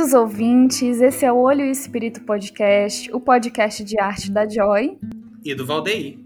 Bem-vindos, 0.00 0.18
ouvintes. 0.18 1.00
Esse 1.02 1.26
é 1.26 1.32
o 1.32 1.36
Olho 1.36 1.60
e 1.60 1.70
Espírito 1.70 2.22
Podcast, 2.22 3.14
o 3.14 3.20
podcast 3.20 3.84
de 3.84 4.00
arte 4.00 4.30
da 4.30 4.48
Joy. 4.48 4.98
E 5.44 5.54
do 5.54 5.66
Valdeir. 5.66 6.18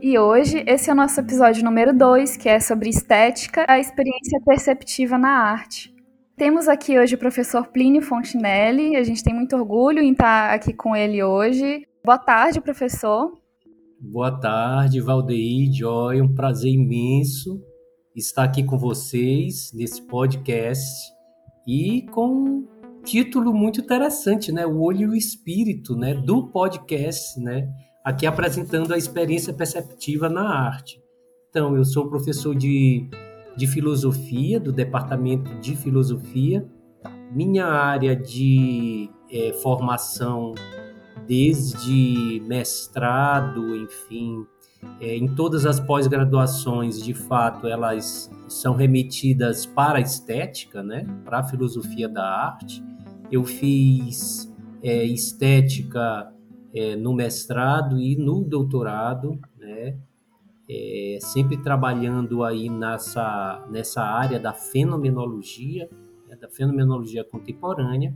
E 0.00 0.18
hoje, 0.18 0.64
esse 0.66 0.88
é 0.88 0.92
o 0.94 0.96
nosso 0.96 1.20
episódio 1.20 1.62
número 1.62 1.92
2, 1.92 2.38
que 2.38 2.48
é 2.48 2.58
sobre 2.58 2.88
estética, 2.88 3.66
a 3.68 3.78
experiência 3.78 4.40
perceptiva 4.46 5.18
na 5.18 5.28
arte. 5.28 5.94
Temos 6.38 6.68
aqui 6.68 6.98
hoje 6.98 7.16
o 7.16 7.18
professor 7.18 7.66
Plínio 7.66 8.00
Fontinelli. 8.00 8.96
A 8.96 9.02
gente 9.02 9.22
tem 9.22 9.34
muito 9.34 9.54
orgulho 9.54 9.98
em 9.98 10.12
estar 10.12 10.54
aqui 10.54 10.72
com 10.72 10.96
ele 10.96 11.22
hoje. 11.22 11.86
Boa 12.02 12.16
tarde, 12.16 12.62
professor. 12.62 13.38
Boa 14.00 14.40
tarde, 14.40 15.02
Valdeir, 15.02 15.70
Joy. 15.70 16.22
Um 16.22 16.34
prazer 16.34 16.72
imenso 16.72 17.62
estar 18.16 18.44
aqui 18.44 18.64
com 18.64 18.78
vocês 18.78 19.70
nesse 19.74 20.00
podcast 20.00 21.12
e 21.66 22.06
com 22.10 22.77
título 23.08 23.54
muito 23.54 23.80
interessante, 23.80 24.52
né? 24.52 24.66
O 24.66 24.82
olho 24.82 25.00
e 25.00 25.06
o 25.08 25.14
espírito, 25.14 25.96
né? 25.96 26.12
Do 26.12 26.48
podcast, 26.48 27.40
né? 27.40 27.66
Aqui 28.04 28.26
apresentando 28.26 28.92
a 28.92 28.98
experiência 28.98 29.52
perceptiva 29.52 30.28
na 30.28 30.46
arte. 30.46 31.00
Então, 31.48 31.74
eu 31.74 31.84
sou 31.84 32.08
professor 32.08 32.54
de, 32.54 33.08
de 33.56 33.66
filosofia, 33.66 34.60
do 34.60 34.72
departamento 34.72 35.50
de 35.58 35.74
filosofia. 35.74 36.68
Minha 37.32 37.66
área 37.66 38.14
de 38.14 39.08
é, 39.30 39.54
formação, 39.62 40.54
desde 41.26 42.42
mestrado, 42.46 43.74
enfim, 43.74 44.44
é, 45.00 45.16
em 45.16 45.28
todas 45.28 45.64
as 45.66 45.78
pós-graduações, 45.78 47.02
de 47.02 47.14
fato, 47.14 47.66
elas 47.66 48.30
são 48.48 48.74
remetidas 48.74 49.66
para 49.66 49.98
a 49.98 50.00
estética, 50.00 50.82
né? 50.82 51.06
para 51.24 51.40
a 51.40 51.44
filosofia 51.44 52.08
da 52.08 52.24
arte. 52.24 52.82
Eu 53.30 53.44
fiz 53.44 54.52
é, 54.82 55.04
estética 55.04 56.32
é, 56.74 56.96
no 56.96 57.12
mestrado 57.12 58.00
e 58.00 58.16
no 58.16 58.42
doutorado, 58.42 59.38
né? 59.58 59.96
É, 60.70 61.18
sempre 61.22 61.56
trabalhando 61.56 62.44
aí 62.44 62.68
nessa, 62.68 63.64
nessa 63.70 64.02
área 64.02 64.38
da 64.38 64.52
fenomenologia, 64.52 65.88
né? 66.28 66.36
da 66.36 66.48
fenomenologia 66.48 67.24
contemporânea. 67.24 68.14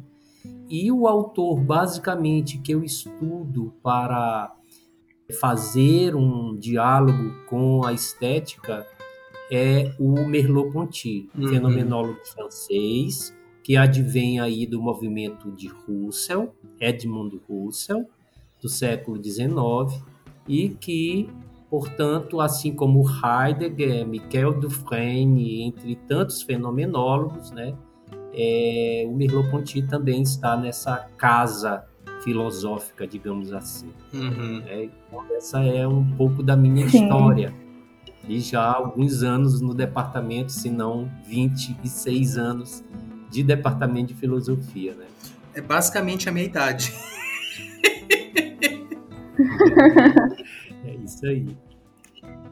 E 0.69 0.93
o 0.93 1.07
autor, 1.07 1.61
basicamente, 1.61 2.59
que 2.59 2.73
eu 2.73 2.85
estudo 2.85 3.73
para 3.83 4.55
fazer 5.31 6.15
um 6.15 6.56
diálogo 6.56 7.34
com 7.47 7.84
a 7.84 7.92
estética 7.92 8.87
é 9.51 9.92
o 9.98 10.27
Merleau-Ponty, 10.27 11.29
uhum. 11.37 11.48
fenomenólogo 11.48 12.19
francês, 12.25 13.37
que 13.62 13.77
advém 13.77 14.41
aí 14.41 14.67
do 14.67 14.81
movimento 14.81 15.51
de 15.53 15.69
Russell, 15.69 16.55
Edmund 16.81 17.41
Russell, 17.48 18.09
do 18.61 18.69
século 18.69 19.23
XIX, 19.23 20.03
e 20.48 20.70
que, 20.70 21.29
portanto, 21.69 22.41
assim 22.41 22.75
como 22.75 23.05
Heidegger, 23.07 24.07
Michel 24.07 24.59
Dufresne, 24.59 25.62
entre 25.62 25.97
tantos 25.97 26.42
fenomenólogos, 26.42 27.51
né, 27.51 27.75
é, 28.34 29.05
o 29.07 29.14
Merleau-Ponty 29.14 29.83
também 29.83 30.23
está 30.23 30.57
nessa 30.57 31.09
casa 31.17 31.84
filosófica, 32.23 33.06
digamos 33.06 33.53
assim. 33.53 33.92
Uhum. 34.12 34.62
É, 34.67 34.84
então 34.84 35.25
essa 35.37 35.62
é 35.62 35.87
um 35.87 36.05
pouco 36.17 36.42
da 36.42 36.56
minha 36.56 36.89
Sim. 36.89 37.05
história. 37.05 37.52
E 38.29 38.41
já 38.41 38.63
há 38.63 38.77
alguns 38.77 39.23
anos 39.23 39.61
no 39.61 39.74
departamento, 39.74 40.52
se 40.52 40.70
não 40.70 41.11
26 41.27 42.39
anos 42.39 42.85
de 43.30 43.42
departamento 43.42 44.08
de 44.08 44.14
filosofia, 44.14 44.95
né? 44.95 45.07
É 45.55 45.61
basicamente 45.61 46.29
a 46.29 46.33
minha 46.33 46.47
idade. 46.47 46.95
é 50.85 50.95
isso 51.05 51.27
aí. 51.27 51.57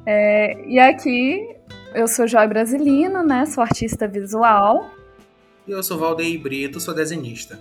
É, 0.04 0.68
e 0.68 0.78
aqui 0.78 1.56
eu 1.94 2.08
sou 2.08 2.26
Joy 2.26 2.48
Brasilino, 2.48 3.22
né? 3.22 3.46
Sou 3.46 3.62
artista 3.62 4.08
visual. 4.08 4.90
E 5.66 5.70
eu 5.70 5.82
sou 5.82 5.98
Valdeir 5.98 6.40
Brito, 6.40 6.80
sou 6.80 6.94
desenhista. 6.94 7.58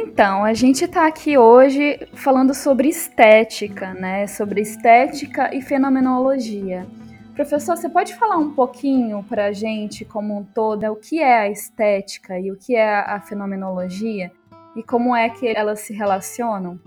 Então, 0.00 0.44
a 0.44 0.54
gente 0.54 0.84
está 0.84 1.08
aqui 1.08 1.36
hoje 1.36 1.98
falando 2.14 2.54
sobre 2.54 2.88
estética, 2.88 3.94
né? 3.94 4.28
Sobre 4.28 4.60
estética 4.60 5.52
e 5.52 5.60
fenomenologia. 5.60 6.86
Professor, 7.34 7.76
você 7.76 7.88
pode 7.88 8.14
falar 8.14 8.36
um 8.36 8.54
pouquinho 8.54 9.24
para 9.24 9.46
a 9.46 9.52
gente, 9.52 10.04
como 10.04 10.38
um 10.38 10.44
todo, 10.44 10.84
o 10.86 10.94
que 10.94 11.18
é 11.18 11.40
a 11.40 11.50
estética 11.50 12.38
e 12.38 12.52
o 12.52 12.56
que 12.56 12.76
é 12.76 13.00
a 13.00 13.20
fenomenologia 13.20 14.30
e 14.76 14.84
como 14.84 15.16
é 15.16 15.28
que 15.30 15.48
elas 15.48 15.80
se 15.80 15.92
relacionam? 15.92 16.78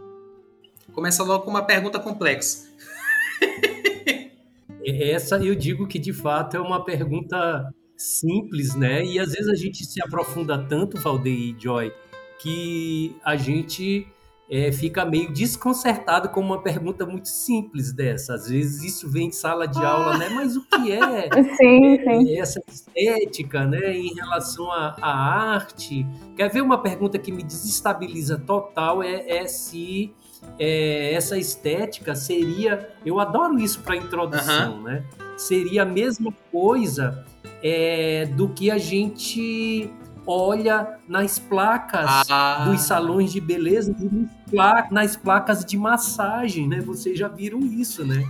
Começa 0.93 1.21
logo 1.21 1.43
com 1.43 1.49
uma 1.49 1.65
pergunta 1.65 1.99
complexa. 1.99 2.69
Essa 4.85 5.35
eu 5.35 5.53
digo 5.53 5.85
que 5.85 5.99
de 5.99 6.13
fato 6.13 6.55
é 6.55 6.61
uma 6.61 6.85
pergunta 6.85 7.69
simples, 7.97 8.73
né? 8.73 9.03
E 9.03 9.19
às 9.19 9.33
vezes 9.33 9.49
a 9.49 9.55
gente 9.55 9.83
se 9.83 10.01
aprofunda 10.01 10.65
tanto, 10.65 10.97
Valdeir 10.97 11.55
e 11.55 11.61
Joy, 11.61 11.91
que 12.41 13.15
a 13.23 13.35
gente 13.35 14.07
é, 14.49 14.69
fica 14.69 15.05
meio 15.05 15.31
desconcertado 15.31 16.27
com 16.27 16.41
uma 16.41 16.61
pergunta 16.61 17.05
muito 17.05 17.29
simples 17.29 17.93
dessa. 17.93 18.33
Às 18.33 18.49
vezes 18.49 18.83
isso 18.83 19.09
vem 19.09 19.27
em 19.27 19.31
sala 19.31 19.65
de 19.65 19.79
aula, 19.79 20.17
né? 20.17 20.27
Mas 20.27 20.57
o 20.57 20.67
que 20.67 20.91
é, 20.91 21.29
sim, 21.55 21.99
sim. 22.03 22.37
essa 22.37 22.61
estética, 22.67 23.65
né? 23.65 23.95
Em 23.95 24.13
relação 24.13 24.69
à, 24.69 24.97
à, 25.01 25.53
arte? 25.53 26.05
Quer 26.35 26.49
ver 26.51 26.61
uma 26.61 26.79
pergunta 26.79 27.17
que 27.17 27.31
me 27.31 27.43
desestabiliza 27.43 28.37
total? 28.37 29.01
É, 29.01 29.37
é 29.37 29.47
se 29.47 30.13
é, 30.59 31.13
essa 31.13 31.37
estética 31.37 32.13
seria, 32.13 32.89
eu 33.05 33.21
adoro 33.21 33.57
isso 33.57 33.79
para 33.79 33.95
introdução, 33.95 34.77
uhum. 34.77 34.83
né? 34.83 35.05
Seria 35.37 35.83
a 35.83 35.85
mesma 35.85 36.33
coisa 36.51 37.25
é, 37.63 38.25
do 38.25 38.49
que 38.49 38.69
a 38.69 38.77
gente 38.77 39.89
olha 40.25 40.97
nas 41.07 41.39
placas 41.39 42.29
ah. 42.29 42.65
dos 42.65 42.81
salões 42.81 43.31
de 43.31 43.41
beleza 43.41 43.95
nas 44.91 45.15
placas 45.15 45.63
de 45.65 45.77
massagem, 45.77 46.67
né? 46.67 46.81
Vocês 46.81 47.17
já 47.17 47.27
viram 47.27 47.59
isso, 47.59 48.05
né? 48.05 48.27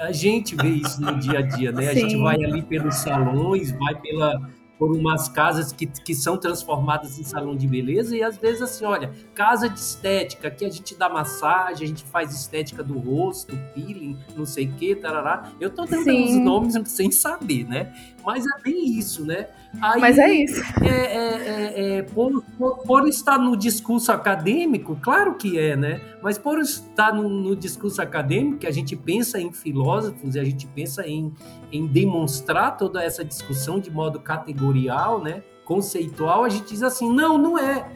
A 0.00 0.12
gente 0.12 0.54
vê 0.54 0.68
isso 0.68 1.00
no 1.00 1.18
dia 1.18 1.40
a 1.40 1.42
dia, 1.42 1.72
né? 1.72 1.88
A 1.88 1.94
gente 1.94 2.16
vai 2.16 2.36
ali 2.36 2.62
pelos 2.62 2.96
salões, 2.96 3.72
vai 3.72 3.94
pela 3.94 4.40
por 4.82 4.90
umas 4.96 5.28
casas 5.28 5.72
que, 5.72 5.86
que 5.86 6.12
são 6.12 6.36
transformadas 6.36 7.16
em 7.16 7.22
salão 7.22 7.54
de 7.54 7.68
beleza 7.68 8.16
e 8.16 8.22
às 8.24 8.36
vezes 8.36 8.62
assim, 8.62 8.84
olha, 8.84 9.12
casa 9.32 9.68
de 9.68 9.78
estética, 9.78 10.50
que 10.50 10.64
a 10.64 10.68
gente 10.68 10.96
dá 10.96 11.08
massagem, 11.08 11.84
a 11.84 11.86
gente 11.86 12.02
faz 12.02 12.34
estética 12.34 12.82
do 12.82 12.98
rosto, 12.98 13.56
peeling, 13.72 14.18
não 14.36 14.44
sei 14.44 14.66
o 14.66 14.72
que, 14.72 14.96
tarará. 14.96 15.52
Eu 15.60 15.70
tô 15.70 15.84
dando 15.84 16.02
Sim. 16.02 16.24
os 16.24 16.44
nomes 16.44 16.74
sem 16.90 17.12
saber, 17.12 17.64
né? 17.64 17.94
Mas 18.24 18.44
é 18.46 18.62
bem 18.62 18.98
isso, 18.98 19.24
né? 19.24 19.48
Aí, 19.80 20.00
Mas 20.00 20.18
é 20.18 20.32
isso. 20.32 20.62
É, 20.82 20.88
é, 20.88 21.14
é, 21.16 21.98
é 21.98 22.02
por, 22.02 22.42
por, 22.58 22.78
por, 22.78 23.08
estar 23.08 23.38
no 23.38 23.56
discurso 23.56 24.12
acadêmico, 24.12 24.96
claro 25.00 25.34
que 25.34 25.58
é, 25.58 25.74
né? 25.74 26.00
Mas 26.22 26.36
por 26.36 26.58
estar 26.60 27.14
no, 27.14 27.28
no, 27.28 27.56
discurso 27.56 28.02
acadêmico, 28.02 28.58
que 28.58 28.66
a 28.66 28.70
gente 28.70 28.94
pensa 28.94 29.40
em 29.40 29.50
filósofos 29.52 30.34
e 30.34 30.38
a 30.38 30.44
gente 30.44 30.66
pensa 30.66 31.06
em, 31.06 31.32
em 31.72 31.86
demonstrar 31.86 32.76
toda 32.76 33.02
essa 33.02 33.24
discussão 33.24 33.80
de 33.80 33.90
modo 33.90 34.20
categorial, 34.20 35.22
né? 35.22 35.42
Conceitual, 35.64 36.44
a 36.44 36.48
gente 36.48 36.68
diz 36.68 36.82
assim, 36.82 37.10
não, 37.10 37.38
não 37.38 37.58
é. 37.58 37.90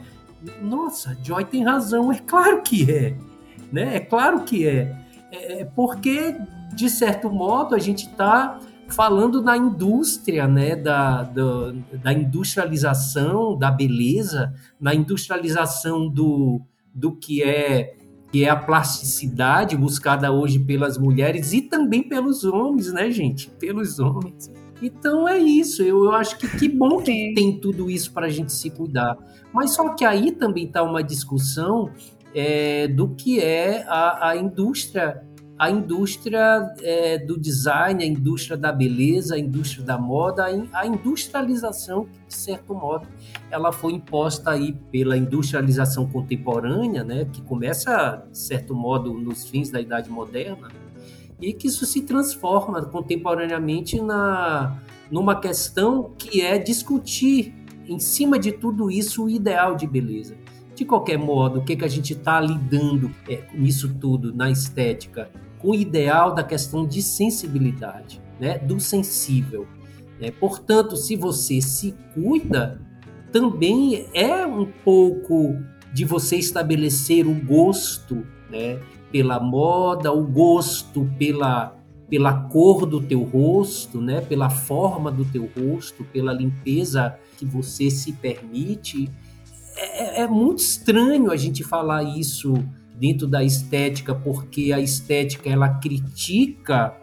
Nossa, 0.61 1.17
Joy 1.23 1.45
tem 1.45 1.63
razão, 1.63 2.11
é 2.11 2.19
claro 2.19 2.61
que 2.63 2.91
é. 2.91 3.15
Né? 3.71 3.97
É 3.97 3.99
claro 3.99 4.41
que 4.41 4.67
é. 4.67 4.95
É, 5.31 5.61
é 5.61 5.65
porque, 5.65 6.35
de 6.73 6.89
certo 6.89 7.29
modo, 7.29 7.75
a 7.75 7.79
gente 7.79 8.07
está 8.07 8.59
falando 8.89 9.41
na 9.41 9.57
indústria, 9.57 10.47
né, 10.47 10.75
da, 10.75 11.23
da, 11.23 11.73
da, 12.03 12.13
industrialização 12.13 13.57
da 13.57 13.69
beleza, 13.69 14.53
na 14.79 14.95
industrialização 14.95 16.07
do, 16.07 16.61
do 16.93 17.11
que 17.11 17.43
é 17.43 17.95
que 18.29 18.43
é 18.43 18.49
a 18.49 18.55
plasticidade 18.57 19.77
buscada 19.77 20.31
hoje 20.31 20.59
pelas 20.59 20.97
mulheres 20.97 21.53
e 21.53 21.61
também 21.61 22.03
pelos 22.03 22.43
homens, 22.43 22.91
né, 22.91 23.09
gente? 23.09 23.49
Pelos 23.51 23.99
homens. 23.99 24.51
Então 24.81 25.27
é 25.27 25.37
isso. 25.37 25.81
Eu, 25.81 26.03
eu 26.05 26.11
acho 26.11 26.37
que 26.37 26.47
que 26.57 26.67
bom 26.67 27.01
que 27.01 27.33
tem 27.33 27.57
tudo 27.57 27.89
isso 27.89 28.11
para 28.11 28.27
a 28.27 28.29
gente 28.29 28.51
se 28.51 28.69
cuidar. 28.69 29.17
Mas 29.53 29.71
só 29.71 29.89
que 29.95 30.03
aí 30.03 30.33
também 30.33 30.65
está 30.65 30.83
uma 30.83 31.01
discussão 31.01 31.89
é, 32.35 32.87
do 32.87 33.09
que 33.15 33.39
é 33.39 33.85
a, 33.87 34.29
a 34.29 34.37
indústria 34.37 35.23
a 35.59 35.71
indústria 35.71 36.71
é, 36.83 37.17
do 37.17 37.37
design, 37.37 38.03
a 38.03 38.05
indústria 38.05 38.55
da 38.55 38.71
beleza, 38.71 39.35
a 39.35 39.39
indústria 39.39 39.83
da 39.83 39.97
moda, 39.97 40.45
a 40.71 40.85
industrialização, 40.85 42.07
de 42.27 42.35
certo 42.35 42.75
modo, 42.75 43.07
ela 43.49 43.71
foi 43.71 43.93
imposta 43.93 44.51
aí 44.51 44.73
pela 44.91 45.17
industrialização 45.17 46.05
contemporânea, 46.05 47.03
né, 47.03 47.25
que 47.25 47.41
começa, 47.41 48.23
de 48.31 48.37
certo 48.37 48.75
modo, 48.75 49.13
nos 49.13 49.49
fins 49.49 49.71
da 49.71 49.81
Idade 49.81 50.11
Moderna, 50.11 50.69
e 51.41 51.53
que 51.53 51.67
isso 51.67 51.85
se 51.85 52.01
transforma 52.01 52.83
contemporaneamente 52.83 53.99
na, 53.99 54.77
numa 55.09 55.39
questão 55.39 56.11
que 56.17 56.41
é 56.41 56.59
discutir 56.59 57.53
em 57.87 57.99
cima 57.99 58.37
de 58.37 58.51
tudo 58.51 58.91
isso, 58.91 59.25
o 59.25 59.29
ideal 59.29 59.75
de 59.75 59.87
beleza. 59.87 60.35
De 60.75 60.85
qualquer 60.85 61.17
modo, 61.17 61.59
o 61.59 61.63
que, 61.63 61.75
que 61.75 61.85
a 61.85 61.87
gente 61.87 62.13
está 62.13 62.39
lidando 62.39 63.11
é, 63.27 63.41
nisso 63.55 63.95
tudo, 63.99 64.31
na 64.35 64.51
estética? 64.51 65.31
Com 65.59 65.69
o 65.69 65.75
ideal 65.75 66.33
da 66.33 66.43
questão 66.43 66.85
de 66.85 67.01
sensibilidade, 67.01 68.21
né? 68.39 68.57
do 68.57 68.79
sensível. 68.79 69.67
Né? 70.19 70.31
Portanto, 70.31 70.95
se 70.95 71.15
você 71.15 71.61
se 71.61 71.95
cuida, 72.13 72.79
também 73.31 74.07
é 74.13 74.45
um 74.45 74.65
pouco 74.83 75.55
de 75.93 76.05
você 76.05 76.37
estabelecer 76.37 77.27
o 77.27 77.33
gosto 77.33 78.25
né? 78.49 78.79
pela 79.11 79.39
moda, 79.39 80.11
o 80.11 80.25
gosto 80.25 81.09
pela, 81.17 81.75
pela 82.09 82.33
cor 82.33 82.85
do 82.85 83.01
teu 83.01 83.23
rosto, 83.23 83.99
né? 83.99 84.21
pela 84.21 84.49
forma 84.49 85.11
do 85.11 85.25
teu 85.25 85.49
rosto, 85.57 86.03
pela 86.05 86.33
limpeza 86.33 87.17
que 87.37 87.45
você 87.45 87.89
se 87.89 88.13
permite 88.13 89.09
é, 89.77 90.21
é 90.23 90.27
muito 90.27 90.59
estranho 90.59 91.31
a 91.31 91.37
gente 91.37 91.63
falar 91.63 92.03
isso 92.03 92.53
dentro 92.99 93.27
da 93.27 93.43
estética, 93.43 94.13
porque 94.13 94.73
a 94.73 94.79
estética 94.79 95.49
ela 95.49 95.69
critica 95.69 96.95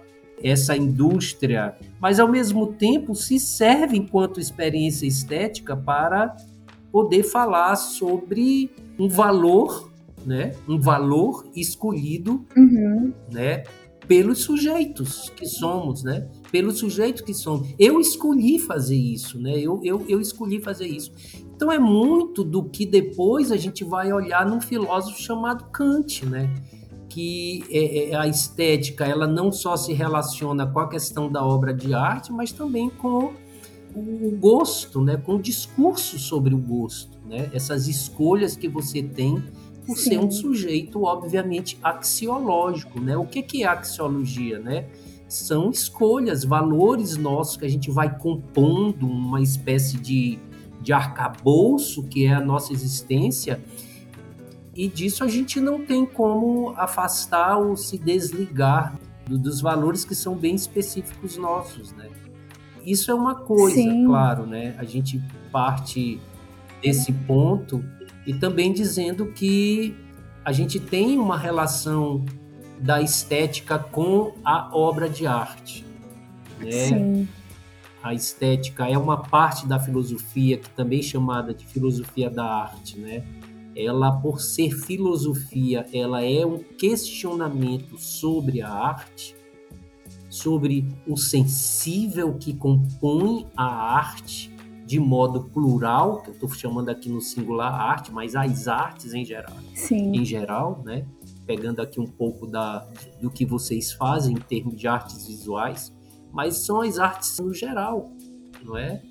essa 0.43 0.77
indústria, 0.77 1.75
mas 2.01 2.21
ao 2.21 2.29
mesmo 2.29 2.67
tempo 2.75 3.15
se 3.15 3.39
serve 3.39 3.97
enquanto 3.97 4.41
experiência 4.41 5.07
estética 5.07 5.77
para 5.77 6.37
poder 6.93 7.23
falar 7.23 7.77
sobre 7.77 8.71
um 8.99 9.09
valor, 9.09 9.91
né? 10.25 10.53
Um 10.69 10.81
valor 10.81 11.47
escolhido, 11.55 12.45
uhum. 12.57 13.13
né? 13.33 13.65
Pelos 14.07 14.41
sujeitos 14.41 15.31
que 15.35 15.47
somos, 15.47 16.03
né? 16.03 16.29
Pelos 16.51 16.79
sujeitos 16.79 17.23
que 17.23 17.33
somos. 17.33 17.75
Eu 17.79 18.01
escolhi 18.01 18.59
fazer 18.59 18.97
isso, 18.97 19.39
né? 19.41 19.59
Eu, 19.59 19.81
eu, 19.83 20.05
eu 20.09 20.21
escolhi 20.21 20.61
fazer 20.61 20.87
isso. 20.87 21.13
Então 21.55 21.71
é 21.71 21.79
muito 21.79 22.45
do 22.45 22.65
que 22.65 22.85
depois 22.85 23.51
a 23.51 23.57
gente 23.57 23.85
vai 23.85 24.13
olhar 24.13 24.47
num 24.47 24.61
filósofo 24.61 25.21
chamado 25.21 25.65
Kant, 25.71 26.27
né? 26.27 26.53
que 27.15 27.65
é, 27.71 28.11
é, 28.11 28.17
a 28.17 28.27
estética 28.27 29.07
ela 29.07 29.25
não 29.25 29.53
só 29.53 29.77
se 29.77 29.93
relaciona 29.93 30.67
com 30.67 30.81
a 30.81 30.89
questão 30.89 31.31
da 31.31 31.47
obra 31.47 31.73
de 31.73 31.95
arte, 31.95 32.33
mas 32.33 32.51
também 32.51 32.91
com 32.91 33.33
o 33.95 34.37
gosto, 34.37 35.01
né? 35.01 35.17
com 35.17 35.37
o 35.37 35.41
discurso 35.41 36.19
sobre 36.19 36.53
o 36.53 36.59
gosto, 36.59 37.17
né? 37.25 37.49
essas 37.53 37.87
escolhas 37.87 38.57
que 38.57 38.69
você 38.69 39.01
tem 39.01 39.41
por 39.87 39.97
Sim. 39.97 40.11
ser 40.11 40.19
um 40.19 40.31
sujeito, 40.31 41.03
obviamente, 41.05 41.79
axiológico. 41.83 43.01
Né? 43.01 43.17
O 43.17 43.27
que, 43.27 43.43
que 43.43 43.63
é 43.65 43.67
axiologia? 43.67 44.59
Né? 44.59 44.87
São 45.29 45.71
escolhas, 45.71 46.45
valores 46.45 47.17
nossos 47.17 47.57
que 47.57 47.65
a 47.65 47.69
gente 47.69 47.91
vai 47.91 48.19
compondo 48.19 49.07
uma 49.07 49.41
espécie 49.41 49.97
de 49.97 50.39
de 50.85 50.93
arcabouço 50.93 52.03
que 52.05 52.27
é 52.27 52.35
a 52.35 52.41
nossa 52.41 52.73
existência, 52.73 53.59
e 54.77 54.87
disso 54.87 55.25
a 55.25 55.29
gente 55.29 55.61
não 55.61 55.85
tem 55.85 56.05
como 56.05 56.75
afastar 56.77 57.57
ou 57.57 57.77
se 57.77 57.97
desligar 57.97 58.95
do, 59.27 59.39
dos 59.39 59.61
valores 59.61 60.05
que 60.05 60.15
são 60.15 60.37
bem 60.37 60.55
específicos 60.55 61.37
nossos, 61.37 61.93
né? 61.93 62.11
Isso 62.85 63.11
é 63.11 63.15
uma 63.15 63.35
coisa, 63.35 63.77
Sim. 63.77 64.05
claro, 64.05 64.45
né? 64.47 64.75
A 64.77 64.85
gente 64.85 65.23
parte 65.51 66.21
desse 66.83 67.13
ponto 67.13 67.83
e 68.27 68.35
também 68.35 68.73
dizendo 68.73 69.27
que 69.27 69.95
a 70.45 70.53
gente 70.53 70.79
tem 70.79 71.19
uma 71.19 71.39
relação 71.39 72.25
da 72.79 73.01
estética 73.01 73.79
com 73.79 74.35
a 74.45 74.77
obra 74.77 75.09
de 75.09 75.27
arte, 75.27 75.85
né? 76.59 76.71
Sim 76.71 77.29
a 78.05 78.13
estética 78.13 78.87
é 78.87 78.99
uma 78.99 79.17
parte 79.17 79.67
da 79.67 79.81
filosofia 79.81 80.59
que 80.59 80.69
também 80.69 80.99
é 80.99 81.03
chamada 81.03 81.55
de 81.55 81.65
filosofia 81.65 82.29
da 82.29 82.45
arte, 82.45 82.99
né? 82.99 83.25
Ela, 83.75 84.13
por 84.13 84.43
ser 84.43 84.73
filosofia, 84.73 85.87
ela 85.91 86.23
é 86.23 86.45
um 86.45 86.59
questionamento 86.59 87.97
sobre 87.97 88.61
a 88.61 88.71
arte, 88.71 89.35
sobre 90.29 90.87
o 91.07 91.17
sensível 91.17 92.35
que 92.35 92.53
compõe 92.53 93.47
a 93.57 93.65
arte 93.65 94.54
de 94.87 95.01
modo 95.01 95.45
plural, 95.45 96.23
que 96.23 96.31
eu 96.31 96.35
estou 96.35 96.49
chamando 96.51 96.91
aqui 96.91 97.09
no 97.09 97.21
singular 97.21 97.73
arte, 97.73 98.13
mas 98.13 98.37
as 98.37 98.69
artes 98.69 99.15
em 99.15 99.25
geral, 99.25 99.57
Sim. 99.75 100.15
em 100.15 100.25
geral, 100.25 100.83
né? 100.85 101.07
Pegando 101.47 101.81
aqui 101.81 102.01
um 102.01 102.07
pouco 102.07 102.47
da, 102.47 102.87
do 103.21 103.31
que 103.31 103.45
vocês 103.45 103.93
fazem 103.93 104.35
em 104.35 104.41
termos 104.41 104.77
de 104.77 104.87
artes 104.87 105.27
visuais, 105.27 105.93
mas 106.33 106.59
são 106.59 106.81
as 106.81 106.99
artes 106.99 107.39
no 107.39 107.55
geral, 107.55 108.13
não 108.63 108.77
é? 108.77 109.03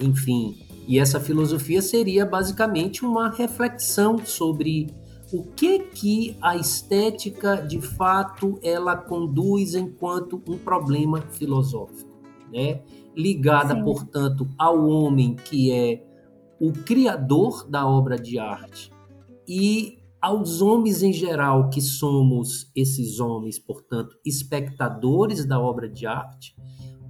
Enfim, 0.00 0.58
e 0.88 0.98
essa 0.98 1.20
filosofia 1.20 1.82
seria 1.82 2.24
basicamente 2.26 3.04
uma 3.04 3.30
reflexão 3.30 4.18
sobre 4.24 4.88
o 5.32 5.44
que 5.44 5.78
que 5.78 6.36
a 6.40 6.56
estética 6.56 7.56
de 7.56 7.80
fato 7.80 8.58
ela 8.62 8.96
conduz 8.96 9.74
enquanto 9.74 10.42
um 10.48 10.58
problema 10.58 11.20
filosófico, 11.20 12.10
né? 12.52 12.80
Ligada, 13.16 13.74
Sim. 13.74 13.84
portanto, 13.84 14.48
ao 14.58 14.86
homem 14.88 15.34
que 15.34 15.72
é 15.72 16.04
o 16.60 16.72
criador 16.72 17.68
da 17.68 17.86
obra 17.86 18.18
de 18.18 18.38
arte 18.38 18.92
e 19.48 19.98
aos 20.20 20.60
homens 20.60 21.02
em 21.02 21.12
geral, 21.12 21.70
que 21.70 21.80
somos 21.80 22.70
esses 22.76 23.18
homens, 23.20 23.58
portanto, 23.58 24.14
espectadores 24.24 25.46
da 25.46 25.58
obra 25.58 25.88
de 25.88 26.06
arte, 26.06 26.54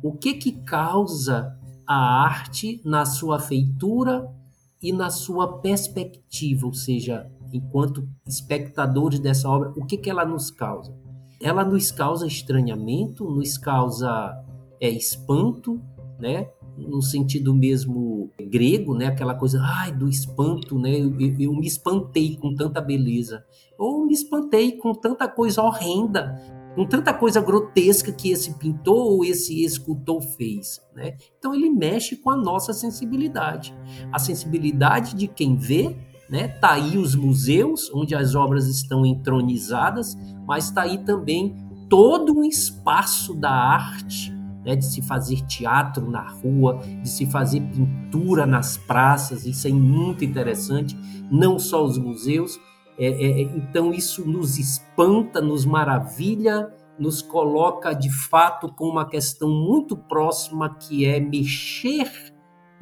o 0.02 0.12
que 0.12 0.34
que 0.34 0.52
causa 0.62 1.58
a 1.86 2.22
arte 2.22 2.80
na 2.84 3.04
sua 3.04 3.40
feitura 3.40 4.32
e 4.80 4.92
na 4.92 5.10
sua 5.10 5.58
perspectiva, 5.58 6.66
ou 6.66 6.72
seja, 6.72 7.28
enquanto 7.52 8.08
espectadores 8.26 9.18
dessa 9.18 9.48
obra, 9.48 9.72
o 9.76 9.84
que 9.84 9.96
que 9.96 10.08
ela 10.08 10.24
nos 10.24 10.50
causa? 10.50 10.96
Ela 11.42 11.64
nos 11.64 11.90
causa 11.90 12.26
estranhamento, 12.26 13.24
nos 13.24 13.58
causa 13.58 14.32
é, 14.80 14.88
espanto, 14.88 15.80
né? 16.20 16.48
no 16.88 17.02
sentido 17.02 17.54
mesmo 17.54 18.30
grego, 18.40 18.94
né? 18.94 19.06
Aquela 19.06 19.34
coisa, 19.34 19.60
ai, 19.62 19.92
do 19.92 20.08
espanto, 20.08 20.78
né? 20.78 20.98
Eu, 20.98 21.14
eu, 21.38 21.52
me 21.52 21.66
espantei 21.66 22.36
com 22.36 22.54
tanta 22.54 22.80
beleza. 22.80 23.44
Ou 23.78 24.06
me 24.06 24.12
espantei 24.12 24.72
com 24.72 24.94
tanta 24.94 25.28
coisa 25.28 25.62
horrenda, 25.62 26.40
com 26.74 26.86
tanta 26.86 27.12
coisa 27.12 27.40
grotesca 27.40 28.12
que 28.12 28.30
esse 28.30 28.54
pintor 28.54 29.12
ou 29.12 29.24
esse 29.24 29.64
escultor 29.64 30.20
fez, 30.22 30.80
né? 30.94 31.16
Então 31.38 31.54
ele 31.54 31.70
mexe 31.70 32.16
com 32.16 32.30
a 32.30 32.36
nossa 32.36 32.72
sensibilidade. 32.72 33.74
A 34.12 34.18
sensibilidade 34.18 35.14
de 35.14 35.26
quem 35.26 35.56
vê, 35.56 35.96
né? 36.28 36.48
Tá 36.48 36.72
aí 36.72 36.96
os 36.96 37.14
museus 37.14 37.90
onde 37.92 38.14
as 38.14 38.34
obras 38.34 38.66
estão 38.66 39.04
entronizadas, 39.04 40.16
mas 40.46 40.70
tá 40.70 40.82
aí 40.82 40.98
também 40.98 41.56
todo 41.88 42.38
um 42.38 42.44
espaço 42.44 43.34
da 43.34 43.50
arte 43.50 44.39
né, 44.64 44.76
de 44.76 44.84
se 44.84 45.02
fazer 45.02 45.40
teatro 45.46 46.10
na 46.10 46.22
rua, 46.22 46.80
de 47.02 47.08
se 47.08 47.26
fazer 47.26 47.60
pintura 47.60 48.46
nas 48.46 48.76
praças, 48.76 49.46
isso 49.46 49.66
é 49.66 49.70
muito 49.70 50.24
interessante, 50.24 50.96
não 51.30 51.58
só 51.58 51.84
os 51.84 51.98
museus. 51.98 52.58
É, 52.98 53.06
é, 53.06 53.40
é, 53.40 53.42
então, 53.42 53.92
isso 53.92 54.28
nos 54.28 54.58
espanta, 54.58 55.40
nos 55.40 55.64
maravilha, 55.64 56.70
nos 56.98 57.22
coloca 57.22 57.94
de 57.94 58.10
fato 58.10 58.68
com 58.68 58.84
uma 58.84 59.08
questão 59.08 59.48
muito 59.48 59.96
próxima 59.96 60.76
que 60.76 61.06
é 61.06 61.18
mexer 61.18 62.10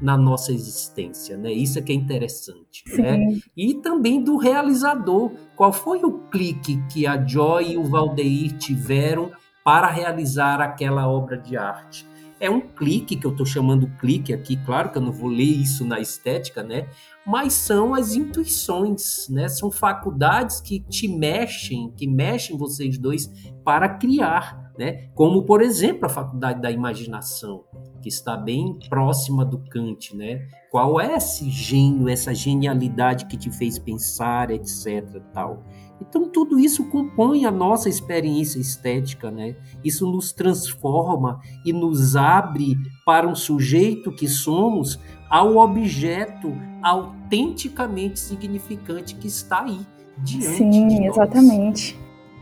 na 0.01 0.17
nossa 0.17 0.53
existência, 0.53 1.37
né? 1.37 1.53
Isso 1.53 1.79
é 1.79 1.83
que 1.83 1.93
é 1.93 1.95
interessante, 1.95 2.85
né? 2.97 3.19
E 3.57 3.75
também 3.75 4.23
do 4.23 4.37
realizador. 4.37 5.33
Qual 5.57 5.73
foi 5.73 6.05
o 6.05 6.19
clique 6.31 6.81
que 6.89 7.07
a 7.07 7.25
Joy 7.25 7.73
e 7.73 7.77
o 7.77 7.85
Valdeir 7.85 8.57
tiveram 8.59 9.31
para 9.69 9.87
realizar 9.89 10.63
aquela 10.63 11.07
obra 11.07 11.37
de 11.37 11.55
arte. 11.55 12.09
É 12.41 12.49
um 12.49 12.59
clique, 12.59 13.17
que 13.17 13.27
eu 13.27 13.33
estou 13.33 13.45
chamando 13.45 13.87
clique 13.99 14.33
aqui, 14.33 14.57
claro 14.65 14.89
que 14.89 14.97
eu 14.97 15.03
não 15.03 15.13
vou 15.13 15.29
ler 15.29 15.43
isso 15.43 15.85
na 15.85 16.01
estética, 16.01 16.63
né? 16.63 16.89
Mas 17.27 17.53
são 17.53 17.93
as 17.93 18.15
intuições, 18.15 19.29
né? 19.29 19.47
São 19.47 19.71
faculdades 19.71 20.59
que 20.59 20.81
te 20.81 21.07
mexem, 21.07 21.93
que 21.95 22.07
mexem 22.07 22.57
vocês 22.57 22.97
dois 22.97 23.31
para 23.63 23.91
criar, 23.91 24.68
né? 24.79 25.09
Como, 25.15 25.43
por 25.43 25.61
exemplo, 25.61 26.07
a 26.07 26.09
faculdade 26.09 26.63
da 26.63 26.71
imaginação, 26.71 27.65
que 28.01 28.09
está 28.09 28.37
bem 28.37 28.79
próxima 28.89 29.45
do 29.45 29.59
Kant, 29.59 30.17
né? 30.17 30.49
Qual 30.71 31.01
é 31.01 31.17
esse 31.17 31.51
gênio, 31.51 32.09
essa 32.09 32.33
genialidade 32.33 33.27
que 33.27 33.37
te 33.37 33.51
fez 33.51 33.79
pensar, 33.79 34.51
etc, 34.53 35.21
tal. 35.33 35.65
Então, 36.01 36.29
tudo 36.29 36.61
isso 36.61 36.89
compõe 36.91 37.45
a 37.45 37.51
nossa 37.51 37.89
experiência 37.89 38.61
estética, 38.61 39.33
né? 39.33 39.57
Isso 39.83 40.07
nos 40.07 40.33
transforma 40.33 41.41
e 41.65 41.73
nos 41.73 42.15
abre 42.15 42.77
para 43.05 43.27
um 43.27 43.35
sujeito 43.35 44.13
que 44.13 44.29
somos 44.29 45.01
ao 45.29 45.57
objeto 45.57 46.55
autenticamente 46.81 48.21
significante 48.21 49.17
que 49.17 49.27
está 49.27 49.65
aí 49.65 49.81
diante 50.19 50.47
Sim, 50.47 50.71
de 50.71 51.01
nós. 51.01 51.17
exatamente. 51.17 51.99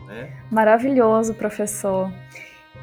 É? 0.09 0.29
Maravilhoso, 0.49 1.33
professor. 1.33 2.11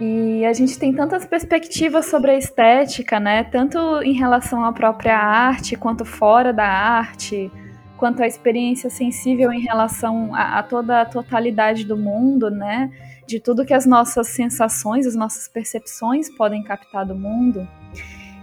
E 0.01 0.45
a 0.45 0.53
gente 0.53 0.79
tem 0.79 0.93
tantas 0.93 1.25
perspectivas 1.25 2.07
sobre 2.07 2.33
a 2.33 2.39
estética, 2.39 3.21
né? 3.21 3.45
Tanto 3.45 3.79
em 4.03 4.13
relação 4.13 4.65
à 4.65 4.73
própria 4.73 5.17
arte, 5.17 5.77
quanto 5.77 6.05
fora 6.05 6.53
da 6.53 6.67
arte, 6.67 7.51
quanto 7.97 8.23
à 8.23 8.27
experiência 8.27 8.91
sensível 8.91 9.53
em 9.53 9.61
relação 9.61 10.35
a, 10.35 10.59
a 10.59 10.63
toda 10.63 11.03
a 11.03 11.05
totalidade 11.05 11.85
do 11.85 11.97
mundo, 11.97 12.51
né? 12.51 12.91
De 13.27 13.39
tudo 13.39 13.65
que 13.65 13.73
as 13.73 13.87
nossas 13.87 14.29
sensações, 14.29 15.07
as 15.07 15.15
nossas 15.15 15.47
percepções 15.47 16.29
podem 16.29 16.63
captar 16.63 17.07
do 17.07 17.15
mundo. 17.15 17.67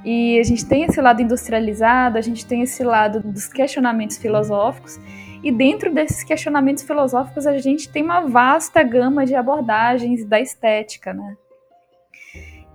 E 0.04 0.40
a 0.40 0.44
gente 0.44 0.66
tem 0.66 0.84
esse 0.84 1.00
lado 1.00 1.22
industrializado, 1.22 2.18
a 2.18 2.22
gente 2.22 2.46
tem 2.46 2.62
esse 2.62 2.84
lado 2.84 3.20
dos 3.20 3.48
questionamentos 3.48 4.18
filosóficos, 4.18 5.00
e 5.44 5.52
dentro 5.52 5.94
desses 5.94 6.24
questionamentos 6.24 6.84
filosóficos 6.84 7.48
a 7.48 7.58
gente 7.58 7.90
tem 7.90 8.04
uma 8.04 8.22
vasta 8.22 8.84
gama 8.84 9.26
de 9.26 9.36
abordagens 9.36 10.24
da 10.26 10.40
estética, 10.40 11.14
né? 11.14 11.36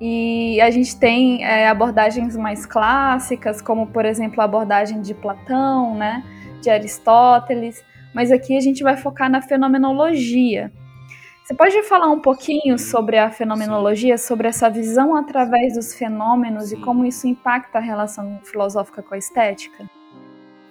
E 0.01 0.61
a 0.61 0.71
gente 0.71 0.99
tem 0.99 1.45
é, 1.45 1.69
abordagens 1.69 2.37
mais 2.37 2.67
clássicas, 2.67 3.63
como 3.63 3.87
por 3.87 4.05
exemplo 4.05 4.41
a 4.41 4.45
abordagem 4.45 5.01
de 5.01 5.15
Platão, 5.15 5.95
né, 5.95 6.23
de 6.61 6.69
Aristóteles, 6.69 7.83
mas 8.15 8.31
aqui 8.31 8.57
a 8.57 8.61
gente 8.61 8.83
vai 8.83 8.97
focar 8.97 9.31
na 9.31 9.41
fenomenologia. 9.41 10.71
Você 11.43 11.55
pode 11.55 11.81
falar 11.85 12.11
um 12.11 12.21
pouquinho 12.21 12.77
sobre 12.77 13.17
a 13.17 13.31
fenomenologia, 13.31 14.19
sobre 14.19 14.49
essa 14.49 14.69
visão 14.69 15.15
através 15.15 15.75
dos 15.75 15.95
fenômenos 15.95 16.73
e 16.73 16.77
como 16.77 17.07
isso 17.07 17.29
impacta 17.29 17.79
a 17.79 17.81
relação 17.81 18.41
filosófica 18.43 19.01
com 19.01 19.15
a 19.15 19.19
estética? 19.19 19.89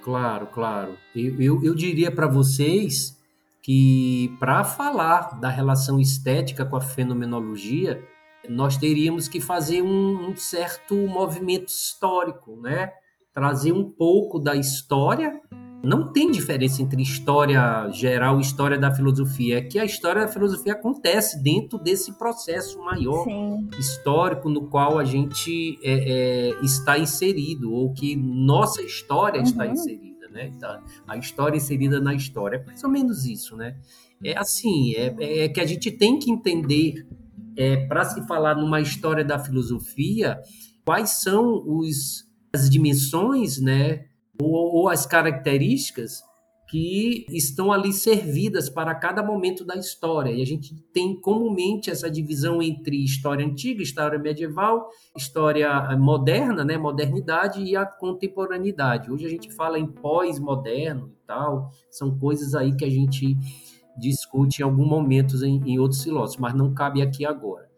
Claro, 0.05 0.45
claro. 0.45 0.99
Eu, 1.15 1.41
eu, 1.41 1.63
eu 1.63 1.73
diria 1.73 2.11
para 2.11 2.27
vocês 2.27 3.19
que 3.59 4.31
para 4.39 4.63
falar 4.63 5.39
da 5.39 5.49
relação 5.49 5.99
estética 5.99 6.63
com 6.63 6.75
a 6.75 6.81
fenomenologia, 6.81 8.07
nós 8.47 8.77
teríamos 8.77 9.27
que 9.27 9.41
fazer 9.41 9.81
um, 9.81 10.29
um, 10.29 10.35
certo 10.35 10.95
movimento 11.07 11.69
histórico, 11.69 12.55
né? 12.55 12.91
Trazer 13.33 13.71
um 13.71 13.89
pouco 13.89 14.37
da 14.37 14.55
história. 14.55 15.41
Não 15.85 16.11
tem 16.11 16.31
diferença 16.31 16.81
entre 16.81 17.01
história 17.01 17.87
geral 17.91 18.39
e 18.39 18.41
história 18.41 18.77
da 18.77 18.91
filosofia. 18.91 19.59
É 19.59 19.61
que 19.61 19.77
a 19.77 19.85
história 19.85 20.25
da 20.25 20.27
filosofia 20.27 20.73
acontece 20.73 21.41
dentro 21.41 21.77
desse 21.77 22.11
processo 22.13 22.79
maior 22.79 23.23
Sim. 23.23 23.69
histórico 23.77 24.49
no 24.49 24.67
qual 24.67 24.97
a 24.97 25.03
gente 25.03 25.79
é, 25.83 25.93
é, 25.93 26.65
está 26.65 26.97
inserido, 26.97 27.71
ou 27.71 27.93
que 27.93 28.15
nossa 28.15 28.81
história 28.81 29.39
uhum. 29.39 29.45
está 29.45 29.67
inserida, 29.67 30.27
né? 30.29 30.47
Então, 30.47 30.81
a 31.07 31.17
história 31.17 31.57
inserida 31.57 31.99
na 31.99 32.15
história. 32.15 32.57
É 32.57 32.65
mais 32.65 32.83
ou 32.83 32.89
menos 32.89 33.25
isso, 33.25 33.55
né? 33.55 33.77
É 34.23 34.35
assim, 34.37 34.95
é, 34.95 35.43
é 35.43 35.49
que 35.49 35.61
a 35.61 35.65
gente 35.65 35.91
tem 35.91 36.17
que 36.17 36.31
entender 36.31 37.05
é, 37.55 37.85
para 37.85 38.03
se 38.05 38.25
falar 38.25 38.55
numa 38.55 38.81
história 38.81 39.23
da 39.23 39.37
filosofia, 39.37 40.39
quais 40.83 41.21
são 41.21 41.63
os, 41.65 42.25
as 42.53 42.69
dimensões, 42.69 43.59
né, 43.59 44.05
ou, 44.41 44.75
ou 44.75 44.89
as 44.89 45.05
características 45.05 46.23
que 46.67 47.25
estão 47.29 47.71
ali 47.71 47.93
servidas 47.93 48.69
para 48.69 48.93
cada 48.95 49.21
momento 49.21 49.63
da 49.63 49.75
história. 49.75 50.31
E 50.31 50.41
a 50.41 50.45
gente 50.45 50.75
tem 50.91 51.19
comumente 51.19 51.91
essa 51.91 52.09
divisão 52.09 52.61
entre 52.61 53.03
história 53.03 53.45
antiga, 53.45 53.83
história 53.83 54.17
medieval, 54.17 54.89
história 55.15 55.95
moderna, 55.97 56.65
né, 56.65 56.77
modernidade 56.77 57.63
e 57.63 57.75
a 57.75 57.85
contemporaneidade. 57.85 59.11
Hoje 59.11 59.25
a 59.25 59.29
gente 59.29 59.53
fala 59.53 59.77
em 59.77 59.85
pós-moderno 59.85 61.11
e 61.13 61.27
tal, 61.27 61.69
são 61.89 62.17
coisas 62.17 62.55
aí 62.55 62.75
que 62.75 62.83
a 62.83 62.89
gente 62.89 63.37
discute 63.97 64.61
em 64.61 64.65
algum 64.65 64.85
momento 64.85 65.35
em, 65.45 65.61
em 65.65 65.79
outros 65.79 66.03
filósofos, 66.03 66.41
mas 66.41 66.53
não 66.53 66.73
cabe 66.73 67.01
aqui 67.01 67.25
agora. 67.25 67.69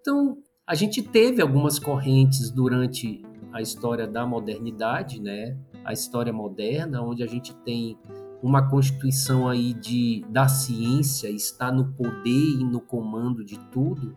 Então, 0.00 0.36
a 0.66 0.74
gente 0.74 1.00
teve 1.00 1.40
algumas 1.40 1.78
correntes 1.78 2.50
durante 2.50 3.22
a 3.52 3.60
história 3.60 4.06
da 4.06 4.26
modernidade, 4.26 5.20
né? 5.20 5.56
A 5.84 5.92
história 5.92 6.32
moderna, 6.32 7.02
onde 7.02 7.22
a 7.22 7.26
gente 7.26 7.54
tem 7.56 7.98
uma 8.42 8.68
constituição 8.68 9.48
aí 9.48 9.72
de 9.72 10.24
da 10.28 10.48
ciência 10.48 11.28
está 11.28 11.70
no 11.70 11.92
poder 11.92 12.60
e 12.60 12.64
no 12.64 12.80
comando 12.80 13.44
de 13.44 13.58
tudo. 13.70 14.16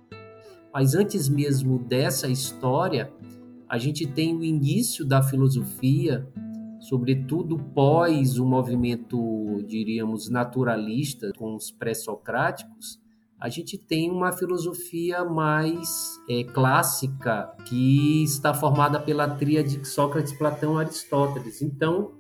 Mas 0.74 0.96
antes 0.96 1.30
mesmo 1.30 1.80
dessa 1.80 2.28
história, 2.28 3.12
a 3.70 3.78
gente 3.78 4.06
tem 4.06 4.36
o 4.36 4.44
início 4.44 5.06
da 5.06 5.22
filosofia 5.22 6.28
sobretudo 6.86 7.58
pós 7.58 8.38
o 8.38 8.46
movimento, 8.46 9.64
diríamos, 9.68 10.30
naturalista 10.30 11.32
com 11.36 11.56
os 11.56 11.72
pré-socráticos, 11.72 13.00
a 13.40 13.50
gente 13.50 13.78
tem 13.78 14.10
uma 14.10 14.32
filosofia 14.32 15.26
mais 15.26 16.20
é, 16.30 16.44
clássica 16.44 17.54
que 17.66 18.24
está 18.24 18.54
formada 18.54 19.00
pela 19.00 19.28
tríade 19.28 19.86
Sócrates, 19.88 20.34
Platão, 20.34 20.78
Aristóteles. 20.78 21.62
Então, 21.62 22.14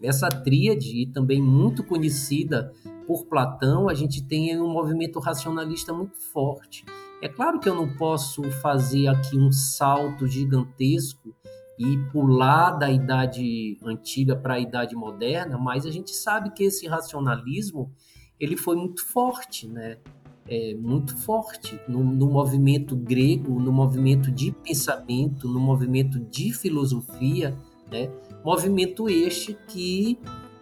essa 0.00 0.28
tríade, 0.28 1.06
também 1.12 1.42
muito 1.42 1.82
conhecida 1.82 2.72
por 3.06 3.26
Platão, 3.26 3.88
a 3.88 3.94
gente 3.94 4.22
tem 4.22 4.60
um 4.60 4.68
movimento 4.68 5.18
racionalista 5.18 5.92
muito 5.92 6.16
forte. 6.32 6.84
É 7.22 7.28
claro 7.28 7.58
que 7.58 7.68
eu 7.68 7.74
não 7.74 7.96
posso 7.96 8.42
fazer 8.62 9.08
aqui 9.08 9.38
um 9.38 9.50
salto 9.50 10.26
gigantesco 10.26 11.34
e 11.78 11.98
pular 12.10 12.72
da 12.72 12.90
idade 12.90 13.78
antiga 13.82 14.36
para 14.36 14.54
a 14.54 14.60
idade 14.60 14.94
moderna, 14.94 15.58
mas 15.58 15.84
a 15.86 15.90
gente 15.90 16.12
sabe 16.12 16.50
que 16.50 16.64
esse 16.64 16.86
racionalismo 16.86 17.92
ele 18.38 18.56
foi 18.56 18.76
muito 18.76 19.04
forte, 19.04 19.66
né? 19.66 19.98
É, 20.48 20.74
muito 20.74 21.16
forte 21.16 21.80
no, 21.88 22.04
no, 22.04 22.26
movimento 22.26 22.94
grego, 22.94 23.58
no 23.58 23.72
movimento 23.72 24.30
de 24.30 24.52
pensamento, 24.52 25.48
no 25.48 25.58
movimento 25.58 26.20
de 26.20 26.52
filosofia, 26.52 27.56
né? 27.90 28.08
Movimento 28.44 29.08
este 29.08 29.58
que, 29.66 30.16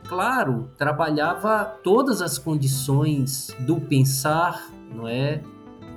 claro, 0.09 0.71
trabalhava 0.79 1.65
todas 1.83 2.23
as 2.23 2.39
condições 2.39 3.55
do 3.67 3.79
pensar, 3.79 4.71
não 4.91 5.07
é, 5.07 5.43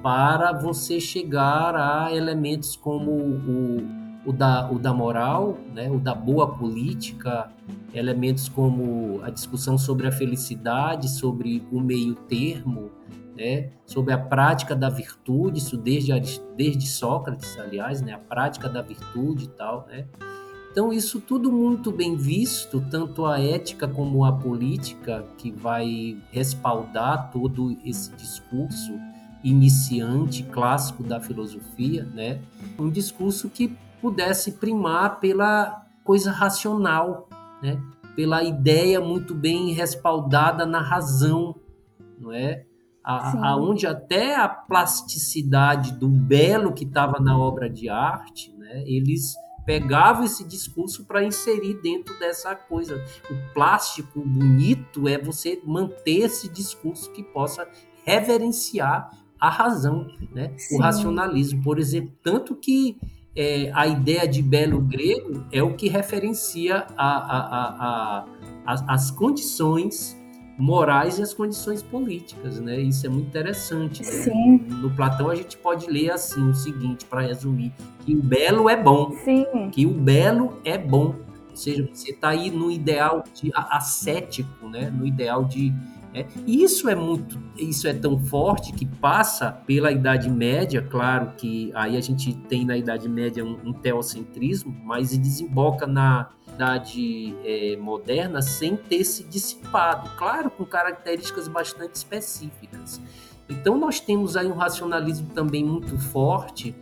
para 0.03 0.51
você 0.51 0.99
chegar 0.99 1.73
a 1.73 2.13
elementos 2.13 2.75
como 2.75 3.11
o 3.11 4.07
o 4.27 4.33
da, 4.33 4.69
o 4.69 4.77
da 4.77 4.93
moral, 4.93 5.57
né, 5.73 5.89
o 5.89 5.99
da 5.99 6.13
boa 6.13 6.53
política, 6.53 7.49
elementos 7.93 8.49
como 8.49 9.21
a 9.23 9.29
discussão 9.29 9.77
sobre 9.77 10.05
a 10.05 10.11
felicidade, 10.11 11.09
sobre 11.09 11.65
o 11.71 11.79
meio 11.79 12.13
termo, 12.13 12.91
né, 13.37 13.69
sobre 13.85 14.13
a 14.13 14.17
prática 14.17 14.75
da 14.75 14.89
virtude, 14.89 15.59
isso 15.59 15.77
desde, 15.77 16.11
desde 16.55 16.87
Sócrates, 16.87 17.57
aliás, 17.59 18.01
né, 18.01 18.13
a 18.13 18.17
prática 18.17 18.67
da 18.67 18.81
virtude 18.81 19.45
e 19.45 19.49
tal, 19.49 19.85
né. 19.87 20.05
Então, 20.71 20.93
isso 20.93 21.19
tudo 21.19 21.51
muito 21.51 21.91
bem 21.91 22.15
visto, 22.15 22.83
tanto 22.91 23.25
a 23.25 23.39
ética 23.39 23.87
como 23.87 24.23
a 24.23 24.31
política, 24.31 25.25
que 25.37 25.51
vai 25.51 26.17
respaldar 26.31 27.31
todo 27.31 27.75
esse 27.83 28.11
discurso 28.15 28.93
iniciante, 29.43 30.43
clássico 30.43 31.01
da 31.01 31.19
filosofia, 31.19 32.03
né? 32.13 32.41
Um 32.77 32.91
discurso 32.91 33.49
que 33.49 33.75
pudesse 33.99 34.51
primar 34.51 35.19
pela 35.19 35.83
coisa 36.03 36.31
racional, 36.31 37.27
né? 37.61 37.81
pela 38.15 38.43
ideia 38.43 39.01
muito 39.01 39.33
bem 39.33 39.73
respaldada 39.73 40.63
na 40.65 40.81
razão, 40.81 41.55
não 42.19 42.31
é? 42.31 42.66
A, 43.09 43.51
aonde 43.51 43.87
até 43.87 44.35
a 44.35 44.49
plasticidade 44.49 45.93
do 45.93 46.09
belo 46.09 46.73
que 46.73 46.83
estava 46.83 47.21
na 47.21 47.39
obra 47.39 47.69
de 47.69 47.87
arte, 47.87 48.53
né? 48.57 48.83
Eles 48.85 49.33
pegavam 49.65 50.25
esse 50.25 50.45
discurso 50.45 51.05
para 51.05 51.23
inserir 51.23 51.75
dentro 51.81 52.17
dessa 52.19 52.53
coisa. 52.53 53.01
O 53.29 53.53
plástico 53.53 54.19
bonito 54.19 55.07
é 55.07 55.17
você 55.17 55.61
manter 55.65 56.25
esse 56.25 56.49
discurso 56.49 57.09
que 57.13 57.23
possa 57.23 57.65
reverenciar 58.05 59.09
a 59.39 59.49
razão, 59.49 60.07
né? 60.33 60.53
O 60.73 60.81
racionalismo, 60.81 61.63
por 61.63 61.79
exemplo, 61.79 62.11
tanto 62.21 62.55
que 62.55 62.97
é, 63.35 63.71
a 63.73 63.87
ideia 63.87 64.27
de 64.27 64.41
belo 64.41 64.81
grego 64.81 65.45
é 65.51 65.63
o 65.63 65.75
que 65.75 65.87
referencia 65.87 66.87
a, 66.97 67.37
a, 67.37 68.25
a, 68.65 68.93
as 68.93 69.11
condições 69.11 70.17
morais 70.57 71.19
e 71.19 71.21
as 71.21 71.33
condições 71.33 71.83
políticas, 71.83 72.59
né? 72.59 72.79
Isso 72.79 73.05
é 73.05 73.09
muito 73.09 73.27
interessante. 73.27 74.03
Né? 74.03 74.11
Sim. 74.11 74.57
No 74.67 74.89
Platão 74.89 75.29
a 75.29 75.35
gente 75.35 75.55
pode 75.57 75.87
ler 75.87 76.11
assim 76.11 76.49
o 76.49 76.53
seguinte 76.53 77.05
para 77.05 77.21
resumir: 77.21 77.71
que 78.05 78.15
o 78.15 78.21
belo 78.21 78.69
é 78.69 78.75
bom. 78.75 79.11
Sim. 79.23 79.69
Que 79.71 79.85
o 79.85 79.91
belo 79.91 80.59
é 80.65 80.77
bom. 80.77 81.15
Ou 81.49 81.55
seja, 81.55 81.87
você 81.91 82.11
está 82.11 82.29
aí 82.29 82.51
no 82.51 82.71
ideal 82.71 83.23
de 83.33 83.51
ascético, 83.53 84.67
né? 84.67 84.89
No 84.89 85.05
ideal 85.05 85.45
de 85.45 85.73
é, 86.13 86.25
e 86.47 86.63
isso 86.63 86.89
é 86.89 86.95
muito, 86.95 87.37
isso 87.57 87.87
é 87.87 87.93
tão 87.93 88.17
forte 88.17 88.71
que 88.71 88.85
passa 88.85 89.51
pela 89.51 89.91
Idade 89.91 90.29
Média, 90.29 90.81
claro 90.81 91.33
que 91.37 91.71
aí 91.75 91.95
a 91.95 92.01
gente 92.01 92.33
tem 92.33 92.65
na 92.65 92.75
Idade 92.75 93.07
Média 93.07 93.45
um, 93.45 93.57
um 93.63 93.73
teocentrismo, 93.73 94.75
mas 94.83 95.15
desemboca 95.15 95.85
na 95.85 96.29
Idade 96.57 97.35
é, 97.45 97.77
Moderna 97.77 98.41
sem 98.41 98.75
ter 98.75 99.03
se 99.03 99.23
dissipado, 99.23 100.09
claro, 100.17 100.49
com 100.49 100.65
características 100.65 101.47
bastante 101.47 101.93
específicas. 101.93 102.99
Então 103.47 103.77
nós 103.77 103.99
temos 103.99 104.35
aí 104.35 104.47
um 104.47 104.55
racionalismo 104.55 105.29
também 105.35 105.63
muito 105.63 105.97
forte 105.99 106.75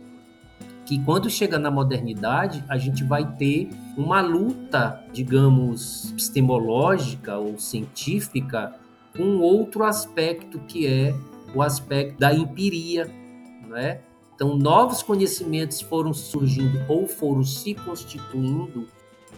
que 0.86 0.98
quando 1.04 1.28
chega 1.28 1.58
na 1.58 1.70
modernidade, 1.70 2.64
a 2.68 2.78
gente 2.78 3.04
vai 3.04 3.30
ter 3.34 3.68
uma 3.98 4.22
luta, 4.22 5.04
digamos, 5.12 6.10
epistemológica 6.12 7.36
ou 7.36 7.58
científica 7.58 8.74
com 9.14 9.38
outro 9.38 9.84
aspecto 9.84 10.58
que 10.60 10.86
é 10.86 11.14
o 11.54 11.60
aspecto 11.60 12.18
da 12.18 12.32
empiria, 12.32 13.10
não 13.68 13.76
é? 13.76 14.00
Então, 14.34 14.56
novos 14.56 15.02
conhecimentos 15.02 15.80
foram 15.80 16.14
surgindo 16.14 16.80
ou 16.88 17.06
foram 17.06 17.42
se 17.42 17.74
constituindo 17.74 18.86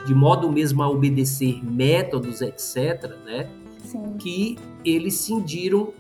de 0.07 0.15
modo 0.15 0.51
mesmo 0.51 0.83
a 0.83 0.89
obedecer 0.89 1.65
métodos, 1.65 2.41
etc., 2.41 3.15
né? 3.25 3.49
Sim. 3.85 4.17
Que 4.19 4.57
eles 4.85 5.15
cindiram 5.15 5.93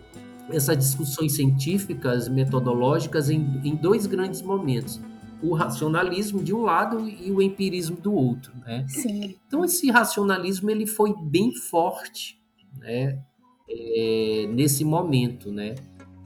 essas 0.50 0.76
discussões 0.76 1.32
científicas, 1.32 2.28
metodológicas 2.28 3.28
em, 3.28 3.60
em 3.64 3.76
dois 3.76 4.06
grandes 4.06 4.40
momentos 4.42 5.00
o 5.42 5.54
racionalismo 5.54 6.42
de 6.42 6.52
um 6.52 6.62
lado 6.62 7.08
e 7.08 7.30
o 7.30 7.40
empirismo 7.40 7.96
do 7.96 8.12
outro, 8.12 8.52
né? 8.58 8.84
Sim. 8.88 9.36
Então 9.46 9.64
esse 9.64 9.90
racionalismo 9.90 10.70
ele 10.70 10.86
foi 10.86 11.14
bem 11.16 11.54
forte, 11.54 12.40
né? 12.76 13.22
É, 13.70 14.48
nesse 14.52 14.84
momento, 14.84 15.52
né? 15.52 15.74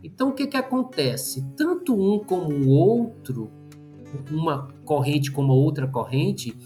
Então 0.02 0.30
o 0.30 0.32
que 0.32 0.46
que 0.46 0.56
acontece? 0.56 1.44
Tanto 1.56 1.94
um 1.94 2.18
como 2.20 2.48
o 2.54 2.68
outro, 2.68 3.50
uma 4.30 4.68
corrente 4.84 5.30
como 5.30 5.52
a 5.52 5.56
outra 5.56 5.86
corrente, 5.86 6.56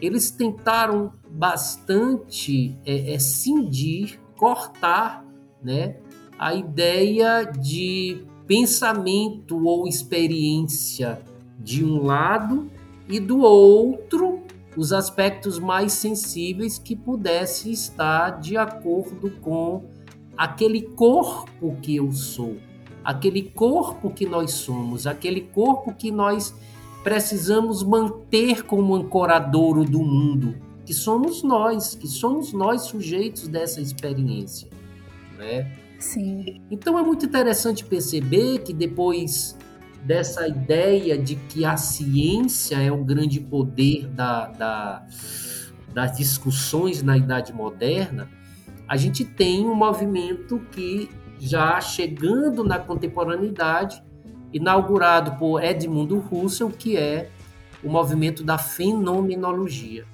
eles 0.00 0.30
tentaram 0.30 1.12
bastante 1.30 2.76
é, 2.84 3.14
é, 3.14 3.18
cindir, 3.18 4.20
cortar, 4.36 5.24
né? 5.62 5.96
A 6.38 6.54
ideia 6.54 7.42
de 7.44 8.24
pensamento 8.46 9.64
ou 9.64 9.86
experiência 9.86 11.20
de 11.58 11.84
um 11.84 12.02
lado 12.02 12.70
e 13.08 13.18
do 13.18 13.40
outro 13.40 14.42
os 14.76 14.92
aspectos 14.92 15.58
mais 15.58 15.92
sensíveis 15.92 16.78
que 16.78 16.94
pudesse 16.94 17.72
estar 17.72 18.38
de 18.40 18.56
acordo 18.56 19.30
com 19.40 19.84
aquele 20.36 20.82
corpo 20.82 21.76
que 21.82 21.96
eu 21.96 22.12
sou, 22.12 22.56
aquele 23.02 23.42
corpo 23.42 24.08
que 24.10 24.24
nós 24.24 24.52
somos, 24.52 25.04
aquele 25.04 25.40
corpo 25.40 25.92
que 25.92 26.12
nós 26.12 26.54
precisamos 27.08 27.82
manter 27.82 28.66
como 28.66 28.94
ancoradouro 28.94 29.82
do 29.82 29.98
mundo, 30.00 30.56
que 30.84 30.92
somos 30.92 31.42
nós, 31.42 31.94
que 31.94 32.06
somos 32.06 32.52
nós 32.52 32.82
sujeitos 32.82 33.48
dessa 33.48 33.80
experiência, 33.80 34.68
né? 35.38 35.72
Sim. 35.98 36.60
Então 36.70 36.98
é 36.98 37.02
muito 37.02 37.24
interessante 37.24 37.82
perceber 37.82 38.58
que 38.58 38.74
depois 38.74 39.56
dessa 40.04 40.46
ideia 40.46 41.16
de 41.16 41.36
que 41.36 41.64
a 41.64 41.78
ciência 41.78 42.76
é 42.76 42.92
o 42.92 43.02
grande 43.02 43.40
poder 43.40 44.06
da, 44.08 44.48
da, 44.48 45.06
das 45.94 46.14
discussões 46.14 47.02
na 47.02 47.16
Idade 47.16 47.54
Moderna, 47.54 48.28
a 48.86 48.98
gente 48.98 49.24
tem 49.24 49.64
um 49.66 49.74
movimento 49.74 50.60
que 50.72 51.08
já 51.38 51.80
chegando 51.80 52.62
na 52.62 52.78
contemporaneidade, 52.78 54.02
inaugurado 54.52 55.36
por 55.38 55.62
Edmundo 55.62 56.24
Husserl, 56.30 56.70
que 56.70 56.96
é 56.96 57.30
o 57.82 57.88
movimento 57.88 58.42
da 58.42 58.58
fenomenologia. 58.58 60.04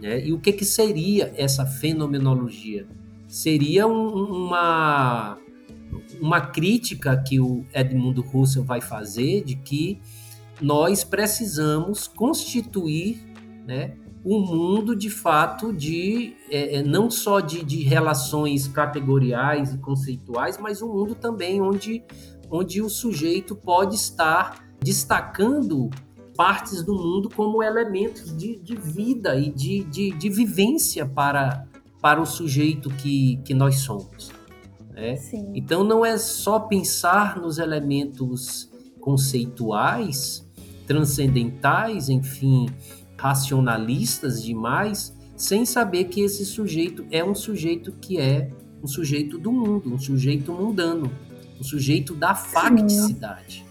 Né? 0.00 0.26
E 0.26 0.32
o 0.32 0.38
que, 0.38 0.52
que 0.52 0.64
seria 0.64 1.32
essa 1.36 1.64
fenomenologia? 1.64 2.86
Seria 3.28 3.86
um, 3.86 4.46
uma 4.46 5.38
uma 6.20 6.40
crítica 6.40 7.16
que 7.16 7.40
o 7.40 7.64
Edmundo 7.72 8.24
Husserl 8.32 8.64
vai 8.64 8.80
fazer 8.80 9.44
de 9.44 9.56
que 9.56 10.00
nós 10.60 11.04
precisamos 11.04 12.08
constituir 12.08 13.20
né, 13.66 13.94
um 14.24 14.40
mundo 14.40 14.96
de 14.96 15.10
fato 15.10 15.72
de 15.72 16.34
é, 16.50 16.76
é, 16.76 16.82
não 16.82 17.10
só 17.10 17.40
de, 17.40 17.64
de, 17.64 17.82
relações 17.82 18.66
categoriais 18.66 19.74
e 19.74 19.78
conceituais, 19.78 20.58
mas 20.58 20.82
um 20.82 20.92
mundo 20.92 21.14
também 21.14 21.60
onde, 21.60 22.02
onde 22.50 22.80
o 22.80 22.88
sujeito 22.88 23.54
pode 23.54 23.96
estar 23.96 24.64
destacando 24.82 25.90
partes 26.36 26.82
do 26.82 26.94
mundo 26.94 27.30
como 27.34 27.62
elementos 27.62 28.36
de, 28.36 28.58
de 28.58 28.76
vida 28.76 29.36
e 29.36 29.50
de, 29.50 29.84
de, 29.84 30.10
de 30.10 30.28
vivência 30.28 31.06
para, 31.06 31.66
para 32.00 32.20
o 32.20 32.26
sujeito 32.26 32.90
que, 32.90 33.38
que 33.44 33.54
nós 33.54 33.76
somos. 33.76 34.30
Né? 34.90 35.18
Então 35.54 35.82
não 35.82 36.04
é 36.04 36.16
só 36.18 36.60
pensar 36.60 37.40
nos 37.40 37.58
elementos 37.58 38.70
conceituais, 39.00 40.46
transcendentais, 40.86 42.08
enfim, 42.08 42.66
racionalistas 43.16 44.42
demais, 44.42 45.16
sem 45.36 45.64
saber 45.64 46.04
que 46.04 46.20
esse 46.20 46.44
sujeito 46.44 47.06
é 47.10 47.24
um 47.24 47.34
sujeito 47.34 47.92
que 47.92 48.18
é 48.18 48.50
um 48.82 48.86
sujeito 48.86 49.38
do 49.38 49.50
mundo, 49.50 49.92
um 49.92 49.98
sujeito 49.98 50.52
mundano, 50.52 51.10
um 51.58 51.64
sujeito 51.64 52.14
da 52.14 52.34
facticidade, 52.34 53.64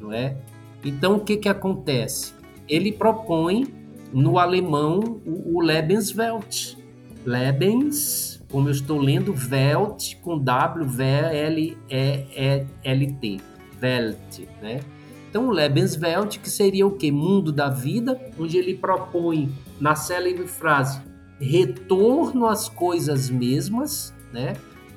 não 0.00 0.12
é? 0.12 0.36
Então 0.84 1.16
o 1.16 1.20
que 1.20 1.36
que 1.36 1.48
acontece? 1.48 2.34
Ele 2.68 2.92
propõe 2.92 3.66
no 4.12 4.38
alemão 4.38 5.20
o, 5.24 5.56
o 5.56 5.60
Lebenswelt. 5.60 6.76
Lebens 7.24 8.36
como 8.50 8.68
eu 8.68 8.72
estou 8.72 8.98
lendo 8.98 9.34
Welt 9.50 10.16
com 10.22 10.38
W, 10.38 10.86
V, 10.86 11.04
L, 11.04 11.78
E, 11.90 12.66
L, 12.84 13.12
T, 13.12 13.40
Welt, 13.82 14.40
né? 14.62 14.80
Então, 15.28 15.50
Lebenswelt, 15.50 16.38
que 16.38 16.48
seria 16.48 16.86
o 16.86 16.92
quê? 16.92 17.10
Mundo 17.10 17.52
da 17.52 17.68
vida, 17.68 18.18
onde 18.38 18.56
ele 18.56 18.74
propõe 18.74 19.52
na 19.80 19.94
célebre 19.94 20.46
frase 20.46 21.00
retorno 21.38 22.46
às 22.46 22.68
coisas 22.68 23.28
mesmas, 23.28 24.14
né? 24.32 24.54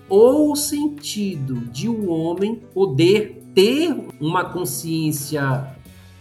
Ou 0.10 0.52
o 0.52 0.56
sentido 0.56 1.56
de 1.68 1.88
um 1.88 2.10
homem 2.10 2.56
poder 2.56 3.44
ter 3.54 3.96
uma 4.20 4.46
consciência, 4.46 5.76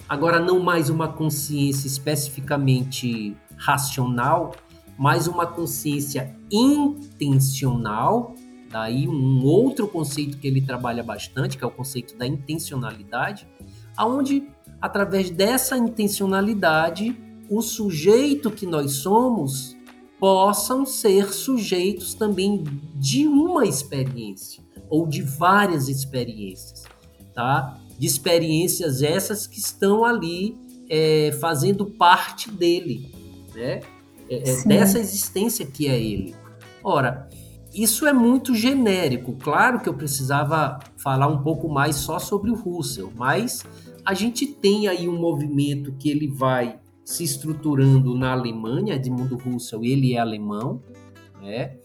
agora 0.07 0.38
não 0.38 0.61
mais 0.61 0.90
uma 0.90 1.09
consciência 1.09 1.87
especificamente 1.87 3.35
racional, 3.57 4.55
mas 4.98 5.27
uma 5.27 5.46
consciência 5.46 6.37
intencional, 6.51 8.35
daí 8.70 9.09
um 9.09 9.44
outro 9.44 9.88
conceito 9.88 10.37
que 10.37 10.46
ele 10.46 10.61
trabalha 10.61 11.03
bastante, 11.03 11.57
que 11.57 11.64
é 11.64 11.66
o 11.66 11.70
conceito 11.70 12.16
da 12.16 12.27
intencionalidade, 12.27 13.48
aonde 13.96 14.48
através 14.81 15.31
dessa 15.31 15.79
intencionalidade 15.79 17.16
o 17.48 17.62
sujeito 17.62 18.51
que 18.51 18.66
nós 18.66 18.92
somos 18.92 19.78
possam 20.19 20.85
ser 20.85 21.33
sujeitos 21.33 22.15
também 22.15 22.65
de 22.95 23.27
uma 23.27 23.67
experiência 23.67 24.63
ou 24.91 25.07
de 25.07 25.23
várias 25.23 25.89
experiências, 25.89 26.85
tá? 27.35 27.79
De 27.99 28.07
experiências 28.07 29.03
essas 29.03 29.47
que 29.47 29.59
estão 29.59 30.05
ali 30.05 30.57
é, 30.89 31.37
fazendo 31.41 31.87
parte 31.87 32.51
dele, 32.51 33.13
né? 33.55 33.81
é, 34.29 34.51
é 34.51 34.65
dessa 34.65 34.99
existência 34.99 35.67
que 35.67 35.89
é 35.89 35.99
ele. 35.99 36.35
Ora, 36.83 37.29
isso 37.75 38.07
é 38.07 38.13
muito 38.13 38.55
genérico. 38.55 39.33
Claro 39.33 39.81
que 39.81 39.89
eu 39.89 39.95
precisava 39.95 40.79
falar 40.97 41.27
um 41.27 41.43
pouco 41.43 41.69
mais 41.69 41.97
só 41.97 42.19
sobre 42.19 42.51
o 42.51 42.55
Russell, 42.55 43.13
mas 43.17 43.65
a 44.05 44.15
gente 44.15 44.47
tem 44.47 44.89
aí 44.89 45.09
um 45.09 45.19
movimento 45.19 45.93
que 45.93 46.09
ele 46.09 46.29
vai 46.29 46.79
se 47.09 47.25
estruturando 47.25 48.14
na 48.14 48.33
Alemanha, 48.33 48.94
Edmundo 48.94 49.35
Russell, 49.38 49.83
ele 49.83 50.12
é 50.12 50.18
alemão, 50.18 50.83
né? 51.40 51.79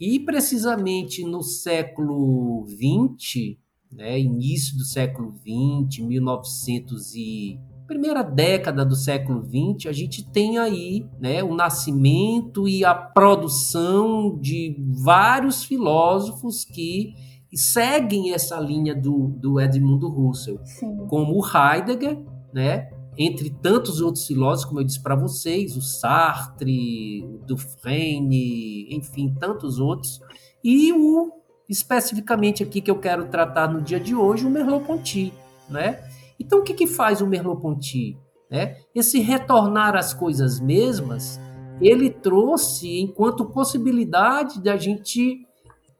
E 0.00 0.18
precisamente 0.20 1.22
no 1.22 1.42
século 1.42 2.64
XX, 2.66 3.58
né, 3.92 4.18
início 4.18 4.74
do 4.78 4.84
século 4.84 5.34
XX, 5.36 6.02
1900 6.02 7.14
e 7.14 7.60
primeira 7.86 8.22
década 8.22 8.86
do 8.86 8.96
século 8.96 9.44
XX, 9.44 9.86
a 9.86 9.92
gente 9.92 10.26
tem 10.30 10.56
aí 10.56 11.06
né, 11.20 11.42
o 11.42 11.54
nascimento 11.54 12.66
e 12.66 12.86
a 12.86 12.94
produção 12.94 14.38
de 14.40 14.82
vários 15.04 15.62
filósofos 15.62 16.64
que 16.64 17.12
seguem 17.52 18.32
essa 18.32 18.58
linha 18.58 18.94
do, 18.94 19.28
do 19.28 19.60
Edmundo 19.60 20.08
Husserl, 20.08 20.58
Sim. 20.64 21.06
como 21.06 21.38
o 21.38 21.44
Heidegger, 21.46 22.18
né, 22.52 22.88
entre 23.18 23.50
tantos 23.50 24.00
outros 24.00 24.26
filósofos, 24.26 24.66
como 24.66 24.80
eu 24.80 24.84
disse 24.84 25.02
para 25.02 25.16
vocês, 25.16 25.76
o 25.76 25.82
Sartre, 25.82 27.24
o 27.24 27.38
Dufresne, 27.44 28.86
enfim, 28.94 29.34
tantos 29.38 29.80
outros, 29.80 30.20
e 30.62 30.92
o 30.92 31.32
especificamente 31.68 32.62
aqui 32.62 32.80
que 32.80 32.90
eu 32.90 32.98
quero 32.98 33.26
tratar 33.26 33.68
no 33.68 33.82
dia 33.82 34.00
de 34.00 34.14
hoje, 34.14 34.46
o 34.46 34.50
Merleau-Ponty, 34.50 35.34
né? 35.68 36.02
Então, 36.40 36.60
o 36.60 36.62
que, 36.62 36.72
que 36.72 36.86
faz 36.86 37.20
o 37.20 37.26
Merleau-Ponty? 37.26 38.16
Né? 38.50 38.76
Esse 38.94 39.18
retornar 39.18 39.94
às 39.96 40.14
coisas 40.14 40.60
mesmas, 40.60 41.38
ele 41.80 42.08
trouxe 42.08 43.00
enquanto 43.00 43.44
possibilidade 43.44 44.62
de 44.62 44.70
a 44.70 44.76
gente 44.76 45.46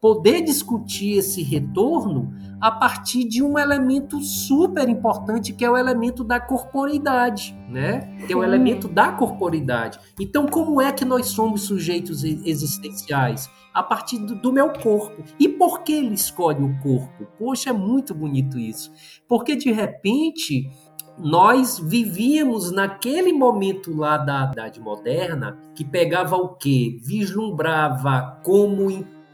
poder 0.01 0.41
discutir 0.41 1.17
esse 1.17 1.43
retorno 1.43 2.33
a 2.61 2.71
partir 2.71 3.25
de 3.25 3.41
um 3.41 3.57
elemento 3.57 4.21
super 4.21 4.87
importante 4.87 5.53
que 5.53 5.63
é 5.63 5.69
o 5.69 5.77
elemento 5.77 6.23
da 6.23 6.39
corporidade, 6.39 7.57
né? 7.69 8.17
Que 8.25 8.33
é 8.33 8.35
o 8.35 8.43
elemento 8.43 8.87
da 8.87 9.11
corporidade. 9.11 9.99
Então, 10.19 10.45
como 10.45 10.81
é 10.81 10.91
que 10.91 11.05
nós 11.05 11.27
somos 11.27 11.63
sujeitos 11.63 12.23
existenciais? 12.23 13.49
A 13.73 13.83
partir 13.83 14.17
do, 14.19 14.35
do 14.35 14.51
meu 14.51 14.73
corpo. 14.73 15.23
E 15.39 15.47
por 15.47 15.83
que 15.83 15.93
ele 15.93 16.15
escolhe 16.15 16.63
o 16.63 16.77
corpo? 16.79 17.27
Poxa, 17.37 17.69
é 17.69 17.73
muito 17.73 18.13
bonito 18.13 18.57
isso. 18.57 18.91
Porque 19.27 19.55
de 19.55 19.71
repente 19.71 20.69
nós 21.17 21.79
vivíamos 21.79 22.71
naquele 22.71 23.31
momento 23.31 23.95
lá 23.95 24.17
da 24.17 24.49
Idade 24.51 24.79
Moderna 24.79 25.57
que 25.75 25.85
pegava 25.85 26.35
o 26.35 26.55
quê? 26.55 26.97
Vislumbrava 27.01 28.39
como 28.43 28.89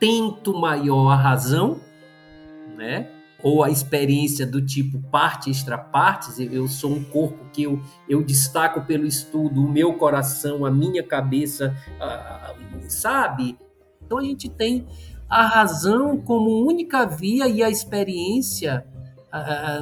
intento 0.06 0.54
maior 0.54 1.10
a 1.10 1.16
razão, 1.16 1.80
né? 2.76 3.10
Ou 3.44 3.64
a 3.64 3.70
experiência 3.70 4.46
do 4.46 4.66
tipo 4.66 5.00
parte 5.10 5.50
extra 5.50 5.78
partes, 5.78 6.40
eu 6.40 6.68
sou 6.68 6.92
um 6.92 7.04
corpo 7.04 7.46
que 7.52 7.64
eu, 7.64 7.80
eu 8.10 8.24
destaco 8.24 8.82
pelo 8.82 9.06
estudo 9.06 9.64
o 9.64 9.70
meu 9.70 9.94
coração, 9.94 10.66
a 10.66 10.72
minha 10.72 11.04
cabeça, 11.04 11.76
sabe? 12.88 13.58
Então 14.04 14.18
a 14.18 14.24
gente 14.24 14.50
tem 14.50 14.88
a 15.30 15.46
razão 15.46 16.18
como 16.18 16.66
única 16.66 17.06
via 17.06 17.48
e 17.48 17.62
a 17.62 17.70
experiência 17.70 18.86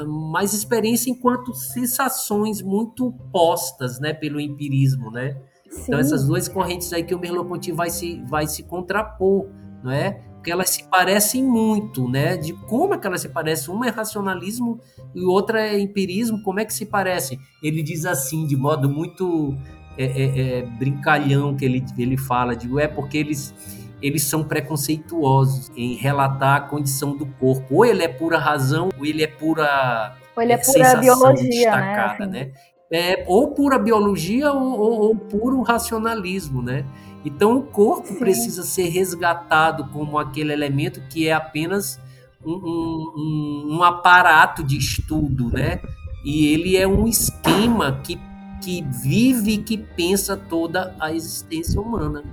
mais 0.07 0.53
experiência 0.53 1.11
enquanto 1.11 1.53
sensações 1.53 2.61
muito 2.61 3.11
postas, 3.31 3.99
né, 3.99 4.11
pelo 4.11 4.39
empirismo, 4.39 5.11
né? 5.11 5.37
Então, 5.67 5.77
Sim. 5.77 5.83
Então 5.87 5.99
essas 5.99 6.25
duas 6.25 6.47
correntes 6.47 6.91
aí 6.91 7.03
que 7.03 7.13
o 7.13 7.19
Merleau-Ponty 7.19 7.71
vai 7.71 7.89
se 7.89 8.21
vai 8.27 8.47
se 8.47 8.63
contrapor, 8.63 9.47
não 9.83 9.91
é? 9.91 10.11
Porque 10.35 10.51
elas 10.51 10.69
se 10.69 10.89
parecem 10.89 11.43
muito, 11.43 12.09
né? 12.09 12.35
De 12.37 12.53
como 12.53 12.93
é 12.93 12.97
que 12.97 13.07
elas 13.07 13.21
se 13.21 13.29
parecem? 13.29 13.73
Uma 13.73 13.87
é 13.87 13.89
racionalismo 13.89 14.79
e 15.13 15.23
outra 15.23 15.61
é 15.61 15.79
empirismo. 15.79 16.41
Como 16.41 16.59
é 16.59 16.65
que 16.65 16.73
se 16.73 16.85
parecem? 16.85 17.39
Ele 17.61 17.81
diz 17.81 18.05
assim, 18.05 18.45
de 18.45 18.55
modo 18.55 18.89
muito 18.89 19.57
é, 19.97 20.05
é, 20.05 20.59
é, 20.59 20.61
brincalhão 20.63 21.55
que 21.55 21.63
ele 21.63 21.83
ele 21.97 22.17
fala, 22.17 22.55
digo, 22.55 22.79
é 22.79 22.87
porque 22.87 23.17
eles 23.17 23.53
eles 24.01 24.23
são 24.23 24.43
preconceituosos 24.43 25.71
em 25.77 25.95
relatar 25.95 26.57
a 26.57 26.61
condição 26.61 27.15
do 27.15 27.25
corpo. 27.25 27.75
Ou 27.75 27.85
ele 27.85 28.03
é 28.03 28.09
pura 28.09 28.37
razão, 28.37 28.89
ou 28.99 29.05
ele 29.05 29.23
é 29.23 29.27
pura 29.27 30.17
ou 30.35 30.43
ele 30.43 30.51
é 30.51 30.57
pura 30.57 30.95
biologia, 30.97 31.43
né, 31.43 31.49
destacada, 31.49 32.25
né? 32.25 32.41
Assim. 32.41 32.49
né? 32.49 32.53
É, 32.93 33.25
ou 33.27 33.47
pura 33.47 33.79
biologia 33.79 34.53
ou, 34.53 34.79
ou, 34.79 35.01
ou, 35.01 35.15
puro 35.15 35.63
racionalismo, 35.63 36.61
né? 36.61 36.85
Então 37.25 37.57
o 37.57 37.63
corpo 37.63 38.09
Sim. 38.09 38.19
precisa 38.19 38.61
ser 38.61 38.89
resgatado 38.89 39.87
como 39.87 40.19
aquele 40.19 40.53
elemento 40.53 41.01
que 41.09 41.27
é 41.27 41.33
apenas 41.33 41.99
um, 42.45 42.53
um, 42.53 43.77
um, 43.77 43.83
aparato 43.83 44.63
de 44.63 44.77
estudo, 44.77 45.49
né? 45.49 45.81
E 46.23 46.45
ele 46.45 46.77
é 46.77 46.87
um 46.87 47.07
esquema 47.07 47.99
que, 48.03 48.19
que 48.61 48.83
vive 48.83 49.53
e 49.53 49.57
que 49.57 49.75
pensa 49.75 50.37
toda 50.37 50.95
a 50.99 51.11
existência 51.11 51.81
humana. 51.81 52.23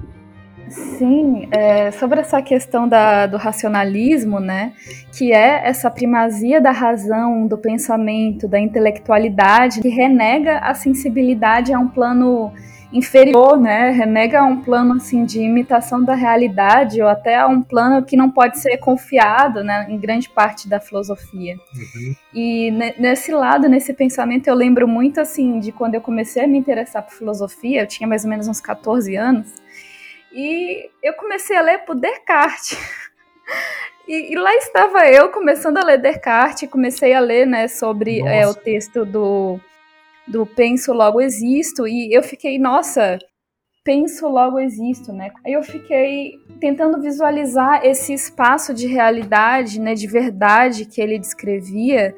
Sim, 0.71 1.49
é, 1.51 1.91
sobre 1.91 2.21
essa 2.21 2.41
questão 2.41 2.89
da, 2.89 3.27
do 3.27 3.37
racionalismo, 3.37 4.39
né, 4.39 4.73
que 5.13 5.33
é 5.33 5.67
essa 5.69 5.91
primazia 5.91 6.61
da 6.61 6.71
razão, 6.71 7.47
do 7.47 7.59
pensamento, 7.59 8.47
da 8.47 8.59
intelectualidade, 8.59 9.81
que 9.81 9.89
renega 9.89 10.59
a 10.59 10.73
sensibilidade 10.73 11.73
a 11.73 11.79
um 11.79 11.89
plano 11.89 12.53
inferior, 12.93 13.61
né, 13.61 13.91
renega 13.91 14.41
a 14.41 14.45
um 14.45 14.63
plano 14.63 14.95
assim 14.95 15.25
de 15.25 15.41
imitação 15.41 16.03
da 16.03 16.15
realidade 16.15 17.01
ou 17.01 17.09
até 17.09 17.37
a 17.37 17.47
um 17.47 17.63
plano 17.63 18.05
que 18.05 18.17
não 18.17 18.31
pode 18.31 18.59
ser 18.59 18.77
confiado, 18.79 19.63
né, 19.63 19.87
em 19.89 19.99
grande 19.99 20.29
parte 20.29 20.69
da 20.69 20.81
filosofia. 20.81 21.57
Uhum. 21.75 22.15
E 22.35 22.71
nesse 22.99 23.33
lado, 23.33 23.69
nesse 23.69 23.93
pensamento, 23.93 24.49
eu 24.49 24.55
lembro 24.55 24.89
muito 24.89 25.21
assim 25.21 25.61
de 25.61 25.73
quando 25.73 25.95
eu 25.95 26.01
comecei 26.01 26.45
a 26.45 26.49
me 26.49 26.59
interessar 26.59 27.03
por 27.03 27.13
filosofia, 27.13 27.83
eu 27.83 27.87
tinha 27.87 28.09
mais 28.09 28.25
ou 28.25 28.31
menos 28.31 28.49
uns 28.49 28.61
14 28.61 29.17
anos. 29.17 29.60
E 30.33 30.91
eu 31.03 31.15
comecei 31.15 31.57
a 31.57 31.63
ler 31.63 31.79
por 31.85 31.95
Descartes. 31.95 32.79
E, 34.09 34.33
e, 34.33 34.35
lá 34.35 34.53
estava 34.57 35.07
eu 35.07 35.29
começando 35.29 35.79
a 35.79 35.85
ler 35.85 35.99
Descartes, 35.99 36.69
comecei 36.69 37.13
a 37.13 37.21
ler 37.21 37.47
né, 37.47 37.69
sobre 37.69 38.21
é, 38.27 38.45
o 38.45 38.53
texto 38.53 39.05
do, 39.05 39.61
do 40.27 40.45
Penso 40.45 40.93
Logo 40.93 41.21
Existo, 41.21 41.87
e 41.87 42.13
eu 42.13 42.21
fiquei, 42.21 42.59
nossa, 42.59 43.19
penso 43.85 44.29
logo 44.29 44.59
existo, 44.59 45.13
né? 45.13 45.31
Aí 45.45 45.53
eu 45.53 45.63
fiquei 45.63 46.35
tentando 46.61 47.01
visualizar 47.01 47.85
esse 47.85 48.13
espaço 48.13 48.75
de 48.75 48.87
realidade, 48.87 49.81
né, 49.81 49.95
de 49.95 50.07
verdade 50.07 50.85
que 50.85 51.01
ele 51.01 51.19
descrevia, 51.19 52.15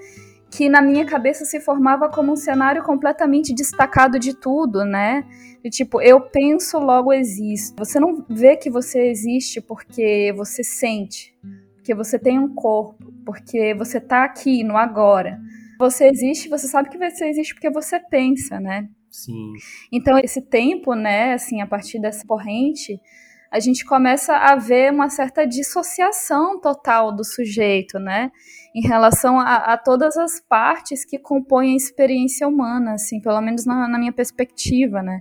que 0.53 0.69
na 0.69 0.83
minha 0.83 1.07
cabeça 1.07 1.47
se 1.47 1.59
formava 1.61 2.11
como 2.11 2.31
um 2.31 2.37
cenário 2.37 2.83
completamente 2.83 3.55
destacado 3.55 4.19
de 4.19 4.35
tudo, 4.35 4.85
né? 4.85 5.25
De 5.65 5.71
tipo, 5.71 5.99
eu 6.03 6.21
penso, 6.21 6.79
logo 6.79 7.11
existo. 7.11 7.75
Você 7.79 7.99
não 7.99 8.23
vê 8.29 8.55
que 8.55 8.69
você 8.69 9.09
existe 9.09 9.63
porque 9.63 10.31
você 10.37 10.63
sente, 10.63 11.35
porque 11.77 11.95
você 11.95 12.19
tem 12.19 12.39
um 12.39 12.55
corpo, 12.55 13.11
porque 13.25 13.75
você 13.75 13.99
tá 13.99 14.25
aqui 14.25 14.63
no 14.63 14.77
agora. 14.77 15.41
Você 15.79 16.07
existe, 16.07 16.51
você 16.51 16.69
sabe 16.69 16.91
que 16.91 16.99
você 16.99 17.25
existe 17.25 17.55
porque 17.55 17.71
você 17.71 17.99
pensa, 17.99 18.61
né? 18.61 18.91
Sim. 19.11 19.55
Então 19.91 20.19
esse 20.19 20.43
tempo, 20.43 20.95
né, 20.95 21.33
assim, 21.33 21.63
a 21.63 21.67
partir 21.67 21.99
dessa 21.99 22.27
corrente, 22.27 23.01
a 23.51 23.59
gente 23.59 23.85
começa 23.85 24.35
a 24.35 24.55
ver 24.57 24.93
uma 24.93 25.09
certa 25.09 25.47
dissociação 25.47 26.61
total 26.61 27.15
do 27.15 27.25
sujeito, 27.25 27.99
né? 27.99 28.31
Em 28.75 28.81
relação 28.81 29.39
a, 29.39 29.57
a, 29.57 29.79
todas 29.79 30.17
as 30.17 30.41
partes 30.41 31.05
que 31.05 31.19
compõem 31.19 31.75
a 31.75 31.77
experiência 31.77 32.49
humana, 32.49 32.95
assim, 32.95 33.21
pelo 33.21 33.41
menos 33.41 33.67
na, 33.67 33.87
na 33.87 33.99
minha 33.99 34.13
perspectiva, 34.13 35.03
né? 35.03 35.21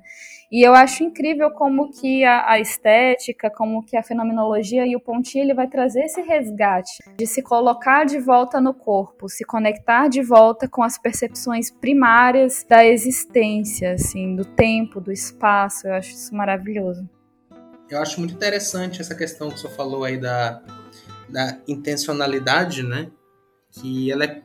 E 0.51 0.67
eu 0.67 0.73
acho 0.73 1.01
incrível 1.03 1.49
como 1.51 1.91
que 1.91 2.25
a, 2.25 2.51
a, 2.51 2.59
estética, 2.59 3.49
como 3.49 3.85
que 3.85 3.95
a 3.95 4.03
fenomenologia 4.03 4.85
e 4.85 4.97
o 4.97 4.99
Pontinho 4.99 5.45
ele 5.45 5.53
vai 5.53 5.67
trazer 5.67 6.01
esse 6.01 6.21
resgate 6.21 6.97
de 7.17 7.25
se 7.25 7.41
colocar 7.41 8.05
de 8.05 8.19
volta 8.19 8.59
no 8.59 8.73
corpo, 8.73 9.29
se 9.29 9.45
conectar 9.45 10.09
de 10.09 10.21
volta 10.21 10.67
com 10.67 10.83
as 10.83 10.97
percepções 10.97 11.71
primárias 11.71 12.65
da 12.67 12.85
existência, 12.85 13.93
assim, 13.93 14.35
do 14.35 14.43
tempo, 14.43 14.99
do 14.99 15.11
espaço. 15.11 15.87
Eu 15.87 15.93
acho 15.93 16.11
isso 16.11 16.35
maravilhoso. 16.35 17.09
Eu 17.89 18.01
acho 18.01 18.19
muito 18.19 18.33
interessante 18.33 18.99
essa 18.99 19.15
questão 19.15 19.49
que 19.49 19.59
você 19.59 19.69
falou 19.69 20.03
aí 20.03 20.17
da, 20.17 20.61
da 21.29 21.57
intencionalidade, 21.65 22.83
né? 22.83 23.09
Que 23.71 24.11
ela 24.11 24.25
é, 24.25 24.41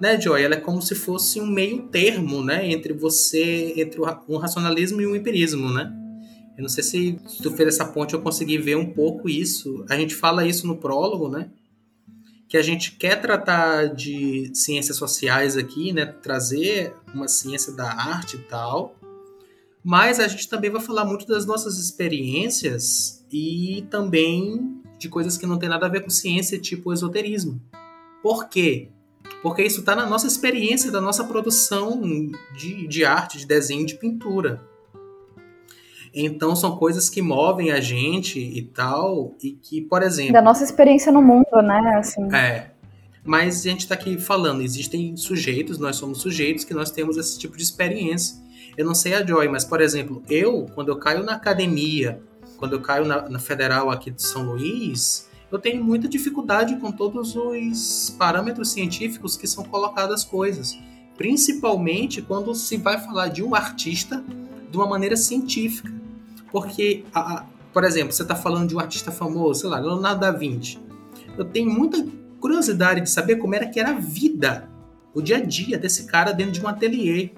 né, 0.00 0.20
Joy, 0.20 0.42
ela 0.42 0.54
é 0.54 0.60
como 0.60 0.80
se 0.80 0.94
fosse 0.94 1.40
um 1.40 1.46
meio 1.46 1.82
termo, 1.88 2.42
né, 2.42 2.70
entre 2.70 2.92
você, 2.92 3.74
entre 3.76 4.00
um 4.28 4.36
racionalismo 4.36 5.00
e 5.00 5.06
um 5.06 5.16
empirismo, 5.16 5.72
né? 5.72 5.92
Eu 6.58 6.62
não 6.62 6.68
sei 6.68 6.82
se 6.82 7.20
tu 7.40 7.52
fez 7.52 7.68
essa 7.68 7.84
ponte 7.84 8.14
eu 8.14 8.20
consegui 8.20 8.58
ver 8.58 8.76
um 8.76 8.92
pouco 8.92 9.28
isso. 9.28 9.84
A 9.88 9.96
gente 9.96 10.12
fala 10.12 10.44
isso 10.44 10.66
no 10.66 10.76
prólogo, 10.76 11.28
né? 11.28 11.50
Que 12.48 12.56
a 12.56 12.62
gente 12.62 12.96
quer 12.96 13.20
tratar 13.20 13.94
de 13.94 14.50
ciências 14.52 14.96
sociais 14.96 15.56
aqui, 15.56 15.92
né? 15.92 16.04
Trazer 16.04 16.92
uma 17.14 17.28
ciência 17.28 17.72
da 17.72 17.88
arte 17.88 18.34
e 18.34 18.40
tal. 18.40 18.96
Mas 19.84 20.18
a 20.18 20.26
gente 20.26 20.48
também 20.48 20.68
vai 20.68 20.80
falar 20.80 21.04
muito 21.04 21.28
das 21.28 21.46
nossas 21.46 21.78
experiências 21.78 23.24
e 23.32 23.86
também 23.88 24.82
de 24.98 25.08
coisas 25.08 25.38
que 25.38 25.46
não 25.46 25.60
tem 25.60 25.68
nada 25.68 25.86
a 25.86 25.88
ver 25.88 26.02
com 26.02 26.10
ciência, 26.10 26.58
tipo 26.58 26.92
esoterismo. 26.92 27.62
Por 28.22 28.48
quê? 28.48 28.88
Porque 29.42 29.62
isso 29.62 29.80
está 29.80 29.94
na 29.94 30.06
nossa 30.06 30.26
experiência, 30.26 30.90
da 30.90 31.00
nossa 31.00 31.24
produção 31.24 32.00
de, 32.56 32.86
de 32.88 33.04
arte, 33.04 33.38
de 33.38 33.46
desenho, 33.46 33.86
de 33.86 33.94
pintura. 33.94 34.60
Então 36.12 36.56
são 36.56 36.76
coisas 36.76 37.08
que 37.08 37.22
movem 37.22 37.70
a 37.70 37.80
gente 37.80 38.40
e 38.40 38.62
tal, 38.62 39.36
e 39.42 39.52
que, 39.52 39.80
por 39.82 40.02
exemplo. 40.02 40.32
Da 40.32 40.42
nossa 40.42 40.64
experiência 40.64 41.12
no 41.12 41.22
mundo, 41.22 41.62
né? 41.62 41.96
Assim. 41.98 42.34
É. 42.34 42.70
Mas 43.24 43.60
a 43.60 43.68
gente 43.68 43.80
está 43.80 43.94
aqui 43.94 44.18
falando, 44.18 44.62
existem 44.62 45.16
sujeitos, 45.16 45.78
nós 45.78 45.96
somos 45.96 46.20
sujeitos 46.20 46.64
que 46.64 46.72
nós 46.72 46.90
temos 46.90 47.16
esse 47.16 47.38
tipo 47.38 47.56
de 47.56 47.62
experiência. 47.62 48.36
Eu 48.76 48.86
não 48.86 48.94
sei 48.94 49.14
a 49.14 49.24
Joy, 49.24 49.48
mas, 49.48 49.64
por 49.64 49.80
exemplo, 49.80 50.22
eu, 50.30 50.66
quando 50.74 50.88
eu 50.88 50.98
caio 50.98 51.22
na 51.22 51.34
academia, 51.34 52.22
quando 52.56 52.72
eu 52.72 52.80
caio 52.80 53.04
na, 53.04 53.28
na 53.28 53.38
Federal 53.38 53.90
aqui 53.90 54.10
de 54.10 54.22
São 54.22 54.44
Luís, 54.44 55.27
eu 55.50 55.58
tenho 55.58 55.82
muita 55.82 56.06
dificuldade 56.06 56.76
com 56.76 56.92
todos 56.92 57.34
os 57.34 58.14
parâmetros 58.18 58.70
científicos 58.70 59.36
que 59.36 59.46
são 59.46 59.64
colocadas 59.64 60.20
as 60.20 60.24
coisas, 60.24 60.78
principalmente 61.16 62.20
quando 62.20 62.54
se 62.54 62.76
vai 62.76 63.00
falar 63.00 63.28
de 63.28 63.42
um 63.42 63.54
artista 63.54 64.22
de 64.70 64.76
uma 64.76 64.86
maneira 64.86 65.16
científica. 65.16 65.90
Porque, 66.52 67.04
a, 67.14 67.20
a, 67.20 67.46
por 67.72 67.84
exemplo, 67.84 68.12
você 68.12 68.22
está 68.22 68.36
falando 68.36 68.68
de 68.68 68.76
um 68.76 68.78
artista 68.78 69.10
famoso, 69.10 69.60
sei 69.60 69.70
lá, 69.70 69.78
Leonardo 69.78 70.20
da 70.20 70.30
Vinci. 70.30 70.78
Eu 71.36 71.44
tenho 71.46 71.70
muita 71.70 72.06
curiosidade 72.40 73.00
de 73.00 73.10
saber 73.10 73.36
como 73.36 73.54
era 73.54 73.66
que 73.66 73.80
era 73.80 73.90
a 73.90 73.98
vida, 73.98 74.68
o 75.14 75.22
dia 75.22 75.38
a 75.38 75.40
dia 75.40 75.78
desse 75.78 76.04
cara 76.04 76.32
dentro 76.32 76.52
de 76.52 76.60
um 76.60 76.68
ateliê. 76.68 77.30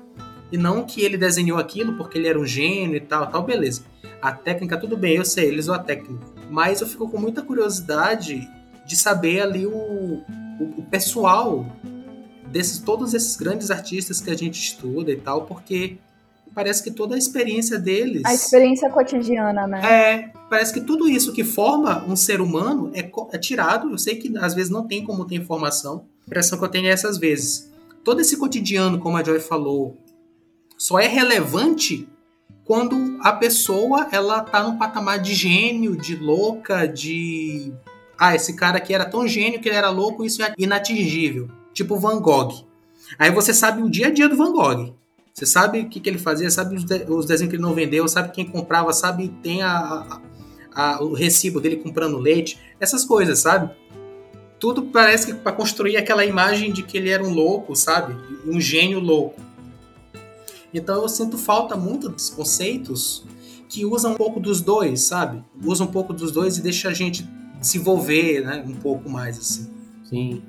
E 0.50 0.58
não 0.58 0.84
que 0.84 1.02
ele 1.02 1.16
desenhou 1.16 1.58
aquilo 1.58 1.96
porque 1.96 2.18
ele 2.18 2.26
era 2.26 2.38
um 2.38 2.44
gênio 2.44 2.96
e 2.96 3.00
tal, 3.00 3.28
tal, 3.28 3.44
beleza. 3.44 3.84
A 4.20 4.32
técnica, 4.32 4.76
tudo 4.76 4.96
bem, 4.96 5.14
eu 5.14 5.24
sei, 5.24 5.46
ele 5.46 5.60
usou 5.60 5.74
a 5.74 5.78
técnica 5.78 6.39
mas 6.50 6.80
eu 6.80 6.86
fico 6.86 7.08
com 7.08 7.18
muita 7.18 7.42
curiosidade 7.42 8.50
de 8.84 8.96
saber 8.96 9.40
ali 9.40 9.66
o, 9.66 9.72
o, 9.72 10.74
o 10.78 10.82
pessoal 10.90 11.64
desses 12.50 12.78
todos 12.80 13.14
esses 13.14 13.36
grandes 13.36 13.70
artistas 13.70 14.20
que 14.20 14.30
a 14.30 14.36
gente 14.36 14.60
estuda 14.60 15.12
e 15.12 15.16
tal, 15.16 15.46
porque 15.46 15.98
parece 16.52 16.82
que 16.82 16.90
toda 16.90 17.14
a 17.14 17.18
experiência 17.18 17.78
deles. 17.78 18.22
A 18.24 18.34
experiência 18.34 18.90
cotidiana, 18.90 19.66
né? 19.66 19.80
É, 19.84 20.32
parece 20.48 20.72
que 20.72 20.80
tudo 20.80 21.08
isso 21.08 21.32
que 21.32 21.44
forma 21.44 22.04
um 22.04 22.16
ser 22.16 22.40
humano 22.40 22.90
é, 22.92 23.08
é 23.32 23.38
tirado. 23.38 23.90
Eu 23.90 23.98
sei 23.98 24.16
que 24.16 24.36
às 24.38 24.54
vezes 24.54 24.70
não 24.70 24.86
tem 24.86 25.04
como 25.04 25.24
ter 25.24 25.36
informação. 25.36 26.04
A 26.24 26.26
impressão 26.26 26.58
que 26.58 26.64
eu 26.64 26.68
tenho 26.68 26.86
é 26.86 26.90
essas 26.90 27.18
vezes. 27.18 27.70
Todo 28.02 28.20
esse 28.20 28.36
cotidiano, 28.36 28.98
como 28.98 29.16
a 29.16 29.22
Joy 29.22 29.38
falou, 29.38 29.96
só 30.76 30.98
é 30.98 31.06
relevante 31.06 32.08
quando 32.70 33.18
a 33.18 33.32
pessoa 33.32 34.06
ela 34.12 34.42
tá 34.42 34.62
num 34.62 34.78
patamar 34.78 35.18
de 35.18 35.34
gênio, 35.34 35.96
de 35.96 36.14
louca, 36.14 36.86
de 36.86 37.72
ah, 38.16 38.36
esse 38.36 38.54
cara 38.54 38.76
aqui 38.76 38.94
era 38.94 39.04
tão 39.04 39.26
gênio 39.26 39.60
que 39.60 39.68
ele 39.68 39.76
era 39.76 39.90
louco, 39.90 40.24
isso 40.24 40.40
é 40.40 40.54
inatingível. 40.56 41.48
Tipo 41.74 41.98
Van 41.98 42.20
Gogh. 42.20 42.64
Aí 43.18 43.28
você 43.32 43.52
sabe 43.52 43.82
o 43.82 43.90
dia 43.90 44.06
a 44.06 44.10
dia 44.10 44.28
do 44.28 44.36
Van 44.36 44.52
Gogh. 44.52 44.94
Você 45.34 45.44
sabe 45.46 45.80
o 45.80 45.88
que, 45.88 45.98
que 45.98 46.08
ele 46.08 46.20
fazia, 46.20 46.48
sabe 46.48 46.76
os, 46.76 46.84
de, 46.84 47.06
os, 47.08 47.26
desenhos 47.26 47.50
que 47.50 47.56
ele 47.56 47.62
não 47.64 47.74
vendeu, 47.74 48.06
sabe 48.06 48.30
quem 48.30 48.46
comprava, 48.46 48.92
sabe 48.92 49.34
tem 49.42 49.64
a, 49.64 50.20
a, 50.72 50.94
a, 50.94 51.02
o 51.02 51.12
recibo 51.12 51.60
dele 51.60 51.78
comprando 51.78 52.18
leite, 52.18 52.56
essas 52.78 53.04
coisas, 53.04 53.40
sabe? 53.40 53.74
Tudo 54.60 54.84
parece 54.84 55.26
que 55.26 55.34
para 55.34 55.50
construir 55.50 55.96
aquela 55.96 56.24
imagem 56.24 56.72
de 56.72 56.84
que 56.84 56.96
ele 56.96 57.10
era 57.10 57.24
um 57.24 57.34
louco, 57.34 57.74
sabe? 57.74 58.14
Um 58.46 58.60
gênio 58.60 59.00
louco. 59.00 59.49
Então 60.72 61.02
eu 61.02 61.08
sinto 61.08 61.36
falta 61.36 61.76
muito 61.76 62.08
dos 62.08 62.30
conceitos 62.30 63.24
que 63.68 63.84
usam 63.84 64.12
um 64.12 64.16
pouco 64.16 64.40
dos 64.40 64.60
dois, 64.60 65.02
sabe? 65.02 65.42
Usam 65.64 65.86
um 65.86 65.90
pouco 65.90 66.12
dos 66.12 66.32
dois 66.32 66.58
e 66.58 66.62
deixa 66.62 66.88
a 66.88 66.92
gente 66.92 67.28
se 67.60 67.78
envolver, 67.78 68.40
né? 68.44 68.64
Um 68.66 68.74
pouco 68.74 69.08
mais 69.08 69.38
assim. 69.38 69.70
Sim. 70.04 70.42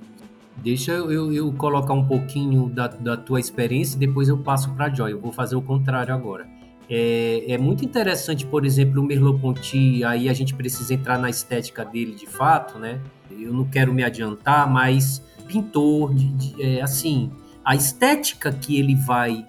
Deixa 0.58 0.92
eu, 0.92 1.32
eu 1.32 1.52
colocar 1.54 1.94
um 1.94 2.06
pouquinho 2.06 2.70
da, 2.70 2.88
da 2.88 3.18
tua 3.18 3.40
experiência 3.40 3.96
e 3.96 4.00
depois 4.00 4.28
eu 4.28 4.38
passo 4.38 4.70
para 4.72 4.94
Joy. 4.94 5.12
Eu 5.12 5.20
vou 5.20 5.32
fazer 5.32 5.56
o 5.56 5.62
contrário 5.62 6.14
agora. 6.14 6.48
É, 6.90 7.54
é, 7.54 7.58
muito 7.58 7.86
interessante, 7.86 8.46
por 8.46 8.66
exemplo, 8.66 9.02
o 9.02 9.06
Merleau-Ponty, 9.06 10.04
aí 10.04 10.28
a 10.28 10.34
gente 10.34 10.54
precisa 10.54 10.94
entrar 10.94 11.18
na 11.18 11.30
estética 11.30 11.86
dele 11.86 12.14
de 12.14 12.28
fato, 12.28 12.78
né? 12.78 13.00
Eu 13.32 13.54
não 13.54 13.64
quero 13.64 13.94
me 13.94 14.04
adiantar, 14.04 14.70
mas 14.70 15.24
pintor, 15.48 16.14
de, 16.14 16.28
de, 16.28 16.62
é, 16.62 16.82
assim, 16.82 17.32
a 17.64 17.76
estética 17.76 18.52
que 18.52 18.78
ele 18.78 18.94
vai 18.94 19.46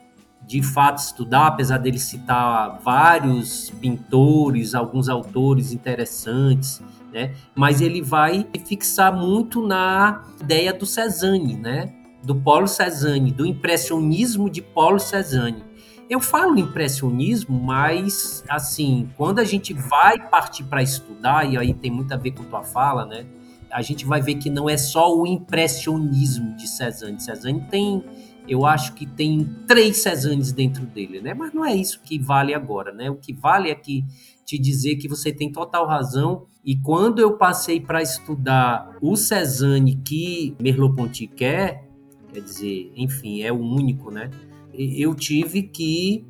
de 0.53 0.63
fato 0.63 0.99
estudar, 0.99 1.47
apesar 1.47 1.79
dele 1.79 1.99
citar 1.99 2.79
vários 2.85 3.71
pintores, 3.81 4.75
alguns 4.75 5.09
autores 5.09 5.73
interessantes, 5.73 6.83
né? 7.11 7.35
Mas 7.55 7.81
ele 7.81 8.03
vai 8.03 8.47
fixar 8.67 9.17
muito 9.17 9.67
na 9.67 10.23
ideia 10.43 10.71
do 10.75 10.85
Cezanne, 10.85 11.57
né? 11.57 11.95
Do 12.23 12.35
Paulo 12.35 12.69
Cezanne, 12.69 13.33
do 13.33 13.47
impressionismo 13.47 14.51
de 14.51 14.61
Paulo 14.61 15.01
Cezanne. 15.01 15.65
Eu 16.11 16.21
falo 16.21 16.59
impressionismo, 16.59 17.59
mas 17.59 18.45
assim, 18.47 19.09
quando 19.17 19.39
a 19.39 19.45
gente 19.45 19.73
vai 19.73 20.29
partir 20.29 20.65
para 20.65 20.83
estudar, 20.83 21.51
e 21.51 21.57
aí 21.57 21.73
tem 21.73 21.91
muito 21.91 22.13
a 22.13 22.19
ver 22.19 22.33
com 22.33 22.45
tua 22.45 22.63
fala, 22.63 23.07
né? 23.07 23.25
A 23.71 23.81
gente 23.81 24.05
vai 24.05 24.21
ver 24.21 24.35
que 24.35 24.51
não 24.51 24.69
é 24.69 24.77
só 24.77 25.17
o 25.17 25.27
impressionismo 25.27 26.55
de 26.57 26.69
Cezanne. 26.69 27.19
Cezanne 27.19 27.63
tem, 27.71 28.05
eu 28.49 28.67
acho 28.67 28.95
que 28.95 29.07
tem 29.07 29.45
três 29.67 30.03
Cezannes 30.03 30.53
dentro 30.53 30.85
dele, 30.85 31.21
né? 31.21 31.33
Mas 31.35 31.53
não 31.53 31.65
é 31.65 31.75
isso 31.75 32.01
que 32.03 32.19
vale 32.19 32.55
agora, 32.55 32.93
né? 32.93 33.11
O 33.11 33.17
que 33.17 33.33
vale 33.33 33.71
é 33.71 33.75
que 33.75 34.05
te 34.45 34.59
dizer 34.59 34.97
que 34.97 35.09
você 35.09 35.33
tem 35.33 35.51
total 35.51 35.87
razão. 35.87 36.47
E 36.65 36.77
quando 36.77 37.21
eu 37.21 37.37
passei 37.37 37.81
para 37.81 38.03
estudar 38.03 38.97
o 39.01 39.17
Cezanne 39.17 39.97
que 39.97 40.57
Merleau-Ponty 40.61 41.29
quer, 41.29 41.89
quer 42.33 42.41
dizer, 42.41 42.93
enfim, 42.97 43.43
é 43.43 43.53
o 43.53 43.61
único, 43.61 44.11
né? 44.11 44.31
Eu 44.75 45.15
tive 45.15 45.63
que 45.63 46.27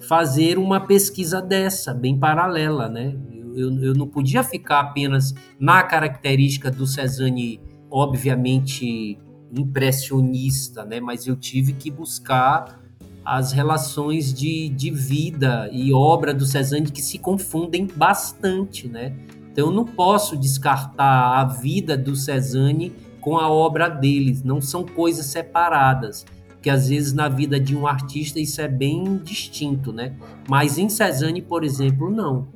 fazer 0.00 0.58
uma 0.58 0.80
pesquisa 0.80 1.40
dessa, 1.40 1.94
bem 1.94 2.18
paralela, 2.18 2.88
né? 2.88 3.16
Eu, 3.54 3.72
eu 3.82 3.94
não 3.94 4.06
podia 4.06 4.42
ficar 4.42 4.80
apenas 4.80 5.32
na 5.58 5.82
característica 5.82 6.70
do 6.70 6.86
Cezanne, 6.86 7.60
obviamente 7.90 9.18
impressionista, 9.56 10.84
né? 10.84 11.00
Mas 11.00 11.26
eu 11.26 11.36
tive 11.36 11.72
que 11.72 11.90
buscar 11.90 12.80
as 13.24 13.52
relações 13.52 14.34
de, 14.34 14.68
de 14.68 14.90
vida 14.90 15.68
e 15.72 15.92
obra 15.92 16.34
do 16.34 16.44
Cezanne 16.44 16.90
que 16.90 17.00
se 17.00 17.18
confundem 17.18 17.86
bastante, 17.86 18.86
né? 18.86 19.16
Então 19.50 19.68
eu 19.68 19.72
não 19.72 19.84
posso 19.84 20.36
descartar 20.36 21.40
a 21.40 21.44
vida 21.44 21.96
do 21.96 22.14
Cezanne 22.14 22.92
com 23.20 23.38
a 23.38 23.48
obra 23.48 23.88
dele, 23.88 24.38
não 24.44 24.60
são 24.60 24.84
coisas 24.84 25.26
separadas, 25.26 26.26
porque 26.48 26.68
às 26.68 26.88
vezes 26.88 27.14
na 27.14 27.28
vida 27.28 27.58
de 27.58 27.74
um 27.74 27.86
artista 27.86 28.38
isso 28.38 28.60
é 28.60 28.68
bem 28.68 29.16
distinto, 29.16 29.92
né? 29.92 30.16
Mas 30.48 30.76
em 30.76 30.90
Cezanne, 30.90 31.40
por 31.40 31.64
exemplo, 31.64 32.10
não. 32.10 32.48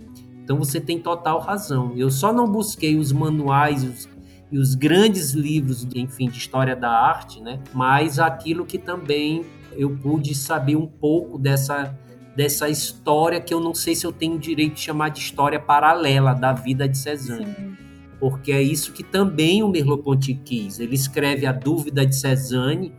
Então 0.44 0.58
você 0.58 0.80
tem 0.80 0.98
total 0.98 1.40
razão. 1.40 1.92
Eu 1.96 2.10
só 2.10 2.32
não 2.32 2.50
busquei 2.50 2.96
os 2.96 3.12
manuais 3.12 3.84
os, 3.84 4.08
e 4.50 4.58
os 4.58 4.74
grandes 4.74 5.32
livros, 5.32 5.86
enfim, 5.94 6.28
de 6.28 6.38
história 6.38 6.74
da 6.74 6.90
arte, 6.90 7.40
né? 7.40 7.60
Mas 7.72 8.18
aquilo 8.18 8.64
que 8.64 8.78
também 8.78 9.44
eu 9.76 9.90
pude 9.96 10.34
saber 10.34 10.76
um 10.76 10.86
pouco 10.86 11.38
dessa, 11.38 11.96
dessa 12.34 12.68
história 12.68 13.40
que 13.40 13.52
eu 13.52 13.60
não 13.60 13.74
sei 13.74 13.94
se 13.94 14.06
eu 14.06 14.12
tenho 14.12 14.38
direito 14.38 14.74
de 14.74 14.80
chamar 14.80 15.10
de 15.10 15.20
história 15.20 15.60
paralela 15.60 16.34
da 16.34 16.52
vida 16.52 16.88
de 16.88 16.96
Cezanne. 16.96 17.54
Sim. 17.54 17.76
Porque 18.18 18.50
é 18.50 18.60
isso 18.60 18.92
que 18.92 19.04
também 19.04 19.62
o 19.62 19.68
Merleau-Ponty 19.68 20.34
quis. 20.34 20.80
Ele 20.80 20.94
escreve 20.94 21.46
A 21.46 21.52
Dúvida 21.52 22.04
de 22.04 22.16
Cezanne, 22.16 22.92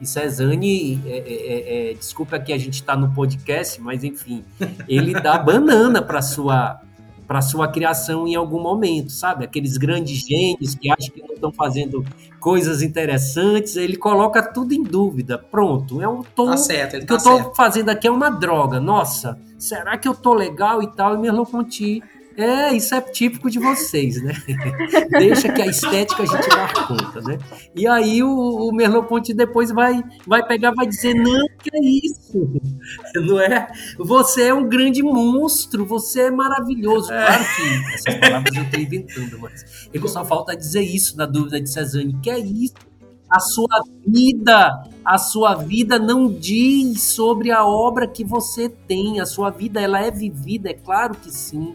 e 0.00 0.06
Cezanne, 0.06 1.00
é, 1.06 1.18
é, 1.18 1.90
é, 1.90 1.94
desculpa 1.94 2.38
que 2.38 2.52
a 2.52 2.58
gente 2.58 2.74
está 2.74 2.96
no 2.96 3.12
podcast, 3.12 3.80
mas 3.80 4.04
enfim, 4.04 4.44
ele 4.86 5.12
dá 5.12 5.38
banana 5.38 6.00
para 6.00 6.22
sua 6.22 6.80
para 7.28 7.42
sua 7.42 7.68
criação 7.68 8.26
em 8.26 8.34
algum 8.34 8.58
momento, 8.58 9.12
sabe? 9.12 9.44
Aqueles 9.44 9.76
grandes 9.76 10.26
gênios 10.26 10.74
que 10.74 10.90
acham 10.90 11.12
que 11.12 11.20
não 11.20 11.34
estão 11.34 11.52
fazendo 11.52 12.02
coisas 12.40 12.80
interessantes, 12.80 13.76
ele 13.76 13.98
coloca 13.98 14.42
tudo 14.42 14.72
em 14.72 14.82
dúvida. 14.82 15.36
Pronto, 15.36 16.00
é 16.00 16.08
um 16.08 16.22
tom 16.22 16.46
tá 16.46 16.56
certo, 16.56 16.94
ele 16.94 17.02
que 17.02 17.08
tá 17.08 17.14
eu 17.16 17.20
certo. 17.20 17.54
fazendo 17.54 17.90
aqui 17.90 18.08
é 18.08 18.10
uma 18.10 18.30
droga. 18.30 18.80
Nossa, 18.80 19.38
será 19.58 19.98
que 19.98 20.08
eu 20.08 20.14
tô 20.14 20.32
legal 20.32 20.82
e 20.82 20.86
tal? 20.86 21.14
E 21.14 21.18
Merleau-Ponty 21.18 22.02
é, 22.38 22.72
isso 22.72 22.94
é 22.94 23.00
típico 23.00 23.50
de 23.50 23.58
vocês, 23.58 24.22
né? 24.22 24.32
Deixa 25.10 25.52
que 25.52 25.60
a 25.60 25.66
estética 25.66 26.22
a 26.22 26.26
gente 26.26 26.48
dá 26.48 26.86
conta, 26.86 27.20
né? 27.22 27.36
E 27.74 27.84
aí 27.84 28.22
o, 28.22 28.28
o 28.30 28.72
Merleau-Ponty 28.72 29.34
depois 29.34 29.72
vai, 29.72 30.00
vai 30.24 30.46
pegar 30.46 30.70
vai 30.70 30.86
dizer, 30.86 31.14
não, 31.14 31.44
que 31.60 31.68
é 31.74 31.80
isso? 31.84 32.48
Não 33.26 33.40
é? 33.40 33.66
Você 33.98 34.44
é 34.44 34.54
um 34.54 34.68
grande 34.68 35.02
monstro, 35.02 35.84
você 35.84 36.22
é 36.22 36.30
maravilhoso. 36.30 37.12
É. 37.12 37.26
Claro 37.26 37.44
que 37.56 37.94
essas 37.94 38.14
palavras 38.14 38.56
eu 38.56 38.62
estou 38.62 38.80
inventando, 38.80 39.38
mas 39.40 39.88
ele 39.92 40.08
só 40.08 40.24
falta 40.24 40.56
dizer 40.56 40.82
isso 40.82 41.16
na 41.16 41.26
dúvida 41.26 41.60
de 41.60 41.68
Cezanne, 41.68 42.20
que 42.22 42.30
é 42.30 42.38
isso? 42.38 42.74
A 43.28 43.40
sua 43.40 43.82
vida, 44.06 44.84
a 45.04 45.18
sua 45.18 45.56
vida 45.56 45.98
não 45.98 46.32
diz 46.32 47.02
sobre 47.02 47.50
a 47.50 47.66
obra 47.66 48.06
que 48.06 48.24
você 48.24 48.68
tem. 48.68 49.18
A 49.20 49.26
sua 49.26 49.50
vida 49.50 49.80
ela 49.80 50.00
é 50.00 50.10
vivida, 50.10 50.70
é 50.70 50.74
claro 50.74 51.16
que 51.16 51.30
sim 51.32 51.74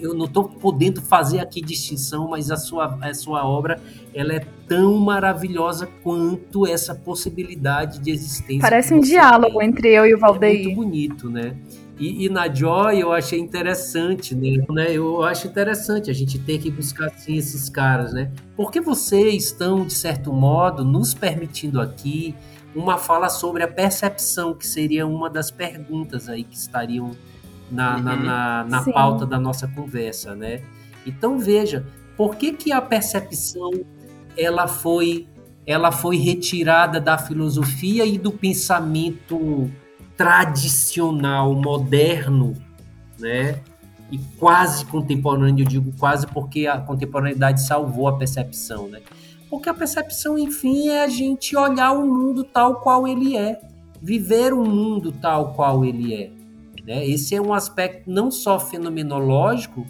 eu 0.00 0.14
não 0.14 0.26
estou 0.26 0.44
podendo 0.44 1.00
fazer 1.00 1.40
aqui 1.40 1.60
distinção, 1.60 2.28
mas 2.28 2.50
a 2.50 2.56
sua, 2.56 2.98
a 3.00 3.14
sua 3.14 3.46
obra 3.46 3.80
ela 4.14 4.34
é 4.34 4.40
tão 4.66 4.96
maravilhosa 4.98 5.88
quanto 6.02 6.66
essa 6.66 6.94
possibilidade 6.94 7.98
de 8.00 8.10
existência. 8.10 8.60
Parece 8.60 8.94
um 8.94 9.00
diálogo 9.00 9.58
tem. 9.58 9.68
entre 9.68 9.88
eu 9.88 10.06
e 10.06 10.14
o 10.14 10.18
Valdeir. 10.18 10.60
É 10.60 10.64
muito 10.64 10.76
bonito, 10.76 11.30
né? 11.30 11.56
E, 11.98 12.26
e, 12.26 12.28
na 12.28 12.52
Joy 12.52 13.00
eu 13.00 13.12
achei 13.12 13.40
interessante, 13.40 14.32
né? 14.34 14.92
Eu 14.92 15.22
acho 15.24 15.48
interessante 15.48 16.08
a 16.08 16.14
gente 16.14 16.38
ter 16.38 16.58
que 16.58 16.70
buscar 16.70 17.06
assim 17.06 17.36
esses 17.36 17.68
caras, 17.68 18.12
né? 18.12 18.30
Porque 18.56 18.80
vocês 18.80 19.46
estão, 19.46 19.84
de 19.84 19.94
certo 19.94 20.32
modo, 20.32 20.84
nos 20.84 21.12
permitindo 21.12 21.80
aqui 21.80 22.36
uma 22.74 22.98
fala 22.98 23.28
sobre 23.28 23.64
a 23.64 23.68
percepção, 23.68 24.54
que 24.54 24.64
seria 24.64 25.06
uma 25.06 25.28
das 25.28 25.50
perguntas 25.50 26.28
aí 26.28 26.44
que 26.44 26.56
estariam 26.56 27.10
na, 27.70 27.96
uhum. 27.96 28.02
na, 28.02 28.16
na, 28.16 28.64
na 28.64 28.92
pauta 28.92 29.26
da 29.26 29.38
nossa 29.38 29.68
conversa, 29.68 30.34
né? 30.34 30.62
Então 31.06 31.38
veja, 31.38 31.86
por 32.16 32.36
que, 32.36 32.52
que 32.52 32.72
a 32.72 32.80
percepção 32.80 33.70
ela 34.36 34.66
foi 34.66 35.26
ela 35.66 35.92
foi 35.92 36.16
retirada 36.16 36.98
da 36.98 37.18
filosofia 37.18 38.06
e 38.06 38.16
do 38.16 38.32
pensamento 38.32 39.70
tradicional, 40.16 41.54
moderno, 41.54 42.56
né? 43.18 43.60
E 44.10 44.16
quase 44.38 44.86
contemporâneo, 44.86 45.64
eu 45.64 45.68
digo 45.68 45.92
quase 45.98 46.26
porque 46.26 46.66
a 46.66 46.78
contemporaneidade 46.78 47.60
salvou 47.66 48.08
a 48.08 48.16
percepção, 48.16 48.88
né? 48.88 49.00
Porque 49.50 49.68
a 49.68 49.74
percepção, 49.74 50.38
enfim, 50.38 50.88
é 50.88 51.04
a 51.04 51.08
gente 51.08 51.54
olhar 51.54 51.92
o 51.92 52.06
mundo 52.06 52.44
tal 52.44 52.76
qual 52.76 53.06
ele 53.06 53.36
é, 53.36 53.60
viver 54.00 54.54
o 54.54 54.64
mundo 54.64 55.12
tal 55.12 55.52
qual 55.52 55.84
ele 55.84 56.14
é. 56.14 56.30
Né? 56.88 57.06
Esse 57.06 57.34
é 57.34 57.40
um 57.40 57.52
aspecto 57.52 58.10
não 58.10 58.30
só 58.30 58.58
fenomenológico, 58.58 59.86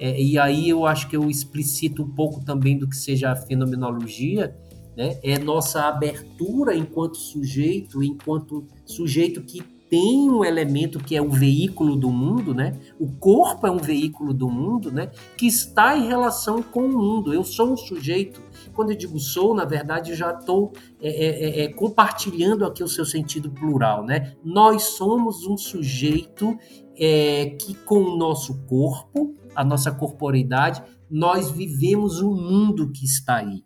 é, 0.00 0.18
e 0.18 0.38
aí 0.38 0.70
eu 0.70 0.86
acho 0.86 1.06
que 1.06 1.14
eu 1.14 1.28
explicito 1.28 2.02
um 2.02 2.08
pouco 2.08 2.42
também 2.42 2.78
do 2.78 2.88
que 2.88 2.96
seja 2.96 3.30
a 3.30 3.36
fenomenologia, 3.36 4.56
né? 4.96 5.18
É 5.22 5.38
nossa 5.38 5.82
abertura 5.82 6.74
enquanto 6.74 7.18
sujeito, 7.18 8.02
enquanto 8.02 8.66
sujeito 8.86 9.42
que 9.42 9.60
tem 9.90 10.30
um 10.30 10.42
elemento 10.42 10.98
que 10.98 11.14
é 11.14 11.20
o 11.20 11.28
veículo 11.28 11.94
do 11.96 12.10
mundo, 12.10 12.54
né? 12.54 12.78
O 12.98 13.08
corpo 13.08 13.66
é 13.66 13.70
um 13.70 13.76
veículo 13.76 14.32
do 14.32 14.48
mundo, 14.48 14.90
né? 14.90 15.10
Que 15.36 15.46
está 15.46 15.98
em 15.98 16.06
relação 16.06 16.62
com 16.62 16.86
o 16.86 16.88
mundo. 16.88 17.34
Eu 17.34 17.44
sou 17.44 17.72
um 17.72 17.76
sujeito. 17.76 18.40
Quando 18.78 18.92
eu 18.92 18.96
digo 18.96 19.18
sou, 19.18 19.56
na 19.56 19.64
verdade, 19.64 20.14
já 20.14 20.30
estou 20.30 20.72
é, 21.00 21.08
é, 21.08 21.26
é, 21.26 21.64
é, 21.64 21.68
compartilhando 21.72 22.64
aqui 22.64 22.84
o 22.84 22.86
seu 22.86 23.04
sentido 23.04 23.50
plural, 23.50 24.06
né? 24.06 24.36
Nós 24.44 24.84
somos 24.84 25.44
um 25.48 25.56
sujeito 25.56 26.56
é, 26.96 27.56
que, 27.60 27.74
com 27.74 27.98
o 27.98 28.16
nosso 28.16 28.62
corpo, 28.66 29.34
a 29.52 29.64
nossa 29.64 29.90
corporeidade, 29.90 30.80
nós 31.10 31.50
vivemos 31.50 32.20
o 32.20 32.30
um 32.30 32.36
mundo 32.36 32.92
que 32.92 33.04
está 33.04 33.38
aí. 33.38 33.64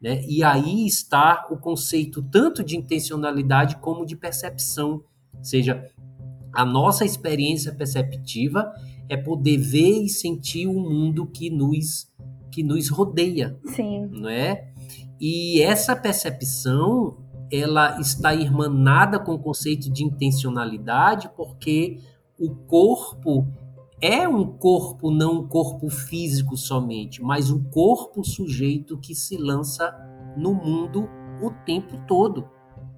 Né? 0.00 0.24
E 0.28 0.44
aí 0.44 0.86
está 0.86 1.48
o 1.50 1.56
conceito 1.56 2.22
tanto 2.22 2.62
de 2.62 2.76
intencionalidade 2.76 3.78
como 3.78 4.06
de 4.06 4.14
percepção 4.14 5.02
ou 5.36 5.44
seja, 5.44 5.90
a 6.54 6.64
nossa 6.64 7.04
experiência 7.04 7.74
perceptiva 7.74 8.72
é 9.08 9.16
poder 9.16 9.56
ver 9.56 10.04
e 10.04 10.08
sentir 10.08 10.68
o 10.68 10.74
mundo 10.74 11.26
que 11.26 11.50
nos 11.50 12.11
que 12.52 12.62
nos 12.62 12.88
rodeia, 12.90 13.58
Sim. 13.64 14.08
não 14.12 14.28
é? 14.28 14.68
E 15.20 15.60
essa 15.62 15.96
percepção 15.96 17.16
ela 17.50 18.00
está 18.00 18.34
irmanada 18.34 19.18
com 19.18 19.32
o 19.32 19.38
conceito 19.38 19.90
de 19.90 20.04
intencionalidade, 20.04 21.30
porque 21.36 21.98
o 22.38 22.54
corpo 22.54 23.46
é 24.00 24.26
um 24.26 24.44
corpo, 24.44 25.10
não 25.10 25.40
um 25.40 25.48
corpo 25.48 25.88
físico 25.88 26.56
somente, 26.56 27.22
mas 27.22 27.50
um 27.50 27.62
corpo 27.62 28.24
sujeito 28.24 28.98
que 28.98 29.14
se 29.14 29.36
lança 29.36 29.94
no 30.36 30.54
mundo 30.54 31.08
o 31.40 31.50
tempo 31.64 31.96
todo, 32.08 32.48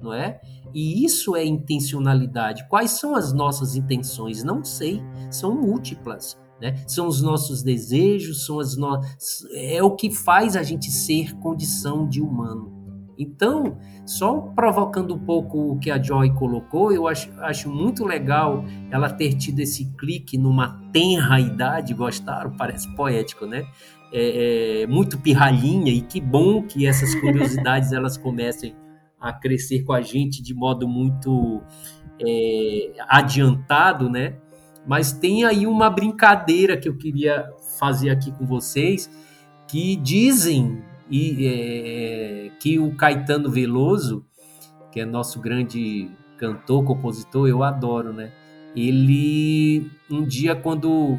não 0.01 0.13
é? 0.13 0.41
E 0.73 1.05
isso 1.05 1.37
é 1.37 1.45
intencionalidade. 1.45 2.67
Quais 2.69 2.93
são 2.93 3.15
as 3.15 3.33
nossas 3.33 3.77
intenções? 3.77 4.43
Não 4.43 4.65
sei, 4.65 5.03
são 5.31 5.55
múltiplas. 5.55 6.39
Né? 6.61 6.83
São 6.87 7.07
os 7.07 7.21
nossos 7.21 7.63
desejos, 7.63 8.47
são 8.47 8.59
as 8.59 8.77
no... 8.77 9.01
é 9.53 9.83
o 9.83 9.91
que 9.91 10.11
faz 10.11 10.57
a 10.57 10.63
gente 10.63 10.91
ser 10.91 11.35
condição 11.37 12.09
de 12.09 12.21
humano. 12.21 12.75
Então, 13.19 13.79
só 14.05 14.41
provocando 14.55 15.15
um 15.15 15.19
pouco 15.19 15.73
o 15.73 15.79
que 15.79 15.91
a 15.91 16.03
Joy 16.03 16.35
colocou, 16.35 16.93
eu 16.93 17.07
acho, 17.07 17.31
acho 17.41 17.71
muito 17.71 18.05
legal 18.05 18.65
ela 18.91 19.09
ter 19.09 19.35
tido 19.35 19.61
esse 19.61 19.93
clique 19.97 20.37
numa 20.37 20.81
tenra 20.93 21.41
idade, 21.41 21.95
gostaram? 21.95 22.57
Parece 22.57 22.93
poético, 22.95 23.47
né? 23.47 23.65
É, 24.13 24.83
é, 24.83 24.87
muito 24.87 25.19
pirralhinha 25.19 25.93
e 25.93 26.01
que 26.01 26.21
bom 26.21 26.63
que 26.63 26.87
essas 26.87 27.15
curiosidades 27.17 27.91
elas 27.93 28.17
comecem 28.17 28.77
a 29.21 29.33
crescer 29.33 29.83
com 29.83 29.93
a 29.93 30.03
gente 30.03 30.43
de 30.43 30.55
modo 30.55 30.87
muito 30.87 31.63
é, 32.21 32.93
adiantado, 33.09 34.09
né? 34.11 34.37
Mas 34.87 35.13
tem 35.13 35.45
aí 35.45 35.67
uma 35.67 35.89
brincadeira 35.89 36.77
que 36.77 36.89
eu 36.89 36.97
queria 36.97 37.51
fazer 37.79 38.11
aqui 38.11 38.31
com 38.33 38.45
vocês, 38.45 39.11
que 39.67 39.97
dizem 39.97 40.83
e, 41.11 41.47
é, 41.47 42.51
que 42.61 42.79
o 42.79 42.95
Caetano 42.95 43.51
Veloso, 43.51 44.25
que 44.91 45.01
é 45.01 45.05
nosso 45.05 45.41
grande 45.41 46.11
cantor, 46.39 46.85
compositor, 46.85 47.49
eu 47.49 47.63
adoro, 47.63 48.13
né? 48.13 48.33
Ele 48.77 49.91
um 50.11 50.25
dia 50.25 50.55
quando 50.55 51.19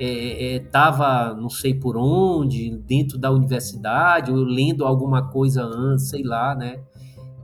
estava 0.00 1.28
é, 1.28 1.32
é, 1.32 1.40
não 1.40 1.48
sei 1.48 1.74
por 1.74 1.96
onde, 1.96 2.70
dentro 2.70 3.18
da 3.18 3.30
universidade, 3.30 4.30
ou 4.30 4.38
lendo 4.38 4.84
alguma 4.84 5.28
coisa 5.28 5.62
antes, 5.62 6.08
sei 6.08 6.22
lá, 6.22 6.54
né? 6.54 6.80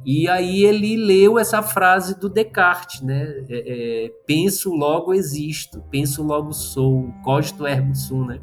E 0.05 0.29
aí 0.29 0.65
ele 0.65 0.97
leu 0.97 1.39
essa 1.39 1.63
frase 1.63 2.19
do 2.19 2.29
Descartes, 2.29 3.01
né? 3.01 3.45
É, 3.49 4.05
é, 4.05 4.09
penso, 4.27 4.71
logo 4.75 5.15
existo, 5.15 5.83
penso, 5.91 6.23
logo 6.23 6.53
sou, 6.53 7.11
cogito 7.23 7.67
ergo 7.67 7.95
sum, 7.95 8.27
né? 8.27 8.41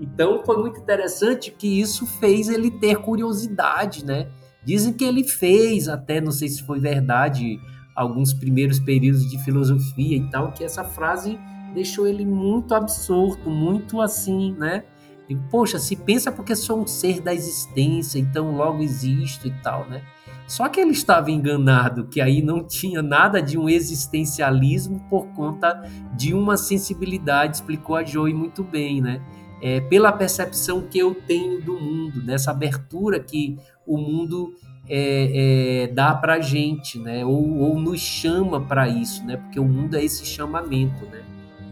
Então 0.00 0.42
foi 0.44 0.56
muito 0.56 0.80
interessante 0.80 1.50
que 1.50 1.80
isso 1.80 2.06
fez 2.06 2.48
ele 2.48 2.70
ter 2.70 2.96
curiosidade, 2.96 4.04
né? 4.04 4.28
Dizem 4.64 4.92
que 4.92 5.04
ele 5.04 5.22
fez, 5.22 5.88
até 5.88 6.20
não 6.20 6.32
sei 6.32 6.48
se 6.48 6.62
foi 6.62 6.80
verdade, 6.80 7.60
alguns 7.94 8.32
primeiros 8.32 8.80
períodos 8.80 9.28
de 9.30 9.38
filosofia 9.44 10.16
e 10.16 10.28
tal, 10.30 10.52
que 10.52 10.64
essa 10.64 10.84
frase 10.84 11.38
deixou 11.72 12.06
ele 12.06 12.24
muito 12.24 12.74
absorto, 12.74 13.48
muito 13.48 14.00
assim, 14.00 14.52
né? 14.58 14.84
E, 15.28 15.36
poxa, 15.36 15.78
se 15.78 15.94
pensa 15.94 16.32
porque 16.32 16.56
sou 16.56 16.80
um 16.80 16.86
ser 16.86 17.20
da 17.20 17.34
existência, 17.34 18.18
então 18.18 18.56
logo 18.56 18.82
existo 18.82 19.46
e 19.46 19.52
tal, 19.62 19.88
né? 19.88 20.02
Só 20.48 20.66
que 20.66 20.80
ele 20.80 20.92
estava 20.92 21.30
enganado, 21.30 22.06
que 22.06 22.22
aí 22.22 22.40
não 22.40 22.64
tinha 22.64 23.02
nada 23.02 23.42
de 23.42 23.58
um 23.58 23.68
existencialismo 23.68 24.98
por 25.10 25.26
conta 25.34 25.82
de 26.16 26.32
uma 26.32 26.56
sensibilidade, 26.56 27.56
explicou 27.56 27.94
a 27.94 28.02
Joey 28.02 28.32
muito 28.32 28.64
bem, 28.64 29.02
né? 29.02 29.20
É, 29.60 29.80
pela 29.82 30.10
percepção 30.10 30.80
que 30.80 30.98
eu 30.98 31.14
tenho 31.14 31.60
do 31.60 31.78
mundo, 31.78 32.22
dessa 32.22 32.50
abertura 32.50 33.20
que 33.20 33.58
o 33.86 33.98
mundo 33.98 34.54
é, 34.88 35.82
é, 35.84 35.86
dá 35.88 36.14
para 36.14 36.40
gente, 36.40 36.98
né? 36.98 37.26
Ou, 37.26 37.58
ou 37.58 37.78
nos 37.78 38.00
chama 38.00 38.58
para 38.58 38.88
isso, 38.88 39.26
né? 39.26 39.36
Porque 39.36 39.60
o 39.60 39.64
mundo 39.66 39.96
é 39.96 40.02
esse 40.02 40.24
chamamento, 40.24 41.04
né? 41.06 41.22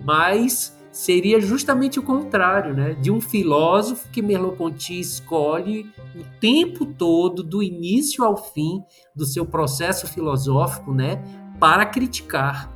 Mas 0.04 0.75
seria 0.96 1.38
justamente 1.38 1.98
o 2.00 2.02
contrário, 2.02 2.74
né? 2.74 2.94
De 2.94 3.11
um 3.11 3.20
filósofo 3.20 4.09
que 4.11 4.22
Merleau-Ponty 4.22 4.98
escolhe 4.98 5.92
o 6.14 6.24
tempo 6.40 6.87
todo, 6.87 7.42
do 7.42 7.62
início 7.62 8.24
ao 8.24 8.35
fim 8.35 8.82
do 9.14 9.26
seu 9.26 9.44
processo 9.44 10.06
filosófico, 10.06 10.94
né? 10.94 11.22
Para 11.61 11.85
criticar, 11.85 12.72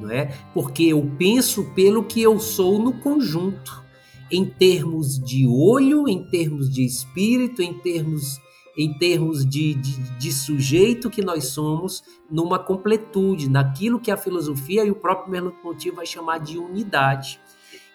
não 0.00 0.12
é? 0.12 0.26
Porque 0.54 0.84
eu 0.84 1.10
penso 1.18 1.64
pelo 1.74 2.04
que 2.04 2.22
eu 2.22 2.38
sou 2.38 2.78
no 2.78 2.92
conjunto, 3.00 3.82
em 4.30 4.44
termos 4.44 5.18
de 5.18 5.44
olho, 5.44 6.08
em 6.08 6.22
termos 6.30 6.70
de 6.70 6.84
espírito, 6.86 7.60
em 7.60 7.74
termos 7.74 8.40
em 8.76 8.92
termos 8.98 9.44
de, 9.48 9.74
de, 9.74 10.18
de, 10.18 10.32
sujeito 10.32 11.08
que 11.08 11.22
nós 11.22 11.46
somos, 11.46 12.02
numa 12.30 12.58
completude, 12.58 13.48
naquilo 13.48 14.00
que 14.00 14.10
a 14.10 14.16
filosofia 14.16 14.84
e 14.84 14.90
o 14.90 14.96
próprio 14.96 15.30
Merleau-Ponty 15.30 15.90
vai 15.90 16.06
chamar 16.06 16.38
de 16.38 16.58
unidade. 16.58 17.40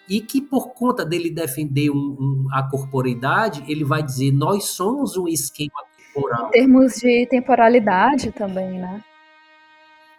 E 0.08 0.20
que 0.20 0.40
por 0.40 0.70
conta 0.70 1.04
dele 1.04 1.30
defender 1.30 1.90
um, 1.90 1.94
um, 2.18 2.46
a 2.52 2.68
corporeidade, 2.68 3.62
ele 3.68 3.84
vai 3.84 4.02
dizer, 4.02 4.32
nós 4.32 4.64
somos 4.64 5.16
um 5.16 5.28
esquema 5.28 5.84
temporal. 5.96 6.48
Em 6.48 6.50
termos 6.50 6.94
de 6.94 7.26
temporalidade 7.26 8.32
também, 8.32 8.80
né? 8.80 9.04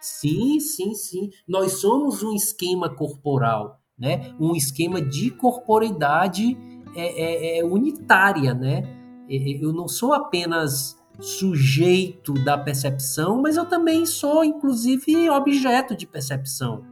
Sim, 0.00 0.58
sim, 0.60 0.94
sim. 0.94 1.30
Nós 1.46 1.80
somos 1.80 2.22
um 2.22 2.34
esquema 2.34 2.88
corporal, 2.88 3.80
né? 3.98 4.34
Um 4.40 4.56
esquema 4.56 5.00
de 5.00 5.30
corporeidade 5.30 6.56
é, 6.96 7.56
é, 7.56 7.58
é 7.58 7.64
unitária, 7.64 8.54
né? 8.54 9.01
Eu 9.36 9.72
não 9.72 9.88
sou 9.88 10.12
apenas 10.12 10.96
sujeito 11.20 12.32
da 12.32 12.56
percepção, 12.58 13.40
mas 13.40 13.56
eu 13.56 13.64
também 13.66 14.04
sou, 14.04 14.44
inclusive, 14.44 15.30
objeto 15.30 15.96
de 15.96 16.06
percepção. 16.06 16.84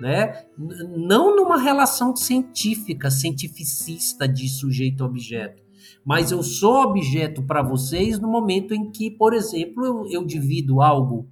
Né? 0.00 0.44
Não 0.56 1.36
numa 1.36 1.60
relação 1.60 2.14
científica, 2.14 3.10
cientificista 3.10 4.26
de 4.26 4.48
sujeito-objeto, 4.48 5.62
mas 6.04 6.30
eu 6.30 6.42
sou 6.42 6.82
objeto 6.82 7.42
para 7.42 7.62
vocês 7.62 8.18
no 8.18 8.28
momento 8.28 8.74
em 8.74 8.90
que, 8.90 9.10
por 9.10 9.34
exemplo, 9.34 9.84
eu, 9.84 10.06
eu 10.10 10.24
divido 10.24 10.80
algo 10.80 11.28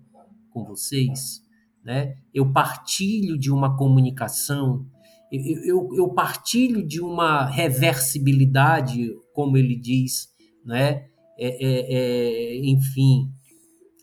com 0.52 0.64
vocês, 0.64 1.42
né? 1.84 2.16
eu 2.34 2.52
partilho 2.52 3.38
de 3.38 3.50
uma 3.50 3.76
comunicação, 3.76 4.86
eu, 5.32 5.64
eu, 5.64 5.88
eu 5.94 6.08
partilho 6.08 6.86
de 6.86 7.00
uma 7.00 7.46
reversibilidade, 7.46 9.16
como 9.32 9.56
ele 9.56 9.76
diz, 9.76 10.29
né? 10.64 11.06
É, 11.38 11.48
é, 11.48 11.94
é, 11.94 12.56
enfim, 12.66 13.30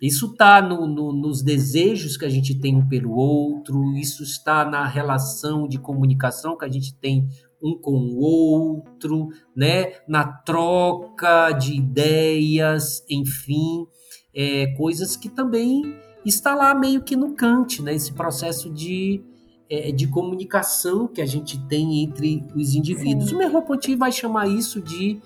isso 0.01 0.27
está 0.27 0.61
no, 0.61 0.87
no, 0.87 1.11
nos 1.11 1.41
desejos 1.41 2.17
que 2.17 2.25
a 2.25 2.29
gente 2.29 2.59
tem 2.59 2.75
um 2.75 2.87
pelo 2.87 3.15
outro, 3.15 3.95
isso 3.95 4.23
está 4.23 4.63
na 4.63 4.85
relação 4.87 5.67
de 5.67 5.79
comunicação 5.79 6.57
que 6.57 6.65
a 6.65 6.69
gente 6.69 6.95
tem 6.95 7.27
um 7.61 7.75
com 7.75 7.93
o 7.93 8.19
outro, 8.19 9.29
né? 9.55 9.93
na 10.07 10.25
troca 10.25 11.51
de 11.51 11.73
ideias, 11.73 13.03
enfim, 13.09 13.87
é, 14.33 14.67
coisas 14.75 15.15
que 15.15 15.29
também 15.29 15.81
está 16.23 16.53
lá 16.53 16.75
meio 16.75 17.01
que 17.01 17.15
no 17.15 17.33
cante, 17.33 17.81
né? 17.81 17.95
esse 17.95 18.13
processo 18.13 18.69
de, 18.71 19.23
é, 19.69 19.91
de 19.91 20.07
comunicação 20.07 21.07
que 21.07 21.21
a 21.21 21.25
gente 21.25 21.59
tem 21.67 22.03
entre 22.03 22.43
os 22.55 22.75
indivíduos. 22.75 23.29
Sim. 23.29 23.35
O 23.35 23.37
Merleau-Ponty 23.39 23.95
vai 23.95 24.11
chamar 24.11 24.47
isso 24.47 24.79
de 24.79 25.19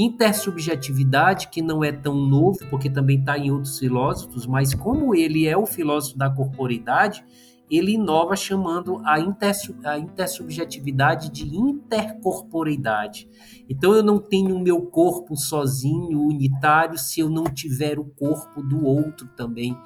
intersubjetividade, 0.00 1.48
que 1.48 1.60
não 1.60 1.82
é 1.82 1.90
tão 1.90 2.14
novo, 2.14 2.60
porque 2.70 2.88
também 2.88 3.18
está 3.18 3.36
em 3.36 3.50
outros 3.50 3.78
filósofos, 3.78 4.46
mas 4.46 4.72
como 4.72 5.14
ele 5.14 5.46
é 5.46 5.56
o 5.56 5.66
filósofo 5.66 6.16
da 6.16 6.30
corporeidade, 6.30 7.24
ele 7.70 7.92
inova 7.92 8.34
chamando 8.34 8.98
a, 9.04 9.16
a 9.16 9.98
intersubjetividade 9.98 11.30
de 11.30 11.54
intercorporeidade. 11.54 13.28
Então 13.68 13.92
eu 13.92 14.02
não 14.02 14.18
tenho 14.18 14.56
o 14.56 14.60
meu 14.60 14.82
corpo 14.86 15.36
sozinho, 15.36 16.22
unitário, 16.22 16.96
se 16.96 17.20
eu 17.20 17.28
não 17.28 17.44
tiver 17.44 17.98
o 17.98 18.04
corpo 18.04 18.62
do 18.62 18.84
outro 18.84 19.28
também, 19.36 19.76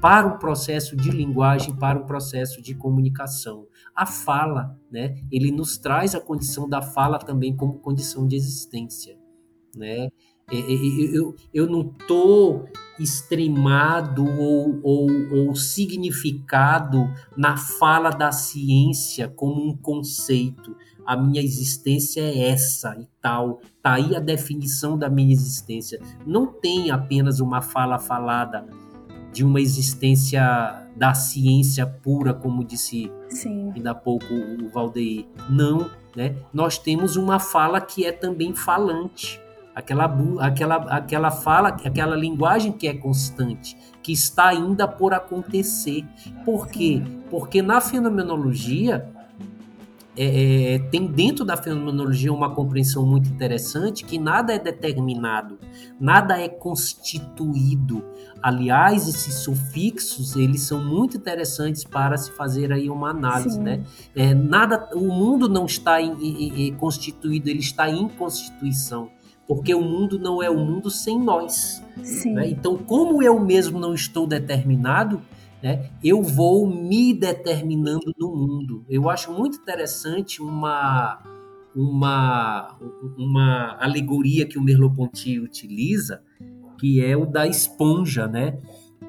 para 0.00 0.26
o 0.26 0.38
processo 0.38 0.96
de 0.96 1.10
linguagem, 1.10 1.74
para 1.74 1.98
o 1.98 2.06
processo 2.06 2.62
de 2.62 2.74
comunicação. 2.74 3.66
A 3.94 4.06
fala, 4.06 4.78
né? 4.90 5.16
Ele 5.30 5.50
nos 5.50 5.76
traz 5.76 6.14
a 6.14 6.20
condição 6.20 6.68
da 6.68 6.80
fala 6.80 7.18
também 7.18 7.56
como 7.56 7.80
condição 7.80 8.26
de 8.26 8.36
existência, 8.36 9.16
né? 9.76 10.08
Eu, 10.50 11.34
eu 11.52 11.66
não 11.66 11.80
estou 11.80 12.68
extremado 12.98 14.24
ou, 14.24 14.80
ou, 14.82 15.08
ou 15.30 15.54
significado 15.54 17.10
na 17.36 17.56
fala 17.56 18.10
da 18.10 18.30
ciência 18.30 19.28
como 19.28 19.66
um 19.66 19.76
conceito. 19.76 20.76
A 21.06 21.16
minha 21.16 21.42
existência 21.42 22.20
é 22.20 22.50
essa 22.50 22.96
e 23.00 23.08
tal. 23.20 23.60
Tá 23.82 23.94
aí 23.94 24.14
a 24.14 24.20
definição 24.20 24.98
da 24.98 25.08
minha 25.08 25.32
existência. 25.32 26.00
Não 26.26 26.46
tem 26.46 26.90
apenas 26.90 27.40
uma 27.40 27.62
fala 27.62 27.98
falada 27.98 28.66
de 29.32 29.42
uma 29.44 29.60
existência 29.60 30.86
da 30.94 31.14
ciência 31.14 31.86
pura, 31.86 32.34
como 32.34 32.62
disse 32.62 33.10
Sim. 33.30 33.72
ainda 33.74 33.92
há 33.92 33.94
pouco 33.94 34.34
o 34.34 34.68
Valdeir. 34.68 35.26
Não, 35.48 35.90
né? 36.14 36.36
Nós 36.52 36.76
temos 36.76 37.16
uma 37.16 37.40
fala 37.40 37.80
que 37.80 38.04
é 38.04 38.12
também 38.12 38.54
falante 38.54 39.40
aquela, 39.74 40.04
aquela, 40.40 40.76
aquela 40.76 41.30
fala, 41.30 41.68
aquela 41.68 42.16
linguagem 42.16 42.72
que 42.72 42.86
é 42.86 42.94
constante, 42.94 43.76
que 44.02 44.12
está 44.12 44.48
ainda 44.48 44.86
por 44.86 45.14
acontecer. 45.14 46.04
Por 46.44 46.68
quê? 46.68 47.02
Porque 47.30 47.62
na 47.62 47.80
fenomenologia, 47.80 49.10
é, 50.14 50.74
é, 50.74 50.78
tem 50.78 51.06
dentro 51.06 51.42
da 51.42 51.56
fenomenologia 51.56 52.30
uma 52.30 52.54
compreensão 52.54 53.06
muito 53.06 53.30
interessante 53.30 54.04
que 54.04 54.18
nada 54.18 54.52
é 54.52 54.58
determinado, 54.58 55.58
nada 55.98 56.38
é 56.38 56.50
constituído. 56.50 58.04
Aliás, 58.42 59.08
esses 59.08 59.36
sufixos 59.36 60.36
eles 60.36 60.62
são 60.62 60.84
muito 60.84 61.16
interessantes 61.16 61.84
para 61.84 62.18
se 62.18 62.30
fazer 62.32 62.72
aí 62.72 62.90
uma 62.90 63.08
análise, 63.08 63.56
Sim. 63.56 63.62
né? 63.62 63.84
É, 64.14 64.34
nada, 64.34 64.90
o 64.94 65.08
mundo 65.08 65.48
não 65.48 65.64
está 65.64 66.02
em, 66.02 66.12
em, 66.20 66.68
em, 66.68 66.74
constituído, 66.74 67.48
ele 67.48 67.60
está 67.60 67.88
em 67.88 68.06
constituição 68.08 69.08
porque 69.46 69.74
o 69.74 69.82
mundo 69.82 70.18
não 70.18 70.42
é 70.42 70.48
o 70.48 70.58
mundo 70.58 70.90
sem 70.90 71.18
nós. 71.18 71.82
Né? 72.26 72.48
Então, 72.50 72.76
como 72.76 73.22
eu 73.22 73.38
mesmo 73.38 73.78
não 73.78 73.94
estou 73.94 74.26
determinado, 74.26 75.20
né, 75.62 75.90
eu 76.02 76.22
vou 76.22 76.66
me 76.66 77.12
determinando 77.14 78.12
no 78.18 78.34
mundo. 78.34 78.84
Eu 78.88 79.08
acho 79.08 79.32
muito 79.32 79.58
interessante 79.58 80.42
uma, 80.42 81.22
uma, 81.74 82.76
uma 83.16 83.76
alegoria 83.80 84.46
que 84.46 84.58
o 84.58 84.62
Merleau-Ponty 84.62 85.38
utiliza, 85.38 86.22
que 86.78 87.04
é 87.04 87.16
o 87.16 87.24
da 87.24 87.46
esponja, 87.46 88.26
né? 88.26 88.58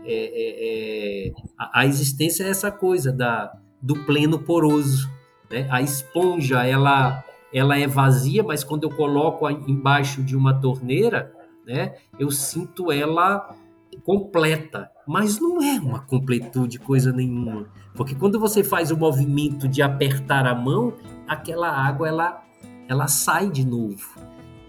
É, 0.06 0.14
é, 0.16 1.28
é, 1.28 1.34
a, 1.58 1.82
a, 1.82 1.86
existência 1.86 2.44
é 2.44 2.50
essa 2.50 2.70
coisa 2.70 3.12
da, 3.12 3.54
do 3.82 3.96
pleno 4.06 4.38
poroso. 4.38 5.10
Né? 5.50 5.68
A 5.72 5.82
esponja, 5.82 6.66
ela 6.66 7.24
ela 7.54 7.78
é 7.78 7.88
vazia, 7.88 8.44
mas 8.44 8.64
quando 8.64 8.84
eu 8.84 8.90
coloco 8.90 9.50
embaixo 9.50 10.24
de 10.24 10.36
uma 10.36 10.54
torneira, 10.54 11.34
né, 11.66 11.96
eu 12.20 12.32
sinto 12.32 12.92
ela 12.92 13.56
completa. 14.04 14.90
Mas 15.08 15.40
não 15.40 15.62
é 15.62 15.80
uma 15.80 16.00
completude, 16.00 16.80
coisa 16.80 17.12
nenhuma. 17.12 17.68
Porque 17.94 18.16
quando 18.16 18.40
você 18.40 18.64
faz 18.64 18.90
o 18.90 18.98
movimento 18.98 19.68
de 19.68 19.82
apertar 19.82 20.48
a 20.48 20.56
mão, 20.56 20.94
aquela 21.28 21.70
água 21.70 22.08
ela, 22.08 22.44
ela 22.88 23.08
sai 23.08 23.50
de 23.50 23.66
novo. 23.66 24.20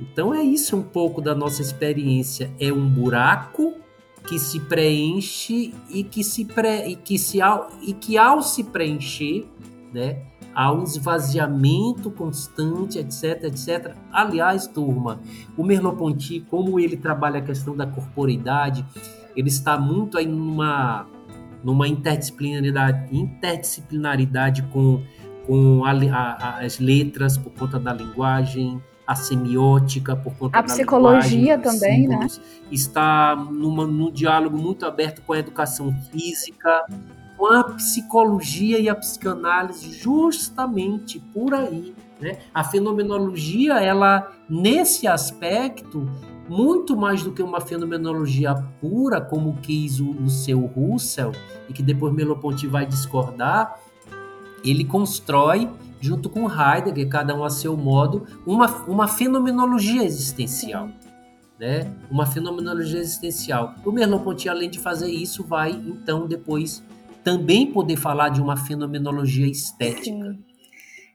Então 0.00 0.34
é 0.34 0.42
isso 0.42 0.76
um 0.76 0.82
pouco 0.82 1.20
da 1.20 1.34
nossa 1.34 1.62
experiência. 1.62 2.50
É 2.60 2.72
um 2.72 2.86
buraco 2.88 3.74
que 4.26 4.38
se 4.38 4.60
preenche 4.60 5.72
e 5.88 6.02
que 6.02 6.24
se 6.24 6.44
pre... 6.44 6.88
e 6.88 6.96
que 6.96 7.18
se 7.18 7.40
ao... 7.40 7.68
e 7.82 7.92
que 7.92 8.18
ao 8.18 8.42
se 8.42 8.64
preencher, 8.64 9.46
né, 9.92 10.22
há 10.54 10.72
um 10.72 10.84
esvaziamento 10.84 12.10
constante, 12.10 12.98
etc, 12.98 13.44
etc. 13.44 13.94
Aliás, 14.12 14.66
turma, 14.66 15.20
o 15.56 15.64
Merleau-Ponty, 15.64 16.40
como 16.48 16.78
ele 16.78 16.96
trabalha 16.96 17.38
a 17.38 17.42
questão 17.42 17.76
da 17.76 17.86
corporeidade, 17.86 18.84
ele 19.36 19.48
está 19.48 19.76
muito 19.78 20.16
aí 20.16 20.26
numa, 20.26 21.06
numa 21.62 21.88
interdisciplinaridade, 21.88 23.08
interdisciplinaridade 23.16 24.62
com, 24.64 25.02
com 25.46 25.84
a, 25.84 25.90
a, 25.90 26.64
as 26.64 26.78
letras 26.78 27.36
por 27.36 27.52
conta 27.52 27.78
da 27.78 27.92
linguagem, 27.92 28.80
a 29.06 29.14
semiótica 29.14 30.16
por 30.16 30.34
conta 30.34 30.58
a 30.58 30.62
da 30.62 30.66
psicologia 30.66 31.58
também, 31.58 32.08
né? 32.08 32.26
Está 32.70 33.36
numa, 33.36 33.86
num 33.86 34.10
diálogo 34.10 34.56
muito 34.56 34.86
aberto 34.86 35.20
com 35.22 35.32
a 35.32 35.38
educação 35.38 35.94
física, 36.10 36.86
com 37.36 37.46
a 37.46 37.64
psicologia 37.64 38.78
e 38.78 38.88
a 38.88 38.94
psicanálise 38.94 39.92
justamente 39.92 41.20
por 41.32 41.54
aí. 41.54 41.94
Né? 42.20 42.38
A 42.54 42.62
fenomenologia, 42.62 43.74
ela 43.80 44.32
nesse 44.48 45.06
aspecto, 45.06 46.08
muito 46.48 46.96
mais 46.96 47.22
do 47.22 47.32
que 47.32 47.42
uma 47.42 47.60
fenomenologia 47.60 48.54
pura, 48.80 49.20
como 49.20 49.56
quis 49.62 50.00
o, 50.00 50.10
o 50.10 50.28
seu 50.28 50.60
Russell, 50.60 51.32
e 51.68 51.72
que 51.72 51.82
depois 51.82 52.12
Merleau-Ponty 52.12 52.66
vai 52.66 52.86
discordar, 52.86 53.78
ele 54.64 54.84
constrói, 54.84 55.68
junto 56.00 56.28
com 56.28 56.48
Heidegger, 56.48 57.08
cada 57.08 57.34
um 57.34 57.44
a 57.44 57.50
seu 57.50 57.76
modo, 57.76 58.26
uma, 58.46 58.66
uma 58.86 59.08
fenomenologia 59.08 60.04
existencial. 60.04 60.88
Né? 61.58 61.92
Uma 62.10 62.26
fenomenologia 62.26 63.00
existencial. 63.00 63.74
O 63.84 63.92
Merleau-Ponty, 63.92 64.48
além 64.48 64.68
de 64.68 64.78
fazer 64.78 65.10
isso, 65.10 65.44
vai 65.44 65.70
então 65.70 66.26
depois 66.26 66.82
também 67.24 67.72
poder 67.72 67.96
falar 67.96 68.28
de 68.28 68.40
uma 68.40 68.56
fenomenologia 68.56 69.46
estética. 69.46 70.04
Sim. 70.04 70.38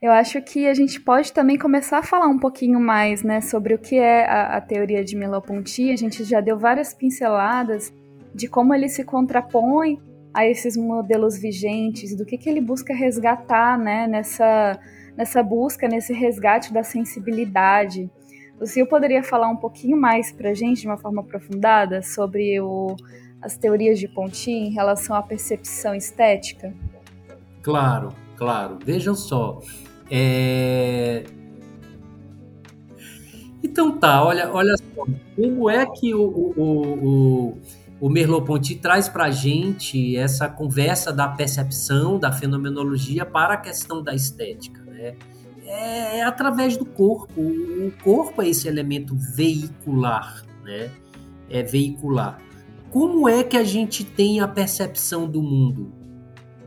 Eu 0.01 0.13
acho 0.13 0.41
que 0.41 0.65
a 0.65 0.73
gente 0.73 0.99
pode 0.99 1.33
também 1.33 1.57
começar 1.57 1.99
a 1.99 2.03
falar 2.03 2.27
um 2.27 2.39
pouquinho 2.39 2.79
mais 2.79 3.21
né, 3.21 3.41
sobre 3.41 3.73
o 3.73 3.77
que 3.77 3.97
é 3.97 4.25
a, 4.25 4.57
a 4.57 4.61
teoria 4.61 5.03
de 5.03 5.15
Merleau-Ponty. 5.15 5.91
A 5.91 5.95
gente 5.97 6.23
já 6.23 6.39
deu 6.39 6.57
várias 6.57 6.93
pinceladas 6.93 7.93
de 8.33 8.47
como 8.47 8.73
ele 8.73 8.87
se 8.87 9.03
contrapõe 9.03 9.99
a 10.33 10.47
esses 10.47 10.77
modelos 10.77 11.37
vigentes, 11.37 12.15
do 12.15 12.25
que, 12.25 12.37
que 12.37 12.49
ele 12.49 12.61
busca 12.61 12.93
resgatar 12.93 13.77
né, 13.77 14.07
nessa, 14.07 14.79
nessa 15.17 15.43
busca, 15.43 15.87
nesse 15.87 16.13
resgate 16.13 16.71
da 16.71 16.83
sensibilidade. 16.83 18.09
O 18.59 18.65
Sil 18.67 18.87
poderia 18.87 19.23
falar 19.23 19.49
um 19.49 19.57
pouquinho 19.57 19.97
mais 19.97 20.31
para 20.31 20.51
a 20.51 20.53
gente, 20.53 20.81
de 20.81 20.87
uma 20.87 20.97
forma 20.97 21.21
aprofundada, 21.21 22.01
sobre 22.01 22.59
o, 22.61 22.95
as 23.41 23.57
teorias 23.57 23.99
de 23.99 24.07
Ponty 24.07 24.51
em 24.51 24.69
relação 24.69 25.15
à 25.15 25.21
percepção 25.21 25.95
estética? 25.95 26.73
Claro, 27.61 28.13
claro. 28.35 28.77
Vejam 28.83 29.15
só. 29.15 29.61
É... 30.09 31.23
Então 33.63 33.97
tá, 33.97 34.23
olha, 34.23 34.51
olha 34.51 34.75
só. 34.77 35.05
Como 35.35 35.69
é 35.69 35.85
que 35.85 36.13
o, 36.13 36.21
o, 36.21 37.07
o, 37.51 37.57
o 37.99 38.09
Merleau-Ponty 38.09 38.75
traz 38.75 39.07
para 39.07 39.25
a 39.25 39.31
gente 39.31 40.15
essa 40.17 40.49
conversa 40.49 41.11
da 41.11 41.27
percepção, 41.27 42.17
da 42.17 42.31
fenomenologia 42.31 43.25
para 43.25 43.53
a 43.53 43.57
questão 43.57 44.01
da 44.03 44.13
estética, 44.13 44.81
né? 44.83 45.15
É, 45.65 46.17
é 46.17 46.23
através 46.23 46.75
do 46.75 46.85
corpo. 46.85 47.39
O 47.39 47.93
corpo 48.03 48.41
é 48.41 48.49
esse 48.49 48.67
elemento 48.67 49.15
veicular, 49.15 50.43
né? 50.63 50.89
É 51.47 51.61
veicular 51.61 52.39
como 52.91 53.29
é 53.29 53.43
que 53.43 53.55
a 53.55 53.63
gente 53.63 54.03
tem 54.03 54.39
a 54.39 54.47
percepção 54.47 55.29
do 55.29 55.41
mundo? 55.41 55.91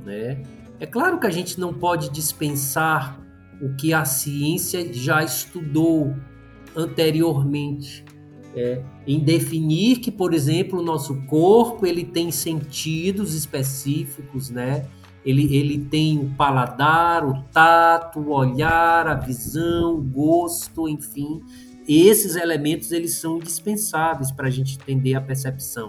Né? 0.05 0.43
É 0.79 0.87
claro 0.87 1.19
que 1.19 1.27
a 1.27 1.31
gente 1.31 1.59
não 1.59 1.73
pode 1.73 2.11
dispensar 2.11 3.21
o 3.61 3.75
que 3.77 3.93
a 3.93 4.05
ciência 4.05 4.93
já 4.93 5.23
estudou 5.23 6.15
anteriormente, 6.77 8.05
é, 8.55 8.83
em 9.07 9.21
definir 9.21 9.99
que, 9.99 10.11
por 10.11 10.35
exemplo, 10.35 10.81
o 10.81 10.83
nosso 10.83 11.23
corpo 11.27 11.87
ele 11.87 12.05
tem 12.05 12.31
sentidos 12.31 13.35
específicos, 13.35 14.51
né? 14.51 14.87
Ele, 15.25 15.55
ele 15.57 15.79
tem 15.79 16.19
o 16.19 16.31
paladar, 16.35 17.25
o 17.25 17.43
tato, 17.53 18.19
o 18.19 18.33
olhar, 18.33 19.07
a 19.07 19.15
visão, 19.15 19.95
o 19.95 20.03
gosto, 20.03 20.89
enfim. 20.89 21.41
Esses 21.87 22.35
elementos 22.35 22.91
eles 22.91 23.15
são 23.15 23.37
indispensáveis 23.37 24.33
para 24.33 24.49
a 24.49 24.51
gente 24.51 24.77
entender 24.77 25.15
a 25.15 25.21
percepção 25.21 25.89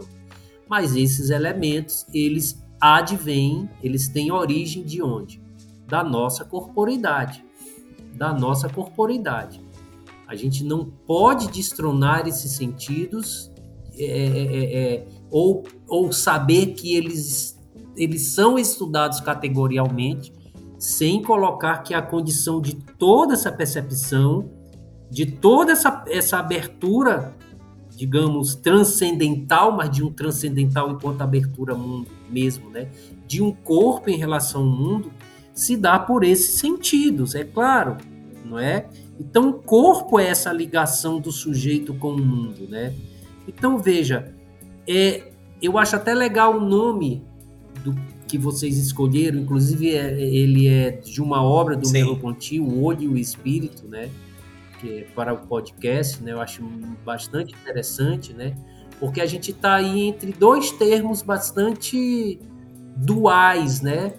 mas 0.70 0.96
esses 0.96 1.30
elementos, 1.30 2.06
eles 2.14 2.62
advêm, 2.80 3.70
eles 3.82 4.08
têm 4.08 4.32
origem 4.32 4.84
de 4.84 5.02
onde? 5.02 5.42
Da 5.88 6.04
nossa 6.04 6.44
corporeidade, 6.44 7.44
da 8.16 8.34
nossa 8.34 8.70
corporeidade. 8.70 9.62
A 10.28 10.36
gente 10.36 10.64
não 10.64 10.86
pode 10.86 11.48
destronar 11.52 12.28
esses 12.28 12.52
sentidos 12.54 13.52
é, 13.96 14.06
é, 14.06 14.56
é, 14.56 14.94
é 14.96 15.08
ou, 15.30 15.64
ou 15.88 16.12
saber 16.12 16.74
que 16.74 16.96
eles 16.96 17.54
eles 17.96 18.34
são 18.34 18.58
estudados 18.58 19.20
categorialmente, 19.20 20.34
sem 20.78 21.22
colocar 21.22 21.80
que 21.80 21.94
a 21.94 22.02
condição 22.02 22.60
de 22.60 22.76
toda 22.76 23.34
essa 23.34 23.52
percepção, 23.52 24.50
de 25.10 25.26
toda 25.26 25.72
essa, 25.72 26.04
essa 26.08 26.40
abertura, 26.40 27.36
digamos, 27.96 28.56
transcendental, 28.56 29.72
mas 29.72 29.90
de 29.90 30.04
um 30.04 30.12
transcendental 30.12 30.92
enquanto 30.92 31.22
abertura 31.22 31.76
mundo 31.76 32.08
mesmo, 32.30 32.70
né? 32.70 32.90
De 33.28 33.42
um 33.42 33.52
corpo 33.52 34.10
em 34.10 34.18
relação 34.18 34.62
ao 34.62 34.68
mundo, 34.68 35.12
se 35.54 35.78
dá 35.78 36.00
por 36.00 36.24
esses 36.24 36.56
sentidos, 36.56 37.36
é 37.36 37.44
claro, 37.44 37.98
não 38.44 38.58
é? 38.58 38.88
Então, 39.20 39.50
o 39.50 39.54
corpo 39.54 40.20
é 40.20 40.28
essa 40.28 40.52
ligação 40.52 41.20
do 41.20 41.32
sujeito 41.32 41.94
com 41.94 42.14
o 42.14 42.18
mundo, 42.18 42.68
né? 42.68 42.94
Então, 43.48 43.78
veja, 43.78 44.34
é, 44.88 45.32
eu 45.62 45.78
acho 45.78 45.96
até 45.96 46.14
legal 46.14 46.58
o 46.58 46.60
nome 46.60 47.24
do 47.84 47.96
que 48.28 48.38
vocês 48.38 48.78
escolheram, 48.78 49.40
inclusive 49.40 49.96
é, 49.96 50.20
ele 50.20 50.68
é 50.68 50.92
de 50.92 51.22
uma 51.22 51.44
obra 51.44 51.76
do 51.76 51.90
Merleau-Ponty, 51.90 52.60
O 52.60 52.84
Olho 52.84 53.04
e 53.04 53.08
o 53.08 53.18
Espírito, 53.18 53.88
né? 53.88 54.10
Que 54.84 55.00
é 55.00 55.02
para 55.16 55.34
o 55.34 55.48
podcast, 55.48 56.22
né? 56.22 56.34
Eu 56.34 56.42
acho 56.42 56.62
bastante 57.06 57.54
interessante, 57.54 58.34
né? 58.34 58.54
Porque 59.00 59.22
a 59.22 59.26
gente 59.26 59.52
está 59.52 59.76
aí 59.76 60.02
entre 60.02 60.34
dois 60.34 60.72
termos 60.72 61.22
bastante 61.22 62.40
duais, 62.98 63.82
né? 63.82 64.14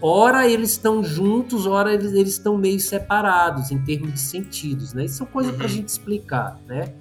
ora 0.00 0.48
eles 0.48 0.70
estão 0.70 1.02
juntos, 1.02 1.66
ora 1.66 1.92
eles, 1.92 2.12
eles 2.12 2.32
estão 2.32 2.56
meio 2.56 2.80
separados 2.80 3.70
em 3.70 3.78
termos 3.78 4.12
de 4.12 4.20
sentidos, 4.20 4.94
né? 4.94 5.04
Isso 5.04 5.16
são 5.16 5.26
coisas 5.26 5.52
uhum. 5.52 5.58
para 5.58 5.66
a 5.66 5.70
gente 5.70 5.88
explicar, 5.88 6.58
né? 6.66 6.92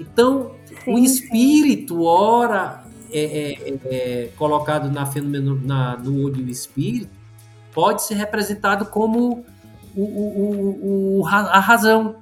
Então, 0.00 0.52
sim, 0.84 0.92
o 0.92 0.98
espírito, 0.98 1.94
sim. 1.94 2.06
ora 2.06 2.84
é, 3.10 3.22
é, 3.22 3.78
é, 3.84 4.28
colocado 4.36 4.90
na 4.90 5.06
fenomeno, 5.06 5.60
na, 5.62 5.96
no 5.96 6.24
olho 6.24 6.42
do 6.42 6.50
espírito, 6.50 7.10
pode 7.72 8.02
ser 8.02 8.14
representado 8.14 8.86
como 8.86 9.44
o, 9.94 10.02
o, 10.02 11.20
o, 11.20 11.26
a 11.26 11.58
razão, 11.58 12.16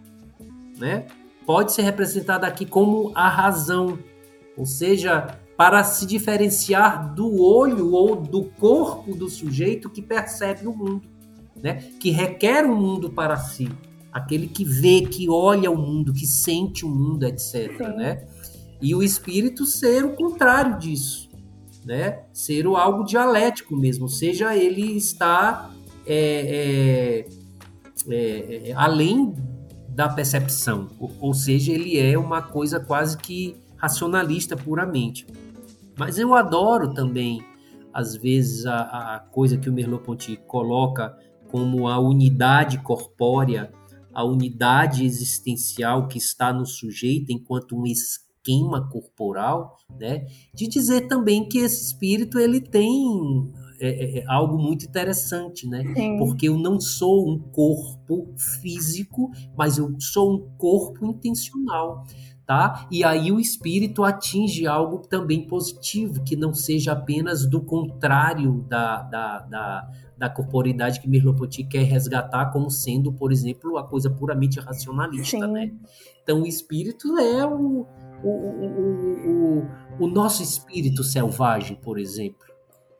né? 0.80 1.06
Pode 1.46 1.72
ser 1.72 1.82
representado 1.82 2.44
aqui 2.44 2.64
como 2.64 3.12
a 3.14 3.28
razão, 3.28 3.98
ou 4.56 4.64
seja, 4.64 5.38
para 5.56 5.84
se 5.84 6.06
diferenciar 6.06 7.14
do 7.14 7.42
olho 7.42 7.92
ou 7.92 8.16
do 8.16 8.44
corpo 8.44 9.14
do 9.14 9.28
sujeito 9.28 9.90
que 9.90 10.00
percebe 10.00 10.66
o 10.66 10.74
mundo, 10.74 11.02
né? 11.54 11.74
que 12.00 12.10
requer 12.10 12.64
o 12.64 12.72
um 12.72 12.76
mundo 12.76 13.10
para 13.10 13.36
si, 13.36 13.68
aquele 14.10 14.46
que 14.46 14.64
vê, 14.64 15.02
que 15.02 15.28
olha 15.28 15.70
o 15.70 15.76
mundo, 15.76 16.14
que 16.14 16.26
sente 16.26 16.86
o 16.86 16.88
mundo, 16.88 17.24
etc. 17.24 17.78
Né? 17.94 18.26
E 18.80 18.94
o 18.94 19.02
espírito 19.02 19.66
ser 19.66 20.04
o 20.04 20.14
contrário 20.14 20.78
disso, 20.78 21.28
né? 21.84 22.22
ser 22.32 22.66
o 22.66 22.74
algo 22.74 23.04
dialético 23.04 23.76
mesmo, 23.76 24.04
ou 24.04 24.10
seja, 24.10 24.56
ele 24.56 24.96
está 24.96 25.70
é, 26.06 27.26
é, 28.08 28.14
é, 28.14 28.70
é 28.70 28.72
além 28.72 29.34
da 29.94 30.08
percepção, 30.08 30.88
ou, 31.20 31.34
seja, 31.34 31.72
ele 31.72 31.98
é 31.98 32.18
uma 32.18 32.40
coisa 32.40 32.78
quase 32.80 33.16
que 33.18 33.56
racionalista 33.76 34.56
puramente. 34.56 35.26
Mas 35.98 36.18
eu 36.18 36.34
adoro 36.34 36.94
também, 36.94 37.44
às 37.92 38.16
vezes, 38.16 38.66
a, 38.66 39.16
a 39.16 39.20
coisa 39.20 39.56
que 39.56 39.68
o 39.68 39.72
Merleau-Ponty 39.72 40.36
coloca 40.46 41.16
como 41.48 41.88
a 41.88 41.98
unidade 41.98 42.78
corpórea, 42.78 43.72
a 44.14 44.24
unidade 44.24 45.04
existencial 45.04 46.06
que 46.06 46.18
está 46.18 46.52
no 46.52 46.64
sujeito 46.64 47.32
enquanto 47.32 47.76
um 47.76 47.84
esquema 47.86 48.88
corporal, 48.88 49.76
né? 49.98 50.26
De 50.54 50.68
dizer 50.68 51.08
também 51.08 51.48
que 51.48 51.58
esse 51.58 51.84
espírito 51.84 52.38
ele 52.38 52.60
tem 52.60 53.52
é, 53.80 53.88
é, 53.88 54.18
é 54.18 54.24
algo 54.26 54.58
muito 54.58 54.84
interessante, 54.86 55.66
né? 55.66 55.82
Sim. 55.94 56.18
Porque 56.18 56.48
eu 56.48 56.58
não 56.58 56.80
sou 56.80 57.28
um 57.28 57.38
corpo 57.38 58.32
físico, 58.60 59.30
mas 59.56 59.78
eu 59.78 59.94
sou 59.98 60.34
um 60.34 60.50
corpo 60.56 61.04
intencional 61.06 62.04
tá? 62.50 62.84
E 62.90 63.04
aí 63.04 63.30
o 63.30 63.38
espírito 63.38 64.02
atinge 64.02 64.66
algo 64.66 64.98
também 64.98 65.46
positivo, 65.46 66.24
que 66.24 66.34
não 66.34 66.52
seja 66.52 66.90
apenas 66.90 67.48
do 67.48 67.60
contrário 67.60 68.66
da, 68.68 69.02
da, 69.02 69.38
da, 69.38 69.90
da 70.18 70.28
corporidade 70.28 70.98
que 70.98 71.08
Merleau-Ponty 71.08 71.62
quer 71.62 71.84
resgatar 71.84 72.46
como 72.46 72.68
sendo, 72.68 73.12
por 73.12 73.30
exemplo, 73.30 73.78
a 73.78 73.84
coisa 73.84 74.10
puramente 74.10 74.58
racionalista, 74.58 75.46
Sim. 75.46 75.52
né? 75.52 75.72
Então 76.24 76.42
o 76.42 76.46
espírito 76.46 77.16
é 77.18 77.46
o, 77.46 77.86
o, 78.24 78.28
o, 78.28 79.60
o, 80.00 80.04
o 80.04 80.06
nosso 80.08 80.42
espírito 80.42 81.04
selvagem, 81.04 81.76
por 81.76 82.00
exemplo. 82.00 82.49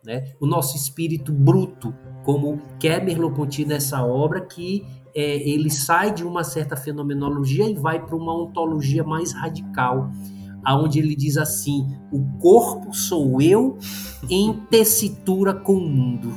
Né? 0.05 0.33
O 0.41 0.47
nosso 0.47 0.77
espírito 0.77 1.33
bruto, 1.33 1.95
como 2.25 2.59
quer 2.79 3.05
Merleau-Ponty 3.05 3.65
nessa 3.67 4.03
obra, 4.05 4.41
que 4.41 4.87
é, 5.15 5.37
ele 5.49 5.71
sai 5.71 6.13
de 6.13 6.25
uma 6.25 6.43
certa 6.43 6.77
fenomenologia 6.77 7.69
e 7.69 7.75
vai 7.75 8.05
para 8.05 8.17
uma 8.17 8.35
ontologia 8.35 9.05
mais 9.05 9.33
radical, 9.33 10.11
aonde 10.65 10.99
ele 10.99 11.15
diz 11.15 11.37
assim: 11.37 11.87
o 12.11 12.25
corpo 12.39 12.95
sou 12.95 13.43
eu 13.43 13.77
em 14.29 14.55
tessitura 14.71 15.55
com 15.55 15.75
o 15.75 15.89
mundo. 15.89 16.29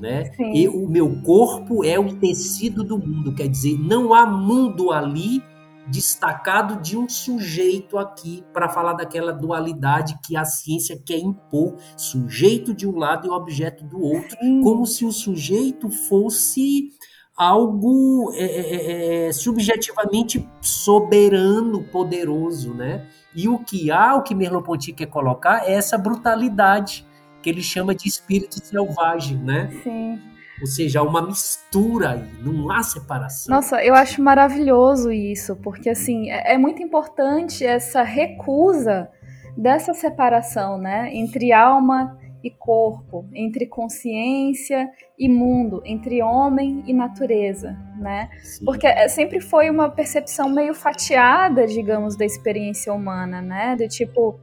Né? 0.00 0.30
E 0.52 0.68
o 0.68 0.86
meu 0.86 1.22
corpo 1.22 1.82
é 1.82 1.98
o 1.98 2.14
tecido 2.16 2.84
do 2.84 2.98
mundo, 2.98 3.34
quer 3.34 3.48
dizer, 3.48 3.78
não 3.78 4.12
há 4.12 4.26
mundo 4.26 4.92
ali 4.92 5.42
destacado 5.86 6.80
de 6.80 6.96
um 6.96 7.08
sujeito 7.08 7.98
aqui 7.98 8.44
para 8.52 8.68
falar 8.68 8.94
daquela 8.94 9.32
dualidade 9.32 10.18
que 10.24 10.36
a 10.36 10.44
ciência 10.44 11.00
quer 11.04 11.18
impor, 11.18 11.76
sujeito 11.96 12.74
de 12.74 12.86
um 12.86 12.96
lado 12.96 13.26
e 13.26 13.30
objeto 13.30 13.84
do 13.84 14.00
outro, 14.00 14.36
Sim. 14.40 14.62
como 14.62 14.86
se 14.86 15.04
o 15.04 15.12
sujeito 15.12 15.90
fosse 15.90 16.90
algo 17.36 18.32
é, 18.34 18.44
é, 18.44 18.76
é, 18.76 19.28
é, 19.28 19.32
subjetivamente 19.32 20.48
soberano, 20.60 21.82
poderoso, 21.84 22.72
né? 22.72 23.08
E 23.34 23.48
o 23.48 23.58
que 23.58 23.90
há, 23.90 24.14
o 24.14 24.22
que 24.22 24.34
Merleau-Ponty 24.34 24.92
quer 24.92 25.06
colocar 25.06 25.68
é 25.68 25.74
essa 25.74 25.98
brutalidade 25.98 27.04
que 27.42 27.50
ele 27.50 27.62
chama 27.62 27.94
de 27.94 28.08
espírito 28.08 28.64
selvagem, 28.64 29.36
né? 29.36 29.70
Sim. 29.82 30.20
Ou 30.64 30.66
seja, 30.66 31.02
uma 31.02 31.20
mistura 31.20 32.12
aí, 32.12 32.24
não 32.42 32.70
há 32.70 32.82
separação. 32.82 33.54
Nossa, 33.54 33.84
eu 33.84 33.94
acho 33.94 34.22
maravilhoso 34.22 35.12
isso, 35.12 35.54
porque 35.56 35.90
assim, 35.90 36.30
é, 36.30 36.54
é 36.54 36.58
muito 36.58 36.82
importante 36.82 37.66
essa 37.66 38.02
recusa 38.02 39.10
dessa 39.54 39.92
separação, 39.92 40.78
né, 40.78 41.10
entre 41.14 41.52
alma 41.52 42.18
e 42.42 42.50
corpo, 42.50 43.26
entre 43.34 43.66
consciência 43.66 44.88
e 45.18 45.28
mundo, 45.28 45.82
entre 45.84 46.22
homem 46.22 46.82
e 46.86 46.94
natureza, 46.94 47.76
né? 47.98 48.30
Sim. 48.42 48.64
Porque 48.64 48.86
é, 48.86 49.06
sempre 49.06 49.42
foi 49.42 49.68
uma 49.68 49.90
percepção 49.90 50.48
meio 50.48 50.74
fatiada, 50.74 51.66
digamos, 51.66 52.16
da 52.16 52.24
experiência 52.24 52.90
humana, 52.90 53.42
né? 53.42 53.76
Do 53.76 53.86
tipo, 53.86 54.40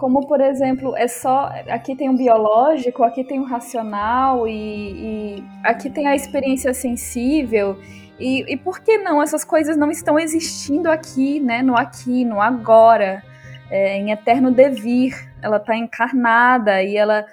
como 0.00 0.26
por 0.26 0.40
exemplo, 0.40 0.96
é 0.96 1.06
só 1.06 1.52
aqui 1.68 1.94
tem 1.94 2.08
o 2.08 2.16
biológico, 2.16 3.04
aqui 3.04 3.22
tem 3.22 3.38
o 3.38 3.44
racional 3.44 4.48
e, 4.48 4.54
e 4.54 5.44
aqui 5.62 5.90
tem 5.90 6.08
a 6.08 6.16
experiência 6.16 6.72
sensível. 6.72 7.78
E, 8.18 8.50
e 8.50 8.56
por 8.56 8.80
que 8.80 8.96
não? 8.96 9.22
Essas 9.22 9.44
coisas 9.44 9.76
não 9.76 9.90
estão 9.90 10.18
existindo 10.18 10.90
aqui, 10.90 11.38
né? 11.38 11.60
No 11.60 11.76
aqui, 11.76 12.24
no 12.24 12.40
agora 12.40 13.22
é, 13.70 13.98
em 13.98 14.10
eterno 14.10 14.50
devir, 14.50 15.14
ela 15.42 15.58
está 15.58 15.76
encarnada 15.76 16.82
e 16.82 16.96
ela, 16.96 17.26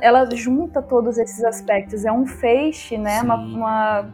ela 0.00 0.26
junta 0.34 0.80
todos 0.80 1.18
esses 1.18 1.44
aspectos. 1.44 2.06
É 2.06 2.10
um 2.10 2.26
feixe, 2.26 2.96
né? 2.96 3.20
Uma, 3.20 3.36
uma, 3.36 4.10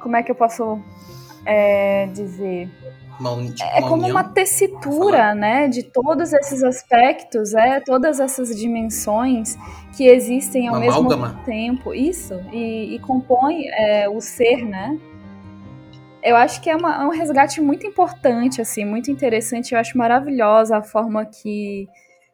Como 0.00 0.16
é 0.16 0.22
que 0.22 0.30
eu 0.30 0.34
posso 0.34 0.80
é, 1.44 2.06
dizer? 2.06 2.70
Uma, 3.18 3.42
tipo, 3.44 3.62
é 3.62 3.80
como 3.82 4.06
uma 4.06 4.24
tessitura, 4.24 5.34
né, 5.34 5.68
de 5.68 5.82
todos 5.82 6.32
esses 6.32 6.62
aspectos, 6.62 7.54
é, 7.54 7.80
todas 7.80 8.20
essas 8.20 8.54
dimensões 8.54 9.56
que 9.96 10.06
existem 10.06 10.68
ao 10.68 10.74
uma 10.74 10.80
mesmo 10.80 10.98
amálgama. 10.98 11.42
tempo, 11.44 11.94
isso, 11.94 12.34
e, 12.52 12.94
e 12.94 12.98
compõe 12.98 13.64
é, 13.68 14.08
o 14.08 14.20
ser, 14.20 14.64
né? 14.64 14.98
eu 16.26 16.34
acho 16.34 16.60
que 16.60 16.68
é, 16.68 16.74
uma, 16.74 17.02
é 17.02 17.06
um 17.06 17.10
resgate 17.10 17.60
muito 17.60 17.86
importante, 17.86 18.60
assim, 18.60 18.84
muito 18.84 19.12
interessante. 19.12 19.72
Eu 19.72 19.78
acho 19.78 19.96
maravilhosa 19.96 20.78
a 20.78 20.82
forma 20.82 21.24
que, 21.24 21.88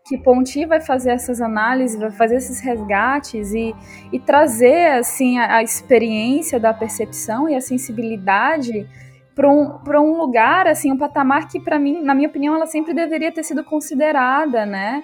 que 0.06 0.16
Ponti 0.16 0.64
vai 0.64 0.80
fazer 0.80 1.10
essas 1.10 1.42
análises, 1.42 2.00
vai 2.00 2.10
fazer 2.10 2.36
esses 2.36 2.58
resgates 2.60 3.52
e, 3.52 3.74
e 4.10 4.18
trazer, 4.18 4.92
assim, 4.92 5.38
a, 5.38 5.56
a 5.56 5.62
experiência 5.62 6.58
da 6.58 6.72
percepção 6.72 7.46
e 7.50 7.54
a 7.54 7.60
sensibilidade 7.60 8.88
para 9.34 9.50
um, 9.50 9.78
um 9.86 10.16
lugar, 10.16 10.66
assim, 10.66 10.92
um 10.92 10.98
patamar 10.98 11.48
que, 11.48 11.60
para 11.60 11.78
mim, 11.78 12.02
na 12.02 12.14
minha 12.14 12.28
opinião, 12.28 12.54
ela 12.54 12.66
sempre 12.66 12.92
deveria 12.92 13.32
ter 13.32 13.42
sido 13.42 13.64
considerada, 13.64 14.66
né? 14.66 15.02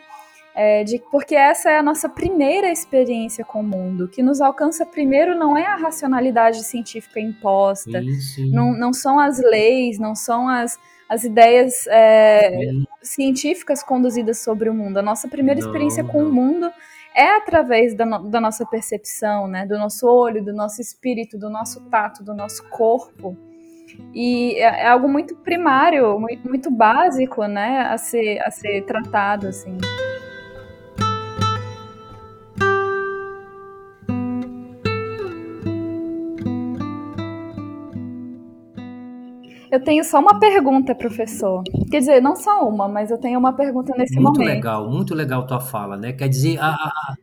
É, 0.54 0.82
de, 0.82 1.00
porque 1.12 1.36
essa 1.36 1.70
é 1.70 1.78
a 1.78 1.82
nossa 1.82 2.08
primeira 2.08 2.68
experiência 2.68 3.44
com 3.44 3.60
o 3.60 3.62
mundo. 3.62 4.08
que 4.08 4.22
nos 4.22 4.40
alcança 4.40 4.84
primeiro 4.84 5.38
não 5.38 5.56
é 5.56 5.64
a 5.64 5.76
racionalidade 5.76 6.64
científica 6.64 7.20
imposta, 7.20 8.02
sim, 8.02 8.20
sim. 8.20 8.50
Não, 8.50 8.72
não 8.72 8.92
são 8.92 9.20
as 9.20 9.38
leis, 9.38 10.00
não 10.00 10.16
são 10.16 10.48
as, 10.48 10.76
as 11.08 11.22
ideias 11.22 11.86
é, 11.86 12.58
científicas 13.00 13.84
conduzidas 13.84 14.38
sobre 14.40 14.68
o 14.68 14.74
mundo. 14.74 14.98
A 14.98 15.02
nossa 15.02 15.28
primeira 15.28 15.60
não, 15.60 15.68
experiência 15.68 16.02
com 16.02 16.22
não. 16.22 16.28
o 16.28 16.32
mundo 16.32 16.72
é 17.14 17.36
através 17.36 17.94
da, 17.94 18.04
no, 18.04 18.28
da 18.28 18.40
nossa 18.40 18.66
percepção, 18.66 19.46
né? 19.46 19.64
Do 19.64 19.78
nosso 19.78 20.08
olho, 20.08 20.44
do 20.44 20.52
nosso 20.52 20.80
espírito, 20.80 21.38
do 21.38 21.48
nosso 21.48 21.80
tato, 21.88 22.24
do 22.24 22.34
nosso 22.34 22.68
corpo. 22.68 23.36
E 24.14 24.54
é, 24.54 24.84
é 24.84 24.88
algo 24.88 25.08
muito 25.08 25.36
primário, 25.36 26.18
muito, 26.18 26.48
muito, 26.48 26.70
básico, 26.70 27.44
né? 27.46 27.82
A 27.82 27.98
ser, 27.98 28.38
a 28.40 28.50
ser 28.50 28.82
tratado, 28.84 29.48
assim. 29.48 29.76
Eu 39.70 39.84
tenho 39.84 40.02
só 40.02 40.18
uma 40.18 40.38
pergunta, 40.40 40.94
professor. 40.94 41.62
Quer 41.90 41.98
dizer, 41.98 42.22
não 42.22 42.34
só 42.34 42.66
uma, 42.66 42.88
mas 42.88 43.10
eu 43.10 43.18
tenho 43.18 43.38
uma 43.38 43.52
pergunta 43.52 43.92
nesse 43.96 44.14
muito 44.14 44.38
momento. 44.38 44.38
Muito 44.38 44.56
legal, 44.56 44.90
muito 44.90 45.14
legal 45.14 45.46
tua 45.46 45.60
fala, 45.60 45.96
né? 45.96 46.12
Quer 46.12 46.28
dizer, 46.28 46.58
a, 46.58 46.70
a, 46.70 47.14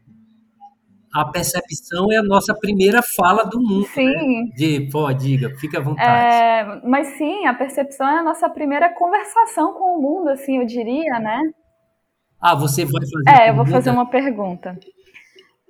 a 1.15 1.23
percepção 1.23 2.11
é 2.11 2.17
a 2.17 2.23
nossa 2.23 2.53
primeira 2.53 3.01
fala 3.01 3.45
do 3.45 3.57
mundo. 3.57 3.83
Né? 3.83 3.93
Sim. 3.93 4.43
Né? 4.43 4.51
De, 4.53 4.89
pô, 4.91 5.11
diga, 5.13 5.49
fica 5.57 5.77
à 5.77 5.81
vontade. 5.81 6.11
É, 6.11 6.81
mas 6.85 7.07
sim, 7.17 7.45
a 7.45 7.53
percepção 7.53 8.05
é 8.05 8.19
a 8.19 8.23
nossa 8.23 8.49
primeira 8.49 8.89
conversação 8.93 9.73
com 9.73 9.97
o 9.97 10.01
mundo, 10.01 10.27
assim, 10.29 10.57
eu 10.57 10.65
diria, 10.65 11.17
né? 11.19 11.41
Ah, 12.41 12.53
você 12.53 12.83
vai 12.83 13.01
fazer. 13.01 13.41
É, 13.41 13.49
eu 13.49 13.55
vou 13.55 13.65
fazer 13.65 13.91
uma 13.91 14.09
pergunta. 14.09 14.77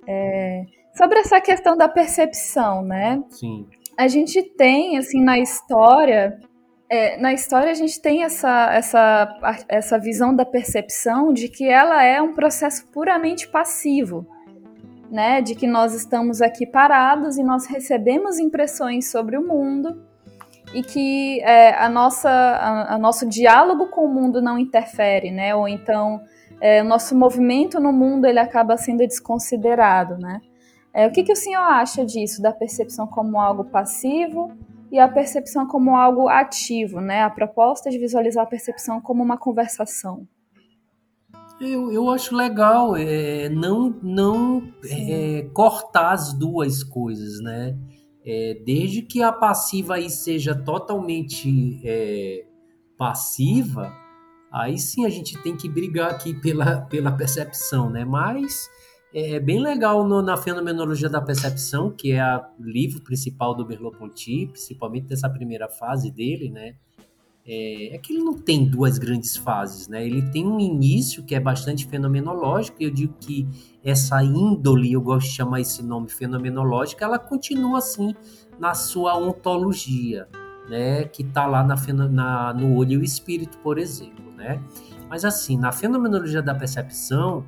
É, 0.08 0.64
sobre 0.96 1.20
essa 1.20 1.40
questão 1.40 1.76
da 1.76 1.88
percepção, 1.88 2.82
né? 2.82 3.22
Sim. 3.30 3.68
A 3.96 4.08
gente 4.08 4.42
tem, 4.42 4.98
assim, 4.98 5.22
na 5.22 5.38
história, 5.38 6.40
é, 6.90 7.16
na 7.18 7.32
história 7.32 7.70
a 7.70 7.74
gente 7.74 8.02
tem 8.02 8.24
essa, 8.24 8.74
essa, 8.74 9.64
essa 9.68 9.96
visão 9.96 10.34
da 10.34 10.44
percepção 10.44 11.32
de 11.32 11.48
que 11.48 11.68
ela 11.68 12.02
é 12.02 12.20
um 12.20 12.34
processo 12.34 12.84
puramente 12.88 13.46
passivo, 13.46 14.26
né? 15.10 15.40
De 15.40 15.54
que 15.54 15.66
nós 15.66 15.94
estamos 15.94 16.40
aqui 16.42 16.66
parados 16.66 17.36
e 17.36 17.42
nós 17.42 17.66
recebemos 17.66 18.38
impressões 18.38 19.10
sobre 19.10 19.36
o 19.36 19.46
mundo 19.46 20.02
e 20.74 20.82
que 20.82 21.40
é, 21.42 21.74
a 21.74 21.88
nossa, 21.88 22.30
a, 22.30 22.94
a, 22.94 22.98
nosso 22.98 23.26
diálogo 23.26 23.88
com 23.88 24.04
o 24.04 24.12
mundo 24.12 24.42
não 24.42 24.58
interfere, 24.58 25.30
né? 25.30 25.54
Ou 25.54 25.68
então 25.68 26.20
é, 26.60 26.82
o 26.82 26.84
nosso 26.84 27.16
movimento 27.16 27.80
no 27.80 27.92
mundo 27.92 28.26
ele 28.26 28.38
acaba 28.38 28.76
sendo 28.76 28.98
desconsiderado, 28.98 30.18
né? 30.18 30.40
É, 30.92 31.06
o 31.06 31.12
que, 31.12 31.22
que 31.22 31.32
o 31.32 31.36
senhor 31.36 31.60
acha 31.62 32.04
disso, 32.04 32.40
da 32.40 32.52
percepção 32.52 33.06
como 33.06 33.38
algo 33.38 33.64
passivo 33.64 34.50
e 34.90 34.98
a 34.98 35.06
percepção 35.06 35.66
como 35.66 35.94
algo 35.94 36.28
ativo, 36.28 37.00
né? 37.00 37.22
A 37.22 37.30
proposta 37.30 37.90
de 37.90 37.98
visualizar 37.98 38.44
a 38.44 38.48
percepção 38.48 39.00
como 39.00 39.22
uma 39.22 39.36
conversação. 39.36 40.26
Eu, 41.60 41.90
eu 41.90 42.10
acho 42.10 42.36
legal 42.36 42.96
é, 42.96 43.48
não, 43.48 43.98
não 44.02 44.62
é, 44.84 45.48
cortar 45.54 46.12
as 46.12 46.32
duas 46.34 46.84
coisas, 46.84 47.40
né? 47.40 47.76
É, 48.24 48.60
desde 48.64 49.02
que 49.02 49.22
a 49.22 49.32
passiva 49.32 49.94
aí 49.94 50.10
seja 50.10 50.54
totalmente 50.54 51.80
é, 51.84 52.44
passiva, 52.98 53.90
aí 54.52 54.78
sim 54.78 55.06
a 55.06 55.08
gente 55.08 55.40
tem 55.42 55.56
que 55.56 55.68
brigar 55.68 56.10
aqui 56.10 56.34
pela, 56.34 56.82
pela 56.82 57.12
percepção, 57.12 57.88
né? 57.88 58.04
Mas 58.04 58.68
é, 59.14 59.40
bem 59.40 59.58
legal 59.58 60.06
no, 60.06 60.20
na 60.20 60.36
Fenomenologia 60.36 61.08
da 61.08 61.22
Percepção, 61.22 61.90
que 61.90 62.12
é 62.12 62.22
o 62.36 62.62
livro 62.62 63.02
principal 63.02 63.54
do 63.54 63.66
Merleau-Ponty, 63.66 64.48
principalmente 64.48 65.06
dessa 65.06 65.30
primeira 65.30 65.70
fase 65.70 66.10
dele, 66.10 66.50
né? 66.50 66.74
É, 67.48 67.94
é, 67.94 67.98
que 67.98 68.12
ele 68.12 68.24
não 68.24 68.34
tem 68.34 68.68
duas 68.68 68.98
grandes 68.98 69.36
fases, 69.36 69.86
né? 69.86 70.04
Ele 70.04 70.20
tem 70.30 70.44
um 70.44 70.58
início 70.58 71.22
que 71.22 71.32
é 71.32 71.38
bastante 71.38 71.86
fenomenológico, 71.86 72.78
e 72.80 72.86
eu 72.86 72.90
digo 72.90 73.14
que 73.20 73.46
essa 73.84 74.20
índole, 74.24 74.92
eu 74.92 75.00
gosto 75.00 75.28
de 75.28 75.34
chamar 75.34 75.60
esse 75.60 75.80
nome 75.80 76.08
fenomenológico, 76.08 77.04
ela 77.04 77.20
continua 77.20 77.78
assim 77.78 78.16
na 78.58 78.74
sua 78.74 79.16
ontologia, 79.16 80.26
né? 80.68 81.04
Que 81.04 81.22
está 81.22 81.46
lá 81.46 81.62
na, 81.62 81.76
na, 82.08 82.52
no 82.52 82.74
olho 82.74 82.94
e 82.94 82.96
o 82.98 83.04
espírito, 83.04 83.58
por 83.58 83.78
exemplo, 83.78 84.32
né? 84.36 84.60
Mas 85.08 85.24
assim, 85.24 85.56
na 85.56 85.70
fenomenologia 85.70 86.42
da 86.42 86.52
percepção, 86.52 87.44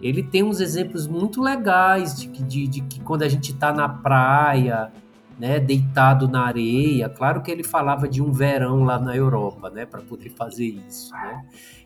ele 0.00 0.22
tem 0.22 0.44
uns 0.44 0.60
exemplos 0.60 1.08
muito 1.08 1.42
legais 1.42 2.16
de, 2.16 2.28
de, 2.28 2.68
de 2.68 2.80
que 2.82 3.00
quando 3.00 3.22
a 3.22 3.28
gente 3.28 3.52
está 3.52 3.72
na 3.72 3.88
praia, 3.88 4.92
né, 5.38 5.60
deitado 5.60 6.28
na 6.28 6.46
areia, 6.46 7.08
claro 7.08 7.42
que 7.42 7.50
ele 7.50 7.62
falava 7.62 8.08
de 8.08 8.22
um 8.22 8.32
verão 8.32 8.84
lá 8.84 8.98
na 8.98 9.14
Europa, 9.14 9.70
né, 9.70 9.84
para 9.84 10.00
poder 10.00 10.30
fazer 10.30 10.66
isso, 10.66 11.12
né? 11.12 11.44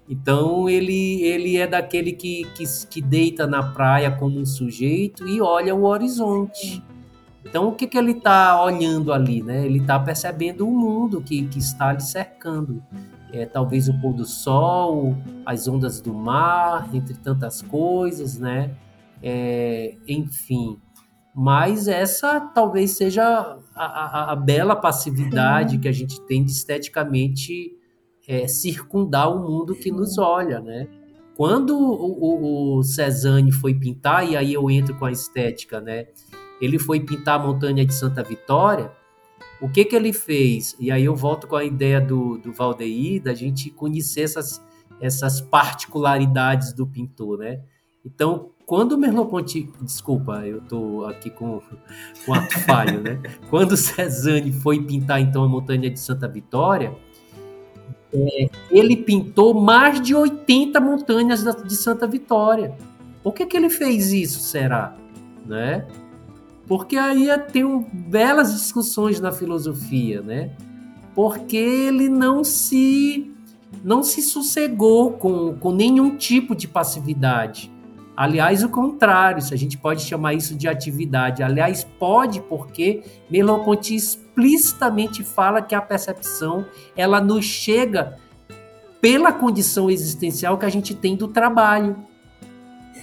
Então 0.08 0.68
ele, 0.68 1.22
ele 1.22 1.56
é 1.56 1.66
daquele 1.66 2.12
que, 2.12 2.44
que, 2.54 2.64
que, 2.88 3.00
deita 3.00 3.46
na 3.46 3.62
praia 3.62 4.10
como 4.10 4.40
um 4.40 4.46
sujeito 4.46 5.28
e 5.28 5.40
olha 5.40 5.74
o 5.74 5.84
horizonte. 5.84 6.82
Então 7.44 7.68
o 7.68 7.72
que, 7.72 7.86
que 7.86 7.96
ele 7.96 8.12
está 8.12 8.60
olhando 8.60 9.12
ali, 9.12 9.40
né? 9.40 9.64
Ele 9.64 9.78
está 9.78 10.00
percebendo 10.00 10.66
o 10.66 10.70
mundo 10.70 11.20
que, 11.20 11.46
que 11.46 11.60
está 11.60 11.92
lhe 11.92 12.02
cercando 12.02 12.82
é, 13.32 13.46
talvez 13.46 13.88
o 13.88 13.94
pôr 13.94 14.12
do 14.12 14.24
sol, 14.24 15.16
as 15.46 15.68
ondas 15.68 16.00
do 16.00 16.12
mar, 16.12 16.88
entre 16.92 17.14
tantas 17.14 17.62
coisas, 17.62 18.38
né? 18.38 18.70
É, 19.22 19.94
enfim, 20.08 20.78
mas 21.34 21.88
essa 21.88 22.40
talvez 22.40 22.92
seja 22.92 23.58
a, 23.74 23.84
a, 23.84 24.32
a 24.32 24.36
bela 24.36 24.74
passividade 24.74 25.72
Sim. 25.72 25.80
que 25.80 25.88
a 25.88 25.92
gente 25.92 26.20
tem 26.22 26.44
de 26.44 26.50
esteticamente 26.50 27.72
é, 28.26 28.46
circundar 28.46 29.34
o 29.34 29.38
mundo 29.38 29.74
que 29.74 29.90
nos 29.90 30.18
olha, 30.18 30.60
né? 30.60 30.88
Quando 31.36 31.76
o, 31.78 32.74
o, 32.74 32.78
o 32.78 32.82
Cezanne 32.82 33.50
foi 33.50 33.74
pintar, 33.74 34.28
e 34.28 34.36
aí 34.36 34.52
eu 34.52 34.70
entro 34.70 34.94
com 34.98 35.06
a 35.06 35.12
estética, 35.12 35.80
né? 35.80 36.08
Ele 36.60 36.78
foi 36.78 37.00
pintar 37.00 37.40
a 37.40 37.42
montanha 37.42 37.84
de 37.86 37.94
Santa 37.94 38.22
Vitória, 38.22 38.92
o 39.60 39.68
que 39.68 39.84
que 39.84 39.96
ele 39.96 40.12
fez? 40.12 40.76
E 40.78 40.90
aí 40.90 41.04
eu 41.04 41.14
volto 41.14 41.46
com 41.46 41.56
a 41.56 41.64
ideia 41.64 42.00
do, 42.00 42.38
do 42.38 42.52
Valdeir, 42.52 43.22
da 43.22 43.34
gente 43.34 43.70
conhecer 43.70 44.22
essas, 44.22 44.62
essas 45.00 45.40
particularidades 45.40 46.72
do 46.72 46.86
pintor, 46.86 47.38
né? 47.38 47.60
Então, 48.04 48.50
quando 48.70 48.92
o 48.92 48.98
Merleau-Ponty, 48.98 49.68
desculpa, 49.82 50.46
eu 50.46 50.58
estou 50.58 51.04
aqui 51.04 51.28
com, 51.28 51.60
com 52.24 52.32
ato 52.32 52.56
falho, 52.60 53.00
né? 53.00 53.20
Quando 53.50 53.76
Cezanne 53.76 54.52
foi 54.52 54.80
pintar 54.80 55.20
então 55.20 55.42
a 55.42 55.48
montanha 55.48 55.90
de 55.90 55.98
Santa 55.98 56.28
Vitória, 56.28 56.94
é, 58.14 58.48
ele 58.70 58.96
pintou 58.98 59.60
mais 59.60 60.00
de 60.00 60.14
80 60.14 60.80
montanhas 60.80 61.42
de 61.42 61.74
Santa 61.74 62.06
Vitória. 62.06 62.72
Por 63.24 63.34
que 63.34 63.44
que 63.44 63.56
ele 63.56 63.70
fez 63.70 64.12
isso, 64.12 64.38
será? 64.38 64.94
Né? 65.44 65.84
Porque 66.68 66.96
aí 66.96 67.26
tem 67.52 67.64
um, 67.64 67.82
belas 67.82 68.52
discussões 68.52 69.18
na 69.18 69.32
filosofia, 69.32 70.22
né? 70.22 70.52
Porque 71.12 71.56
ele 71.56 72.08
não 72.08 72.44
se 72.44 73.34
não 73.82 74.04
se 74.04 74.22
sossegou 74.22 75.14
com, 75.14 75.56
com 75.56 75.72
nenhum 75.72 76.16
tipo 76.16 76.54
de 76.54 76.68
passividade. 76.68 77.79
Aliás, 78.20 78.62
o 78.62 78.68
contrário, 78.68 79.40
se 79.40 79.54
a 79.54 79.56
gente 79.56 79.78
pode 79.78 80.02
chamar 80.02 80.34
isso 80.34 80.54
de 80.54 80.68
atividade. 80.68 81.42
Aliás, 81.42 81.84
pode, 81.84 82.38
porque 82.42 83.02
Merleau-Ponty 83.30 83.94
explicitamente 83.94 85.24
fala 85.24 85.62
que 85.62 85.74
a 85.74 85.80
percepção 85.80 86.66
ela 86.94 87.18
nos 87.18 87.46
chega 87.46 88.18
pela 89.00 89.32
condição 89.32 89.90
existencial 89.90 90.58
que 90.58 90.66
a 90.66 90.68
gente 90.68 90.94
tem 90.94 91.16
do 91.16 91.28
trabalho. 91.28 91.96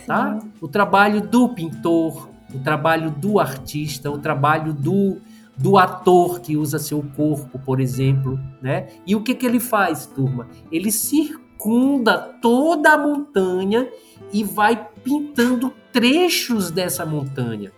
Tá? 0.06 0.38
O 0.62 0.68
trabalho 0.68 1.20
do 1.20 1.50
pintor, 1.50 2.30
o 2.54 2.60
trabalho 2.60 3.10
do 3.10 3.40
artista, 3.40 4.12
o 4.12 4.20
trabalho 4.20 4.72
do, 4.72 5.18
do 5.58 5.80
ator 5.80 6.42
que 6.42 6.56
usa 6.56 6.78
seu 6.78 7.04
corpo, 7.16 7.58
por 7.58 7.80
exemplo, 7.80 8.40
né? 8.62 8.86
E 9.04 9.16
o 9.16 9.24
que, 9.24 9.34
que 9.34 9.48
ele 9.48 9.60
faz, 9.60 10.06
turma? 10.06 10.48
Ele 10.72 10.92
circunda 10.92 12.20
toda 12.40 12.94
a 12.94 12.98
montanha 13.00 13.90
e 14.32 14.44
vai 14.44 14.88
pintando 15.08 15.74
trechos 15.94 16.70
dessa 16.70 17.06
montanha. 17.06 17.72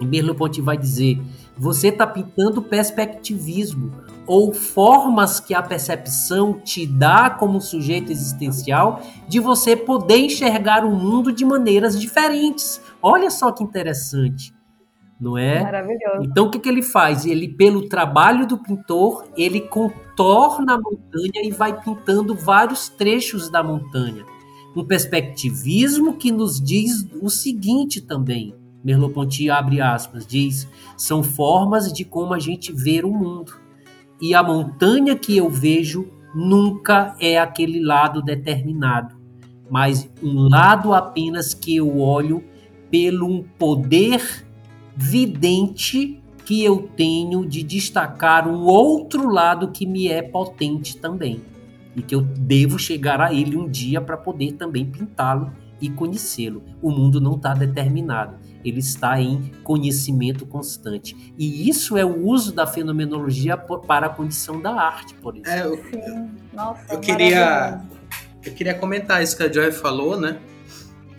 E 0.00 0.04
Merleau-Ponty 0.04 0.60
vai 0.60 0.76
dizer: 0.76 1.22
você 1.56 1.88
está 1.88 2.04
pintando 2.04 2.60
perspectivismo 2.60 3.92
ou 4.26 4.52
formas 4.52 5.38
que 5.38 5.54
a 5.54 5.62
percepção 5.62 6.54
te 6.54 6.86
dá 6.86 7.30
como 7.30 7.60
sujeito 7.60 8.10
existencial 8.10 9.00
de 9.28 9.38
você 9.38 9.76
poder 9.76 10.16
enxergar 10.16 10.84
o 10.84 10.90
mundo 10.90 11.32
de 11.32 11.44
maneiras 11.44 12.00
diferentes. 12.00 12.80
Olha 13.00 13.30
só 13.30 13.52
que 13.52 13.62
interessante, 13.62 14.52
não 15.20 15.38
é? 15.38 15.62
Maravilhoso. 15.62 16.22
Então 16.22 16.46
o 16.46 16.50
que, 16.50 16.58
que 16.58 16.68
ele 16.68 16.82
faz? 16.82 17.24
Ele, 17.24 17.48
pelo 17.48 17.88
trabalho 17.88 18.46
do 18.46 18.58
pintor, 18.58 19.24
ele 19.36 19.60
contorna 19.60 20.74
a 20.74 20.78
montanha 20.78 21.44
e 21.44 21.50
vai 21.50 21.80
pintando 21.80 22.34
vários 22.34 22.88
trechos 22.88 23.48
da 23.48 23.62
montanha. 23.62 24.31
Um 24.74 24.84
perspectivismo 24.84 26.14
que 26.16 26.32
nos 26.32 26.60
diz 26.60 27.06
o 27.20 27.28
seguinte 27.28 28.00
também. 28.00 28.54
Merleau-Ponty 28.82 29.50
abre 29.50 29.80
aspas, 29.80 30.26
diz: 30.26 30.68
são 30.96 31.22
formas 31.22 31.92
de 31.92 32.04
como 32.04 32.34
a 32.34 32.38
gente 32.38 32.72
vê 32.72 33.02
o 33.02 33.12
mundo. 33.12 33.52
E 34.20 34.34
a 34.34 34.42
montanha 34.42 35.16
que 35.16 35.36
eu 35.36 35.50
vejo 35.50 36.08
nunca 36.34 37.14
é 37.20 37.38
aquele 37.38 37.80
lado 37.80 38.22
determinado 38.22 39.22
mas 39.72 40.06
um 40.22 40.50
lado 40.50 40.92
apenas 40.92 41.54
que 41.54 41.76
eu 41.76 41.98
olho 41.98 42.44
pelo 42.90 43.26
um 43.26 43.42
poder 43.42 44.46
vidente 44.94 46.22
que 46.44 46.62
eu 46.62 46.90
tenho 46.94 47.46
de 47.46 47.62
destacar 47.62 48.46
um 48.46 48.64
outro 48.66 49.30
lado 49.30 49.68
que 49.68 49.86
me 49.86 50.08
é 50.08 50.20
potente 50.20 50.98
também 50.98 51.40
e 51.94 52.02
que 52.02 52.14
eu 52.14 52.22
devo 52.22 52.78
chegar 52.78 53.20
a 53.20 53.32
ele 53.32 53.56
um 53.56 53.68
dia 53.68 54.00
para 54.00 54.16
poder 54.16 54.52
também 54.52 54.86
pintá-lo 54.86 55.52
e 55.80 55.90
conhecê-lo. 55.90 56.62
O 56.80 56.90
mundo 56.90 57.20
não 57.20 57.34
está 57.34 57.54
determinado, 57.54 58.36
ele 58.64 58.78
está 58.78 59.20
em 59.20 59.50
conhecimento 59.64 60.46
constante. 60.46 61.34
E 61.36 61.68
isso 61.68 61.96
é 61.96 62.04
o 62.04 62.24
uso 62.24 62.52
da 62.52 62.66
fenomenologia 62.66 63.56
para 63.56 64.06
a 64.06 64.08
condição 64.08 64.60
da 64.60 64.70
arte, 64.70 65.14
por 65.14 65.36
exemplo. 65.36 65.80
É, 65.92 66.08
eu. 66.08 66.30
Nossa, 66.52 66.94
eu 66.94 67.00
queria 67.00 67.82
eu 68.44 68.52
queria 68.52 68.74
comentar 68.74 69.22
isso 69.22 69.36
que 69.36 69.42
a 69.42 69.52
Joy 69.52 69.70
falou, 69.70 70.18
né? 70.18 70.38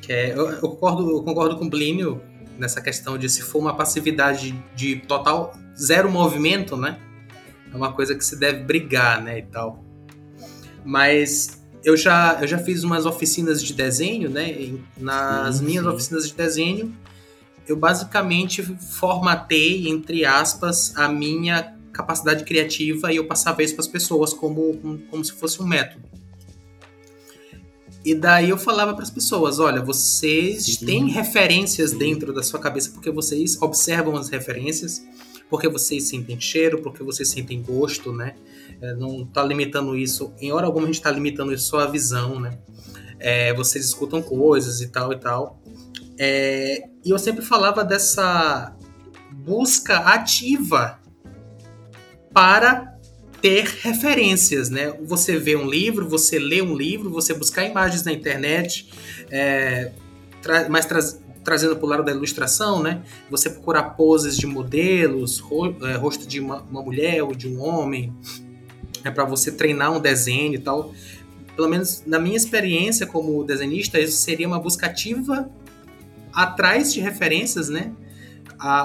Que 0.02 0.12
é, 0.12 0.34
eu, 0.34 0.50
eu 0.50 0.60
concordo, 0.60 1.10
eu 1.10 1.24
concordo 1.24 1.58
com 1.58 1.66
o 1.66 1.70
Plínio 1.70 2.22
nessa 2.58 2.82
questão 2.82 3.18
de 3.18 3.30
se 3.30 3.42
for 3.42 3.60
uma 3.60 3.76
passividade 3.76 4.54
de 4.76 4.98
total 4.98 5.54
zero 5.78 6.12
movimento, 6.12 6.76
né? 6.76 7.00
É 7.72 7.76
uma 7.76 7.94
coisa 7.94 8.14
que 8.14 8.24
se 8.24 8.38
deve 8.38 8.64
brigar, 8.64 9.22
né, 9.22 9.40
e 9.40 9.44
tal. 9.44 9.84
Mas 10.86 11.62
eu 11.84 11.98
já, 11.98 12.38
eu 12.42 12.48
já 12.48 12.58
fiz 12.58 12.84
umas 12.84 13.06
oficinas 13.06 13.64
de 13.64 13.74
desenho, 13.74 14.30
né? 14.30 14.74
Nas 14.98 15.58
sim, 15.58 15.66
minhas 15.66 15.84
sim. 15.84 15.92
oficinas 15.92 16.28
de 16.28 16.34
desenho, 16.34 16.96
eu 17.68 17.76
basicamente 17.76 18.62
formatei, 18.62 19.88
entre 19.88 20.26
aspas, 20.26 20.96
a 20.96 21.08
minha 21.08 21.76
capacidade 21.92 22.44
criativa 22.44 23.14
e 23.14 23.18
eu 23.18 23.28
passava 23.28 23.62
isso 23.64 23.76
para 23.76 23.82
as 23.82 23.88
pessoas 23.88 24.34
como, 24.34 24.78
como, 24.78 24.98
como 25.00 25.24
se 25.24 25.32
fosse 25.34 25.62
um 25.62 25.68
método. 25.68 26.04
E 28.04 28.14
daí 28.14 28.50
eu 28.50 28.58
falava 28.58 28.94
para 28.94 29.04
as 29.04 29.10
pessoas: 29.10 29.60
olha, 29.60 29.82
vocês 29.82 30.66
Sim. 30.66 30.86
têm 30.86 31.10
referências 31.10 31.94
dentro 31.94 32.34
da 32.34 32.44
sua 32.44 32.60
cabeça 32.60 32.92
porque 32.92 33.10
vocês 33.10 33.62
observam 33.62 34.18
as 34.18 34.30
referências, 34.30 35.02
porque 35.50 35.68
vocês 35.70 36.08
sentem 36.08 36.40
cheiro, 36.40 36.82
porque 36.82 37.04
vocês 37.04 37.30
sentem 37.30 37.62
gosto, 37.62 38.12
né? 38.12 38.36
É, 38.82 38.94
não 38.96 39.24
está 39.24 39.44
limitando 39.44 39.96
isso, 39.96 40.34
em 40.40 40.52
hora 40.52 40.66
alguma 40.66 40.86
a 40.86 40.88
gente 40.88 40.96
está 40.96 41.12
limitando 41.12 41.54
isso 41.54 41.66
só 41.66 41.80
a 41.80 41.88
visão, 41.88 42.40
né? 42.40 42.58
É, 43.20 43.54
vocês 43.54 43.86
escutam 43.86 44.22
coisas 44.22 44.82
e 44.82 44.88
tal 44.88 45.14
e 45.14 45.18
tal. 45.18 45.62
É, 46.18 46.84
e 47.04 47.10
eu 47.10 47.20
sempre 47.20 47.44
falava 47.44 47.84
dessa 47.84 48.76
busca 49.32 49.98
ativa 49.98 51.00
para 52.34 52.94
ter 53.42 53.66
referências, 53.82 54.70
né? 54.70 54.94
Você 55.04 55.38
vê 55.38 55.56
um 55.56 55.70
livro, 55.70 56.08
você 56.08 56.40
lê 56.40 56.62
um 56.62 56.76
livro, 56.76 57.10
você 57.10 57.34
buscar 57.34 57.66
imagens 57.66 58.04
na 58.04 58.12
internet, 58.12 58.90
é, 59.30 59.92
tra 60.42 60.70
mais 60.70 60.86
tra 60.86 61.00
trazendo 61.44 61.76
para 61.76 61.86
o 61.86 61.90
lado 61.90 62.04
da 62.04 62.12
ilustração, 62.12 62.82
né? 62.82 63.02
Você 63.30 63.50
procurar 63.50 63.84
poses 63.92 64.38
de 64.38 64.48
modelos, 64.48 65.44
é, 65.84 65.96
rosto 65.96 66.28
de 66.28 66.40
uma, 66.40 66.62
uma, 66.62 66.82
mulher 66.82 67.24
ou 67.24 67.36
de 67.36 67.48
um 67.48 67.62
homem, 67.62 68.14
é 69.04 69.12
para 69.12 69.26
você 69.26 69.52
treinar 69.52 69.92
um 69.92 70.00
desenho 70.00 70.56
e 70.56 70.60
tal. 70.60 70.94
Pelo 71.56 71.68
menos 71.70 72.04
na 72.06 72.18
minha 72.18 72.38
experiência 72.38 73.06
como 73.06 73.44
desenhista, 73.44 74.00
isso 74.00 74.18
seria 74.18 74.48
uma 74.48 74.60
busca 74.60 74.88
ativa 74.88 75.50
atrás 76.32 76.94
de 76.94 77.00
referências, 77.00 77.70
né? 77.70 77.92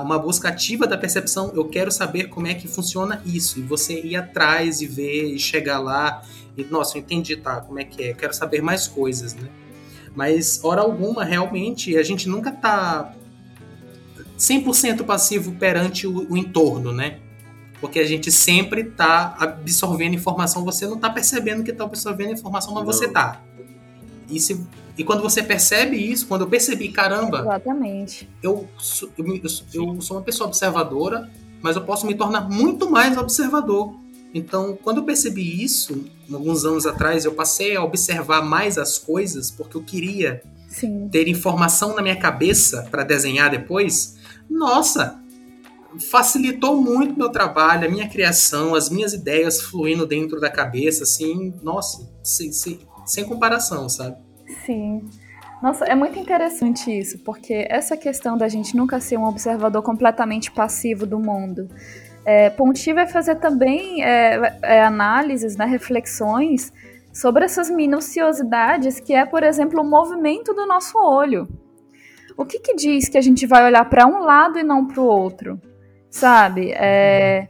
uma 0.03 0.19
busca 0.19 0.49
ativa 0.49 0.87
da 0.87 0.99
percepção. 0.99 1.53
Eu 1.55 1.69
quero 1.69 1.91
saber 1.91 2.25
como 2.29 2.47
é 2.47 2.55
que 2.55 2.67
funciona 2.67 3.23
isso. 3.25 3.61
E 3.61 3.63
você 3.63 4.01
ir 4.01 4.17
atrás 4.17 4.81
e 4.81 4.87
ver 4.87 5.33
e 5.33 5.39
chegar 5.39 5.79
lá. 5.79 6.23
E, 6.57 6.65
nossa, 6.65 6.99
eu 6.99 7.01
entendi, 7.01 7.37
tá? 7.37 7.61
Como 7.61 7.79
é 7.79 7.85
que 7.85 8.03
é? 8.03 8.11
Eu 8.11 8.17
quero 8.17 8.35
saber 8.35 8.61
mais 8.61 8.89
coisas, 8.89 9.35
né? 9.35 9.49
Mas, 10.15 10.61
hora 10.65 10.81
alguma, 10.81 11.25
realmente, 11.25 11.97
a 11.97 12.03
gente 12.03 12.29
nunca 12.29 12.51
tá 12.51 13.15
100% 14.39 15.05
passivo 15.05 15.53
perante 15.53 16.07
o, 16.07 16.31
o, 16.31 16.37
entorno, 16.37 16.93
né? 16.93 17.19
Porque 17.81 17.99
a 17.99 18.07
gente 18.07 18.31
sempre 18.31 18.85
tá 18.85 19.37
absorvendo 19.39 20.15
informação, 20.15 20.65
você 20.65 20.87
não 20.87 20.99
tá 20.99 21.11
percebendo 21.11 21.63
que 21.63 21.73
tá 21.73 21.85
absorvendo 21.85 22.33
informação, 22.33 22.73
mas 22.75 22.85
não. 22.85 22.93
você 22.93 23.09
tá. 23.09 23.43
E, 24.29 24.39
se, 24.41 24.67
e 24.97 25.05
quando 25.05 25.23
você 25.23 25.43
percebe 25.43 25.97
isso, 25.97 26.27
quando 26.27 26.43
eu 26.43 26.49
percebi, 26.49 26.89
caramba. 26.91 27.41
Exatamente. 27.41 28.29
Eu, 28.43 28.69
eu, 29.17 29.27
eu, 29.27 29.43
eu 29.75 30.01
sou 30.01 30.17
uma 30.17 30.23
pessoa 30.23 30.49
observadora, 30.49 31.31
mas 31.63 31.77
eu 31.77 31.83
posso 31.83 32.07
me 32.07 32.15
tornar 32.15 32.43
muito 32.49 32.91
mais 32.91 33.17
observador. 33.17 33.95
Então, 34.35 34.79
quando 34.83 34.99
eu 34.99 35.05
percebi 35.05 35.63
isso, 35.63 36.05
alguns 36.33 36.65
anos 36.65 36.87
atrás, 36.87 37.25
eu 37.25 37.33
passei 37.33 37.77
a 37.77 37.83
observar 37.83 38.43
mais 38.43 38.77
as 38.77 38.99
coisas, 38.99 39.51
porque 39.51 39.77
eu 39.77 39.83
queria 39.83 40.43
Sim. 40.69 41.09
ter 41.11 41.29
informação 41.29 41.95
na 41.95 42.03
minha 42.03 42.17
cabeça 42.17 42.87
para 42.91 43.05
desenhar 43.05 43.51
depois. 43.51 44.17
Nossa, 44.49 45.21
facilitou 46.11 46.81
muito 46.81 47.19
meu 47.19 47.31
trabalho, 47.31 47.87
a 47.87 47.91
minha 47.91 48.09
criação, 48.09 48.75
as 48.75 48.91
minhas 48.91 49.15
ideias 49.15 49.63
fluindo 49.63 50.07
dentro 50.07 50.39
da 50.39 50.51
cabeça, 50.51 51.05
assim, 51.05 51.55
nossa, 51.63 52.09
sem, 52.23 52.53
sem, 52.53 52.79
sem 53.07 53.25
comparação, 53.25 53.89
sabe? 53.89 54.17
Sim. 54.67 55.09
Nossa, 55.63 55.85
é 55.87 55.95
muito 55.95 56.19
interessante 56.19 56.97
isso, 56.97 57.19
porque 57.21 57.67
essa 57.69 57.97
questão 57.97 58.39
da 58.39 58.47
gente 58.49 58.77
nunca 58.77 59.01
ser 59.01 59.19
um 59.19 59.25
observador 59.25 59.83
completamente 59.83 60.53
passivo 60.53 61.05
do 61.05 61.19
mundo. 61.19 61.69
É, 62.31 62.51
Ponti 62.51 62.93
vai 62.93 63.07
fazer 63.07 63.37
também 63.37 64.05
é, 64.05 64.59
é, 64.61 64.83
análises, 64.83 65.57
né, 65.57 65.65
reflexões 65.65 66.71
sobre 67.11 67.47
essas 67.47 67.71
minuciosidades 67.71 69.01
que 69.01 69.15
é, 69.15 69.25
por 69.25 69.43
exemplo, 69.43 69.81
o 69.81 69.85
movimento 69.85 70.53
do 70.53 70.67
nosso 70.67 70.99
olho. 70.99 71.49
O 72.37 72.45
que, 72.45 72.59
que 72.59 72.75
diz 72.75 73.09
que 73.09 73.17
a 73.17 73.23
gente 73.23 73.47
vai 73.47 73.65
olhar 73.65 73.83
para 73.89 74.07
um 74.07 74.19
lado 74.19 74.59
e 74.59 74.63
não 74.63 74.87
para 74.87 75.01
o 75.01 75.07
outro? 75.07 75.59
Sabe? 76.11 76.71
É, 76.73 77.49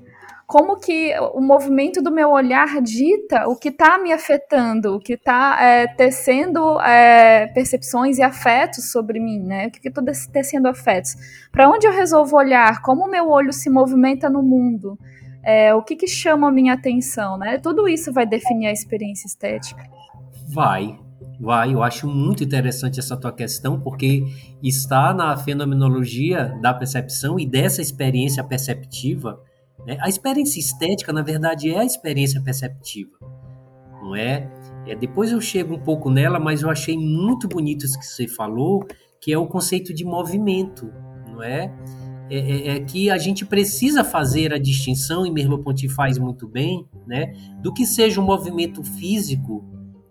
como 0.48 0.80
que 0.80 1.12
o 1.34 1.42
movimento 1.42 2.00
do 2.00 2.10
meu 2.10 2.30
olhar 2.30 2.80
dita 2.80 3.46
o 3.46 3.54
que 3.54 3.68
está 3.68 3.98
me 3.98 4.14
afetando, 4.14 4.94
o 4.94 4.98
que 4.98 5.12
está 5.12 5.62
é, 5.62 5.86
tecendo 5.86 6.80
é, 6.80 7.48
percepções 7.48 8.16
e 8.16 8.22
afetos 8.22 8.90
sobre 8.90 9.20
mim, 9.20 9.40
né? 9.40 9.66
O 9.66 9.70
que 9.70 9.86
estou 9.86 10.02
tecendo 10.32 10.66
afetos? 10.66 11.14
Para 11.52 11.68
onde 11.68 11.86
eu 11.86 11.92
resolvo 11.92 12.34
olhar? 12.34 12.80
Como 12.80 13.04
o 13.04 13.10
meu 13.10 13.28
olho 13.28 13.52
se 13.52 13.68
movimenta 13.68 14.30
no 14.30 14.42
mundo? 14.42 14.98
É, 15.44 15.74
o 15.74 15.82
que, 15.82 15.94
que 15.94 16.08
chama 16.08 16.48
a 16.48 16.50
minha 16.50 16.72
atenção, 16.72 17.36
né? 17.36 17.58
Tudo 17.58 17.86
isso 17.86 18.10
vai 18.10 18.24
definir 18.24 18.68
a 18.68 18.72
experiência 18.72 19.26
estética. 19.26 19.84
Vai, 20.48 20.98
vai. 21.38 21.74
Eu 21.74 21.82
acho 21.82 22.08
muito 22.08 22.42
interessante 22.42 22.98
essa 22.98 23.18
tua 23.18 23.32
questão, 23.32 23.78
porque 23.78 24.24
está 24.62 25.12
na 25.12 25.36
fenomenologia 25.36 26.58
da 26.62 26.72
percepção 26.72 27.38
e 27.38 27.44
dessa 27.44 27.82
experiência 27.82 28.42
perceptiva 28.42 29.46
né? 29.88 29.96
A 30.02 30.08
experiência 30.08 30.60
estética, 30.60 31.14
na 31.14 31.22
verdade, 31.22 31.70
é 31.70 31.78
a 31.78 31.84
experiência 31.84 32.42
perceptiva, 32.42 33.16
não 34.02 34.14
é? 34.14 34.46
é? 34.86 34.94
Depois 34.94 35.32
eu 35.32 35.40
chego 35.40 35.74
um 35.74 35.80
pouco 35.80 36.10
nela, 36.10 36.38
mas 36.38 36.60
eu 36.60 36.68
achei 36.68 36.94
muito 36.98 37.48
bonito 37.48 37.86
isso 37.86 37.98
que 37.98 38.04
você 38.04 38.28
falou, 38.28 38.86
que 39.18 39.32
é 39.32 39.38
o 39.38 39.46
conceito 39.46 39.94
de 39.94 40.04
movimento, 40.04 40.92
não 41.26 41.42
é? 41.42 41.74
É, 42.30 42.36
é, 42.36 42.68
é, 42.76 42.80
que 42.80 43.08
a 43.08 43.16
gente 43.16 43.46
precisa 43.46 44.04
fazer 44.04 44.52
a 44.52 44.58
distinção, 44.58 45.24
e 45.24 45.30
Merleau-Ponty 45.30 45.88
faz 45.88 46.18
muito 46.18 46.46
bem, 46.46 46.86
né, 47.06 47.32
do 47.62 47.72
que 47.72 47.86
seja 47.86 48.20
um 48.20 48.24
movimento 48.24 48.84
físico, 48.84 49.64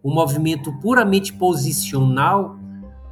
um 0.03 0.11
movimento 0.11 0.73
puramente 0.79 1.31
posicional, 1.33 2.57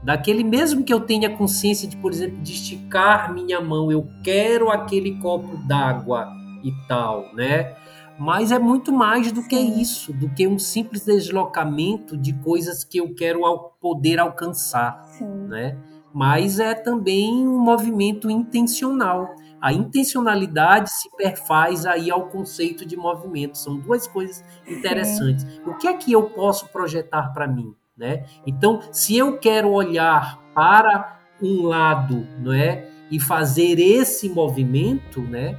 daquele 0.04 0.44
mesmo 0.44 0.84
que 0.84 0.92
eu 0.92 1.02
tenha 1.02 1.30
consciência 1.30 1.88
de, 1.88 1.96
por 1.98 2.12
exemplo, 2.12 2.42
de 2.42 2.54
esticar 2.54 3.32
minha 3.32 3.62
mão, 3.62 3.92
eu 3.92 4.10
quero 4.24 4.72
aquele 4.72 5.20
copo 5.20 5.56
d'água, 5.68 6.45
e 6.66 6.72
tal, 6.88 7.34
né? 7.34 7.76
Mas 8.18 8.52
é 8.52 8.58
muito 8.58 8.92
mais 8.92 9.32
do 9.32 9.44
que 9.44 9.58
isso, 9.58 10.12
do 10.14 10.30
que 10.30 10.48
um 10.48 10.58
simples 10.58 11.06
deslocamento 11.06 12.18
de 12.18 12.34
coisas 12.34 12.84
que 12.84 12.98
eu 12.98 13.14
quero 13.14 13.42
poder 13.80 14.20
alcançar, 14.20 15.04
Sim. 15.06 15.48
né? 15.48 15.78
Mas 16.14 16.60
é 16.60 16.74
também 16.74 17.46
um 17.46 17.60
movimento 17.60 18.30
intencional. 18.30 19.36
A 19.62 19.74
intencionalidade 19.74 20.90
se 20.90 21.10
perfaz 21.18 21.86
aí 21.86 22.10
ao 22.10 22.28
conceito 22.28 22.86
de 22.86 22.96
movimento. 22.96 23.58
São 23.58 23.78
duas 23.78 24.08
coisas 24.08 24.44
interessantes. 24.66 25.44
Sim. 25.44 25.62
O 25.66 25.76
que 25.76 25.88
é 25.88 25.94
que 25.94 26.14
eu 26.14 26.24
posso 26.30 26.70
projetar 26.70 27.34
para 27.34 27.48
mim, 27.48 27.76
né? 27.98 28.26
Então, 28.48 28.80
se 28.94 29.18
eu 29.18 29.38
quero 29.38 29.70
olhar 29.72 30.40
para 30.54 31.20
um 31.42 31.64
lado, 31.64 32.26
não 32.40 32.54
é? 32.54 32.90
E 33.12 33.20
fazer 33.20 33.78
esse 33.78 34.30
movimento, 34.30 35.20
né? 35.22 35.58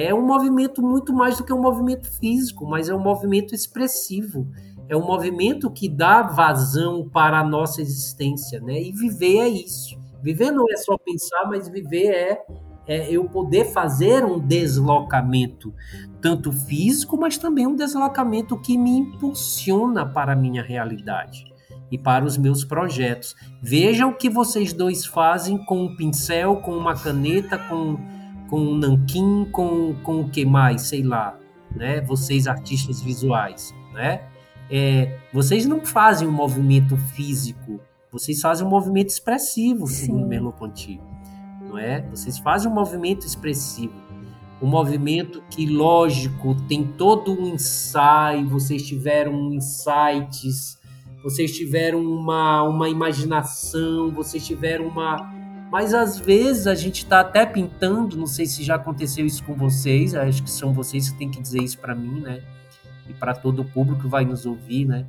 É 0.00 0.14
um 0.14 0.24
movimento 0.24 0.80
muito 0.80 1.12
mais 1.12 1.36
do 1.36 1.44
que 1.44 1.52
um 1.52 1.60
movimento 1.60 2.08
físico, 2.20 2.64
mas 2.64 2.88
é 2.88 2.94
um 2.94 3.02
movimento 3.02 3.54
expressivo. 3.54 4.46
É 4.88 4.96
um 4.96 5.04
movimento 5.04 5.70
que 5.70 5.88
dá 5.88 6.22
vazão 6.22 7.08
para 7.08 7.40
a 7.40 7.44
nossa 7.44 7.82
existência, 7.82 8.60
né? 8.60 8.80
E 8.80 8.92
viver 8.92 9.38
é 9.38 9.48
isso. 9.48 9.98
Viver 10.22 10.50
não 10.50 10.64
é 10.70 10.76
só 10.76 10.96
pensar, 10.96 11.46
mas 11.48 11.68
viver 11.68 12.06
é, 12.06 12.42
é 12.86 13.10
eu 13.10 13.24
poder 13.24 13.72
fazer 13.72 14.24
um 14.24 14.38
deslocamento, 14.38 15.74
tanto 16.20 16.52
físico, 16.52 17.16
mas 17.18 17.36
também 17.36 17.66
um 17.66 17.76
deslocamento 17.76 18.58
que 18.60 18.78
me 18.78 18.98
impulsiona 18.98 20.06
para 20.06 20.32
a 20.32 20.36
minha 20.36 20.62
realidade. 20.62 21.44
e 21.90 21.96
para 21.98 22.24
os 22.24 22.36
meus 22.36 22.64
projetos. 22.64 23.34
Veja 23.62 24.06
o 24.06 24.14
que 24.14 24.28
vocês 24.28 24.72
dois 24.74 25.06
fazem 25.06 25.56
com 25.64 25.84
um 25.84 25.96
pincel, 25.96 26.56
com 26.56 26.76
uma 26.76 26.94
caneta, 26.94 27.56
com, 27.58 27.96
com 28.48 28.60
um 28.60 28.76
nanquim, 28.76 29.46
com, 29.52 29.94
com 30.02 30.22
o 30.22 30.28
que 30.28 30.44
mais, 30.44 30.82
sei 30.82 31.02
lá, 31.02 31.38
né? 31.74 32.00
Vocês 32.00 32.46
artistas 32.46 33.00
visuais, 33.00 33.74
né? 33.92 34.22
É, 34.70 35.18
vocês 35.32 35.66
não 35.66 35.84
fazem 35.84 36.28
um 36.28 36.32
movimento 36.32 36.96
físico, 36.96 37.80
vocês 38.10 38.40
fazem 38.40 38.66
um 38.66 38.70
movimento 38.70 39.08
expressivo, 39.08 39.86
segundo 39.86 40.26
Merleau-Ponty, 40.26 41.00
não 41.68 41.78
é? 41.78 42.02
Vocês 42.10 42.38
fazem 42.38 42.70
um 42.70 42.74
movimento 42.74 43.26
expressivo, 43.26 43.94
um 44.60 44.66
movimento 44.66 45.42
que, 45.50 45.66
lógico, 45.66 46.54
tem 46.68 46.84
todo 46.84 47.32
um 47.32 47.54
ensaio, 47.54 48.48
vocês 48.48 48.82
tiveram 48.82 49.52
insights, 49.52 50.78
vocês 51.22 51.56
tiveram 51.56 52.00
uma, 52.00 52.62
uma 52.62 52.88
imaginação, 52.88 54.10
vocês 54.10 54.46
tiveram 54.46 54.86
uma... 54.86 55.37
Mas 55.70 55.92
às 55.92 56.18
vezes 56.18 56.66
a 56.66 56.74
gente 56.74 57.04
está 57.04 57.20
até 57.20 57.44
pintando, 57.44 58.16
não 58.16 58.26
sei 58.26 58.46
se 58.46 58.62
já 58.62 58.76
aconteceu 58.76 59.26
isso 59.26 59.44
com 59.44 59.54
vocês, 59.54 60.14
acho 60.14 60.42
que 60.42 60.50
são 60.50 60.72
vocês 60.72 61.10
que 61.10 61.18
têm 61.18 61.30
que 61.30 61.40
dizer 61.40 61.62
isso 61.62 61.78
para 61.78 61.94
mim, 61.94 62.20
né? 62.20 62.42
E 63.06 63.12
para 63.12 63.34
todo 63.34 63.60
o 63.60 63.64
público 63.64 64.02
que 64.02 64.08
vai 64.08 64.24
nos 64.24 64.46
ouvir, 64.46 64.86
né? 64.86 65.06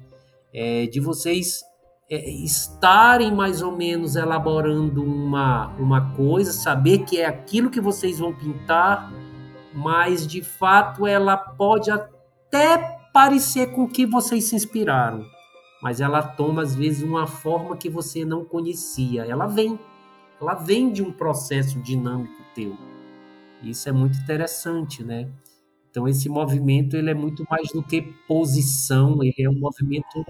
É, 0.53 0.85
de 0.87 0.99
vocês 0.99 1.63
é, 2.09 2.29
estarem 2.29 3.33
mais 3.33 3.61
ou 3.61 3.75
menos 3.75 4.15
elaborando 4.15 5.03
uma, 5.03 5.67
uma 5.77 6.13
coisa, 6.15 6.51
saber 6.51 6.99
que 7.05 7.19
é 7.19 7.25
aquilo 7.25 7.69
que 7.69 7.79
vocês 7.79 8.19
vão 8.19 8.33
pintar, 8.33 9.11
mas 9.73 10.27
de 10.27 10.41
fato 10.41 11.07
ela 11.07 11.37
pode 11.37 11.89
até 11.89 12.97
parecer 13.13 13.67
com 13.71 13.83
o 13.83 13.87
que 13.87 14.05
vocês 14.05 14.45
se 14.45 14.55
inspiraram, 14.55 15.23
mas 15.81 16.01
ela 16.01 16.21
toma 16.21 16.63
às 16.63 16.75
vezes 16.75 17.01
uma 17.01 17.27
forma 17.27 17.77
que 17.77 17.89
você 17.89 18.25
não 18.25 18.43
conhecia. 18.43 19.23
Ela 19.23 19.45
vem, 19.45 19.79
ela 20.41 20.55
vem 20.55 20.91
de 20.91 21.03
um 21.03 21.11
processo 21.11 21.79
dinâmico 21.79 22.41
teu. 22.55 22.75
Isso 23.61 23.89
é 23.89 23.91
muito 23.91 24.17
interessante, 24.19 25.03
né? 25.03 25.27
Então 25.91 26.07
esse 26.07 26.29
movimento 26.29 26.95
ele 26.95 27.09
é 27.09 27.13
muito 27.13 27.45
mais 27.49 27.69
do 27.71 27.83
que 27.83 28.01
posição, 28.27 29.23
ele 29.23 29.35
é 29.39 29.49
um 29.49 29.59
movimento 29.59 30.25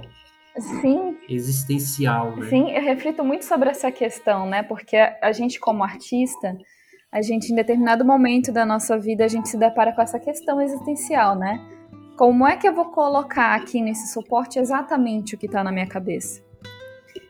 Sim. 0.58 1.18
existencial. 1.28 2.36
Né? 2.36 2.48
Sim, 2.48 2.72
eu 2.72 2.82
reflito 2.82 3.24
muito 3.24 3.46
sobre 3.46 3.70
essa 3.70 3.92
questão, 3.92 4.48
né? 4.48 4.64
Porque 4.64 4.96
a 4.96 5.32
gente, 5.32 5.60
como 5.60 5.84
artista, 5.84 6.58
a 7.12 7.22
gente, 7.22 7.52
em 7.52 7.56
determinado 7.56 8.06
momento 8.06 8.52
da 8.52 8.66
nossa 8.66 8.98
vida, 8.98 9.26
a 9.26 9.28
gente 9.28 9.50
se 9.50 9.58
depara 9.58 9.94
com 9.94 10.02
essa 10.02 10.20
questão 10.20 10.62
existencial, 10.62 11.36
né? 11.36 11.60
Como 12.18 12.48
é 12.48 12.58
que 12.58 12.68
eu 12.68 12.74
vou 12.74 12.86
colocar 12.86 13.56
aqui 13.56 13.82
nesse 13.82 14.12
suporte 14.14 14.60
exatamente 14.60 15.36
o 15.36 15.38
que 15.38 15.46
está 15.46 15.64
na 15.64 15.72
minha 15.72 15.88
cabeça? 15.88 16.49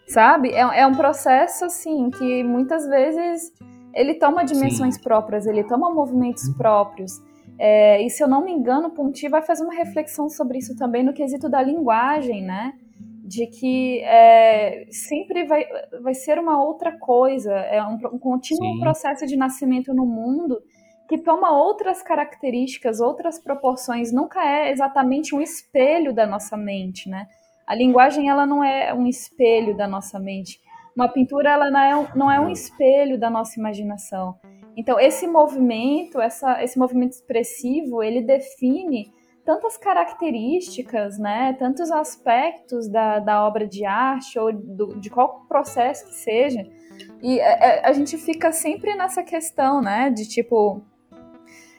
Sabe? 0.09 0.49
É, 0.49 0.81
é, 0.81 0.87
um 0.87 0.95
processo, 0.95 1.65
assim, 1.65 2.09
que 2.09 2.43
muitas 2.43 2.87
vezes 2.87 3.53
ele 3.93 4.15
toma 4.15 4.43
dimensões 4.43 4.95
Sim. 4.95 5.01
próprias, 5.01 5.45
ele 5.45 5.63
toma 5.63 5.93
movimentos 5.93 6.47
uhum. 6.47 6.53
próprios. 6.55 7.21
É, 7.57 8.01
e 8.01 8.09
se 8.09 8.23
eu 8.23 8.27
não 8.27 8.43
me 8.43 8.51
engano, 8.51 8.89
Ponti 8.89 9.27
vai 9.27 9.41
fazer 9.41 9.63
uma 9.63 9.73
reflexão 9.73 10.29
sobre 10.29 10.57
isso 10.57 10.75
também 10.75 11.03
no 11.03 11.13
quesito 11.13 11.49
da 11.49 11.61
linguagem, 11.61 12.43
né? 12.43 12.73
de 13.29 13.45
que 13.45 13.99
é, 13.99 14.87
sempre 14.89 15.45
vai, 15.45 15.63
vai 16.01 16.15
ser 16.15 16.39
uma 16.39 16.63
outra 16.63 16.97
coisa, 16.97 17.53
é 17.53 17.81
um, 17.83 17.93
um 18.11 18.17
contínuo 18.17 18.73
Sim. 18.73 18.79
processo 18.79 19.27
de 19.27 19.37
nascimento 19.37 19.93
no 19.93 20.03
mundo 20.03 20.59
que 21.07 21.17
toma 21.17 21.51
outras 21.51 22.01
características, 22.01 22.99
outras 22.99 23.39
proporções, 23.39 24.11
nunca 24.11 24.43
é 24.43 24.71
exatamente 24.71 25.35
um 25.35 25.41
espelho 25.41 26.13
da 26.13 26.25
nossa 26.25 26.57
mente, 26.57 27.07
né? 27.07 27.27
A 27.69 27.75
linguagem 27.75 28.27
ela 28.27 28.47
não 28.47 28.63
é 28.63 28.91
um 28.95 29.05
espelho 29.05 29.77
da 29.77 29.87
nossa 29.87 30.17
mente. 30.17 30.59
Uma 30.95 31.07
pintura 31.07 31.51
ela 31.51 31.69
não 31.69 31.79
é, 31.79 32.11
não 32.15 32.31
é 32.31 32.39
um 32.39 32.49
espelho 32.49 33.15
da 33.15 33.29
nossa 33.29 33.59
imaginação. 33.59 34.39
Então 34.75 34.99
esse 34.99 35.27
movimento, 35.27 36.19
essa, 36.19 36.63
esse 36.63 36.79
movimento 36.79 37.11
expressivo, 37.11 38.01
ele 38.01 38.23
define 38.23 39.13
tantas 39.45 39.77
características, 39.77 41.19
né, 41.19 41.55
tantos 41.59 41.91
aspectos 41.91 42.87
da, 42.87 43.19
da 43.19 43.45
obra 43.45 43.67
de 43.67 43.85
arte 43.85 44.39
ou 44.39 44.51
do, 44.51 44.99
de 44.99 45.11
qual 45.11 45.45
processo 45.47 46.07
que 46.07 46.15
seja. 46.15 46.67
E 47.21 47.39
é, 47.39 47.81
é, 47.81 47.87
a 47.87 47.93
gente 47.93 48.17
fica 48.17 48.51
sempre 48.51 48.95
nessa 48.95 49.21
questão, 49.21 49.79
né, 49.79 50.09
de 50.09 50.27
tipo, 50.27 50.81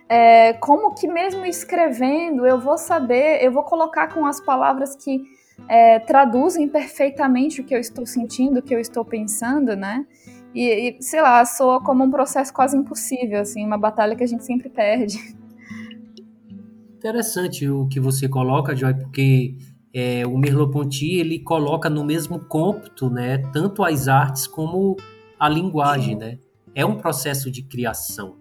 é, 0.08 0.52
como 0.54 0.94
que 0.94 1.08
mesmo 1.08 1.44
escrevendo 1.44 2.46
eu 2.46 2.60
vou 2.60 2.78
saber, 2.78 3.42
eu 3.42 3.50
vou 3.50 3.64
colocar 3.64 4.14
com 4.14 4.24
as 4.24 4.40
palavras 4.40 4.94
que 4.94 5.39
é, 5.68 5.98
traduzem 5.98 6.68
perfeitamente 6.68 7.60
o 7.60 7.64
que 7.64 7.74
eu 7.74 7.78
estou 7.78 8.06
sentindo, 8.06 8.58
o 8.58 8.62
que 8.62 8.74
eu 8.74 8.80
estou 8.80 9.04
pensando, 9.04 9.76
né? 9.76 10.06
E, 10.54 10.98
e, 10.98 11.02
sei 11.02 11.22
lá, 11.22 11.44
soa 11.44 11.82
como 11.82 12.04
um 12.04 12.10
processo 12.10 12.52
quase 12.52 12.76
impossível, 12.76 13.40
assim, 13.40 13.64
uma 13.64 13.78
batalha 13.78 14.16
que 14.16 14.24
a 14.24 14.26
gente 14.26 14.44
sempre 14.44 14.68
perde. 14.68 15.18
Interessante 16.98 17.68
o 17.68 17.86
que 17.86 18.00
você 18.00 18.28
coloca, 18.28 18.74
Joy, 18.74 18.94
porque 18.94 19.54
é, 19.94 20.26
o 20.26 20.36
Merleau-Ponty 20.36 21.14
ele 21.14 21.38
coloca 21.38 21.88
no 21.88 22.04
mesmo 22.04 22.40
cômputo, 22.40 23.08
né, 23.08 23.38
tanto 23.52 23.82
as 23.82 24.08
artes 24.08 24.46
como 24.46 24.96
a 25.38 25.48
linguagem, 25.48 26.16
né? 26.16 26.38
É 26.74 26.84
um 26.84 26.96
processo 26.96 27.50
de 27.50 27.62
criação. 27.62 28.39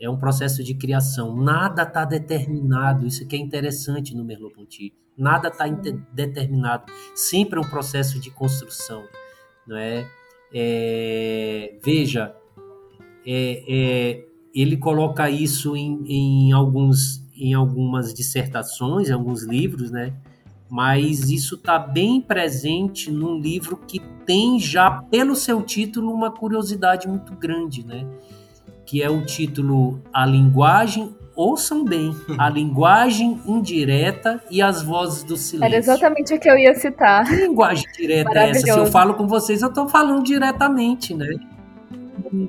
É 0.00 0.08
um 0.08 0.16
processo 0.16 0.62
de 0.62 0.74
criação. 0.74 1.34
Nada 1.36 1.82
está 1.82 2.04
determinado. 2.04 3.06
Isso 3.06 3.26
que 3.26 3.36
é 3.36 3.38
interessante 3.38 4.14
no 4.14 4.24
Merleau-Ponty. 4.24 4.94
Nada 5.16 5.48
está 5.48 5.66
determinado. 6.12 6.92
Sempre 7.14 7.58
é 7.58 7.60
um 7.60 7.68
processo 7.68 8.20
de 8.20 8.30
construção, 8.30 9.04
não 9.66 9.76
é? 9.76 10.06
é 10.54 11.76
veja, 11.84 12.34
é, 13.26 13.64
é, 13.68 14.24
ele 14.54 14.76
coloca 14.76 15.28
isso 15.28 15.76
em, 15.76 16.04
em 16.06 16.52
alguns 16.52 17.26
em 17.38 17.54
algumas 17.54 18.12
dissertações, 18.12 19.08
em 19.08 19.12
alguns 19.12 19.44
livros, 19.44 19.90
né? 19.90 20.12
Mas 20.68 21.30
isso 21.30 21.54
está 21.54 21.78
bem 21.78 22.20
presente 22.20 23.10
num 23.10 23.38
livro 23.38 23.76
que 23.76 24.00
tem 24.26 24.58
já, 24.58 24.90
pelo 24.90 25.34
seu 25.34 25.62
título, 25.62 26.12
uma 26.12 26.30
curiosidade 26.30 27.08
muito 27.08 27.32
grande, 27.34 27.86
né? 27.86 28.06
Que 28.88 29.02
é 29.02 29.10
o 29.10 29.20
título 29.20 30.00
A 30.10 30.24
Linguagem, 30.24 31.14
ouçam 31.36 31.84
bem, 31.84 32.16
A 32.38 32.48
Linguagem 32.48 33.38
Indireta 33.46 34.42
e 34.50 34.62
as 34.62 34.82
Vozes 34.82 35.22
do 35.22 35.36
Silêncio. 35.36 35.66
Era 35.66 35.76
exatamente 35.76 36.32
o 36.32 36.40
que 36.40 36.48
eu 36.48 36.56
ia 36.56 36.74
citar. 36.74 37.26
Que 37.26 37.36
linguagem 37.36 37.84
direta 37.94 38.38
é 38.38 38.48
essa? 38.48 38.60
Se 38.60 38.70
eu 38.70 38.86
falo 38.86 39.12
com 39.12 39.26
vocês, 39.26 39.60
eu 39.60 39.68
estou 39.68 39.90
falando 39.90 40.24
diretamente, 40.24 41.12
né? 41.12 41.28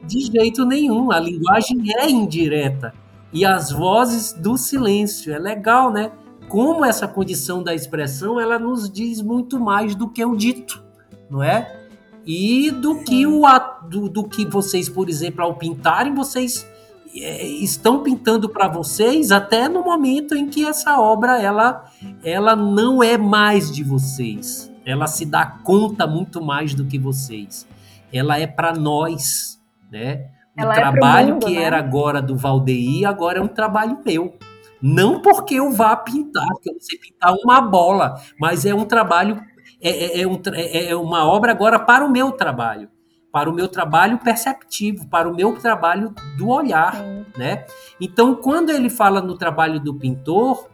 De 0.06 0.22
jeito 0.22 0.66
nenhum, 0.66 1.12
a 1.12 1.20
linguagem 1.20 1.78
é 1.98 2.10
indireta 2.10 2.94
e 3.34 3.44
as 3.44 3.70
vozes 3.70 4.32
do 4.32 4.58
silêncio. 4.58 5.34
É 5.34 5.38
legal, 5.38 5.92
né? 5.92 6.10
Como 6.48 6.86
essa 6.86 7.06
condição 7.06 7.62
da 7.62 7.76
expressão 7.76 8.40
ela 8.40 8.58
nos 8.58 8.90
diz 8.90 9.22
muito 9.22 9.60
mais 9.60 9.94
do 9.94 10.10
que 10.10 10.24
o 10.24 10.38
dito, 10.38 10.82
não 11.30 11.44
é? 11.44 11.79
E 12.26 12.70
do 12.72 13.04
que 13.04 13.26
o 13.26 13.44
do, 13.88 14.10
do 14.10 14.24
que 14.28 14.46
vocês, 14.46 14.88
por 14.88 15.10
exemplo, 15.10 15.44
ao 15.44 15.56
pintarem, 15.56 16.14
vocês 16.14 16.68
é, 17.16 17.44
estão 17.46 18.04
pintando 18.04 18.48
para 18.50 18.68
vocês 18.68 19.32
até 19.32 19.68
no 19.68 19.84
momento 19.84 20.36
em 20.36 20.48
que 20.48 20.66
essa 20.66 21.00
obra 21.00 21.42
ela 21.42 21.86
ela 22.24 22.56
não 22.56 23.02
é 23.02 23.18
mais 23.18 23.72
de 23.72 23.84
vocês. 23.84 24.72
Ela 24.86 25.08
se 25.08 25.26
dá 25.26 25.46
conta 25.46 26.06
muito 26.08 26.44
mais 26.44 26.74
do 26.74 26.86
que 26.86 26.98
vocês. 26.98 27.68
Ela 28.12 28.40
é 28.40 28.48
para 28.48 28.74
nós, 28.74 29.60
né? 29.92 30.28
Ela 30.58 30.70
o 30.70 30.72
é 30.72 30.76
trabalho 30.76 31.34
mundo, 31.36 31.46
que 31.46 31.54
né? 31.54 31.62
era 31.62 31.78
agora 31.78 32.22
do 32.22 32.36
Valdeir, 32.36 33.08
agora 33.08 33.40
é 33.40 33.42
um 33.42 33.48
trabalho 33.48 34.00
meu. 34.06 34.36
Não 34.82 35.22
porque 35.22 35.56
eu 35.56 35.72
vá 35.72 35.96
pintar, 35.96 36.48
porque 36.54 36.70
eu 36.70 36.74
não 36.74 36.82
sei 36.82 36.98
pintar 36.98 37.34
uma 37.44 37.62
bola, 37.62 38.20
mas 38.40 38.66
é 38.66 38.74
um 38.74 38.86
trabalho, 38.86 39.42
é, 39.82 39.90
é, 39.90 40.22
é, 40.22 40.28
um, 40.28 40.42
é, 40.54 40.86
é 40.90 40.96
uma 40.96 41.26
obra 41.26 41.52
agora 41.52 41.80
para 41.80 42.06
o 42.06 42.12
meu 42.12 42.32
trabalho, 42.32 42.90
para 43.32 43.50
o 43.50 43.54
meu 43.54 43.68
trabalho 43.68 44.18
perceptivo, 44.18 45.08
para 45.08 45.30
o 45.30 45.36
meu 45.36 45.54
trabalho 45.58 46.14
do 46.38 46.50
olhar, 46.50 46.96
Sim. 46.96 47.26
né? 47.38 47.66
Então, 48.00 48.36
quando 48.36 48.70
ele 48.70 48.90
fala 48.90 49.22
no 49.22 49.38
trabalho 49.38 49.80
do 49.80 49.94
pintor, 49.94 50.70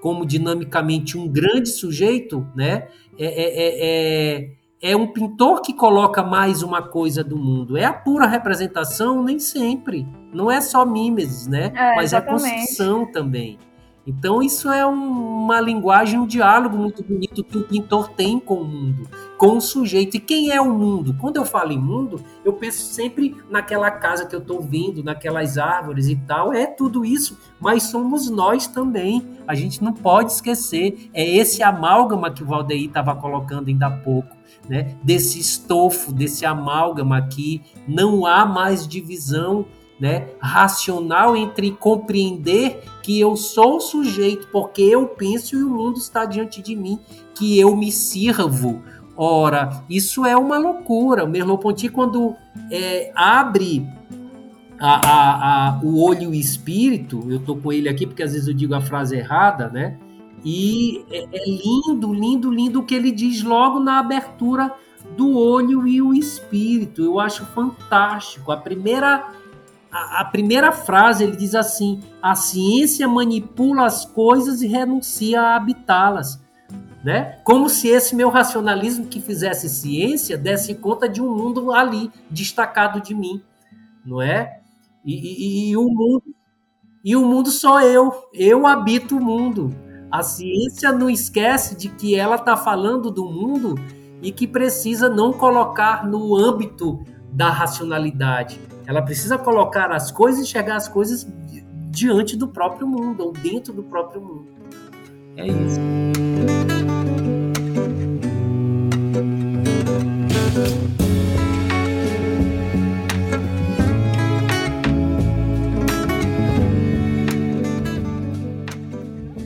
como 0.00 0.24
dinamicamente 0.24 1.18
um 1.18 1.28
grande 1.28 1.68
sujeito, 1.68 2.46
né? 2.54 2.88
é, 3.18 3.26
é, 3.26 3.58
é, 3.58 4.46
é 4.46 4.60
é 4.82 4.96
um 4.96 5.06
pintor 5.06 5.60
que 5.60 5.74
coloca 5.74 6.22
mais 6.22 6.62
uma 6.62 6.80
coisa 6.80 7.22
do 7.22 7.36
mundo. 7.36 7.76
É 7.76 7.84
a 7.84 7.92
pura 7.92 8.26
representação, 8.26 9.22
nem 9.22 9.38
sempre. 9.38 10.08
Não 10.32 10.50
é 10.50 10.60
só 10.60 10.86
mimesis, 10.86 11.46
né? 11.46 11.70
É, 11.74 11.96
Mas 11.96 12.14
é 12.14 12.16
a 12.16 12.22
construção 12.22 13.04
também. 13.04 13.58
Então 14.10 14.42
isso 14.42 14.68
é 14.68 14.84
um, 14.84 15.44
uma 15.44 15.60
linguagem, 15.60 16.18
um 16.18 16.26
diálogo 16.26 16.76
muito 16.76 17.02
bonito 17.02 17.44
que 17.44 17.56
o 17.56 17.62
pintor 17.62 18.08
tem 18.08 18.40
com 18.40 18.54
o 18.54 18.64
mundo, 18.64 19.08
com 19.38 19.56
o 19.56 19.60
sujeito. 19.60 20.16
E 20.16 20.20
quem 20.20 20.50
é 20.50 20.60
o 20.60 20.72
mundo? 20.72 21.14
Quando 21.20 21.36
eu 21.36 21.44
falo 21.44 21.70
em 21.70 21.78
mundo, 21.78 22.20
eu 22.44 22.52
penso 22.52 22.92
sempre 22.92 23.36
naquela 23.48 23.90
casa 23.90 24.26
que 24.26 24.34
eu 24.34 24.40
estou 24.40 24.60
vendo, 24.60 25.04
naquelas 25.04 25.56
árvores 25.58 26.08
e 26.08 26.16
tal. 26.16 26.52
É 26.52 26.66
tudo 26.66 27.04
isso, 27.04 27.38
mas 27.60 27.84
somos 27.84 28.28
nós 28.28 28.66
também. 28.66 29.24
A 29.46 29.54
gente 29.54 29.82
não 29.82 29.92
pode 29.92 30.32
esquecer. 30.32 31.08
É 31.14 31.24
esse 31.24 31.62
amálgama 31.62 32.32
que 32.32 32.42
o 32.42 32.46
Valdeir 32.46 32.88
estava 32.88 33.14
colocando 33.14 33.68
ainda 33.68 33.86
há 33.86 33.90
pouco. 33.90 34.36
Né? 34.68 34.96
Desse 35.02 35.38
estofo, 35.38 36.12
desse 36.12 36.44
amálgama 36.44 37.16
aqui, 37.16 37.62
não 37.86 38.26
há 38.26 38.44
mais 38.44 38.86
divisão 38.86 39.66
né, 40.00 40.28
racional 40.40 41.36
entre 41.36 41.70
compreender 41.72 42.82
que 43.02 43.20
eu 43.20 43.36
sou 43.36 43.76
o 43.76 43.80
sujeito 43.80 44.48
porque 44.50 44.80
eu 44.80 45.06
penso 45.06 45.56
e 45.56 45.62
o 45.62 45.68
mundo 45.68 45.98
está 45.98 46.24
diante 46.24 46.62
de 46.62 46.74
mim, 46.74 46.98
que 47.34 47.58
eu 47.60 47.76
me 47.76 47.92
sirvo. 47.92 48.82
Ora, 49.14 49.84
isso 49.90 50.24
é 50.24 50.34
uma 50.34 50.56
loucura. 50.56 51.24
O 51.24 51.28
Merleau-Ponty, 51.28 51.90
quando 51.90 52.34
é, 52.70 53.12
abre 53.14 53.86
a, 54.78 54.94
a, 54.94 55.68
a, 55.68 55.80
o 55.82 56.02
olho 56.02 56.22
e 56.22 56.26
o 56.28 56.34
espírito, 56.34 57.22
eu 57.28 57.36
estou 57.36 57.56
com 57.56 57.70
ele 57.70 57.88
aqui 57.88 58.06
porque 58.06 58.22
às 58.22 58.32
vezes 58.32 58.48
eu 58.48 58.54
digo 58.54 58.74
a 58.74 58.80
frase 58.80 59.16
errada, 59.16 59.68
né? 59.68 59.98
E 60.42 61.04
é, 61.10 61.24
é 61.30 61.44
lindo, 61.44 62.14
lindo, 62.14 62.50
lindo 62.50 62.80
o 62.80 62.82
que 62.82 62.94
ele 62.94 63.12
diz 63.12 63.42
logo 63.42 63.78
na 63.78 63.98
abertura 63.98 64.72
do 65.16 65.36
olho 65.36 65.86
e 65.86 66.00
o 66.00 66.14
espírito. 66.14 67.04
Eu 67.04 67.20
acho 67.20 67.44
fantástico. 67.46 68.50
A 68.50 68.56
primeira 68.56 69.28
a, 69.92 70.24
primeira 70.24 70.70
frase 70.72 71.24
ele 71.24 71.36
diz 71.36 71.54
assim: 71.54 72.00
a 72.22 72.34
ciência 72.34 73.08
manipula 73.08 73.86
as 73.86 74.04
coisas 74.04 74.62
e 74.62 74.66
renuncia 74.66 75.40
a 75.40 75.56
habitá-las. 75.56 76.40
Né? 77.02 77.38
Como 77.44 77.68
se 77.68 77.88
esse 77.88 78.14
meu 78.14 78.28
racionalismo 78.28 79.06
que 79.06 79.20
fizesse 79.20 79.68
ciência 79.70 80.36
desse 80.36 80.74
conta 80.74 81.08
de 81.08 81.20
um 81.22 81.34
mundo 81.34 81.72
ali, 81.72 82.10
destacado 82.30 83.00
de 83.00 83.14
mim, 83.14 83.42
não 84.04 84.20
é? 84.20 84.60
E, 85.02 85.14
e, 85.14 85.70
e 85.70 85.76
o 85.78 85.88
mundo 85.88 86.22
e 87.02 87.16
o 87.16 87.24
mundo 87.24 87.50
sou 87.50 87.80
eu, 87.80 88.12
eu 88.34 88.66
habito 88.66 89.16
o 89.16 89.24
mundo. 89.24 89.74
A 90.10 90.22
ciência 90.22 90.92
não 90.92 91.08
esquece 91.08 91.74
de 91.74 91.88
que 91.88 92.14
ela 92.14 92.36
está 92.36 92.56
falando 92.56 93.10
do 93.10 93.24
mundo 93.24 93.76
e 94.20 94.30
que 94.30 94.46
precisa 94.46 95.08
não 95.08 95.32
colocar 95.32 96.06
no 96.06 96.36
âmbito 96.36 97.02
da 97.32 97.48
racionalidade, 97.48 98.60
ela 98.90 99.02
precisa 99.02 99.38
colocar 99.38 99.92
as 99.92 100.10
coisas 100.10 100.40
e 100.40 100.42
enxergar 100.42 100.74
as 100.74 100.88
coisas 100.88 101.24
diante 101.92 102.36
do 102.36 102.48
próprio 102.48 102.88
mundo, 102.88 103.22
ou 103.22 103.32
dentro 103.32 103.72
do 103.72 103.84
próprio 103.84 104.20
mundo. 104.20 104.48
É 105.36 105.46
isso. 105.46 105.78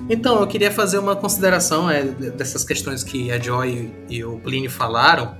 Então, 0.08 0.40
eu 0.40 0.46
queria 0.46 0.70
fazer 0.70 0.96
uma 0.96 1.14
consideração 1.14 1.90
é, 1.90 2.02
dessas 2.02 2.64
questões 2.64 3.04
que 3.04 3.30
a 3.30 3.38
Joy 3.38 3.94
e 4.08 4.24
o 4.24 4.38
Plínio 4.38 4.70
falaram, 4.70 5.36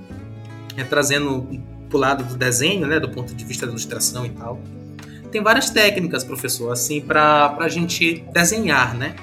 é, 0.77 0.83
trazendo 0.83 1.49
pro 1.95 1.97
lado 1.97 2.25
do 2.25 2.35
desenho, 2.35 2.85
né, 2.85 2.99
do 2.99 3.09
ponto 3.09 3.33
de 3.33 3.45
vista 3.45 3.65
da 3.65 3.71
ilustração 3.71 4.25
e 4.25 4.29
tal. 4.29 4.59
Tem 5.31 5.41
várias 5.41 5.69
técnicas, 5.69 6.23
professor, 6.25 6.71
assim, 6.71 6.99
para 6.99 7.55
a 7.57 7.69
gente 7.69 8.25
desenhar, 8.33 8.95
né? 8.95 9.15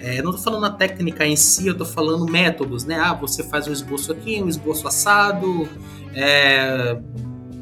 É, 0.00 0.20
não 0.22 0.30
estou 0.30 0.44
falando 0.44 0.66
a 0.66 0.70
técnica 0.70 1.24
em 1.24 1.36
si, 1.36 1.66
eu 1.66 1.72
estou 1.72 1.86
falando 1.86 2.26
métodos, 2.26 2.84
né? 2.84 2.96
Ah, 2.96 3.14
você 3.14 3.44
faz 3.44 3.66
um 3.68 3.72
esboço 3.72 4.12
aqui, 4.12 4.42
um 4.42 4.48
esboço 4.48 4.86
assado, 4.86 5.68
é, 6.14 6.98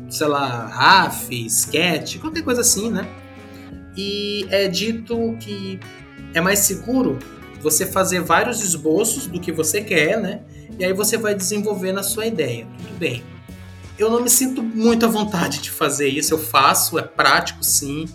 sei 0.09 0.27
lá, 0.27 0.67
RAF, 0.67 1.47
sketch, 1.47 2.19
qualquer 2.19 2.43
coisa 2.43 2.63
assim, 2.63 2.91
né? 2.91 3.07
E 3.97 4.47
é 4.51 4.67
dito 4.67 5.37
que 5.41 5.79
é 6.33 6.41
mais 6.41 6.61
seguro 6.61 7.19
você 7.61 7.87
fazer 7.87 8.21
vários 8.21 8.63
esboços 8.63 9.27
do 9.27 9.39
que 9.39 9.53
você 9.53 9.83
quer, 9.83 10.21
né? 10.21 10.41
E 10.79 10.85
aí 10.85 10.93
você 10.93 11.17
vai 11.17 11.35
desenvolvendo 11.35 12.01
a 12.01 12.03
sua 12.03 12.27
ideia. 12.27 12.67
Tudo 12.79 12.99
bem. 12.99 13.34
Eu 13.99 14.11
não 14.11 14.21
me 14.21 14.31
sinto 14.31 14.63
muito 14.63 15.07
à 15.07 15.09
vontade 15.09 15.61
de 15.61 15.71
fazer 15.71 16.09
isso. 16.09 16.35
Eu 16.35 16.39
faço, 16.39 16.99
é 16.99 17.03
prático 17.03 17.63
sim, 17.63 18.07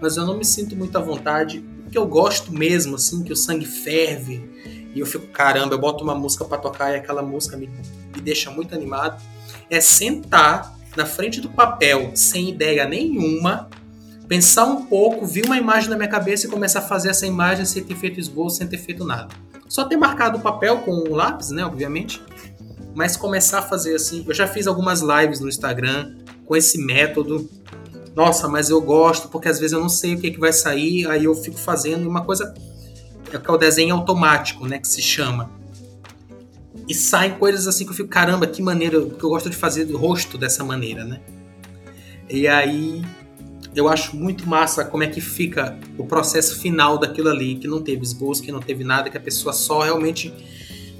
mas 0.00 0.16
eu 0.16 0.24
não 0.24 0.36
me 0.36 0.44
sinto 0.44 0.76
muito 0.76 0.96
à 0.96 1.00
vontade. 1.00 1.64
O 1.86 1.90
que 1.90 1.98
eu 1.98 2.06
gosto 2.06 2.52
mesmo, 2.52 2.94
assim, 2.94 3.22
que 3.22 3.32
o 3.32 3.36
sangue 3.36 3.66
ferve 3.66 4.54
e 4.94 5.00
eu 5.00 5.06
fico, 5.06 5.26
caramba, 5.26 5.74
eu 5.74 5.78
boto 5.78 6.04
uma 6.04 6.14
música 6.14 6.44
para 6.44 6.58
tocar 6.58 6.92
e 6.92 6.96
aquela 6.96 7.20
música 7.20 7.56
me, 7.56 7.66
me 7.66 8.20
deixa 8.22 8.50
muito 8.50 8.74
animado, 8.74 9.20
é 9.68 9.80
sentar 9.80 10.72
na 10.96 11.04
frente 11.04 11.40
do 11.40 11.48
papel 11.48 12.12
sem 12.14 12.50
ideia 12.50 12.86
nenhuma, 12.86 13.68
pensar 14.28 14.64
um 14.64 14.86
pouco, 14.86 15.26
vir 15.26 15.44
uma 15.44 15.58
imagem 15.58 15.90
na 15.90 15.96
minha 15.96 16.08
cabeça 16.08 16.46
e 16.46 16.50
começar 16.50 16.78
a 16.78 16.82
fazer 16.82 17.08
essa 17.08 17.26
imagem 17.26 17.64
sem 17.64 17.82
ter 17.82 17.96
feito 17.96 18.20
esboço, 18.20 18.58
sem 18.58 18.68
ter 18.68 18.78
feito 18.78 19.04
nada. 19.04 19.34
Só 19.68 19.84
ter 19.84 19.96
marcado 19.96 20.38
o 20.38 20.40
papel 20.40 20.78
com 20.78 20.92
o 20.92 21.12
lápis, 21.12 21.50
né, 21.50 21.64
obviamente, 21.64 22.22
mas 22.94 23.16
começar 23.16 23.58
a 23.58 23.62
fazer 23.62 23.94
assim. 23.94 24.24
Eu 24.26 24.34
já 24.34 24.46
fiz 24.46 24.66
algumas 24.66 25.00
lives 25.00 25.40
no 25.40 25.48
Instagram 25.48 26.14
com 26.44 26.54
esse 26.54 26.78
método. 26.78 27.48
Nossa, 28.14 28.48
mas 28.48 28.70
eu 28.70 28.80
gosto 28.80 29.28
porque 29.28 29.48
às 29.48 29.58
vezes 29.58 29.72
eu 29.72 29.80
não 29.80 29.88
sei 29.88 30.14
o 30.14 30.20
que, 30.20 30.30
que 30.30 30.38
vai 30.38 30.52
sair, 30.52 31.06
aí 31.08 31.24
eu 31.24 31.34
fico 31.34 31.58
fazendo 31.58 32.08
uma 32.08 32.24
coisa 32.24 32.54
é 33.32 33.38
que 33.38 33.50
é 33.50 33.52
o 33.52 33.56
desenho 33.56 33.94
automático, 33.96 34.66
né, 34.66 34.78
que 34.78 34.86
se 34.86 35.02
chama. 35.02 35.50
E 36.88 36.94
saem 36.94 37.32
coisas 37.32 37.66
assim 37.66 37.84
que 37.84 37.90
eu 37.90 37.94
fico, 37.94 38.08
caramba, 38.08 38.46
que 38.46 38.62
maneira, 38.62 39.00
porque 39.00 39.24
eu 39.24 39.30
gosto 39.30 39.50
de 39.50 39.56
fazer 39.56 39.90
o 39.92 39.96
rosto 39.96 40.36
dessa 40.36 40.62
maneira, 40.62 41.04
né? 41.04 41.20
E 42.28 42.46
aí 42.46 43.02
eu 43.74 43.88
acho 43.88 44.16
muito 44.16 44.48
massa 44.48 44.84
como 44.84 45.02
é 45.02 45.06
que 45.06 45.20
fica 45.20 45.76
o 45.98 46.04
processo 46.06 46.60
final 46.60 46.98
daquilo 46.98 47.28
ali, 47.28 47.56
que 47.56 47.66
não 47.66 47.82
teve 47.82 48.02
esboço, 48.02 48.42
que 48.42 48.52
não 48.52 48.60
teve 48.60 48.84
nada, 48.84 49.10
que 49.10 49.16
a 49.16 49.20
pessoa 49.20 49.52
só 49.52 49.80
realmente 49.80 50.32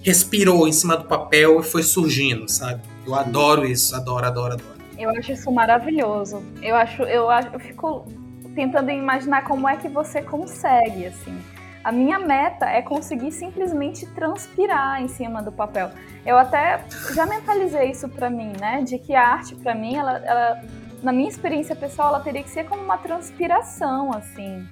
respirou 0.05 0.69
em 0.69 0.73
cima 0.73 0.97
do 0.97 1.05
papel 1.05 1.61
e 1.61 1.63
foi 1.63 1.83
surgindo, 1.83 2.47
sabe? 2.49 2.83
Eu 3.07 3.15
adoro 3.15 3.65
isso, 3.65 3.97
adoro, 3.97 4.27
adoro, 4.27 4.55
adoro. 4.55 4.75
Eu 4.99 5.11
acho 5.11 5.33
isso 5.33 5.51
maravilhoso. 5.51 6.43
Eu 6.63 6.77
acho, 6.77 7.03
eu, 7.05 7.29
eu 7.31 7.59
fico 7.59 8.07
tentando 8.55 8.91
imaginar 8.91 9.45
como 9.45 9.67
é 9.67 9.77
que 9.77 9.89
você 9.89 10.21
consegue, 10.23 11.07
assim. 11.07 11.37
A 11.83 11.91
minha 11.91 12.19
meta 12.19 12.67
é 12.67 12.81
conseguir 12.81 13.33
simplesmente 13.33 14.07
transpirar 14.07 15.03
em 15.03 15.09
cima 15.09 15.43
do 15.43 15.51
papel. 15.51 15.91
Eu 16.25 16.39
até 16.39 16.85
já 17.15 17.27
mentalizei 17.27 17.91
isso 17.91 18.09
para 18.09 18.31
mim, 18.31 18.53
né? 18.61 18.83
De 18.83 18.99
que 18.99 19.15
a 19.15 19.27
arte 19.27 19.55
para 19.57 19.75
mim, 19.75 19.97
ela, 19.97 20.19
ela, 20.19 20.63
na 21.03 21.13
minha 21.13 21.29
experiência 21.29 21.75
pessoal, 21.75 22.09
ela 22.09 22.21
teria 22.21 22.43
que 22.43 22.51
ser 22.51 22.65
como 22.65 22.83
uma 22.83 22.99
transpiração, 22.99 24.13
assim. 24.13 24.67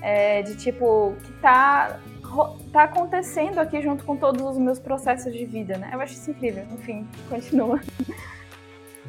É, 0.00 0.42
de 0.42 0.54
tipo, 0.56 1.14
que 1.24 1.32
tá 1.34 1.98
tá 2.72 2.84
acontecendo 2.84 3.58
aqui 3.58 3.80
junto 3.82 4.04
com 4.04 4.16
todos 4.16 4.42
os 4.42 4.58
meus 4.58 4.78
processos 4.78 5.32
de 5.32 5.44
vida, 5.44 5.76
né? 5.78 5.90
Eu 5.92 6.00
acho 6.00 6.14
isso 6.14 6.30
incrível. 6.30 6.64
Enfim, 6.72 7.06
continua. 7.28 7.80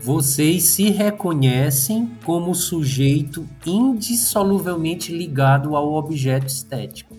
Vocês 0.01 0.63
se 0.63 0.89
reconhecem 0.91 2.09
como 2.23 2.55
sujeito 2.55 3.45
indissoluvelmente 3.65 5.11
ligado 5.11 5.75
ao 5.75 5.93
objeto 5.93 6.47
estético. 6.47 7.17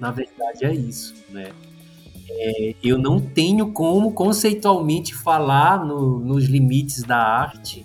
Na 0.00 0.10
verdade, 0.10 0.64
é 0.64 0.74
isso, 0.74 1.14
né? 1.30 1.50
É, 2.30 2.74
eu 2.82 2.98
não 2.98 3.20
tenho 3.20 3.72
como 3.72 4.12
conceitualmente 4.12 5.14
falar 5.14 5.84
no, 5.84 6.18
nos 6.18 6.46
limites 6.46 7.02
da 7.02 7.18
arte, 7.18 7.84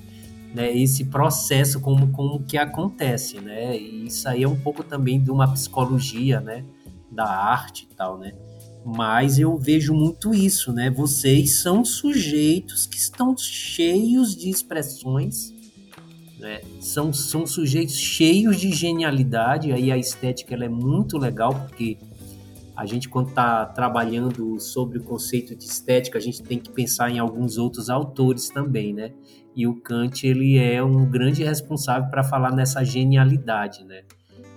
né, 0.55 0.75
esse 0.75 1.05
processo 1.05 1.79
como, 1.79 2.07
como 2.11 2.43
que 2.43 2.57
acontece, 2.57 3.39
né? 3.39 3.77
E 3.77 4.07
isso 4.07 4.27
aí 4.27 4.43
é 4.43 4.47
um 4.47 4.59
pouco 4.59 4.83
também 4.83 5.21
de 5.21 5.29
uma 5.29 5.51
psicologia, 5.51 6.39
né? 6.39 6.63
Da 7.19 7.29
arte 7.29 7.85
e 7.91 7.93
tal, 7.93 8.17
né? 8.17 8.31
Mas 8.85 9.37
eu 9.37 9.57
vejo 9.57 9.93
muito 9.93 10.33
isso, 10.33 10.71
né? 10.71 10.89
Vocês 10.89 11.61
são 11.61 11.83
sujeitos 11.83 12.87
que 12.87 12.95
estão 12.95 13.35
cheios 13.37 14.33
de 14.33 14.49
expressões, 14.49 15.53
né? 16.39 16.61
São, 16.79 17.11
são 17.11 17.45
sujeitos 17.45 17.95
cheios 17.95 18.57
de 18.57 18.71
genialidade. 18.71 19.73
Aí 19.73 19.91
a 19.91 19.97
estética 19.97 20.53
ela 20.53 20.63
é 20.63 20.69
muito 20.69 21.17
legal 21.17 21.53
porque 21.53 21.97
a 22.73 22.85
gente 22.85 23.09
quando 23.09 23.29
está 23.29 23.65
trabalhando 23.65 24.57
sobre 24.61 24.99
o 24.99 25.03
conceito 25.03 25.53
de 25.53 25.65
estética, 25.65 26.17
a 26.17 26.21
gente 26.21 26.41
tem 26.41 26.57
que 26.57 26.71
pensar 26.71 27.11
em 27.11 27.19
alguns 27.19 27.57
outros 27.57 27.89
autores 27.89 28.47
também, 28.49 28.93
né? 28.93 29.11
E 29.53 29.67
o 29.67 29.75
Kant 29.81 30.25
ele 30.25 30.57
é 30.57 30.81
um 30.81 31.05
grande 31.05 31.43
responsável 31.43 32.09
para 32.09 32.23
falar 32.23 32.55
nessa 32.55 32.81
genialidade, 32.81 33.83
né? 33.83 34.03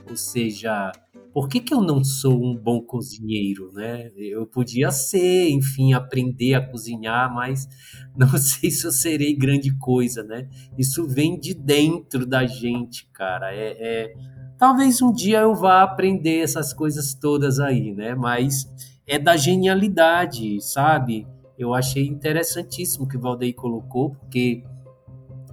Ou 0.08 0.16
seja, 0.16 0.92
por 1.32 1.48
que, 1.48 1.60
que 1.60 1.72
eu 1.72 1.80
não 1.80 2.04
sou 2.04 2.42
um 2.44 2.56
bom 2.56 2.80
cozinheiro, 2.80 3.72
né? 3.72 4.10
Eu 4.16 4.46
podia 4.46 4.90
ser, 4.90 5.48
enfim, 5.50 5.92
aprender 5.92 6.54
a 6.54 6.66
cozinhar, 6.66 7.32
mas 7.34 7.66
não 8.16 8.28
sei 8.38 8.70
se 8.70 8.86
eu 8.86 8.92
serei 8.92 9.34
grande 9.34 9.76
coisa, 9.78 10.22
né? 10.22 10.48
Isso 10.78 11.06
vem 11.06 11.38
de 11.38 11.54
dentro 11.54 12.26
da 12.26 12.46
gente, 12.46 13.08
cara. 13.12 13.54
É, 13.54 13.76
é 13.78 14.14
Talvez 14.62 15.02
um 15.02 15.12
dia 15.12 15.40
eu 15.40 15.56
vá 15.56 15.82
aprender 15.82 16.38
essas 16.38 16.72
coisas 16.72 17.14
todas 17.14 17.58
aí, 17.58 17.92
né? 17.92 18.14
Mas 18.14 18.64
é 19.08 19.18
da 19.18 19.36
genialidade, 19.36 20.60
sabe? 20.60 21.26
Eu 21.58 21.74
achei 21.74 22.06
interessantíssimo 22.06 23.04
o 23.04 23.08
que 23.08 23.16
o 23.16 23.20
Valdeir 23.20 23.56
colocou, 23.56 24.10
porque 24.10 24.62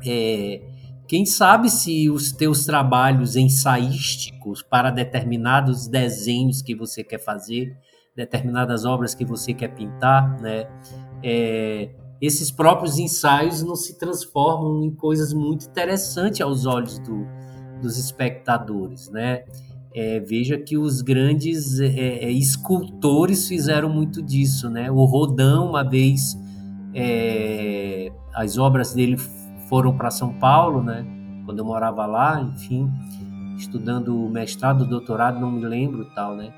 é, 0.06 0.62
quem 1.10 1.26
sabe 1.26 1.72
se 1.72 2.08
os 2.08 2.32
teus 2.32 2.66
trabalhos 2.66 3.36
ensaísticos 3.36 4.62
para 4.62 4.92
determinados 4.92 5.88
desenhos 5.88 6.62
que 6.62 6.76
você 6.76 7.04
quer 7.04 7.18
fazer, 7.18 7.76
determinadas 8.16 8.86
obras 8.86 9.16
que 9.16 9.26
você 9.26 9.52
quer 9.52 9.70
pintar, 9.70 10.40
né? 10.40 10.68
É, 11.24 11.90
esses 12.22 12.52
próprios 12.52 13.00
ensaios 13.00 13.64
não 13.64 13.76
se 13.76 13.98
transformam 13.98 14.84
em 14.84 14.94
coisas 14.94 15.34
muito 15.34 15.66
interessantes 15.66 16.42
aos 16.42 16.68
olhos 16.68 17.00
do, 17.00 17.26
dos 17.82 17.98
espectadores, 17.98 19.10
né? 19.10 19.46
É, 19.96 20.20
veja 20.20 20.60
que 20.60 20.78
os 20.78 21.02
grandes 21.02 21.80
é, 21.80 21.88
é, 21.88 22.32
escultores 22.32 23.48
fizeram 23.48 23.90
muito 23.90 24.22
disso, 24.22 24.70
né? 24.70 24.92
O 24.92 25.06
Rodin, 25.06 25.58
uma 25.58 25.84
vez, 25.84 26.38
é, 26.94 28.12
as 28.32 28.60
obras 28.60 28.94
dele 28.94 29.18
foram 29.70 29.96
para 29.96 30.10
São 30.10 30.34
Paulo, 30.34 30.84
né? 30.84 31.06
Quando 31.46 31.60
eu 31.60 31.66
morava 31.66 32.06
lá, 32.06 32.42
enfim, 32.42 32.92
estudando 33.58 34.28
mestrado, 34.30 34.86
doutorado, 34.86 35.40
não 35.40 35.52
me 35.52 35.66
lembro 35.66 36.06
tal, 36.16 36.36
né? 36.36 36.52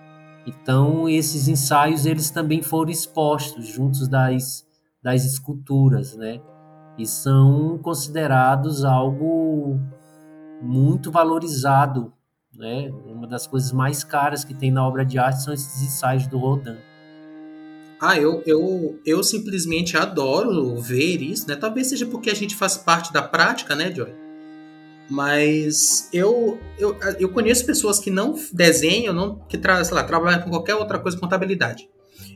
Então, 0.47 1.07
esses 1.07 1.47
ensaios, 1.47 2.05
eles 2.05 2.31
também 2.31 2.61
foram 2.63 2.89
expostos 2.89 3.67
juntos 3.67 4.07
das, 4.07 4.65
das 5.03 5.23
esculturas, 5.25 6.15
né? 6.15 6.41
E 6.97 7.05
são 7.05 7.77
considerados 7.77 8.83
algo 8.83 9.79
muito 10.61 11.11
valorizado, 11.11 12.11
né? 12.55 12.89
Uma 13.05 13.27
das 13.27 13.45
coisas 13.45 13.71
mais 13.71 14.03
caras 14.03 14.43
que 14.43 14.53
tem 14.53 14.71
na 14.71 14.85
obra 14.85 15.05
de 15.05 15.19
arte 15.19 15.43
são 15.43 15.53
esses 15.53 15.81
ensaios 15.83 16.27
do 16.27 16.39
Rodin. 16.39 16.77
Ah, 18.01 18.17
eu, 18.17 18.41
eu, 18.47 18.99
eu 19.05 19.23
simplesmente 19.23 19.95
adoro 19.95 20.75
ver 20.77 21.21
isso, 21.21 21.47
né? 21.47 21.55
Talvez 21.55 21.85
seja 21.85 22.07
porque 22.07 22.31
a 22.31 22.35
gente 22.35 22.55
faz 22.55 22.75
parte 22.75 23.13
da 23.13 23.21
prática, 23.21 23.75
né, 23.75 23.93
Joy? 23.93 24.11
Mas 25.07 26.09
eu, 26.11 26.57
eu, 26.79 26.97
eu 27.19 27.29
conheço 27.29 27.63
pessoas 27.63 27.99
que 27.99 28.09
não 28.09 28.33
desenham, 28.51 29.13
não, 29.13 29.39
que 29.47 29.59
sei 29.85 29.93
lá, 29.93 30.03
trabalham 30.03 30.41
com 30.41 30.49
qualquer 30.49 30.73
outra 30.73 30.97
coisa, 30.97 31.19
contabilidade. 31.19 31.87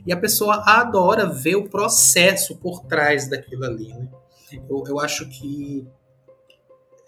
E 0.06 0.12
a 0.12 0.16
pessoa 0.16 0.62
adora 0.64 1.26
ver 1.26 1.56
o 1.56 1.68
processo 1.68 2.56
por 2.58 2.84
trás 2.84 3.28
daquilo 3.28 3.64
ali, 3.64 3.88
né? 3.88 4.08
Eu, 4.70 4.84
eu 4.86 5.00
acho 5.00 5.28
que 5.28 5.84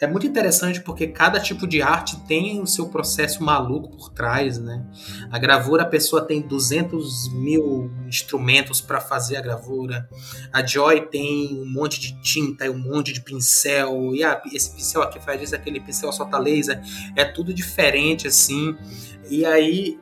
é 0.01 0.07
muito 0.07 0.27
interessante 0.27 0.81
porque 0.81 1.09
cada 1.09 1.41
tipo 1.41 1.67
de 1.67 1.83
arte 1.83 2.21
tem 2.21 2.61
o 2.61 2.67
seu 2.67 2.89
processo 2.89 3.43
maluco 3.43 3.97
por 3.97 4.11
trás, 4.11 4.57
né? 4.57 4.87
A 5.31 5.39
gravura, 5.39 5.83
a 5.83 5.87
pessoa 5.87 6.25
tem 6.25 6.41
200 6.41 7.33
mil 7.33 7.91
instrumentos 8.07 8.81
para 8.81 9.01
fazer 9.01 9.37
a 9.37 9.41
gravura. 9.41 10.09
A 10.53 10.65
Joy 10.65 11.09
tem 11.09 11.61
um 11.61 11.73
monte 11.73 11.99
de 11.99 12.21
tinta 12.23 12.65
e 12.65 12.71
um 12.71 12.79
monte 12.79 13.13
de 13.13 13.21
pincel. 13.21 14.15
E 14.15 14.23
ah, 14.23 14.41
esse 14.53 14.71
pincel 14.73 15.03
aqui 15.03 15.19
faz 15.19 15.43
isso, 15.43 15.55
aquele 15.55 15.81
pincel 15.81 16.13
solta 16.13 16.39
laser. 16.39 16.81
É 17.17 17.25
tudo 17.25 17.53
diferente, 17.53 18.29
assim. 18.29 18.77
E 19.29 19.45
aí, 19.45 19.99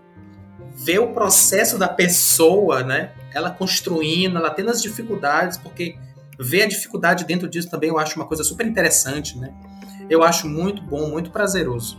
ver 0.74 0.98
o 0.98 1.14
processo 1.14 1.78
da 1.78 1.88
pessoa, 1.88 2.82
né? 2.82 3.12
Ela 3.32 3.50
construindo, 3.50 4.36
ela 4.36 4.50
tendo 4.50 4.70
as 4.70 4.82
dificuldades, 4.82 5.56
porque 5.56 5.96
ver 6.38 6.64
a 6.64 6.68
dificuldade 6.68 7.24
dentro 7.24 7.48
disso 7.48 7.70
também 7.70 7.88
eu 7.88 7.98
acho 7.98 8.16
uma 8.16 8.26
coisa 8.26 8.44
super 8.44 8.66
interessante, 8.66 9.38
né? 9.38 9.54
Eu 10.08 10.22
acho 10.22 10.48
muito 10.48 10.82
bom, 10.82 11.08
muito 11.10 11.30
prazeroso. 11.30 11.98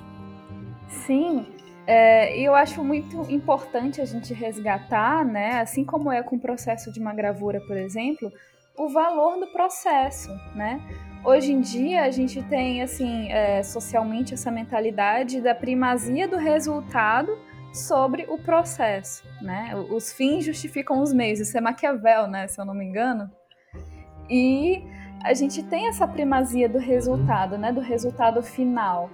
Sim, 1.06 1.46
é, 1.86 2.38
eu 2.40 2.54
acho 2.54 2.84
muito 2.84 3.26
importante 3.32 4.02
a 4.02 4.06
gente 4.06 4.34
resgatar, 4.34 5.26
né, 5.26 5.62
assim 5.62 5.84
como 5.84 6.12
é 6.12 6.22
com 6.22 6.36
o 6.36 6.40
processo 6.40 6.92
de 6.92 7.00
uma 7.00 7.14
gravura, 7.14 7.62
por 7.62 7.78
exemplo, 7.78 8.32
o 8.78 8.90
valor 8.90 9.40
do 9.40 9.48
processo, 9.48 10.30
né? 10.54 10.80
Hoje 11.26 11.52
em 11.52 11.62
dia 11.62 12.04
a 12.04 12.12
gente 12.12 12.44
tem 12.44 12.84
assim 12.84 13.32
é, 13.32 13.64
socialmente 13.64 14.36
essa 14.36 14.52
mentalidade 14.52 15.42
da 15.42 15.56
primazia 15.56 16.28
do 16.28 16.38
resultado 16.38 17.36
sobre 17.74 18.26
o 18.30 18.38
processo, 18.38 19.24
né? 19.42 19.74
Os 19.90 20.14
fins 20.14 20.46
justificam 20.46 21.02
os 21.02 21.12
meios. 21.12 21.40
Isso 21.40 21.58
é 21.58 21.62
Maquiavel, 21.62 22.28
né? 22.28 22.48
Se 22.48 22.62
eu 22.62 22.66
não 22.66 22.74
me 22.74 22.86
engano. 22.86 23.30
E 24.30 24.84
a 25.24 25.34
gente 25.34 25.64
tem 25.64 25.88
essa 25.88 26.08
primazia 26.08 26.70
do 26.70 26.78
resultado, 26.78 27.58
né? 27.58 27.72
Do 27.72 27.82
resultado 27.82 28.42
final. 28.42 29.10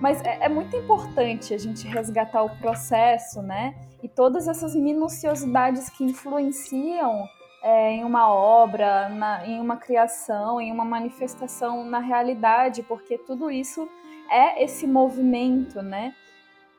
Mas 0.00 0.20
é, 0.22 0.44
é 0.44 0.48
muito 0.48 0.76
importante 0.76 1.54
a 1.54 1.58
gente 1.58 1.86
resgatar 1.86 2.42
o 2.42 2.56
processo, 2.58 3.40
né? 3.42 3.74
E 4.02 4.08
todas 4.08 4.48
essas 4.48 4.74
minuciosidades 4.74 5.88
que 5.88 6.04
influenciam 6.04 7.26
é, 7.62 7.92
em 7.92 8.04
uma 8.04 8.28
obra, 8.28 9.08
na, 9.08 9.46
em 9.46 9.58
uma 9.58 9.76
criação, 9.76 10.60
em 10.60 10.70
uma 10.70 10.84
manifestação 10.84 11.84
na 11.84 11.98
realidade, 11.98 12.82
porque 12.82 13.16
tudo 13.16 13.50
isso 13.50 13.88
é 14.30 14.62
esse 14.62 14.86
movimento, 14.86 15.80
né? 15.80 16.14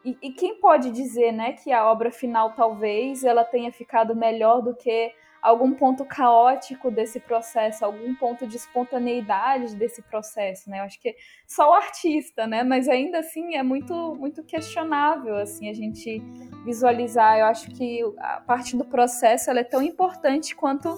E, 0.03 0.15
e, 0.21 0.31
quem 0.31 0.59
pode 0.59 0.91
dizer, 0.91 1.31
né, 1.31 1.53
que 1.53 1.71
a 1.71 1.89
obra 1.89 2.11
final 2.11 2.51
talvez 2.51 3.23
ela 3.23 3.43
tenha 3.43 3.71
ficado 3.71 4.15
melhor 4.15 4.61
do 4.61 4.75
que 4.75 5.11
algum 5.45 5.73
ponto 5.73 6.03
caótico 6.03 6.89
desse 6.89 7.19
processo, 7.19 7.85
algum 7.85 8.15
ponto 8.15 8.47
de 8.47 8.55
espontaneidade 8.55 9.75
desse 9.75 10.01
processo, 10.01 10.67
né? 10.67 10.79
Eu 10.79 10.83
acho 10.85 10.99
que 10.99 11.15
só 11.47 11.69
o 11.69 11.73
artista, 11.73 12.47
né? 12.47 12.63
Mas 12.63 12.89
ainda 12.89 13.19
assim 13.19 13.55
é 13.55 13.61
muito 13.61 14.15
muito 14.15 14.43
questionável 14.43 15.35
assim 15.35 15.69
a 15.69 15.73
gente 15.73 16.19
visualizar. 16.65 17.37
Eu 17.37 17.45
acho 17.45 17.69
que 17.69 18.01
a 18.17 18.41
parte 18.41 18.75
do 18.75 18.83
processo 18.83 19.51
ela 19.51 19.59
é 19.59 19.63
tão 19.63 19.83
importante 19.83 20.55
quanto 20.55 20.89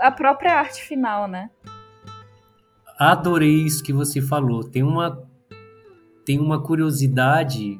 a 0.00 0.10
própria 0.10 0.54
arte 0.54 0.82
final, 0.82 1.28
né? 1.28 1.50
Adorei 2.98 3.62
isso 3.66 3.84
que 3.84 3.92
você 3.92 4.22
falou. 4.22 4.64
Tem 4.64 4.82
uma 4.82 5.22
tem 6.24 6.38
uma 6.38 6.62
curiosidade 6.62 7.78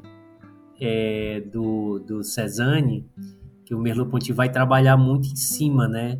é, 0.78 1.40
do, 1.40 2.00
do 2.00 2.22
Cezanne 2.22 3.08
que 3.73 3.75
o 3.75 3.79
Merleau-Ponty 3.79 4.35
vai 4.35 4.53
trabalhar 4.53 4.99
muito 4.99 5.29
em 5.29 5.35
cima, 5.35 5.89
né? 5.89 6.18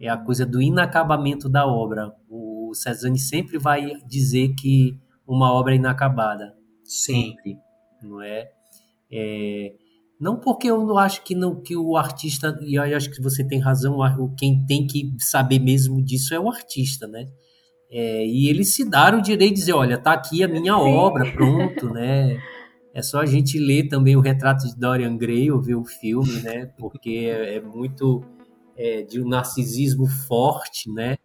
É 0.00 0.08
a 0.08 0.16
coisa 0.16 0.46
do 0.46 0.62
inacabamento 0.62 1.48
da 1.48 1.66
obra. 1.66 2.14
O 2.30 2.72
Cezanne 2.72 3.18
sempre 3.18 3.58
vai 3.58 3.96
dizer 4.06 4.54
que 4.54 4.96
uma 5.26 5.52
obra 5.52 5.72
é 5.72 5.76
inacabada. 5.76 6.54
Sim. 6.84 7.32
Sempre, 7.32 7.58
não 8.00 8.22
é? 8.22 8.48
é 9.10 9.72
não 10.20 10.36
porque 10.36 10.68
eu 10.68 10.84
não 10.84 10.98
acho 10.98 11.22
que 11.22 11.34
não 11.34 11.60
que 11.60 11.76
o 11.76 11.96
artista 11.96 12.56
e 12.62 12.74
eu 12.74 12.96
acho 12.96 13.10
que 13.10 13.22
você 13.22 13.44
tem 13.44 13.60
razão 13.60 13.96
quem 14.36 14.64
tem 14.66 14.84
que 14.84 15.14
saber 15.18 15.60
mesmo 15.60 16.02
disso 16.02 16.34
é 16.34 16.40
o 16.40 16.50
artista 16.50 17.06
né 17.06 17.28
é, 17.88 18.26
e 18.26 18.48
eles 18.48 18.74
se 18.74 18.84
deram 18.84 19.20
o 19.20 19.22
direito 19.22 19.54
de 19.54 19.60
dizer 19.60 19.74
olha 19.74 19.96
tá 19.96 20.12
aqui 20.12 20.42
a 20.42 20.48
minha 20.48 20.74
Sim. 20.74 20.92
obra 20.96 21.30
pronto 21.30 21.88
né 21.90 22.36
é 22.98 23.02
só 23.02 23.20
a 23.20 23.26
gente 23.26 23.60
ler 23.60 23.86
também 23.86 24.16
o 24.16 24.20
retrato 24.20 24.66
de 24.66 24.76
Dorian 24.76 25.16
Gray 25.16 25.52
ou 25.52 25.62
ver 25.62 25.76
o 25.76 25.84
filme, 25.84 26.42
né? 26.42 26.66
Porque 26.76 27.30
é, 27.30 27.54
é 27.54 27.60
muito 27.60 28.24
é, 28.76 29.02
de 29.02 29.22
um 29.22 29.28
narcisismo 29.28 30.04
forte, 30.26 30.90
né? 30.90 31.16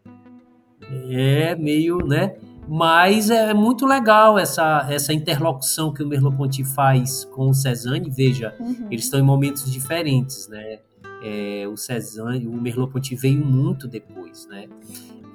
É 1.10 1.56
meio, 1.56 1.98
né? 2.06 2.36
Mas 2.68 3.32
é 3.32 3.56
muito 3.56 3.88
legal 3.88 4.38
essa, 4.38 4.86
essa 4.88 5.12
interlocução 5.12 5.92
que 5.92 6.04
o 6.04 6.08
Merleau-Ponty 6.08 6.64
faz 6.64 7.26
com 7.26 7.50
o 7.50 7.54
Cezanne. 7.56 8.08
Veja, 8.08 8.56
uhum. 8.60 8.90
eles 8.92 9.06
estão 9.06 9.20
em 9.20 9.24
momentos 9.24 9.72
diferentes, 9.72 10.48
né? 10.48 10.78
É, 11.24 11.68
o 11.68 11.76
Cezanne, 11.76 12.46
o 12.46 12.54
Merleau-Ponty 12.54 13.16
veio 13.16 13.44
muito 13.44 13.88
depois, 13.88 14.46
né? 14.48 14.68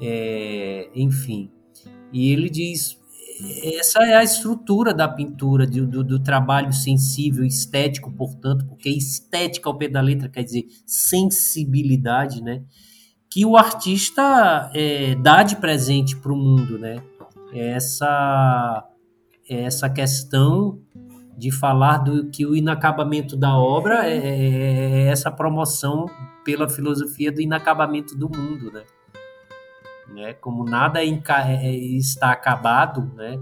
É, 0.01 0.89
enfim, 0.94 1.51
e 2.12 2.31
ele 2.31 2.48
diz 2.48 2.98
essa 3.62 4.05
é 4.05 4.16
a 4.16 4.23
estrutura 4.23 4.93
da 4.93 5.09
pintura, 5.09 5.66
do, 5.66 5.86
do, 5.86 6.02
do, 6.02 6.19
trabalho 6.19 6.73
sensível, 6.73 7.44
estético, 7.44 8.10
portanto, 8.12 8.66
porque 8.66 8.89
estética 8.90 9.69
ao 9.69 9.77
pé 9.77 9.89
da 9.89 10.01
letra 10.01 10.28
quer 10.28 10.43
dizer 10.43 10.66
sensibilidade, 10.85 12.43
né? 12.43 12.62
Que 13.31 13.44
o 13.47 13.56
artista 13.56 14.70
é, 14.74 15.15
dá 15.15 15.43
de 15.43 15.56
presente 15.56 16.16
para 16.16 16.32
o 16.32 16.36
mundo, 16.36 16.78
né? 16.78 17.01
Essa, 17.52 18.85
essa 19.48 19.89
questão 19.89 20.81
de 21.36 21.52
falar 21.52 21.98
do 21.98 22.28
que 22.31 22.44
o 22.44 22.56
inacabamento 22.56 23.36
da 23.36 23.56
obra 23.56 24.09
é, 24.09 24.16
é, 24.16 25.02
é 25.05 25.06
essa 25.06 25.31
promoção 25.31 26.06
pela 26.44 26.69
filosofia 26.69 27.31
do 27.31 27.40
inacabamento 27.40 28.16
do 28.16 28.28
mundo, 28.28 28.73
né? 28.73 28.82
Né? 30.09 30.35
Como 30.35 30.64
nada 30.64 31.05
é, 31.05 31.09
é, 31.09 31.76
está 31.76 32.32
acabado, 32.32 33.10
né? 33.14 33.39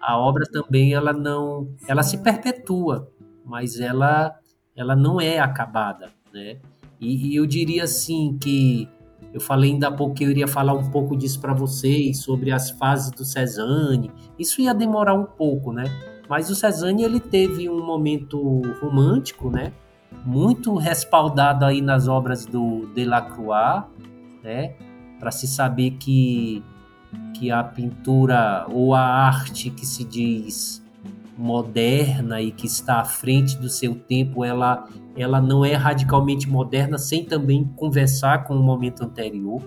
A 0.00 0.18
obra 0.18 0.44
também 0.50 0.92
ela 0.92 1.12
não, 1.12 1.68
ela 1.88 2.02
se 2.02 2.18
perpetua, 2.18 3.10
mas 3.44 3.80
ela 3.80 4.34
ela 4.76 4.96
não 4.96 5.20
é 5.20 5.38
acabada, 5.38 6.10
né? 6.32 6.58
E, 7.00 7.32
e 7.32 7.36
eu 7.36 7.46
diria 7.46 7.84
assim 7.84 8.36
que 8.40 8.88
eu 9.32 9.40
falei 9.40 9.72
ainda 9.72 9.88
há 9.88 9.92
pouco 9.92 10.14
que 10.14 10.24
eu 10.24 10.30
iria 10.30 10.46
falar 10.46 10.74
um 10.74 10.90
pouco 10.90 11.16
disso 11.16 11.40
para 11.40 11.52
vocês 11.52 12.18
sobre 12.18 12.52
as 12.52 12.70
fases 12.70 13.10
do 13.10 13.24
Cezanne. 13.24 14.10
Isso 14.38 14.60
ia 14.60 14.72
demorar 14.72 15.14
um 15.14 15.24
pouco, 15.24 15.72
né? 15.72 15.84
Mas 16.28 16.50
o 16.50 16.54
Cezanne 16.54 17.02
ele 17.02 17.20
teve 17.20 17.68
um 17.68 17.84
momento 17.84 18.62
romântico, 18.80 19.50
né? 19.50 19.72
Muito 20.24 20.76
respaldado 20.76 21.64
aí 21.64 21.80
nas 21.80 22.06
obras 22.06 22.46
do 22.46 22.86
Delacroix, 22.94 23.84
né? 24.42 24.74
Para 25.18 25.30
se 25.30 25.46
saber 25.46 25.92
que 25.92 26.62
que 27.34 27.50
a 27.50 27.62
pintura 27.62 28.66
ou 28.70 28.94
a 28.94 29.00
arte 29.00 29.70
que 29.70 29.84
se 29.84 30.04
diz 30.04 30.82
moderna 31.36 32.40
e 32.40 32.52
que 32.52 32.66
está 32.66 33.00
à 33.00 33.04
frente 33.04 33.58
do 33.58 33.68
seu 33.68 33.94
tempo, 33.94 34.44
ela, 34.44 34.88
ela 35.16 35.40
não 35.40 35.64
é 35.64 35.74
radicalmente 35.74 36.48
moderna 36.48 36.96
sem 36.96 37.24
também 37.24 37.64
conversar 37.76 38.44
com 38.44 38.54
o 38.54 38.62
momento 38.62 39.02
anterior. 39.02 39.60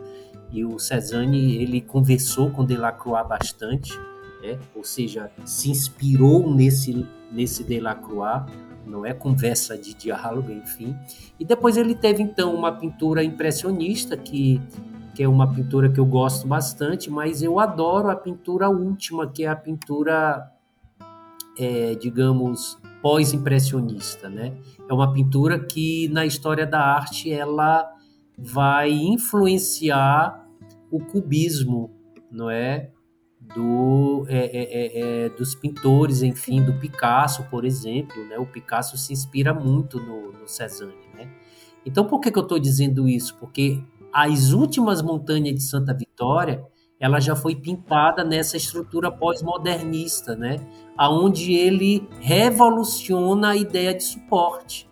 E 0.50 0.64
o 0.64 0.80
Cezanne, 0.80 1.58
ele 1.58 1.82
conversou 1.82 2.50
com 2.50 2.64
Delacroix 2.64 3.28
bastante, 3.28 3.94
né? 4.42 4.58
ou 4.74 4.84
seja, 4.84 5.30
se 5.44 5.70
inspirou 5.70 6.50
nesse, 6.54 7.06
nesse 7.30 7.66
Delacroix, 7.66 8.46
não 8.86 9.06
é 9.06 9.14
conversa 9.14 9.78
de 9.78 9.94
diálogo, 9.94 10.50
enfim. 10.50 10.96
E 11.38 11.44
depois 11.44 11.76
ele 11.76 11.94
teve, 11.94 12.24
então, 12.24 12.56
uma 12.56 12.72
pintura 12.72 13.22
impressionista 13.22 14.16
que 14.16 14.62
que 15.18 15.24
é 15.24 15.28
uma 15.28 15.52
pintura 15.52 15.90
que 15.90 16.00
eu 16.00 16.06
gosto 16.06 16.48
bastante, 16.48 17.10
mas 17.10 17.42
eu 17.42 17.60
adoro 17.60 18.12
a 18.12 18.16
pintura 18.16 18.70
última, 18.70 19.28
que 19.28 19.46
é 19.46 19.48
a 19.48 19.56
pintura, 19.56 20.48
é, 21.58 21.96
digamos, 21.96 22.78
pós-impressionista, 23.02 24.30
né? 24.30 24.56
É 24.88 24.94
uma 24.94 25.12
pintura 25.12 25.58
que 25.58 26.08
na 26.10 26.24
história 26.24 26.68
da 26.68 26.80
arte 26.80 27.32
ela 27.32 27.92
vai 28.38 28.92
influenciar 28.92 30.48
o 30.92 31.00
cubismo, 31.00 31.90
não 32.32 32.52
é? 32.52 32.92
Do, 33.56 34.24
é, 34.30 34.38
é, 34.38 34.62
é, 34.62 35.26
é 35.26 35.30
dos 35.30 35.56
pintores, 35.56 36.22
enfim, 36.22 36.64
do 36.64 36.74
Picasso, 36.74 37.44
por 37.50 37.66
exemplo, 37.66 38.24
né? 38.26 38.38
O 38.38 38.46
Picasso 38.46 38.96
se 39.00 39.14
inspira 39.14 39.52
muito 39.52 40.00
no, 40.00 40.32
no 40.32 40.46
né? 41.16 41.28
Então, 41.84 42.06
por 42.06 42.20
que, 42.20 42.32
que 42.32 42.38
eu 42.38 42.44
estou 42.44 42.60
dizendo 42.60 43.10
isso? 43.10 43.36
Porque 43.40 43.82
as 44.14 44.52
últimas 44.52 45.02
montanhas 45.02 45.56
de 45.56 45.64
Santa 45.64 45.94
Vitória, 45.94 46.64
ela 47.00 47.20
já 47.20 47.36
foi 47.36 47.56
pintada 47.56 48.24
nessa 48.24 48.58
estrutura 48.58 49.12
pós-modernista, 49.12 50.36
né? 50.36 50.58
Aonde 50.98 51.54
ele 51.54 52.08
revoluciona 52.20 53.50
a 53.50 53.56
ideia 53.56 53.94
de 53.94 54.04
suporte, 54.04 54.90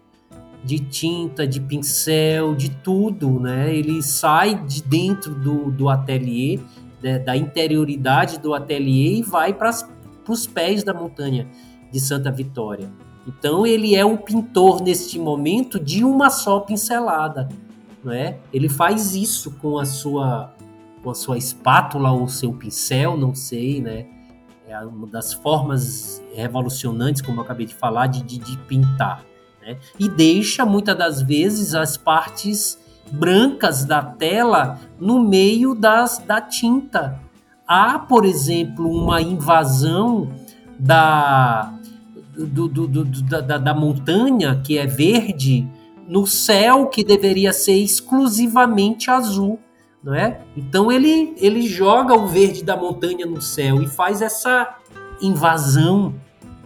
de 0.63 0.79
tinta, 0.79 1.47
de 1.47 1.59
pincel, 1.59 2.53
de 2.53 2.69
tudo, 2.69 3.39
né? 3.39 3.75
Ele 3.75 4.03
sai 4.03 4.55
de 4.65 4.83
dentro 4.83 5.33
do, 5.33 5.71
do 5.71 5.89
ateliê, 5.89 6.59
né? 7.01 7.17
da 7.17 7.35
interioridade 7.35 8.39
do 8.39 8.53
ateliê 8.53 9.17
e 9.17 9.23
vai 9.23 9.53
para 9.53 9.71
os 10.27 10.45
pés 10.45 10.83
da 10.83 10.93
montanha 10.93 11.47
de 11.91 11.99
Santa 11.99 12.31
Vitória. 12.31 12.87
Então 13.27 13.65
ele 13.65 13.95
é 13.95 14.05
um 14.05 14.17
pintor 14.17 14.81
neste 14.81 15.17
momento 15.17 15.79
de 15.79 16.03
uma 16.03 16.29
só 16.29 16.59
pincelada 16.59 17.49
não 18.05 18.13
é? 18.13 18.37
Ele 18.53 18.69
faz 18.69 19.15
isso 19.15 19.51
com 19.59 19.79
a 19.79 19.85
sua 19.85 20.53
com 21.03 21.11
a 21.11 21.15
sua 21.15 21.37
espátula 21.37 22.11
ou 22.11 22.27
seu 22.27 22.51
pincel, 22.51 23.15
não 23.15 23.35
sei, 23.35 23.79
né? 23.79 24.07
É 24.67 24.79
uma 24.79 25.05
das 25.05 25.33
formas 25.33 26.23
revolucionantes, 26.33 27.21
como 27.21 27.39
eu 27.39 27.43
acabei 27.43 27.67
de 27.67 27.75
falar, 27.75 28.07
de, 28.07 28.23
de, 28.23 28.39
de 28.39 28.57
pintar. 28.59 29.23
Né? 29.61 29.77
E 29.99 30.09
deixa 30.09 30.65
muitas 30.65 30.97
das 30.97 31.21
vezes 31.21 31.75
as 31.75 31.95
partes 31.95 32.79
brancas 33.11 33.85
da 33.85 34.01
tela 34.01 34.79
no 34.99 35.19
meio 35.19 35.75
das, 35.75 36.17
da 36.17 36.41
tinta. 36.41 37.19
Há, 37.67 37.99
por 37.99 38.25
exemplo, 38.25 38.89
uma 38.89 39.21
invasão 39.21 40.27
da, 40.79 41.71
do, 42.35 42.67
do, 42.67 42.87
do, 42.87 43.03
da, 43.21 43.59
da 43.59 43.73
montanha 43.75 44.59
que 44.63 44.75
é 44.79 44.87
verde 44.87 45.67
no 46.07 46.27
céu 46.27 46.87
que 46.87 47.03
deveria 47.03 47.51
ser 47.51 47.75
exclusivamente 47.75 49.09
azul, 49.09 49.59
não 50.03 50.13
é? 50.13 50.39
Então 50.55 50.91
ele 50.91 51.33
ele 51.37 51.63
joga 51.63 52.13
o 52.13 52.27
verde 52.27 52.63
da 52.63 52.77
montanha 52.77 53.25
no 53.25 53.41
céu 53.41 53.81
e 53.81 53.87
faz 53.87 54.21
essa 54.21 54.77
invasão, 55.21 56.13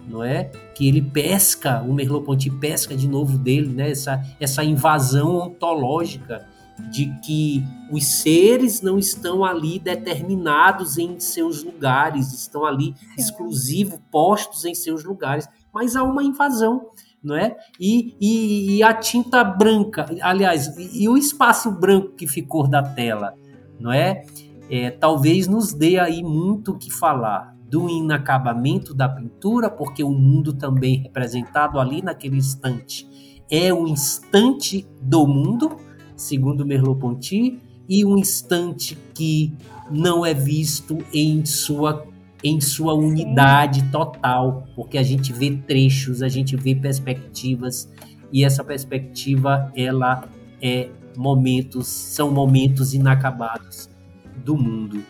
não 0.07 0.23
é? 0.23 0.51
Que 0.75 0.87
ele 0.87 1.01
pesca, 1.01 1.81
o 1.81 1.93
Merleau-Ponty 1.93 2.49
pesca 2.51 2.95
de 2.95 3.07
novo 3.07 3.37
dele, 3.37 3.69
né? 3.69 3.91
Essa 3.91 4.21
essa 4.39 4.63
invasão 4.63 5.35
ontológica 5.37 6.45
de 6.91 7.13
que 7.21 7.63
os 7.91 8.05
seres 8.05 8.81
não 8.81 8.97
estão 8.97 9.43
ali 9.43 9.79
determinados 9.79 10.97
em 10.97 11.19
seus 11.19 11.63
lugares, 11.63 12.33
estão 12.33 12.65
ali 12.65 12.95
exclusivos, 13.17 13.99
postos 14.09 14.63
em 14.63 14.73
seus 14.73 15.03
lugares, 15.03 15.47
mas 15.73 15.95
há 15.95 16.03
uma 16.03 16.23
invasão 16.23 16.89
não 17.23 17.35
é? 17.35 17.55
E, 17.79 18.15
e, 18.19 18.77
e, 18.77 18.83
a 18.83 18.93
tinta 18.93 19.43
branca, 19.43 20.05
aliás, 20.21 20.67
e, 20.77 21.03
e, 21.03 21.09
o 21.09 21.17
espaço 21.17 21.71
branco 21.71 22.15
que 22.15 22.27
ficou 22.27 22.67
da 22.67 22.81
tela, 22.81 23.33
não 23.79 23.91
é? 23.91 24.23
é? 24.69 24.89
Talvez 24.91 25.47
nos 25.47 25.73
dê 25.73 25.99
aí 25.99 26.23
muito 26.23 26.71
o 26.71 26.77
que 26.77 26.91
falar 26.91 27.55
do 27.69 27.89
inacabamento 27.89 28.93
da 28.93 29.07
pintura, 29.07 29.69
porque 29.69 30.03
o 30.03 30.11
mundo 30.11 30.53
também 30.53 31.01
representado 31.01 31.79
ali 31.79 32.01
naquele 32.01 32.37
instante 32.37 33.07
é 33.49 33.73
o 33.73 33.87
instante 33.87 34.87
do 35.01 35.25
mundo, 35.27 35.77
segundo 36.15 36.65
Merleau-Ponty, 36.65 37.59
e 37.87 38.05
um 38.05 38.17
instante 38.17 38.97
que 39.13 39.53
não 39.89 40.23
é 40.23 40.33
visto 40.33 40.99
em 41.11 41.43
sua 41.45 42.05
em 42.43 42.61
sua 42.61 42.93
unidade 42.93 43.83
total, 43.91 44.65
porque 44.75 44.97
a 44.97 45.03
gente 45.03 45.33
vê 45.33 45.51
trechos, 45.67 46.21
a 46.21 46.29
gente 46.29 46.55
vê 46.55 46.73
perspectivas 46.73 47.89
e 48.31 48.45
essa 48.45 48.63
perspectiva 48.63 49.71
ela 49.75 50.27
é 50.61 50.89
momentos, 51.17 51.87
são 51.87 52.31
momentos 52.31 52.93
inacabados 52.93 53.89
do 54.37 54.55
mundo. 54.55 55.03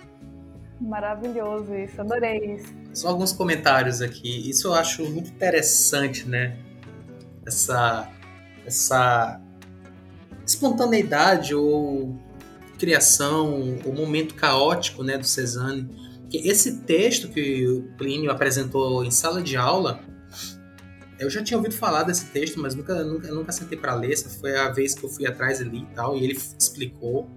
Maravilhoso 0.81 1.75
isso, 1.75 2.01
adorei 2.01 2.55
isso. 2.55 2.73
Só 2.93 3.09
alguns 3.09 3.33
comentários 3.33 4.01
aqui. 4.01 4.49
Isso 4.49 4.67
eu 4.67 4.73
acho 4.73 5.03
muito 5.09 5.29
interessante, 5.29 6.27
né? 6.27 6.57
Essa 7.45 8.09
essa 8.65 9.41
espontaneidade 10.45 11.53
ou 11.53 12.15
criação, 12.77 13.77
o 13.85 13.93
momento 13.93 14.35
caótico, 14.35 15.03
né, 15.03 15.17
do 15.17 15.25
Cezanne 15.25 15.89
esse 16.37 16.77
texto 16.81 17.29
que 17.29 17.67
o 17.67 17.83
Plínio 17.97 18.31
apresentou 18.31 19.03
em 19.03 19.11
sala 19.11 19.41
de 19.41 19.57
aula, 19.57 19.99
eu 21.19 21.29
já 21.29 21.43
tinha 21.43 21.57
ouvido 21.57 21.75
falar 21.75 22.03
desse 22.03 22.25
texto, 22.25 22.59
mas 22.59 22.73
nunca, 22.73 23.03
nunca, 23.03 23.27
nunca 23.29 23.51
sentei 23.51 23.77
para 23.77 23.93
ler. 23.93 24.13
Essa 24.13 24.29
foi 24.29 24.55
a 24.55 24.69
vez 24.69 24.95
que 24.95 25.03
eu 25.03 25.09
fui 25.09 25.27
atrás 25.27 25.59
ali 25.59 25.79
e 25.79 25.95
tal, 25.95 26.15
e 26.15 26.23
ele 26.23 26.39
explicou. 26.57 27.29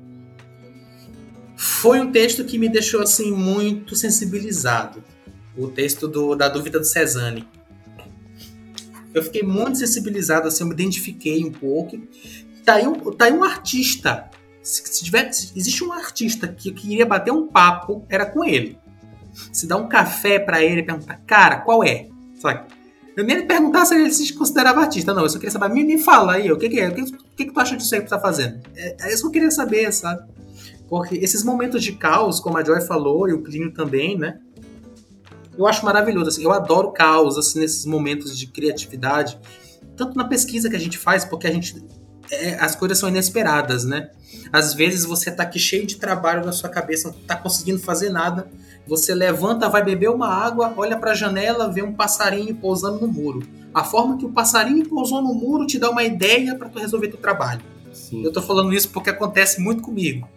Foi 1.56 2.00
um 2.00 2.12
texto 2.12 2.44
que 2.44 2.58
me 2.58 2.68
deixou 2.68 3.02
assim 3.02 3.32
muito 3.32 3.96
sensibilizado. 3.96 5.02
O 5.56 5.68
texto 5.68 6.06
do, 6.06 6.34
da 6.34 6.48
dúvida 6.48 6.78
do 6.78 6.84
Cezanne. 6.84 7.46
Eu 9.12 9.22
fiquei 9.22 9.42
muito 9.42 9.78
sensibilizado, 9.78 10.48
assim, 10.48 10.62
eu 10.62 10.68
me 10.68 10.74
identifiquei 10.74 11.44
um 11.44 11.52
pouco. 11.52 12.00
Tá 12.64 12.74
aí 12.74 12.86
um, 12.86 12.94
tá 13.12 13.26
aí 13.26 13.32
um 13.32 13.44
artista. 13.44 14.30
Se, 14.62 15.02
tiver, 15.02 15.30
se 15.32 15.52
existe 15.58 15.82
um 15.82 15.92
artista 15.92 16.46
que 16.46 16.72
queria 16.72 17.04
bater 17.04 17.32
um 17.32 17.48
papo, 17.48 18.06
era 18.08 18.24
com 18.24 18.44
ele. 18.44 18.78
Se 19.52 19.66
dá 19.66 19.76
um 19.76 19.88
café 19.88 20.38
para 20.38 20.62
ele 20.62 20.80
e 20.80 20.84
perguntar, 20.84 21.20
cara, 21.26 21.60
qual 21.60 21.82
é? 21.82 22.08
Sabe? 22.40 22.66
Eu 23.16 23.24
nem 23.24 23.46
perguntar 23.46 23.84
se 23.84 23.94
ele 23.94 24.10
se 24.10 24.32
considerava 24.32 24.80
artista, 24.80 25.12
não. 25.12 25.22
Eu 25.22 25.28
só 25.28 25.38
queria 25.38 25.50
saber, 25.50 25.72
me, 25.72 25.84
me 25.84 25.98
fala 25.98 26.34
aí, 26.34 26.50
o 26.50 26.58
que, 26.58 26.68
que 26.68 26.80
é? 26.80 26.88
O 26.88 26.94
que, 26.94 27.04
que, 27.36 27.44
que 27.46 27.52
tu 27.52 27.60
acha 27.60 27.76
disso 27.76 27.94
aí 27.94 28.00
que 28.00 28.06
tu 28.06 28.10
tá 28.10 28.18
fazendo? 28.18 28.60
É, 28.74 29.08
é 29.08 29.12
isso 29.12 29.22
que 29.22 29.28
eu 29.28 29.32
queria 29.32 29.50
saber, 29.50 29.92
sabe? 29.92 30.22
Porque 30.88 31.16
esses 31.16 31.42
momentos 31.44 31.82
de 31.82 31.92
caos, 31.92 32.40
como 32.40 32.56
a 32.56 32.64
Joy 32.64 32.80
falou, 32.82 33.28
e 33.28 33.32
o 33.32 33.42
Plínio 33.42 33.72
também, 33.72 34.18
né? 34.18 34.38
Eu 35.56 35.66
acho 35.66 35.84
maravilhoso, 35.84 36.30
assim, 36.30 36.44
eu 36.44 36.52
adoro 36.52 36.92
caos, 36.92 37.36
assim, 37.36 37.60
nesses 37.60 37.84
momentos 37.84 38.38
de 38.38 38.46
criatividade. 38.46 39.38
Tanto 39.96 40.16
na 40.16 40.24
pesquisa 40.24 40.70
que 40.70 40.76
a 40.76 40.80
gente 40.80 40.96
faz, 40.96 41.24
porque 41.24 41.46
a 41.46 41.52
gente 41.52 41.84
é, 42.30 42.54
as 42.54 42.74
coisas 42.74 42.98
são 42.98 43.08
inesperadas, 43.08 43.84
né? 43.84 44.10
Às 44.50 44.72
vezes 44.72 45.04
você 45.04 45.30
tá 45.30 45.42
aqui 45.42 45.58
cheio 45.58 45.86
de 45.86 45.96
trabalho 45.96 46.44
na 46.44 46.52
sua 46.52 46.70
cabeça, 46.70 47.08
não 47.08 47.14
tá 47.26 47.36
conseguindo 47.36 47.78
fazer 47.78 48.08
nada. 48.08 48.50
Você 48.86 49.14
levanta, 49.14 49.68
vai 49.68 49.84
beber 49.84 50.10
uma 50.10 50.28
água, 50.28 50.72
olha 50.76 50.96
para 50.96 51.12
a 51.12 51.14
janela, 51.14 51.70
vê 51.70 51.82
um 51.82 51.92
passarinho 51.92 52.54
pousando 52.54 53.00
no 53.00 53.08
muro. 53.08 53.42
A 53.72 53.84
forma 53.84 54.18
que 54.18 54.26
o 54.26 54.30
passarinho 54.30 54.86
pousou 54.88 55.22
no 55.22 55.32
muro 55.32 55.66
te 55.66 55.78
dá 55.78 55.90
uma 55.90 56.02
ideia 56.02 56.54
para 56.56 56.68
tu 56.68 56.78
resolver 56.78 57.08
teu 57.08 57.18
trabalho. 57.18 57.62
Sim. 57.92 58.24
Eu 58.24 58.32
tô 58.32 58.42
falando 58.42 58.72
isso 58.72 58.90
porque 58.90 59.10
acontece 59.10 59.60
muito 59.60 59.82
comigo. 59.82 60.28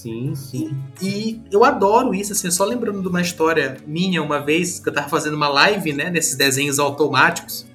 Sim, 0.00 0.34
sim. 0.34 0.74
E, 1.00 1.08
e, 1.08 1.42
eu 1.50 1.62
adoro 1.62 2.14
isso, 2.14 2.32
assim, 2.32 2.50
só 2.50 2.64
lembrando 2.64 3.02
de 3.02 3.08
uma 3.08 3.20
história 3.20 3.76
minha 3.86 4.22
uma 4.22 4.40
vez, 4.40 4.80
que 4.80 4.88
eu 4.88 4.94
tava 4.94 5.10
fazendo 5.10 5.34
uma 5.34 5.48
live, 5.48 5.92
né, 5.92 6.08
nesses 6.08 6.36
desenhos 6.36 6.78
automáticos. 6.78 7.66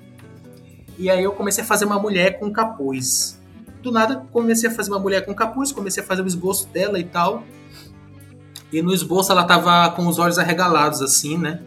E 0.97 1.09
aí 1.09 1.23
eu 1.23 1.33
comecei 1.33 1.63
a 1.63 1.67
fazer 1.67 1.85
uma 1.85 1.99
mulher 1.99 2.39
com 2.39 2.51
capuz. 2.51 3.39
Do 3.83 3.91
nada, 3.91 4.25
comecei 4.31 4.69
a 4.69 4.73
fazer 4.73 4.89
uma 4.89 4.99
mulher 4.99 5.23
com 5.23 5.35
capuz, 5.35 5.71
comecei 5.71 6.01
a 6.01 6.05
fazer 6.05 6.23
o 6.23 6.27
esboço 6.27 6.67
dela 6.69 6.97
e 6.99 7.03
tal. 7.03 7.43
E 8.71 8.81
no 8.81 8.93
esboço 8.93 9.31
ela 9.31 9.43
tava 9.43 9.89
com 9.91 10.07
os 10.07 10.19
olhos 10.19 10.37
arregalados, 10.37 11.01
assim, 11.01 11.37
né? 11.37 11.61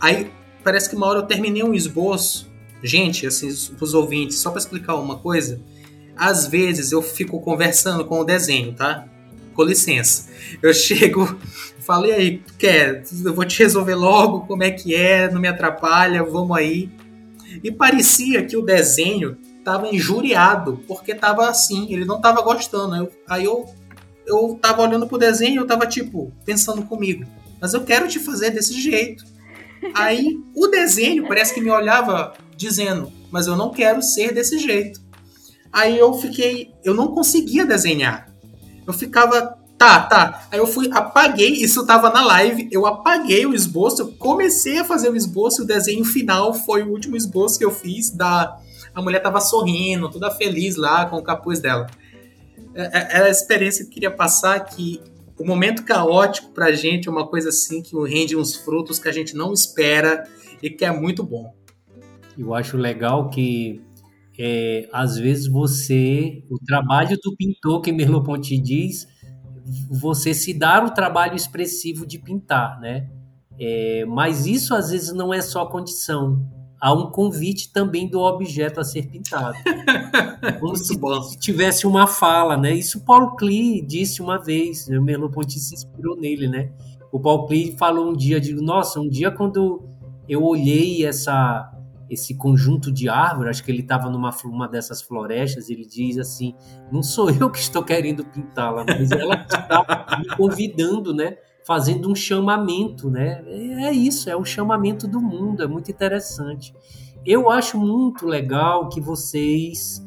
Aí 0.00 0.30
parece 0.64 0.90
que 0.90 0.96
uma 0.96 1.06
hora 1.06 1.20
eu 1.20 1.26
terminei 1.26 1.62
um 1.62 1.74
esboço. 1.74 2.50
Gente, 2.82 3.26
assim, 3.26 3.48
os 3.48 3.94
ouvintes, 3.94 4.38
só 4.38 4.50
para 4.50 4.58
explicar 4.58 4.96
uma 4.96 5.18
coisa, 5.18 5.60
às 6.16 6.46
vezes 6.46 6.92
eu 6.92 7.02
fico 7.02 7.40
conversando 7.40 8.04
com 8.04 8.20
o 8.20 8.24
desenho, 8.24 8.74
tá? 8.74 9.06
Com 9.54 9.62
licença. 9.62 10.28
Eu 10.62 10.72
chego, 10.74 11.38
falei 11.80 12.12
aí, 12.12 12.42
quer? 12.58 13.04
Eu 13.24 13.34
vou 13.34 13.44
te 13.44 13.58
resolver 13.58 13.94
logo, 13.94 14.40
como 14.46 14.62
é 14.62 14.70
que 14.70 14.94
é, 14.94 15.30
não 15.30 15.40
me 15.40 15.48
atrapalha, 15.48 16.22
vamos 16.24 16.56
aí. 16.56 16.90
E 17.62 17.70
parecia 17.70 18.44
que 18.44 18.56
o 18.56 18.62
desenho 18.62 19.36
tava 19.64 19.88
injuriado, 19.88 20.80
porque 20.86 21.14
tava 21.14 21.48
assim, 21.48 21.92
ele 21.92 22.04
não 22.04 22.20
tava 22.20 22.40
gostando. 22.42 22.94
Eu, 22.94 23.10
aí 23.28 23.44
eu, 23.44 23.66
eu 24.26 24.58
tava 24.60 24.82
olhando 24.82 25.06
pro 25.06 25.18
desenho 25.18 25.54
e 25.54 25.56
eu 25.56 25.66
tava 25.66 25.86
tipo, 25.86 26.32
pensando 26.44 26.82
comigo, 26.82 27.24
mas 27.60 27.74
eu 27.74 27.84
quero 27.84 28.08
te 28.08 28.18
fazer 28.18 28.50
desse 28.50 28.80
jeito. 28.80 29.24
Aí 29.94 30.38
o 30.54 30.66
desenho 30.66 31.26
parece 31.26 31.54
que 31.54 31.60
me 31.60 31.70
olhava 31.70 32.34
dizendo, 32.56 33.12
mas 33.30 33.46
eu 33.46 33.56
não 33.56 33.70
quero 33.70 34.02
ser 34.02 34.32
desse 34.32 34.58
jeito. 34.58 35.00
Aí 35.72 35.98
eu 35.98 36.12
fiquei, 36.14 36.72
eu 36.84 36.94
não 36.94 37.08
conseguia 37.08 37.64
desenhar. 37.64 38.30
Eu 38.86 38.92
ficava, 38.92 39.58
tá, 39.76 40.00
tá. 40.00 40.48
Aí 40.50 40.58
eu 40.58 40.66
fui, 40.66 40.88
apaguei, 40.92 41.50
isso 41.50 41.84
tava 41.84 42.10
na 42.10 42.24
live, 42.24 42.68
eu 42.72 42.86
apaguei 42.86 43.44
o 43.46 43.54
esboço, 43.54 44.02
eu 44.02 44.12
comecei 44.12 44.78
a 44.78 44.84
fazer 44.84 45.10
o 45.10 45.16
esboço, 45.16 45.62
o 45.62 45.66
desenho 45.66 46.04
final 46.04 46.54
foi 46.54 46.82
o 46.82 46.90
último 46.90 47.16
esboço 47.16 47.58
que 47.58 47.64
eu 47.64 47.70
fiz 47.70 48.10
da 48.10 48.58
a 48.96 49.02
mulher 49.02 49.20
tava 49.20 49.42
sorrindo, 49.42 50.10
toda 50.10 50.30
feliz 50.30 50.74
lá 50.76 51.04
com 51.04 51.18
o 51.18 51.22
capuz 51.22 51.60
dela. 51.60 51.86
É, 52.76 52.82
é, 52.82 53.18
é 53.18 53.22
a 53.22 53.30
experiência 53.30 53.84
que 53.84 53.90
eu 53.90 53.94
queria 53.94 54.10
passar 54.10 54.60
que 54.60 55.00
o 55.38 55.44
momento 55.44 55.84
caótico 55.84 56.52
pra 56.52 56.72
gente 56.72 57.08
é 57.08 57.10
uma 57.10 57.26
coisa 57.26 57.48
assim 57.48 57.82
que 57.82 57.96
rende 58.08 58.36
uns 58.36 58.54
frutos 58.54 58.98
que 58.98 59.08
a 59.08 59.12
gente 59.12 59.34
não 59.34 59.52
espera 59.52 60.24
e 60.62 60.70
que 60.70 60.84
é 60.84 60.90
muito 60.90 61.22
bom. 61.22 61.54
Eu 62.38 62.54
acho 62.54 62.76
legal 62.76 63.30
que 63.30 63.82
é, 64.38 64.88
às 64.92 65.16
vezes 65.16 65.46
você, 65.46 66.44
o 66.50 66.58
trabalho 66.58 67.16
do 67.22 67.34
pintor, 67.34 67.80
que 67.80 67.92
Merleau-Ponty 67.92 68.58
diz, 68.58 69.08
você 69.90 70.34
se 70.34 70.52
dar 70.52 70.84
o 70.84 70.90
trabalho 70.90 71.34
expressivo 71.34 72.06
de 72.06 72.18
pintar, 72.18 72.78
né? 72.78 73.08
É, 73.58 74.04
mas 74.04 74.46
isso 74.46 74.74
às 74.74 74.90
vezes 74.90 75.12
não 75.12 75.32
é 75.32 75.40
só 75.40 75.64
condição. 75.64 76.46
Há 76.80 76.92
um 76.92 77.10
convite 77.10 77.72
também 77.72 78.08
do 78.08 78.20
objeto 78.20 78.80
a 78.80 78.84
ser 78.84 79.08
pintado. 79.08 79.56
Como 80.60 80.76
se, 80.76 80.94
se, 80.94 81.38
tivesse 81.38 81.86
uma 81.86 82.06
fala, 82.06 82.56
né? 82.56 82.72
Isso 82.74 83.00
Paulo 83.00 83.34
Klee 83.36 83.80
disse 83.80 84.20
uma 84.20 84.38
vez, 84.38 84.86
né? 84.88 84.98
o 84.98 85.02
Merleau-Ponty 85.02 85.58
se 85.58 85.74
inspirou 85.74 86.16
nele, 86.16 86.48
né? 86.48 86.70
O 87.10 87.18
Paulo 87.18 87.46
Klee 87.46 87.76
falou 87.78 88.10
um 88.10 88.12
dia, 88.16 88.40
de, 88.40 88.54
nossa, 88.54 89.00
um 89.00 89.08
dia 89.08 89.30
quando 89.30 89.88
eu 90.28 90.42
olhei 90.42 91.06
essa 91.06 91.72
esse 92.08 92.34
conjunto 92.34 92.92
de 92.92 93.08
árvores, 93.08 93.50
acho 93.50 93.64
que 93.64 93.70
ele 93.70 93.80
estava 93.80 94.08
numa 94.08 94.30
uma 94.44 94.68
dessas 94.68 95.02
florestas, 95.02 95.68
ele 95.68 95.84
diz 95.84 96.18
assim: 96.18 96.54
não 96.90 97.02
sou 97.02 97.30
eu 97.30 97.50
que 97.50 97.58
estou 97.58 97.82
querendo 97.82 98.24
pintá-la, 98.24 98.84
mas 98.84 99.10
ela 99.10 99.34
está 99.34 100.18
me 100.20 100.36
convidando, 100.36 101.12
né? 101.12 101.36
Fazendo 101.66 102.10
um 102.10 102.14
chamamento, 102.14 103.10
né? 103.10 103.42
É 103.84 103.92
isso, 103.92 104.30
é 104.30 104.36
o 104.36 104.44
chamamento 104.44 105.08
do 105.08 105.20
mundo, 105.20 105.62
é 105.62 105.66
muito 105.66 105.90
interessante. 105.90 106.72
Eu 107.24 107.50
acho 107.50 107.76
muito 107.76 108.24
legal 108.24 108.88
que 108.88 109.00
vocês, 109.00 110.00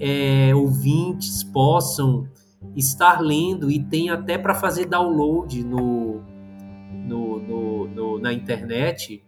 é, 0.00 0.54
ouvintes, 0.54 1.44
possam 1.44 2.26
estar 2.74 3.20
lendo 3.20 3.70
e 3.70 3.82
tem 3.82 4.08
até 4.08 4.38
para 4.38 4.54
fazer 4.54 4.86
download 4.86 5.62
no, 5.62 6.22
no, 7.06 7.38
no, 7.40 7.88
no 7.88 8.18
na 8.18 8.32
internet 8.32 9.22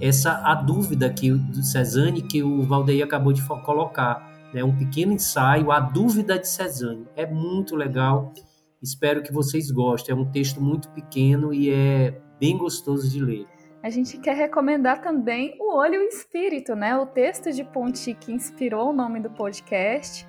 essa 0.00 0.42
a 0.44 0.54
dúvida 0.54 1.10
que 1.10 1.30
do 1.30 1.62
Cezanne 1.62 2.22
que 2.22 2.42
o 2.42 2.62
Valdeir 2.62 3.04
acabou 3.04 3.32
de 3.32 3.42
colocar, 3.42 4.30
né? 4.52 4.64
Um 4.64 4.76
pequeno 4.76 5.12
ensaio, 5.12 5.70
a 5.70 5.78
dúvida 5.78 6.38
de 6.38 6.48
Cezanne. 6.48 7.06
É 7.14 7.26
muito 7.26 7.76
legal. 7.76 8.32
Espero 8.82 9.22
que 9.22 9.32
vocês 9.32 9.70
gostem. 9.70 10.14
É 10.14 10.18
um 10.18 10.30
texto 10.30 10.60
muito 10.60 10.88
pequeno 10.90 11.52
e 11.52 11.70
é 11.70 12.18
bem 12.38 12.56
gostoso 12.56 13.08
de 13.08 13.22
ler. 13.22 13.46
A 13.82 13.88
gente 13.88 14.18
quer 14.18 14.36
recomendar 14.36 15.00
também 15.00 15.56
O 15.58 15.76
Olho 15.76 15.94
e 15.94 15.98
o 15.98 16.08
Espírito, 16.08 16.74
né? 16.74 16.96
O 16.96 17.06
texto 17.06 17.50
de 17.50 17.64
Ponti 17.64 18.14
que 18.14 18.32
inspirou 18.32 18.90
o 18.90 18.92
nome 18.92 19.20
do 19.20 19.30
podcast 19.30 20.26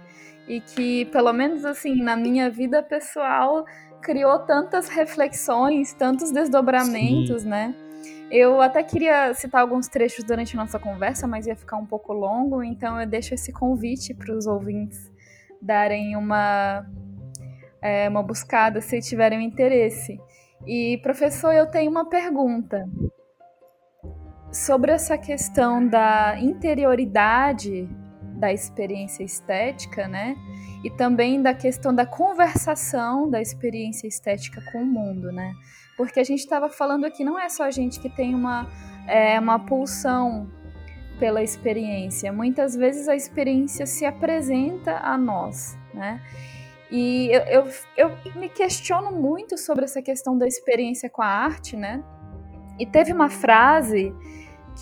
e 0.48 0.62
que, 0.62 1.06
pelo 1.06 1.32
menos 1.34 1.66
assim, 1.66 2.02
na 2.02 2.16
minha 2.16 2.50
vida 2.50 2.82
pessoal, 2.82 3.66
criou 4.02 4.40
tantas 4.40 4.90
reflexões, 4.90 5.94
tantos 5.94 6.32
desdobramentos, 6.32 7.44
Sim. 7.44 7.50
né? 7.50 7.76
Eu 8.30 8.62
até 8.62 8.82
queria 8.82 9.34
citar 9.34 9.62
alguns 9.62 9.88
trechos 9.88 10.24
durante 10.24 10.58
a 10.58 10.62
nossa 10.62 10.80
conversa, 10.80 11.28
mas 11.28 11.46
ia 11.46 11.56
ficar 11.56 11.76
um 11.76 11.86
pouco 11.86 12.14
longo, 12.14 12.64
então 12.64 13.00
eu 13.00 13.06
deixo 13.06 13.34
esse 13.34 13.52
convite 13.52 14.14
para 14.14 14.34
os 14.34 14.48
ouvintes 14.48 15.12
darem 15.62 16.16
uma, 16.16 16.86
é, 17.82 18.08
uma 18.08 18.22
buscada 18.22 18.80
se 18.82 19.00
tiverem 19.02 19.44
interesse. 19.44 20.20
E, 20.66 21.00
professor, 21.02 21.54
eu 21.54 21.66
tenho 21.66 21.90
uma 21.90 22.08
pergunta 22.08 22.88
sobre 24.52 24.92
essa 24.92 25.18
questão 25.18 25.88
da 25.88 26.38
interioridade 26.40 27.90
da 28.38 28.52
experiência 28.52 29.24
estética, 29.24 30.08
né? 30.08 30.36
E 30.84 30.90
também 30.90 31.42
da 31.42 31.54
questão 31.54 31.94
da 31.94 32.06
conversação 32.06 33.30
da 33.30 33.40
experiência 33.40 34.08
estética 34.08 34.62
com 34.72 34.80
o 34.80 34.86
mundo, 34.86 35.32
né? 35.32 35.54
Porque 35.96 36.20
a 36.20 36.24
gente 36.24 36.40
estava 36.40 36.70
falando 36.70 37.06
aqui, 37.06 37.24
não 37.24 37.40
é 37.40 37.48
só 37.50 37.64
a 37.64 37.72
gente 37.72 38.00
que 38.00 38.10
tem 38.10 38.34
uma, 38.34 38.68
é, 39.08 39.40
uma 39.40 39.60
pulsão 39.60 40.50
pela 41.20 41.44
experiência. 41.44 42.34
Muitas 42.34 42.76
vezes 42.76 43.08
a 43.08 43.16
experiência 43.16 43.86
se 43.86 44.06
apresenta 44.06 44.98
a 44.98 45.16
nós, 45.16 45.78
né? 45.94 46.20
E 46.92 47.30
eu, 47.32 47.42
eu, 47.44 47.68
eu, 47.96 48.12
me 48.36 48.50
questiono 48.50 49.12
muito 49.12 49.58
sobre 49.58 49.86
essa 49.86 50.02
questão 50.02 50.38
da 50.38 50.46
experiência 50.46 51.10
com 51.10 51.22
a 51.22 51.28
arte, 51.28 51.78
né? 51.78 52.04
E 52.78 52.86
teve 52.86 53.14
uma 53.14 53.30
frase 53.30 54.14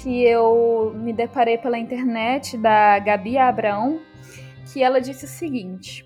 que 0.02 0.24
eu 0.24 0.92
me 0.96 1.14
deparei 1.14 1.58
pela 1.58 1.78
internet 1.78 2.58
da 2.58 2.98
Gabi 2.98 3.38
Abraão, 3.38 4.00
que 4.74 4.82
ela 4.82 5.00
disse 5.00 5.26
o 5.26 5.28
seguinte: 5.28 6.04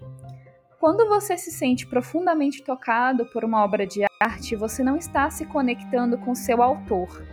quando 0.77 1.07
você 1.07 1.37
se 1.37 1.51
sente 1.51 1.87
profundamente 1.87 2.61
tocado 2.61 3.25
por 3.27 3.45
uma 3.45 3.63
obra 3.63 3.87
de 3.87 4.01
arte, 4.21 4.57
você 4.57 4.83
não 4.83 4.97
está 4.97 5.29
se 5.29 5.45
conectando 5.45 6.17
com 6.17 6.35
seu 6.35 6.61
autor, 6.61 7.25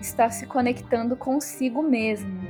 está 0.00 0.30
se 0.30 0.46
conectando 0.46 1.16
consigo 1.16 1.82
mesmo. 1.82 2.40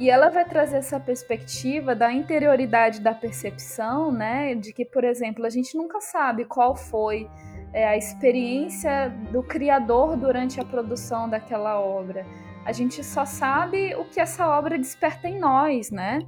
E 0.00 0.08
ela 0.08 0.30
vai 0.30 0.46
trazer 0.46 0.78
essa 0.78 0.98
perspectiva 0.98 1.94
da 1.94 2.10
interioridade 2.10 3.02
da 3.02 3.12
percepção, 3.12 4.10
né? 4.10 4.54
De 4.54 4.72
que, 4.72 4.82
por 4.82 5.04
exemplo, 5.04 5.44
a 5.44 5.50
gente 5.50 5.76
nunca 5.76 6.00
sabe 6.00 6.46
qual 6.46 6.74
foi 6.74 7.28
é, 7.70 7.86
a 7.86 7.98
experiência 7.98 9.10
do 9.30 9.42
criador 9.42 10.16
durante 10.16 10.58
a 10.58 10.64
produção 10.64 11.28
daquela 11.28 11.78
obra. 11.78 12.24
A 12.64 12.72
gente 12.72 13.04
só 13.04 13.26
sabe 13.26 13.94
o 13.94 14.06
que 14.06 14.18
essa 14.18 14.48
obra 14.48 14.78
desperta 14.78 15.28
em 15.28 15.38
nós, 15.38 15.90
né? 15.90 16.20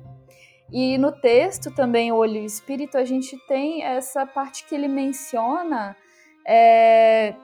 E 0.71 0.99
no 0.99 1.11
texto 1.11 1.75
também, 1.75 2.13
Olho 2.13 2.37
e 2.37 2.45
Espírito, 2.45 2.99
a 2.99 3.07
gente 3.07 3.39
tem 3.49 3.85
essa 3.85 4.27
parte 4.27 4.67
que 4.67 4.75
ele 4.75 4.87
menciona 4.89 5.97
é, 6.47 7.35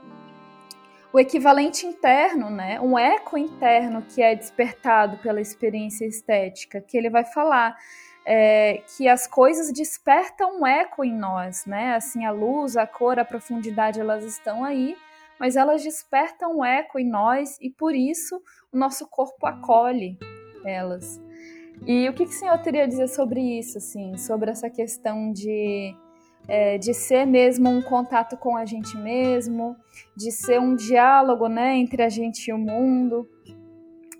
o 1.12 1.18
equivalente 1.18 1.86
interno, 1.86 2.50
né? 2.50 2.80
um 2.80 2.98
eco 2.98 3.38
interno 3.38 4.02
que 4.02 4.22
é 4.22 4.34
despertado 4.34 5.16
pela 5.18 5.40
experiência 5.40 6.04
estética, 6.04 6.80
que 6.80 6.96
ele 6.96 7.08
vai 7.08 7.24
falar 7.24 7.76
é, 8.26 8.82
que 8.94 9.08
as 9.08 9.26
coisas 9.26 9.72
despertam 9.72 10.60
um 10.60 10.66
eco 10.66 11.02
em 11.02 11.16
nós, 11.16 11.64
né? 11.64 11.94
Assim, 11.94 12.26
a 12.26 12.30
luz, 12.30 12.76
a 12.76 12.86
cor, 12.86 13.18
a 13.18 13.24
profundidade, 13.24 13.98
elas 13.98 14.22
estão 14.22 14.62
aí, 14.62 14.94
mas 15.40 15.56
elas 15.56 15.82
despertam 15.82 16.58
um 16.58 16.64
eco 16.64 16.98
em 16.98 17.08
nós 17.08 17.56
e 17.58 17.70
por 17.70 17.94
isso 17.94 18.36
o 18.70 18.76
nosso 18.76 19.08
corpo 19.08 19.46
acolhe 19.46 20.18
elas. 20.62 21.18
E 21.86 22.06
o 22.06 22.12
que, 22.12 22.26
que 22.26 22.32
o 22.32 22.38
senhor 22.38 22.58
teria 22.58 22.84
a 22.84 22.86
dizer 22.86 23.08
sobre 23.08 23.40
isso, 23.40 23.78
assim, 23.78 24.14
sobre 24.18 24.50
essa 24.50 24.68
questão 24.68 25.32
de, 25.32 25.96
é, 26.48 26.78
de 26.78 26.94
ser 26.94 27.26
mesmo 27.26 27.68
um 27.68 27.82
contato 27.82 28.36
com 28.36 28.56
a 28.56 28.64
gente 28.64 28.96
mesmo, 28.96 29.76
de 30.16 30.32
ser 30.32 30.58
um 30.58 30.74
diálogo, 30.74 31.46
né, 31.46 31.76
entre 31.76 32.02
a 32.02 32.08
gente 32.08 32.48
e 32.48 32.52
o 32.52 32.58
mundo? 32.58 33.28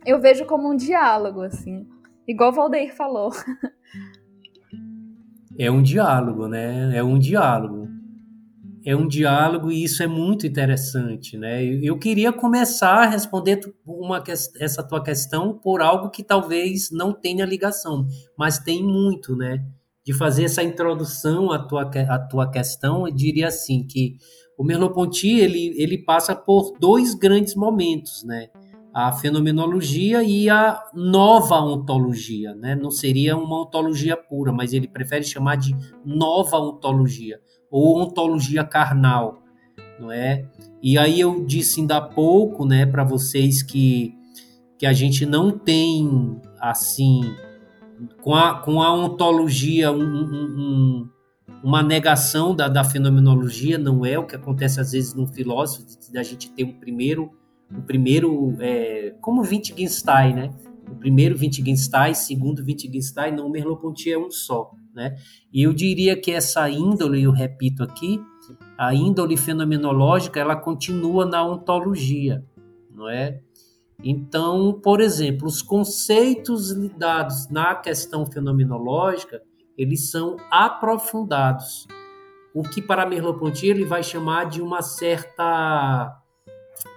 Eu 0.07 0.21
vejo 0.21 0.45
como 0.45 0.71
um 0.71 0.77
diálogo, 0.77 1.41
assim, 1.43 1.87
igual 2.27 2.51
o 2.51 2.55
Valdeir 2.55 2.95
falou. 2.95 3.31
É 5.61 5.69
um 5.69 5.83
diálogo, 5.83 6.47
né? 6.47 6.97
É 6.97 7.03
um 7.03 7.19
diálogo 7.19 7.89
é 8.89 8.97
um 8.97 9.07
diálogo 9.07 9.71
e 9.71 9.85
isso 9.85 10.03
é 10.03 10.07
muito 10.07 10.47
interessante, 10.47 11.37
né? 11.37 11.63
Eu 11.63 11.99
queria 11.99 12.33
começar 12.33 13.03
a 13.03 13.07
responder 13.07 13.61
uma, 13.85 14.25
essa 14.59 14.83
tua 14.83 15.03
questão 15.03 15.53
por 15.53 15.83
algo 15.83 16.09
que 16.09 16.23
talvez 16.23 16.91
não 16.91 17.13
tenha 17.13 17.45
ligação, 17.45 18.07
mas 18.35 18.59
tem 18.59 18.83
muito, 18.83 19.37
né? 19.37 19.63
De 20.09 20.15
fazer 20.15 20.45
essa 20.45 20.63
introdução 20.63 21.53
à 21.53 21.59
tua, 21.59 21.83
à 21.83 22.19
tua 22.19 22.51
questão, 22.51 23.07
eu 23.07 23.15
diria 23.15 23.49
assim 23.49 23.87
que 23.87 24.17
o 24.57 24.65
Merleau-Ponty 24.65 25.39
ele, 25.39 25.75
ele 25.77 25.99
passa 25.99 26.35
por 26.35 26.79
dois 26.81 27.13
grandes 27.13 27.55
momentos, 27.55 28.25
né? 28.25 28.49
a 28.95 29.13
fenomenologia 29.13 30.23
e 30.23 30.49
a 30.49 30.83
nova 30.95 31.61
ontologia, 31.61 32.55
né? 32.55 32.75
Não 32.75 32.91
seria 32.91 33.37
uma 33.37 33.61
ontologia 33.61 34.17
pura, 34.17 34.51
mas 34.51 34.73
ele 34.73 34.89
prefere 34.89 35.23
chamar 35.23 35.57
de 35.57 35.77
nova 36.03 36.59
ontologia 36.59 37.39
ou 37.71 38.01
ontologia 38.01 38.65
carnal, 38.65 39.43
não 40.01 40.11
é? 40.11 40.49
E 40.83 40.97
aí 40.97 41.21
eu 41.21 41.45
disse 41.45 41.83
ainda 41.83 41.99
há 41.99 42.01
pouco, 42.01 42.65
né, 42.65 42.87
para 42.87 43.05
vocês 43.05 43.63
que 43.63 44.15
que 44.79 44.87
a 44.87 44.93
gente 44.95 45.27
não 45.27 45.51
tem 45.51 46.41
assim 46.59 47.21
com 48.21 48.35
a, 48.35 48.61
com 48.61 48.83
a 48.83 48.95
ontologia 48.95 49.91
um, 49.91 50.03
um, 50.03 50.45
um, 50.59 51.09
uma 51.63 51.83
negação 51.83 52.55
da, 52.55 52.69
da 52.69 52.85
fenomenologia 52.85 53.79
não 53.79 54.05
é 54.05 54.19
o 54.19 54.27
que 54.27 54.37
acontece 54.37 54.81
às 54.81 54.93
vezes 54.93 55.15
no 55.15 55.27
filósofo 55.27 55.85
da 56.13 56.23
gente 56.23 56.51
ter 56.53 56.65
um 56.65 56.73
primeiro 56.73 57.33
o 57.75 57.83
primeiro, 57.83 58.57
é, 58.61 59.15
como 59.21 59.43
Wittgenstein, 59.43 60.35
né? 60.35 60.55
O 60.91 60.95
primeiro 60.95 61.39
Wittgenstein, 61.39 62.15
segundo 62.15 62.65
Wittgenstein, 62.65 63.33
não, 63.33 63.51
Merleau-Ponty 63.51 64.11
é 64.11 64.19
um 64.19 64.31
só, 64.31 64.71
né? 64.95 65.17
E 65.53 65.63
eu 65.63 65.73
diria 65.75 66.17
que 66.17 66.33
essa 66.33 66.69
índole, 66.71 67.23
eu 67.23 67.31
repito 67.31 67.83
aqui, 67.83 68.21
a 68.77 68.95
índole 68.95 69.37
fenomenológica, 69.37 70.41
ela 70.41 70.57
continua 70.57 71.27
na 71.27 71.45
ontologia, 71.45 72.43
não 72.95 73.09
é? 73.09 73.41
Então, 74.03 74.79
por 74.81 75.01
exemplo, 75.01 75.49
os 75.49 75.61
conceitos 75.61 76.71
lidados 76.71 77.49
na 77.49 77.75
questão 77.75 78.25
fenomenológica, 78.25 79.43
eles 79.77 80.11
são 80.11 80.37
aprofundados. 80.51 81.87
O 82.55 82.63
que 82.63 82.81
para 82.81 83.07
Merleau-Ponty 83.07 83.67
ele 83.67 83.85
vai 83.85 84.03
chamar 84.03 84.45
de 84.45 84.63
uma 84.63 84.83
certa 84.83 86.17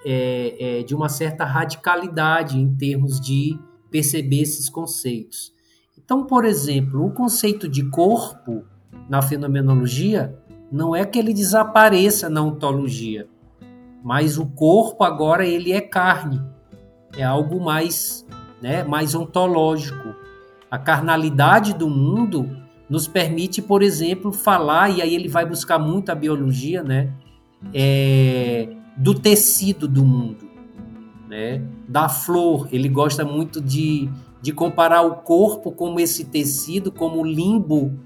é, 0.06 0.80
é, 0.80 0.84
de 0.84 0.94
uma 0.94 1.10
certa 1.10 1.44
radicalidade 1.44 2.60
em 2.60 2.76
termos 2.76 3.19
de 3.19 3.60
perceber 3.90 4.41
esses 4.41 4.69
conceitos. 4.69 5.53
Então, 5.98 6.26
por 6.26 6.45
exemplo, 6.45 7.06
o 7.06 7.11
conceito 7.11 7.68
de 7.68 7.90
corpo 7.90 8.64
na 9.10 9.22
fenomenologia 9.22 10.38
não 10.72 10.95
é 10.95 11.06
que 11.06 11.18
ele 11.19 11.34
desapareça 11.34 12.30
na 12.30 12.41
ontologia, 12.41 13.28
mas 14.03 14.38
o 14.38 14.45
corpo 14.45 15.03
agora 15.03 15.45
ele 15.45 15.72
é 15.72 15.82
carne, 15.82 16.41
é 17.18 17.24
algo 17.24 17.60
mais, 17.60 18.26
né, 18.62 18.84
mais 18.84 19.16
ontológico. 19.16 20.16
A 20.70 20.78
carnalidade 20.78 21.74
do 21.74 21.90
mundo 21.90 22.58
nos 22.90 23.08
permite, 23.08 23.62
por 23.62 23.82
exemplo, 23.82 24.32
falar 24.32 24.90
e 24.90 25.02
aí 25.02 25.16
ele 25.16 25.28
vai 25.28 25.46
buscar 25.46 25.80
muito 25.80 26.12
a 26.12 26.16
biologia, 26.16 26.84
né, 26.84 27.14
é, 27.74 28.70
do 28.98 29.14
tecido 29.14 29.88
do 29.88 30.04
mundo, 30.06 30.50
né? 31.30 31.62
da 31.88 32.08
flor. 32.08 32.68
Ele 32.72 32.88
gosta 32.88 33.26
muito 33.26 33.62
de, 33.62 34.10
de 34.42 34.54
comparar 34.54 35.02
o 35.02 35.18
corpo 35.18 35.72
como 35.72 36.00
esse 36.00 36.26
tecido, 36.26 36.92
como 36.92 37.24
limbo 37.24 38.00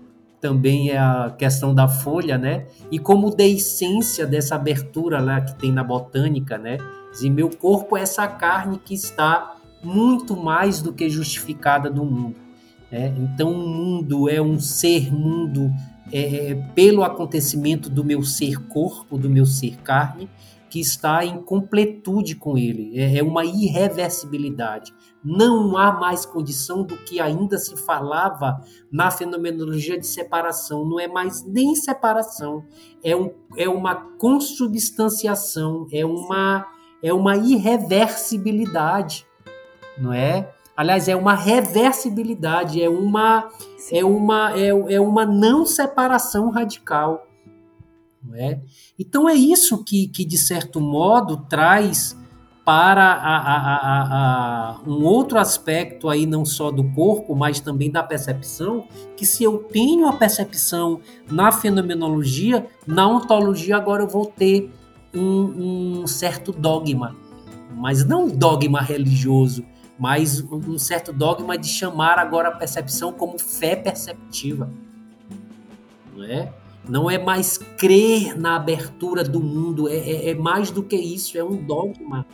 também 0.46 0.92
é 0.92 0.98
a 1.00 1.34
questão 1.36 1.74
da 1.74 1.88
folha, 1.88 2.38
né? 2.38 2.68
E 2.92 3.00
como 3.00 3.36
deiscência 3.36 4.28
dessa 4.28 4.54
abertura 4.54 5.20
lá 5.20 5.42
que 5.42 5.56
tem 5.56 5.72
na 5.72 5.84
botânica, 5.84 6.56
né? 6.56 6.78
Dizer, 7.12 7.32
meu 7.32 7.50
corpo 7.50 7.98
é 7.98 8.02
essa 8.02 8.28
carne 8.28 8.78
que 8.78 8.94
está 8.94 9.56
muito 9.82 10.38
mais 10.38 10.84
do 10.84 10.94
que 10.94 11.10
justificada 11.10 11.90
do 11.90 12.06
mundo. 12.06 12.36
Né? 12.92 13.12
Então, 13.18 13.54
o 13.54 13.68
mundo 13.68 14.30
é 14.30 14.40
um 14.40 14.60
ser 14.60 15.12
mundo 15.12 15.74
é, 16.12 16.52
é, 16.52 16.56
pelo 16.76 17.04
acontecimento 17.04 17.90
do 17.90 18.04
meu 18.04 18.22
ser 18.22 18.60
corpo, 18.68 19.18
do 19.18 19.28
meu 19.28 19.48
ser 19.48 19.78
carne, 19.78 20.30
que 20.76 20.82
está 20.82 21.24
em 21.24 21.42
completude 21.42 22.36
com 22.36 22.58
ele, 22.58 23.00
é, 23.00 23.20
é 23.20 23.24
uma 23.24 23.46
irreversibilidade. 23.46 24.94
Não 25.24 25.78
há 25.78 25.94
mais 25.94 26.26
condição 26.26 26.84
do 26.84 26.98
que 26.98 27.22
ainda 27.22 27.58
se 27.58 27.78
falava 27.78 28.62
na 28.92 29.10
fenomenologia 29.10 29.98
de 29.98 30.06
separação, 30.06 30.84
não 30.84 31.00
é 31.00 31.08
mais 31.08 31.46
nem 31.46 31.74
separação, 31.76 32.66
é, 33.02 33.16
um, 33.16 33.34
é 33.56 33.70
uma 33.70 33.96
consubstanciação, 33.96 35.88
é 35.94 36.06
uma, 36.06 36.68
é 37.02 37.14
uma 37.14 37.38
irreversibilidade, 37.38 39.26
não 39.98 40.12
é? 40.12 40.54
Aliás, 40.76 41.08
é 41.08 41.16
uma 41.16 41.36
reversibilidade, 41.36 42.84
é 42.84 42.90
uma, 42.90 43.50
é 43.94 44.04
uma, 44.04 44.52
é, 44.60 44.96
é 44.96 45.00
uma 45.00 45.26
não 45.26 45.66
separação 45.66 46.50
radical. 46.50 47.26
É? 48.34 48.60
Então 48.98 49.30
é 49.30 49.34
isso 49.34 49.84
que, 49.84 50.08
que 50.08 50.26
de 50.26 50.38
certo 50.38 50.82
modo, 50.82 51.38
traz 51.50 52.18
para 52.66 53.14
a, 53.14 53.38
a, 53.38 54.02
a, 54.72 54.80
um 54.88 55.04
outro 55.04 55.38
aspecto 55.38 56.10
aí 56.10 56.26
não 56.26 56.44
só 56.44 56.72
do 56.72 56.84
corpo, 56.84 57.36
mas 57.36 57.60
também 57.60 57.92
da 57.92 58.02
percepção, 58.02 58.88
que 59.16 59.24
se 59.24 59.44
eu 59.44 59.60
tenho 59.60 60.08
a 60.08 60.14
percepção 60.14 61.00
na 61.30 61.52
fenomenologia, 61.52 62.66
na 62.88 63.08
ontologia 63.08 63.78
agora 63.78 64.02
eu 64.02 64.08
vou 64.08 64.26
ter 64.26 64.74
um, 65.14 66.02
um 66.02 66.08
certo 66.08 66.52
dogma, 66.52 67.16
mas 67.76 68.04
não 68.04 68.26
um 68.26 68.36
dogma 68.36 68.82
religioso, 68.82 69.64
mas 69.98 70.42
um 70.42 70.80
certo 70.80 71.14
dogma 71.14 71.56
de 71.58 71.68
chamar 71.68 72.18
agora 72.18 72.50
a 72.50 72.52
percepção 72.52 73.14
como 73.14 73.38
fé 73.38 73.76
perceptiva, 73.76 74.70
não 76.16 76.24
é? 76.24 76.52
Não 76.88 77.10
é 77.10 77.18
mais 77.18 77.58
crer 77.58 78.38
na 78.38 78.56
abertura 78.56 79.24
do 79.24 79.42
mundo, 79.42 79.90
é, 79.90 79.96
é, 79.96 80.30
é 80.30 80.36
mais 80.36 80.72
do 80.72 80.84
que 80.84 80.96
isso, 80.96 81.38
é 81.38 81.44
um 81.44 81.56
dogma. 81.56 82.26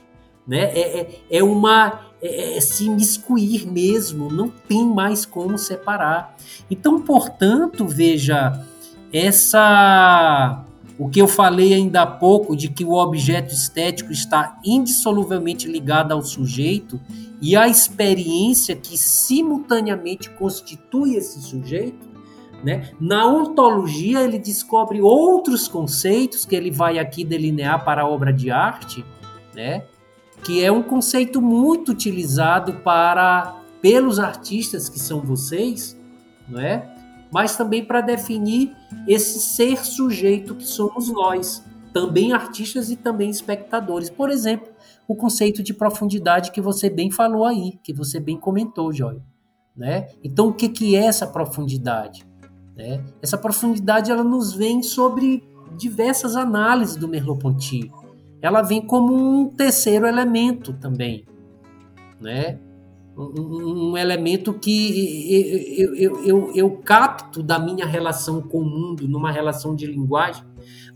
Né? 0.47 0.63
É, 0.73 0.99
é, 0.99 1.19
é 1.29 1.43
uma 1.43 2.01
é, 2.21 2.57
é 2.57 2.61
se 2.61 2.89
miscuir 2.89 3.65
mesmo, 3.65 4.31
não 4.31 4.49
tem 4.49 4.85
mais 4.85 5.25
como 5.25 5.57
separar. 5.57 6.35
Então, 6.69 7.01
portanto, 7.01 7.87
veja, 7.87 8.65
essa 9.13 10.65
o 11.01 11.09
que 11.09 11.19
eu 11.19 11.27
falei 11.27 11.73
ainda 11.73 12.03
há 12.03 12.05
pouco 12.05 12.55
de 12.55 12.69
que 12.69 12.85
o 12.85 12.93
objeto 12.93 13.51
estético 13.51 14.11
está 14.11 14.59
indissoluvelmente 14.63 15.67
ligado 15.67 16.11
ao 16.11 16.21
sujeito 16.21 17.01
e 17.41 17.55
à 17.55 17.67
experiência 17.67 18.75
que 18.75 18.95
simultaneamente 18.95 20.29
constitui 20.29 21.15
esse 21.15 21.41
sujeito, 21.41 22.10
né? 22.63 22.91
Na 22.99 23.27
ontologia, 23.27 24.21
ele 24.21 24.37
descobre 24.37 25.01
outros 25.01 25.67
conceitos 25.67 26.45
que 26.45 26.55
ele 26.55 26.71
vai 26.71 26.99
aqui 26.99 27.23
delinear 27.23 27.83
para 27.83 28.03
a 28.03 28.07
obra 28.07 28.31
de 28.31 28.51
arte, 28.51 29.03
né? 29.55 29.83
que 30.43 30.63
é 30.63 30.71
um 30.71 30.81
conceito 30.81 31.41
muito 31.41 31.91
utilizado 31.91 32.73
para 32.83 33.55
pelos 33.81 34.19
artistas 34.19 34.89
que 34.89 34.99
são 34.99 35.21
vocês, 35.21 35.97
não 36.47 36.59
é? 36.59 36.87
mas 37.31 37.55
também 37.55 37.83
para 37.83 38.01
definir 38.01 38.75
esse 39.07 39.39
ser 39.39 39.85
sujeito 39.85 40.55
que 40.55 40.65
somos 40.65 41.09
nós, 41.09 41.63
também 41.93 42.33
artistas 42.33 42.91
e 42.91 42.95
também 42.95 43.29
espectadores. 43.29 44.09
Por 44.09 44.29
exemplo, 44.29 44.69
o 45.07 45.15
conceito 45.15 45.63
de 45.63 45.73
profundidade 45.73 46.51
que 46.51 46.61
você 46.61 46.89
bem 46.89 47.09
falou 47.09 47.45
aí, 47.45 47.79
que 47.83 47.93
você 47.93 48.19
bem 48.19 48.37
comentou, 48.37 48.91
Joy. 48.91 49.21
Né? 49.75 50.07
Então, 50.23 50.49
o 50.49 50.53
que, 50.53 50.67
que 50.67 50.95
é 50.95 51.05
essa 51.05 51.25
profundidade? 51.25 52.25
Né? 52.81 53.03
Essa 53.21 53.37
profundidade 53.37 54.09
ela 54.09 54.23
nos 54.23 54.53
vem 54.53 54.81
sobre 54.81 55.43
diversas 55.77 56.35
análises 56.35 56.95
do 56.95 57.07
Merleau-Ponty. 57.07 57.91
Ela 58.41 58.63
vem 58.63 58.81
como 58.81 59.13
um 59.13 59.49
terceiro 59.49 60.07
elemento 60.07 60.73
também, 60.73 61.25
né? 62.19 62.57
Um, 63.15 63.91
um 63.91 63.97
elemento 63.97 64.53
que 64.53 65.77
eu, 65.77 65.95
eu, 65.95 66.25
eu, 66.25 66.55
eu 66.55 66.71
capto 66.77 67.43
da 67.43 67.59
minha 67.59 67.85
relação 67.85 68.41
com 68.41 68.59
o 68.59 68.65
mundo, 68.65 69.07
numa 69.07 69.31
relação 69.31 69.75
de 69.75 69.85
linguagem, 69.85 70.43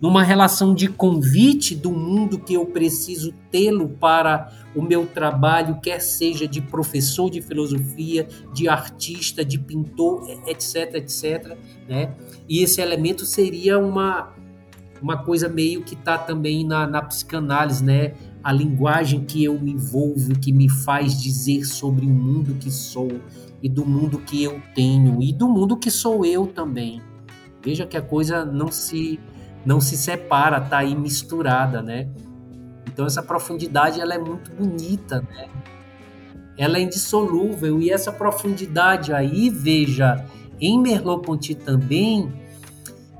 numa 0.01 0.23
relação 0.23 0.73
de 0.73 0.87
convite 0.87 1.75
do 1.75 1.91
mundo 1.91 2.39
que 2.39 2.53
eu 2.53 2.65
preciso 2.65 3.33
tê-lo 3.51 3.89
para 3.89 4.51
o 4.75 4.81
meu 4.81 5.05
trabalho, 5.05 5.79
quer 5.81 5.99
seja 5.99 6.47
de 6.47 6.61
professor 6.61 7.29
de 7.29 7.41
filosofia, 7.41 8.27
de 8.53 8.67
artista, 8.67 9.43
de 9.43 9.57
pintor, 9.57 10.29
etc, 10.47 10.95
etc, 10.95 11.57
né? 11.87 12.13
E 12.47 12.61
esse 12.61 12.81
elemento 12.81 13.25
seria 13.25 13.79
uma 13.79 14.33
uma 15.01 15.17
coisa 15.17 15.47
meio 15.49 15.83
que 15.83 15.93
está 15.93 16.17
também 16.17 16.65
na, 16.65 16.87
na 16.87 17.01
psicanálise, 17.01 17.83
né? 17.83 18.13
A 18.43 18.51
linguagem 18.51 19.23
que 19.25 19.43
eu 19.43 19.59
me 19.59 19.71
envolvo, 19.73 20.39
que 20.39 20.51
me 20.51 20.69
faz 20.69 21.21
dizer 21.21 21.65
sobre 21.65 22.05
o 22.05 22.09
mundo 22.09 22.55
que 22.55 22.71
sou 22.71 23.11
e 23.61 23.69
do 23.69 23.85
mundo 23.85 24.19
que 24.19 24.43
eu 24.43 24.61
tenho 24.73 25.21
e 25.21 25.33
do 25.33 25.47
mundo 25.47 25.77
que 25.77 25.91
sou 25.91 26.25
eu 26.25 26.47
também. 26.47 27.01
Veja 27.63 27.85
que 27.85 27.97
a 27.97 28.01
coisa 28.01 28.45
não 28.45 28.71
se 28.71 29.19
não 29.65 29.81
se 29.81 29.97
separa, 29.97 30.61
tá 30.61 30.79
aí 30.79 30.95
misturada, 30.95 31.81
né? 31.81 32.07
Então 32.87 33.05
essa 33.05 33.23
profundidade 33.23 33.99
ela 33.99 34.13
é 34.13 34.19
muito 34.19 34.51
bonita, 34.51 35.21
né? 35.21 35.47
Ela 36.57 36.77
é 36.77 36.81
indissolúvel 36.81 37.81
e 37.81 37.91
essa 37.91 38.11
profundidade 38.11 39.11
aí, 39.11 39.49
veja, 39.49 40.25
em 40.61 40.79
Merleau-Ponty 40.79 41.55
também 41.55 42.31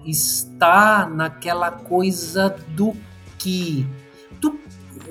está 0.05 1.09
naquela 1.09 1.71
coisa 1.71 2.55
do 2.69 2.93
que 3.37 3.85
do, 4.39 4.59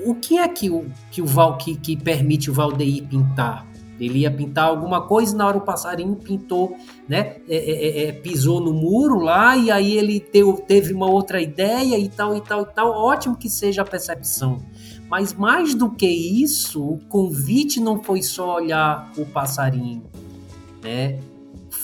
o 0.05 0.15
que 0.15 0.37
é 0.37 0.47
que 0.47 0.69
o, 0.69 0.89
que, 1.11 1.21
o 1.21 1.25
Val, 1.25 1.57
que, 1.57 1.75
que 1.75 1.95
permite 1.97 2.49
o 2.49 2.53
Valdeir 2.53 3.05
pintar? 3.07 3.67
Ele 3.99 4.19
ia 4.19 4.31
pintar 4.31 4.65
alguma 4.65 5.01
coisa 5.01 5.33
e 5.33 5.37
na 5.37 5.47
hora 5.47 5.57
o 5.57 5.61
passarinho 5.61 6.15
pintou, 6.15 6.75
né? 7.07 7.37
É, 7.47 7.55
é, 7.55 7.87
é, 8.05 8.07
é 8.07 8.11
pisou 8.11 8.59
no 8.59 8.73
muro 8.73 9.19
lá 9.19 9.55
e 9.55 9.71
aí 9.71 9.97
ele 9.97 10.19
teve, 10.19 10.51
teve 10.63 10.93
uma 10.93 11.09
outra 11.09 11.41
ideia 11.41 11.97
e 11.97 12.09
tal 12.09 12.35
e 12.35 12.41
tal 12.41 12.63
e 12.63 12.73
tal. 12.73 12.91
Ótimo 12.91 13.37
que 13.37 13.49
seja 13.49 13.81
a 13.81 13.85
percepção. 13.85 14.59
Mas 15.09 15.33
mais 15.33 15.75
do 15.75 15.89
que 15.89 16.07
isso, 16.07 16.83
o 16.83 16.99
convite 17.07 17.79
não 17.79 18.03
foi 18.03 18.21
só 18.21 18.55
olhar 18.55 19.11
o 19.17 19.25
passarinho, 19.25 20.03
né? 20.83 21.19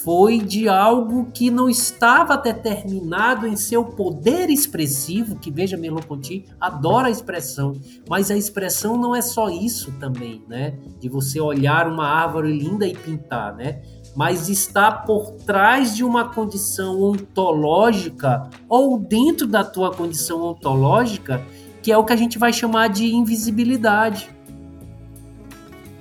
Foi 0.03 0.39
de 0.39 0.67
algo 0.67 1.27
que 1.31 1.51
não 1.51 1.69
estava 1.69 2.35
determinado 2.35 3.45
em 3.45 3.55
seu 3.55 3.83
poder 3.83 4.49
expressivo, 4.49 5.35
que 5.35 5.51
veja 5.51 5.77
Merleau-Ponty 5.77 6.45
adora 6.59 7.07
a 7.07 7.11
expressão, 7.11 7.79
mas 8.09 8.31
a 8.31 8.35
expressão 8.35 8.97
não 8.97 9.15
é 9.15 9.21
só 9.21 9.49
isso 9.49 9.91
também, 9.99 10.43
né? 10.47 10.73
De 10.99 11.07
você 11.07 11.39
olhar 11.39 11.87
uma 11.87 12.07
árvore 12.07 12.57
linda 12.57 12.87
e 12.87 12.95
pintar, 12.95 13.55
né? 13.55 13.81
Mas 14.15 14.49
está 14.49 14.91
por 14.91 15.31
trás 15.45 15.95
de 15.95 16.03
uma 16.03 16.29
condição 16.29 17.01
ontológica 17.01 18.49
ou 18.67 18.97
dentro 18.97 19.45
da 19.45 19.63
tua 19.63 19.91
condição 19.91 20.41
ontológica, 20.41 21.45
que 21.81 21.91
é 21.91 21.97
o 21.97 22.03
que 22.03 22.13
a 22.13 22.17
gente 22.17 22.39
vai 22.39 22.51
chamar 22.51 22.89
de 22.89 23.13
invisibilidade, 23.13 24.29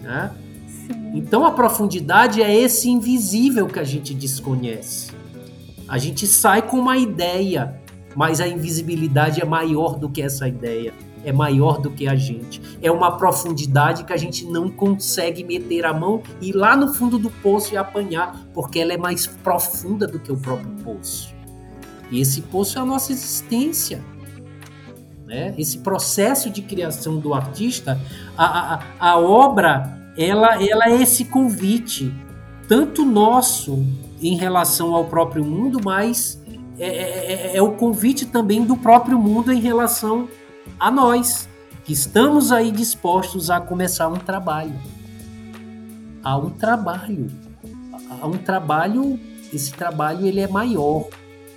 né? 0.02 0.30
Então 1.12 1.44
a 1.44 1.50
profundidade 1.50 2.42
é 2.42 2.54
esse 2.54 2.88
invisível 2.88 3.66
que 3.66 3.78
a 3.78 3.84
gente 3.84 4.14
desconhece. 4.14 5.10
A 5.88 5.98
gente 5.98 6.26
sai 6.26 6.62
com 6.62 6.78
uma 6.78 6.96
ideia, 6.96 7.80
mas 8.14 8.40
a 8.40 8.46
invisibilidade 8.46 9.40
é 9.40 9.44
maior 9.44 9.98
do 9.98 10.08
que 10.08 10.22
essa 10.22 10.46
ideia, 10.46 10.94
é 11.24 11.32
maior 11.32 11.78
do 11.78 11.90
que 11.90 12.06
a 12.06 12.14
gente. 12.14 12.62
É 12.80 12.92
uma 12.92 13.16
profundidade 13.16 14.04
que 14.04 14.12
a 14.12 14.16
gente 14.16 14.44
não 14.46 14.68
consegue 14.70 15.42
meter 15.42 15.84
a 15.84 15.92
mão 15.92 16.22
e 16.40 16.50
ir 16.50 16.52
lá 16.52 16.76
no 16.76 16.94
fundo 16.94 17.18
do 17.18 17.28
poço 17.28 17.74
e 17.74 17.76
apanhar, 17.76 18.46
porque 18.54 18.78
ela 18.78 18.92
é 18.92 18.96
mais 18.96 19.26
profunda 19.26 20.06
do 20.06 20.20
que 20.20 20.30
o 20.30 20.36
próprio 20.36 20.70
poço. 20.84 21.34
E 22.08 22.20
esse 22.20 22.42
poço 22.42 22.78
é 22.78 22.82
a 22.82 22.84
nossa 22.84 23.10
existência. 23.10 24.00
Né? 25.26 25.54
Esse 25.58 25.78
processo 25.78 26.50
de 26.50 26.62
criação 26.62 27.18
do 27.18 27.34
artista, 27.34 28.00
a, 28.36 28.74
a, 28.74 28.82
a 28.98 29.18
obra 29.18 29.99
ela, 30.16 30.62
ela 30.62 30.88
é 30.88 31.02
esse 31.02 31.24
convite, 31.24 32.14
tanto 32.68 33.04
nosso 33.04 33.84
em 34.20 34.36
relação 34.36 34.94
ao 34.94 35.06
próprio 35.06 35.44
mundo, 35.44 35.80
mas 35.84 36.40
é, 36.78 36.86
é, 36.86 37.32
é, 37.32 37.56
é 37.56 37.62
o 37.62 37.72
convite 37.72 38.26
também 38.26 38.64
do 38.64 38.76
próprio 38.76 39.18
mundo 39.18 39.52
em 39.52 39.60
relação 39.60 40.28
a 40.78 40.90
nós, 40.90 41.48
que 41.84 41.92
estamos 41.92 42.52
aí 42.52 42.70
dispostos 42.70 43.50
a 43.50 43.60
começar 43.60 44.08
um 44.08 44.16
trabalho. 44.16 44.74
Há 46.22 46.36
um 46.36 46.50
trabalho. 46.50 47.28
Há 48.20 48.26
um 48.26 48.36
trabalho, 48.36 49.18
esse 49.52 49.72
trabalho 49.72 50.26
ele 50.26 50.40
é 50.40 50.48
maior, 50.48 51.08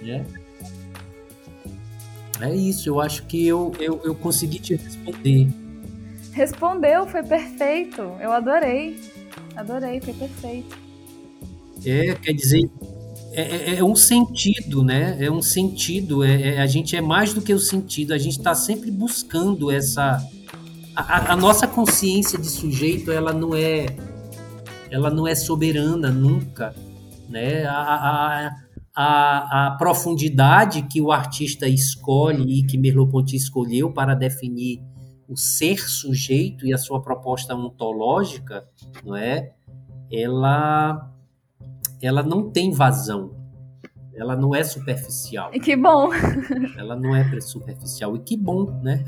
né? 0.01 0.25
É 2.41 2.53
isso, 2.53 2.89
eu 2.89 2.99
acho 2.99 3.23
que 3.23 3.45
eu, 3.45 3.71
eu, 3.79 4.01
eu 4.03 4.15
consegui 4.15 4.59
te 4.59 4.75
responder. 4.75 5.47
Respondeu, 6.33 7.07
foi 7.07 7.23
perfeito. 7.23 8.01
Eu 8.19 8.31
adorei. 8.31 8.99
Adorei, 9.55 10.01
foi 10.01 10.13
perfeito. 10.13 10.77
É, 11.85 12.15
quer 12.15 12.33
dizer, 12.33 12.69
é, 13.31 13.41
é, 13.41 13.75
é 13.75 13.83
um 13.83 13.95
sentido, 13.95 14.83
né? 14.83 15.17
É 15.19 15.29
um 15.29 15.41
sentido. 15.41 16.23
É, 16.23 16.55
é, 16.55 16.61
a 16.61 16.65
gente 16.65 16.95
é 16.95 17.01
mais 17.01 17.33
do 17.33 17.41
que 17.41 17.53
o 17.53 17.59
sentido. 17.59 18.13
A 18.13 18.17
gente 18.17 18.37
está 18.37 18.55
sempre 18.55 18.89
buscando 18.89 19.71
essa. 19.71 20.25
A, 20.95 21.33
a, 21.33 21.35
nossa 21.35 21.67
consciência 21.67 22.37
de 22.37 22.47
sujeito, 22.47 23.11
ela 23.11 23.33
não 23.33 23.55
é, 23.55 23.87
ela 24.91 25.09
não 25.09 25.27
é 25.27 25.33
soberana 25.33 26.11
nunca, 26.11 26.75
né? 27.27 27.65
A, 27.65 27.73
a, 27.73 28.51
a, 28.95 29.67
a 29.67 29.71
profundidade 29.71 30.83
que 30.83 31.01
o 31.01 31.11
artista 31.11 31.67
escolhe 31.67 32.59
e 32.59 32.63
que 32.63 32.77
Merleau-Ponty 32.77 33.35
escolheu 33.35 33.91
para 33.91 34.13
definir 34.13 34.81
o 35.27 35.37
ser 35.37 35.77
sujeito 35.79 36.65
e 36.65 36.73
a 36.73 36.77
sua 36.77 37.01
proposta 37.01 37.55
ontológica, 37.55 38.67
não 39.03 39.15
é? 39.15 39.53
Ela 40.11 41.09
ela 42.01 42.21
não 42.21 42.51
tem 42.51 42.71
vazão. 42.71 43.35
Ela 44.13 44.35
não 44.35 44.53
é 44.53 44.63
superficial. 44.63 45.49
E 45.53 45.59
que 45.59 45.75
bom. 45.75 46.09
ela 46.77 46.95
não 46.95 47.15
é 47.15 47.39
superficial 47.41 48.15
e 48.15 48.19
que 48.19 48.37
bom, 48.37 48.65
né? 48.83 49.03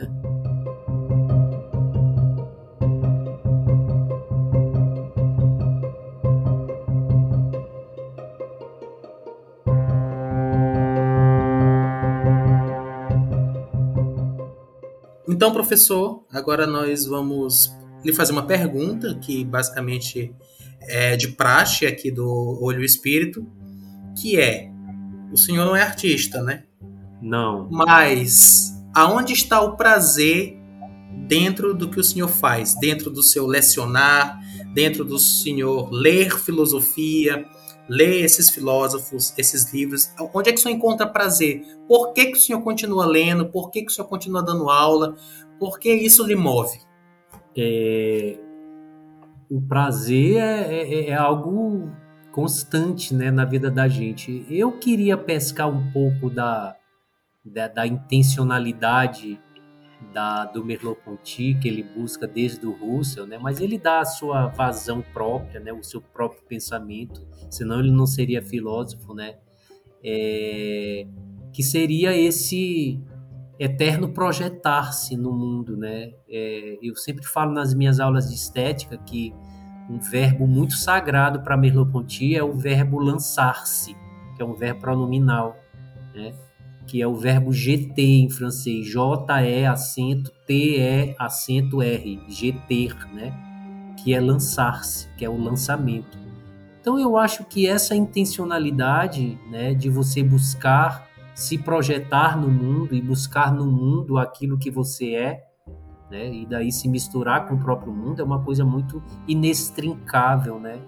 Então, 15.46 15.54
professor, 15.54 16.26
agora 16.32 16.66
nós 16.66 17.06
vamos 17.06 17.72
lhe 18.04 18.12
fazer 18.12 18.32
uma 18.32 18.48
pergunta 18.48 19.14
que 19.22 19.46
basicamente 19.46 20.34
é 20.82 21.16
de 21.16 21.28
praxe 21.28 21.86
aqui 21.86 22.10
do 22.10 22.58
Olho 22.64 22.84
Espírito, 22.84 23.46
que 24.20 24.40
é: 24.40 24.72
o 25.32 25.38
senhor 25.38 25.64
não 25.64 25.76
é 25.76 25.84
artista, 25.84 26.42
né? 26.42 26.64
Não. 27.22 27.70
Mas 27.70 28.74
aonde 28.92 29.34
está 29.34 29.62
o 29.62 29.78
prazer 29.78 30.58
dentro 31.28 31.76
do 31.76 31.92
que 31.92 32.00
o 32.00 32.04
senhor 32.04 32.28
faz, 32.28 32.74
dentro 32.80 33.12
do 33.12 33.22
seu 33.22 33.46
lecionar, 33.46 34.40
dentro 34.74 35.06
do 35.06 35.20
senhor 35.20 35.92
ler 35.92 36.40
filosofia, 36.40 37.46
ler 37.88 38.24
esses 38.24 38.49
filósofos, 38.49 39.34
esses 39.38 39.72
livros? 39.74 40.12
Onde 40.34 40.49
é 40.49 40.53
que 40.53 40.60
o 40.60 40.62
senhor 40.62 40.76
encontra 40.76 41.07
prazer? 41.07 41.64
Por 41.88 42.14
que, 42.14 42.28
que 42.28 42.38
o 42.38 42.41
senhor 42.41 42.62
continua 42.62 43.06
lendo? 43.06 43.48
Por 43.48 43.70
que, 43.72 43.82
que 43.82 43.91
o 43.91 43.94
senhor 43.94 44.07
continua 44.07 44.44
dando 44.44 44.70
aula? 44.70 45.16
Por 45.60 45.80
que 45.80 45.94
isso 45.94 46.26
lhe 46.26 46.36
move? 46.36 46.80
É, 47.57 48.38
o 49.49 49.62
prazer 49.62 50.38
é, 50.38 50.82
é, 50.82 51.10
é, 51.10 51.14
algo 51.14 51.90
constante 52.32 53.14
né, 53.14 53.32
na 53.32 53.45
vida 53.45 53.72
da 53.72 53.88
gente. 53.88 54.45
Eu 54.49 54.74
queria 54.74 55.18
pescar 55.18 55.70
um 55.70 55.91
pouco 55.91 56.30
da, 56.30 56.76
da, 57.45 57.68
da 57.68 57.88
intencionalidade 57.88 59.40
da, 60.14 60.46
do 60.46 60.64
Merleau-Ponty, 60.64 61.56
que 61.56 61.68
ele 61.68 61.84
busca 61.84 62.28
desde 62.28 62.66
o 62.66 62.72
Russell, 62.72 63.26
né? 63.26 63.38
mas 63.38 63.60
ele 63.60 63.78
dá 63.78 64.00
a 64.00 64.06
sua 64.06 64.48
vazão 64.48 65.02
própria, 65.02 65.60
né? 65.60 65.74
o 65.74 65.84
seu 65.84 66.02
próprio 66.02 66.44
pensamento, 66.44 67.26
senão 67.50 67.80
ele 67.80 67.92
não 67.92 68.06
seria 68.06 68.42
filósofo, 68.42 69.14
né? 69.14 69.36
É, 70.04 71.08
que 71.52 71.64
seria 71.64 72.16
esse 72.16 73.02
eterno 73.60 74.10
projetar-se 74.10 75.16
no 75.18 75.32
mundo, 75.32 75.76
né? 75.78 76.14
É, 76.30 76.78
eu 76.82 76.96
sempre 76.96 77.26
falo 77.26 77.54
nas 77.54 77.74
minhas 77.74 78.00
aulas 78.00 78.30
de 78.30 78.36
estética 78.36 78.98
que 78.98 79.34
um 79.90 80.00
verbo 80.00 80.46
muito 80.46 80.74
sagrado 80.74 81.42
para 81.42 81.56
Merleau-Ponty 81.56 82.36
é 82.36 82.44
o 82.44 82.54
verbo 82.54 83.00
lançar-se, 83.00 83.96
que 84.36 84.42
é 84.42 84.46
um 84.46 84.54
verbo 84.54 84.82
pronominal, 84.82 85.58
né? 86.14 86.34
Que 86.88 87.02
é 87.02 87.07
o 87.07 87.16
verbo 87.16 87.52
GT 87.52 88.02
em 88.02 88.30
francês, 88.30 88.88
J-E 88.88 89.66
acento 89.66 90.32
T-E 90.45 91.16
acento 91.18 91.82
R, 91.82 92.20
GTer, 92.28 92.95
né? 93.14 93.34
Que 93.98 94.14
é 94.14 94.20
lançar-se, 94.20 95.07
que 95.18 95.26
é 95.26 95.30
o 95.30 95.38
lançamento. 95.38 96.26
Então 96.80 96.99
eu 96.99 97.18
acho 97.18 97.44
que 97.45 97.66
essa 97.66 97.95
intencionalidade, 97.95 99.40
né, 99.49 99.74
de 99.74 99.90
você 99.90 100.22
buscar 100.22 101.07
se 101.34 101.57
projetar 101.57 102.40
no 102.40 102.48
mundo 102.48 102.94
e 102.94 103.02
buscar 103.02 103.52
no 103.52 103.66
mundo 103.66 104.20
aquilo 104.20 104.56
que 104.56 104.70
você 104.70 105.16
é, 105.16 105.44
né, 106.12 106.32
e 106.32 106.45
daí 106.45 106.72
se 106.72 106.88
misturar 106.88 107.48
com 107.48 107.56
o 107.56 107.60
próprio 107.60 107.91
mundo 107.91 108.22
é 108.22 108.24
uma 108.24 108.40
coisa 108.44 108.64
muito 108.64 109.02
inextrincável, 109.28 110.60
né, 110.60 110.80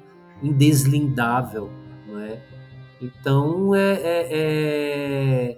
indeslindável, 0.44 1.72
não 2.08 2.20
é? 2.20 2.44
Então 3.02 3.74
é, 3.74 3.94
é, 3.94 4.28
é 4.32 5.58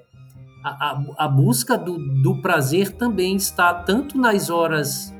a, 0.64 1.02
a, 1.18 1.28
busca 1.28 1.78
do, 1.78 1.98
do 2.22 2.42
prazer 2.42 2.92
também 2.92 3.36
está 3.36 3.74
tanto 3.74 4.18
nas 4.18 4.50
horas 4.50 5.14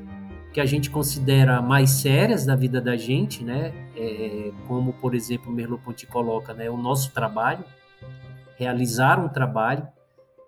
que 0.52 0.60
a 0.60 0.66
gente 0.66 0.90
considera 0.90 1.62
mais 1.62 1.90
sérias 1.90 2.44
da 2.44 2.56
vida 2.56 2.80
da 2.80 2.96
gente, 2.96 3.44
né? 3.44 3.72
É, 3.96 4.52
como, 4.66 4.92
por 4.92 5.14
exemplo, 5.14 5.52
Merleau-Ponty 5.52 6.06
coloca, 6.06 6.52
né? 6.52 6.68
O 6.68 6.76
nosso 6.76 7.12
trabalho, 7.12 7.64
realizar 8.56 9.18
um 9.18 9.28
trabalho, 9.28 9.86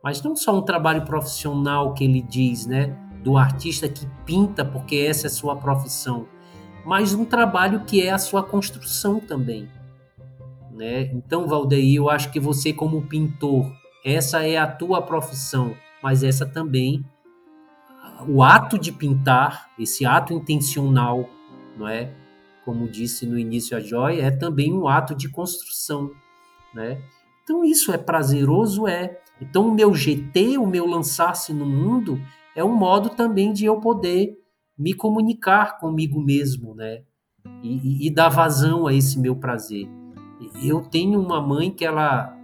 mas 0.02 0.22
não 0.22 0.34
só 0.34 0.58
um 0.58 0.62
trabalho 0.62 1.02
profissional 1.02 1.94
que 1.94 2.04
ele 2.04 2.20
diz, 2.20 2.66
né? 2.66 2.96
Do 3.22 3.36
artista 3.36 3.88
que 3.88 4.06
pinta 4.26 4.64
porque 4.64 4.96
essa 4.96 5.28
é 5.28 5.30
sua 5.30 5.56
profissão, 5.56 6.26
mas 6.84 7.14
um 7.14 7.24
trabalho 7.24 7.84
que 7.84 8.02
é 8.02 8.10
a 8.10 8.18
sua 8.18 8.42
construção 8.42 9.20
também, 9.20 9.68
né? 10.72 11.02
Então, 11.14 11.46
Valdeir, 11.46 11.96
eu 11.96 12.10
acho 12.10 12.30
que 12.32 12.40
você 12.40 12.72
como 12.72 13.02
pintor 13.02 13.70
essa 14.04 14.46
é 14.46 14.56
a 14.56 14.66
tua 14.66 15.02
profissão, 15.02 15.76
mas 16.02 16.22
essa 16.22 16.44
também 16.46 17.04
o 18.28 18.42
ato 18.42 18.78
de 18.78 18.92
pintar, 18.92 19.70
esse 19.78 20.04
ato 20.04 20.32
intencional, 20.32 21.28
não 21.76 21.88
é? 21.88 22.12
Como 22.64 22.88
disse 22.88 23.26
no 23.26 23.38
início 23.38 23.76
a 23.76 23.80
Joy, 23.80 24.20
é 24.20 24.30
também 24.30 24.72
um 24.72 24.86
ato 24.86 25.14
de 25.14 25.28
construção, 25.28 26.10
né? 26.74 27.00
Então 27.42 27.64
isso 27.64 27.92
é 27.92 27.98
prazeroso, 27.98 28.86
é. 28.86 29.20
Então 29.40 29.68
o 29.68 29.74
meu 29.74 29.94
GT, 29.94 30.58
o 30.58 30.66
meu 30.66 30.86
lançar-se 30.86 31.52
no 31.52 31.66
mundo, 31.66 32.20
é 32.54 32.62
um 32.62 32.74
modo 32.74 33.10
também 33.10 33.52
de 33.52 33.64
eu 33.64 33.80
poder 33.80 34.38
me 34.78 34.94
comunicar 34.94 35.78
comigo 35.78 36.20
mesmo, 36.20 36.74
né? 36.74 37.02
E, 37.62 38.04
e, 38.04 38.06
e 38.06 38.10
dar 38.14 38.28
vazão 38.28 38.86
a 38.86 38.94
esse 38.94 39.18
meu 39.18 39.34
prazer. 39.34 39.88
Eu 40.62 40.80
tenho 40.80 41.20
uma 41.20 41.40
mãe 41.40 41.70
que 41.70 41.84
ela 41.84 42.36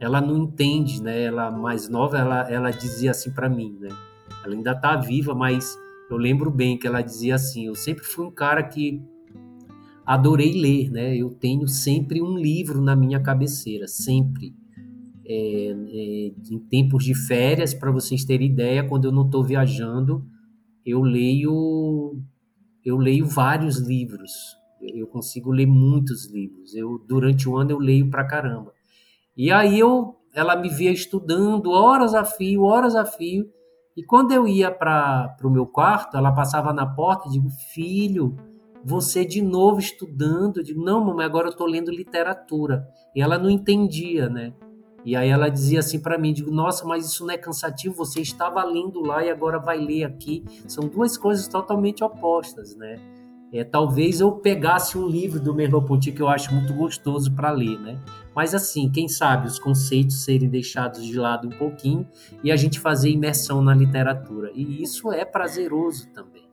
ela 0.00 0.20
não 0.20 0.36
entende, 0.36 1.02
né? 1.02 1.22
Ela 1.22 1.50
mais 1.50 1.88
nova, 1.88 2.18
ela, 2.18 2.50
ela 2.50 2.70
dizia 2.70 3.10
assim 3.10 3.30
para 3.30 3.48
mim, 3.48 3.76
né? 3.80 3.88
Ela 4.44 4.54
ainda 4.54 4.72
está 4.72 4.96
viva, 4.96 5.34
mas 5.34 5.76
eu 6.10 6.16
lembro 6.16 6.50
bem 6.50 6.78
que 6.78 6.86
ela 6.86 7.02
dizia 7.02 7.34
assim: 7.34 7.66
eu 7.66 7.74
sempre 7.74 8.04
fui 8.04 8.24
um 8.24 8.30
cara 8.30 8.62
que 8.62 9.02
adorei 10.06 10.52
ler, 10.52 10.90
né? 10.90 11.16
Eu 11.16 11.30
tenho 11.30 11.66
sempre 11.68 12.22
um 12.22 12.38
livro 12.38 12.80
na 12.80 12.96
minha 12.96 13.20
cabeceira, 13.20 13.86
sempre. 13.86 14.54
É, 15.26 15.34
é, 15.34 16.32
em 16.50 16.58
tempos 16.70 17.04
de 17.04 17.14
férias, 17.14 17.74
para 17.74 17.90
vocês 17.90 18.24
terem 18.24 18.48
ideia, 18.48 18.88
quando 18.88 19.04
eu 19.04 19.12
não 19.12 19.26
estou 19.26 19.44
viajando, 19.44 20.24
eu 20.86 21.02
leio 21.02 22.16
eu 22.84 22.96
leio 22.96 23.26
vários 23.26 23.76
livros. 23.78 24.32
Eu 24.80 25.06
consigo 25.06 25.50
ler 25.50 25.66
muitos 25.66 26.30
livros. 26.32 26.74
Eu 26.74 27.04
durante 27.06 27.48
o 27.48 27.56
ano 27.56 27.72
eu 27.72 27.78
leio 27.78 28.08
pra 28.08 28.24
caramba. 28.24 28.72
E 29.38 29.52
aí 29.52 29.78
eu 29.78 30.16
ela 30.34 30.56
me 30.56 30.68
via 30.68 30.90
estudando 30.90 31.70
horas 31.70 32.14
a 32.14 32.24
fio, 32.24 32.64
horas 32.64 32.96
a 32.96 33.04
fio. 33.04 33.48
E 33.96 34.04
quando 34.04 34.32
eu 34.32 34.46
ia 34.46 34.70
para 34.70 35.36
o 35.42 35.50
meu 35.50 35.66
quarto, 35.66 36.16
ela 36.16 36.32
passava 36.32 36.72
na 36.72 36.84
porta 36.84 37.28
e 37.28 37.32
digo: 37.32 37.48
"Filho, 37.72 38.36
você 38.84 39.24
de 39.24 39.40
novo 39.40 39.78
estudando?" 39.78 40.58
Eu 40.58 40.64
digo: 40.64 40.84
"Não, 40.84 41.04
mamãe, 41.04 41.24
agora 41.24 41.46
eu 41.46 41.52
estou 41.52 41.68
lendo 41.68 41.92
literatura". 41.92 42.88
E 43.14 43.22
ela 43.22 43.38
não 43.38 43.48
entendia, 43.48 44.28
né? 44.28 44.52
E 45.04 45.14
aí 45.16 45.28
ela 45.28 45.48
dizia 45.48 45.78
assim 45.78 46.00
para 46.00 46.18
mim, 46.18 46.32
digo, 46.32 46.50
nossa, 46.50 46.84
mas 46.84 47.06
isso 47.06 47.24
não 47.24 47.32
é 47.32 47.38
cansativo, 47.38 47.94
você 47.94 48.20
estava 48.20 48.62
lendo 48.64 49.00
lá 49.00 49.24
e 49.24 49.30
agora 49.30 49.58
vai 49.58 49.78
ler 49.78 50.04
aqui. 50.04 50.44
São 50.66 50.86
duas 50.86 51.16
coisas 51.16 51.48
totalmente 51.48 52.02
opostas, 52.02 52.76
né? 52.76 52.96
É, 53.52 53.64
talvez 53.64 54.20
eu 54.20 54.32
pegasse 54.32 54.98
um 54.98 55.06
livro 55.06 55.40
do 55.40 55.54
Merleau-Ponty 55.54 56.12
que 56.12 56.20
eu 56.20 56.28
acho 56.28 56.54
muito 56.54 56.74
gostoso 56.74 57.32
para 57.32 57.50
ler, 57.50 57.78
né? 57.80 57.98
Mas 58.34 58.54
assim, 58.54 58.90
quem 58.90 59.08
sabe 59.08 59.46
os 59.46 59.58
conceitos 59.58 60.22
serem 60.24 60.48
deixados 60.48 61.04
de 61.04 61.18
lado 61.18 61.48
um 61.48 61.58
pouquinho 61.58 62.06
e 62.44 62.52
a 62.52 62.56
gente 62.56 62.78
fazer 62.78 63.10
imersão 63.10 63.62
na 63.62 63.74
literatura. 63.74 64.50
E 64.54 64.82
isso 64.82 65.10
é 65.10 65.24
prazeroso 65.24 66.08
também, 66.12 66.48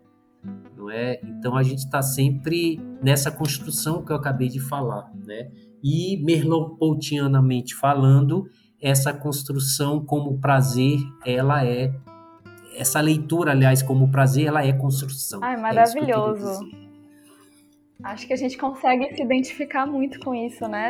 não 0.77 0.89
é? 0.89 1.19
Então 1.21 1.57
a 1.57 1.63
gente 1.63 1.79
está 1.79 2.01
sempre 2.01 2.79
nessa 3.03 3.29
construção 3.29 4.03
que 4.03 4.11
eu 4.11 4.15
acabei 4.15 4.47
de 4.47 4.59
falar, 4.61 5.11
né? 5.25 5.51
e 5.87 6.17
merleau-pontianamente 6.23 7.75
falando, 7.75 8.49
essa 8.81 9.13
construção 9.13 10.03
como 10.03 10.39
prazer, 10.39 10.97
ela 11.23 11.63
é 11.63 11.93
essa 12.75 12.99
leitura, 12.99 13.51
aliás, 13.51 13.83
como 13.83 14.09
prazer, 14.09 14.47
ela 14.47 14.65
é 14.65 14.73
construção. 14.73 15.41
Ai, 15.43 15.55
maravilhoso. 15.55 16.59
É 16.63 16.84
Acho 18.03 18.27
que 18.27 18.33
a 18.33 18.37
gente 18.37 18.57
consegue 18.57 19.15
se 19.15 19.21
identificar 19.21 19.85
muito 19.85 20.19
com 20.19 20.35
isso, 20.35 20.67
né? 20.67 20.89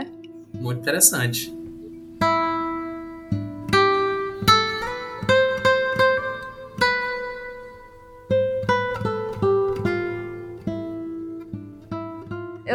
Muito 0.54 0.82
interessante. 0.82 1.54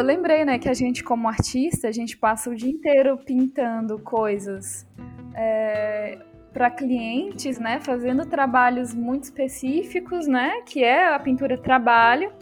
eu 0.01 0.05
lembrei, 0.05 0.47
né, 0.47 0.59
que 0.59 0.69
a 0.69 0.73
gente, 0.73 1.05
como 1.05 1.29
artista, 1.29 1.87
a 1.87 1.93
gente 1.93 2.17
passa 2.17 2.49
o 2.49 2.55
dia 2.55 2.71
inteiro 2.71 3.19
pintando 3.19 3.99
coisas 3.99 4.87
é, 5.35 6.19
para 6.55 6.71
clientes, 6.71 7.59
né, 7.59 7.79
fazendo 7.81 8.25
trabalhos 8.25 8.95
muito 8.95 9.25
específicos, 9.25 10.27
né, 10.27 10.63
que 10.63 10.83
é 10.83 11.15
a 11.15 11.19
pintura 11.19 11.59
trabalho, 11.59 12.33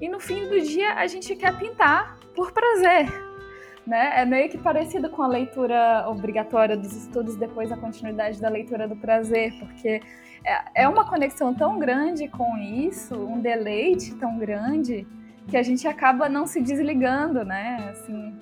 e 0.00 0.08
no 0.08 0.18
fim 0.18 0.48
do 0.48 0.60
dia 0.60 0.94
a 0.94 1.06
gente 1.06 1.34
quer 1.36 1.56
pintar 1.58 2.18
por 2.34 2.52
prazer, 2.52 3.06
né? 3.86 4.20
É 4.20 4.24
meio 4.24 4.48
que 4.48 4.58
parecido 4.58 5.10
com 5.10 5.22
a 5.22 5.28
leitura 5.28 6.06
obrigatória 6.08 6.76
dos 6.76 6.94
estudos 6.96 7.36
depois 7.36 7.68
da 7.68 7.76
continuidade 7.76 8.40
da 8.40 8.48
leitura 8.48 8.88
do 8.88 8.96
prazer, 8.96 9.52
porque 9.58 10.00
é, 10.44 10.82
é 10.82 10.88
uma 10.88 11.08
conexão 11.08 11.54
tão 11.54 11.78
grande 11.78 12.28
com 12.28 12.56
isso, 12.56 13.14
um 13.14 13.40
deleite 13.40 14.14
tão 14.14 14.38
grande 14.38 15.06
que 15.48 15.56
a 15.56 15.62
gente 15.62 15.86
acaba 15.86 16.28
não 16.28 16.46
se 16.46 16.60
desligando, 16.60 17.44
né? 17.44 17.88
Assim, 17.90 18.34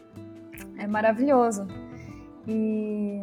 é 0.78 0.86
maravilhoso. 0.86 1.66
E 2.46 3.22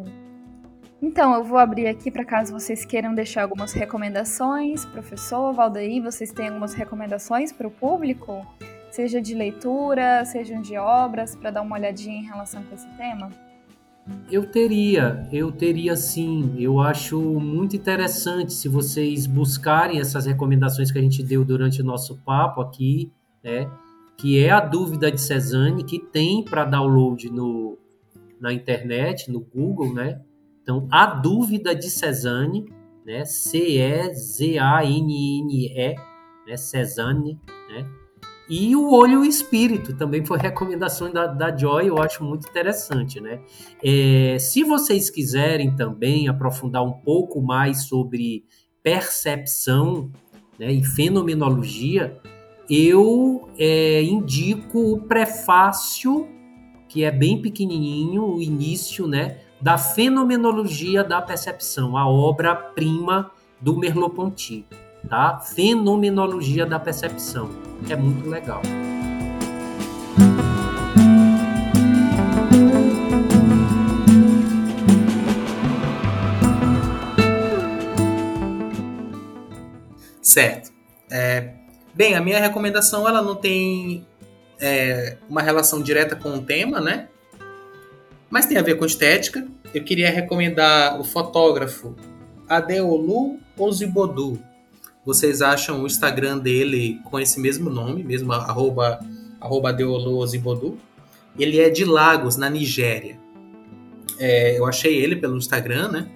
então, 1.06 1.34
eu 1.34 1.44
vou 1.44 1.58
abrir 1.58 1.86
aqui 1.86 2.10
para 2.10 2.24
caso 2.24 2.52
vocês 2.52 2.84
queiram 2.84 3.14
deixar 3.14 3.42
algumas 3.42 3.72
recomendações. 3.72 4.84
Professor 4.84 5.52
Valdaí, 5.52 6.00
vocês 6.00 6.32
têm 6.32 6.48
algumas 6.48 6.74
recomendações 6.74 7.52
para 7.52 7.66
o 7.66 7.70
público? 7.70 8.46
Seja 8.90 9.20
de 9.20 9.34
leitura, 9.34 10.24
sejam 10.24 10.60
de 10.60 10.76
obras, 10.76 11.34
para 11.36 11.50
dar 11.50 11.62
uma 11.62 11.76
olhadinha 11.76 12.18
em 12.18 12.24
relação 12.24 12.62
com 12.62 12.74
esse 12.74 12.88
tema? 12.96 13.30
Eu 14.30 14.46
teria, 14.46 15.26
eu 15.32 15.50
teria 15.50 15.96
sim. 15.96 16.54
Eu 16.58 16.80
acho 16.80 17.20
muito 17.20 17.76
interessante 17.76 18.52
se 18.52 18.68
vocês 18.68 19.26
buscarem 19.26 20.00
essas 20.00 20.26
recomendações 20.26 20.92
que 20.92 20.98
a 20.98 21.02
gente 21.02 21.22
deu 21.22 21.44
durante 21.44 21.82
o 21.82 21.84
nosso 21.84 22.16
papo 22.24 22.60
aqui 22.60 23.10
né? 23.46 23.70
Que 24.16 24.42
é 24.42 24.50
a 24.50 24.60
dúvida 24.60 25.10
de 25.10 25.20
Cezanne, 25.20 25.84
que 25.84 26.00
tem 26.00 26.42
para 26.42 26.64
download 26.64 27.30
no, 27.30 27.78
na 28.40 28.52
internet, 28.52 29.30
no 29.30 29.40
Google, 29.40 29.94
né? 29.94 30.20
Então, 30.66 30.88
a 30.90 31.06
dúvida 31.06 31.72
de 31.76 31.88
Cezanne, 31.88 32.66
né? 33.06 33.24
C-E-Z-A-N-N-E, 33.24 34.34
né? 36.44 36.56
Cezanne, 36.56 37.38
né? 37.70 37.88
E 38.50 38.74
o 38.74 38.92
Olho 38.92 39.24
e 39.24 39.28
o 39.28 39.30
Espírito 39.30 39.96
também 39.96 40.26
foi 40.26 40.38
recomendação 40.38 41.12
da, 41.12 41.28
da 41.28 41.56
Joy, 41.56 41.86
eu 41.86 42.02
acho 42.02 42.24
muito 42.24 42.48
interessante, 42.48 43.20
né? 43.20 43.40
É, 43.80 44.38
se 44.40 44.64
vocês 44.64 45.08
quiserem 45.08 45.76
também 45.76 46.26
aprofundar 46.26 46.82
um 46.82 46.94
pouco 46.94 47.40
mais 47.40 47.84
sobre 47.84 48.44
percepção 48.82 50.10
né, 50.58 50.72
e 50.72 50.82
fenomenologia, 50.82 52.20
eu 52.68 53.48
é, 53.56 54.02
indico 54.02 54.80
o 54.94 55.02
prefácio, 55.02 56.26
que 56.88 57.04
é 57.04 57.12
bem 57.12 57.40
pequenininho, 57.40 58.24
o 58.24 58.42
início, 58.42 59.06
né, 59.06 59.45
da 59.60 59.78
Fenomenologia 59.78 61.02
da 61.02 61.20
Percepção, 61.22 61.96
a 61.96 62.08
obra-prima 62.08 63.30
do 63.60 63.76
Merleau-Ponty, 63.76 64.66
tá? 65.08 65.38
Fenomenologia 65.38 66.66
da 66.66 66.78
Percepção. 66.78 67.50
É 67.88 67.96
muito 67.96 68.28
legal. 68.28 68.62
Certo. 80.20 80.70
É, 81.10 81.56
Bem, 81.96 82.14
a 82.14 82.20
minha 82.20 82.38
recomendação 82.38 83.08
ela 83.08 83.22
não 83.22 83.34
tem 83.34 84.06
é, 84.60 85.16
uma 85.30 85.40
relação 85.40 85.82
direta 85.82 86.14
com 86.14 86.28
o 86.36 86.42
tema, 86.42 86.78
né? 86.78 87.08
Mas 88.30 88.46
tem 88.46 88.56
a 88.56 88.62
ver 88.62 88.76
com 88.76 88.84
estética. 88.84 89.46
Eu 89.72 89.84
queria 89.84 90.10
recomendar 90.10 91.00
o 91.00 91.04
fotógrafo 91.04 91.94
Adeolu 92.48 93.38
Ozibodu. 93.56 94.38
Vocês 95.04 95.40
acham 95.40 95.82
o 95.82 95.86
Instagram 95.86 96.38
dele 96.38 97.00
com 97.04 97.18
esse 97.18 97.38
mesmo 97.38 97.70
nome, 97.70 98.02
mesmo 98.02 98.32
arroba, 98.32 98.98
arroba 99.40 99.68
Adeolu 99.68 100.18
Ozibodu. 100.18 100.76
Ele 101.38 101.60
é 101.60 101.70
de 101.70 101.84
Lagos, 101.84 102.36
na 102.36 102.50
Nigéria. 102.50 103.18
É, 104.18 104.58
eu 104.58 104.66
achei 104.66 104.96
ele 104.96 105.16
pelo 105.16 105.36
Instagram, 105.36 105.88
né? 105.88 106.08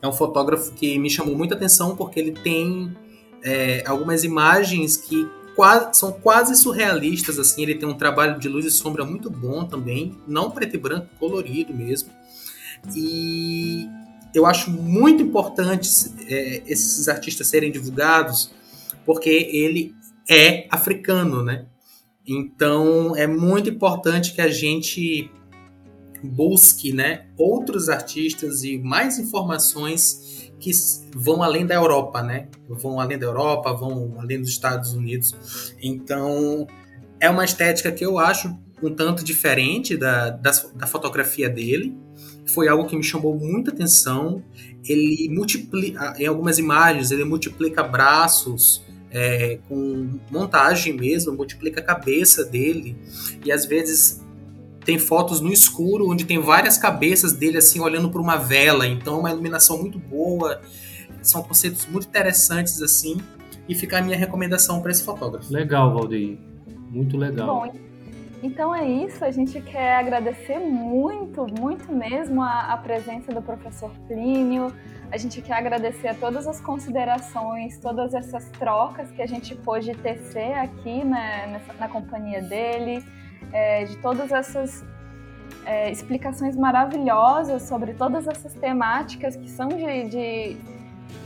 É 0.00 0.08
um 0.08 0.12
fotógrafo 0.12 0.72
que 0.72 0.98
me 0.98 1.10
chamou 1.10 1.36
muita 1.36 1.54
atenção 1.54 1.94
porque 1.94 2.18
ele 2.18 2.32
tem 2.32 2.96
é, 3.42 3.84
algumas 3.86 4.24
imagens 4.24 4.96
que 4.96 5.28
quase, 5.56 5.98
são 5.98 6.12
quase 6.12 6.54
surrealistas, 6.54 7.38
assim. 7.38 7.62
Ele 7.62 7.74
tem 7.74 7.88
um 7.88 7.94
trabalho 7.94 8.38
de 8.38 8.48
luz 8.48 8.66
e 8.66 8.70
sombra 8.70 9.04
muito 9.04 9.30
bom 9.30 9.64
também, 9.64 10.14
não 10.28 10.50
preto 10.50 10.76
e 10.76 10.78
branco, 10.78 11.08
colorido 11.18 11.74
mesmo. 11.74 12.10
E 12.94 13.88
eu 14.34 14.44
acho 14.46 14.70
muito 14.70 15.22
importante 15.22 15.88
é, 16.28 16.62
esses 16.66 17.08
artistas 17.08 17.48
serem 17.48 17.72
divulgados, 17.72 18.52
porque 19.04 19.30
ele 19.30 19.94
é 20.28 20.68
africano, 20.70 21.42
né? 21.42 21.64
Então 22.26 23.16
é 23.16 23.26
muito 23.26 23.70
importante 23.70 24.34
que 24.34 24.40
a 24.40 24.48
gente 24.48 25.30
busque 26.22 26.92
né, 26.92 27.26
outros 27.36 27.88
artistas 27.88 28.64
e 28.64 28.78
mais 28.78 29.18
informações 29.18 30.45
que 30.58 30.70
vão 31.14 31.42
além 31.42 31.66
da 31.66 31.74
Europa, 31.74 32.22
né? 32.22 32.48
Vão 32.68 33.00
além 33.00 33.18
da 33.18 33.26
Europa, 33.26 33.72
vão 33.72 34.16
além 34.18 34.40
dos 34.40 34.50
Estados 34.50 34.92
Unidos. 34.92 35.74
Então, 35.82 36.66
é 37.20 37.28
uma 37.28 37.44
estética 37.44 37.92
que 37.92 38.04
eu 38.04 38.18
acho 38.18 38.56
um 38.82 38.94
tanto 38.94 39.24
diferente 39.24 39.96
da, 39.96 40.30
da, 40.30 40.50
da 40.74 40.86
fotografia 40.86 41.48
dele. 41.48 41.96
Foi 42.46 42.68
algo 42.68 42.86
que 42.86 42.96
me 42.96 43.02
chamou 43.02 43.38
muita 43.38 43.70
atenção. 43.70 44.42
Ele 44.84 45.28
multiplica, 45.30 46.14
em 46.18 46.26
algumas 46.26 46.58
imagens, 46.58 47.10
ele 47.10 47.24
multiplica 47.24 47.82
braços, 47.82 48.84
é, 49.10 49.58
com 49.68 50.18
montagem 50.30 50.92
mesmo, 50.92 51.32
multiplica 51.32 51.80
a 51.80 51.82
cabeça 51.82 52.44
dele 52.44 52.96
e 53.44 53.50
às 53.50 53.64
vezes 53.64 54.22
tem 54.86 55.00
fotos 55.00 55.40
no 55.40 55.52
escuro 55.52 56.08
onde 56.08 56.24
tem 56.24 56.38
várias 56.38 56.78
cabeças 56.78 57.32
dele 57.32 57.58
assim 57.58 57.80
olhando 57.80 58.08
para 58.08 58.20
uma 58.20 58.36
vela, 58.36 58.86
então 58.86 59.16
é 59.16 59.18
uma 59.18 59.30
iluminação 59.32 59.78
muito 59.78 59.98
boa, 59.98 60.60
são 61.20 61.42
conceitos 61.42 61.86
muito 61.86 62.06
interessantes 62.06 62.80
assim 62.80 63.20
e 63.68 63.74
fica 63.74 63.98
a 63.98 64.00
minha 64.00 64.16
recomendação 64.16 64.80
para 64.80 64.92
esse 64.92 65.02
fotógrafo. 65.02 65.52
Legal, 65.52 65.92
Valdeir, 65.92 66.38
muito 66.88 67.16
legal. 67.16 67.46
Bom, 67.46 67.72
então 68.44 68.72
é 68.72 68.88
isso, 68.88 69.24
a 69.24 69.30
gente 69.32 69.60
quer 69.60 69.96
agradecer 69.96 70.60
muito, 70.60 71.46
muito 71.60 71.92
mesmo 71.92 72.40
a, 72.40 72.72
a 72.72 72.76
presença 72.76 73.32
do 73.32 73.42
professor 73.42 73.90
Plínio. 74.06 74.72
A 75.10 75.16
gente 75.16 75.42
quer 75.42 75.54
agradecer 75.54 76.08
a 76.08 76.14
todas 76.14 76.46
as 76.46 76.60
considerações, 76.60 77.78
todas 77.78 78.14
essas 78.14 78.48
trocas 78.50 79.10
que 79.10 79.20
a 79.20 79.26
gente 79.26 79.54
pôde 79.56 79.94
tecer 79.96 80.52
aqui 80.52 81.04
né, 81.04 81.48
nessa, 81.48 81.72
na 81.72 81.88
companhia 81.88 82.40
dele, 82.40 83.04
é, 83.52 83.84
de 83.84 83.96
todas 83.98 84.32
essas 84.32 84.84
é, 85.64 85.90
explicações 85.90 86.56
maravilhosas 86.56 87.62
sobre 87.62 87.94
todas 87.94 88.26
essas 88.26 88.54
temáticas 88.54 89.36
que 89.36 89.50
são 89.50 89.68
de, 89.68 90.08
de, 90.08 90.56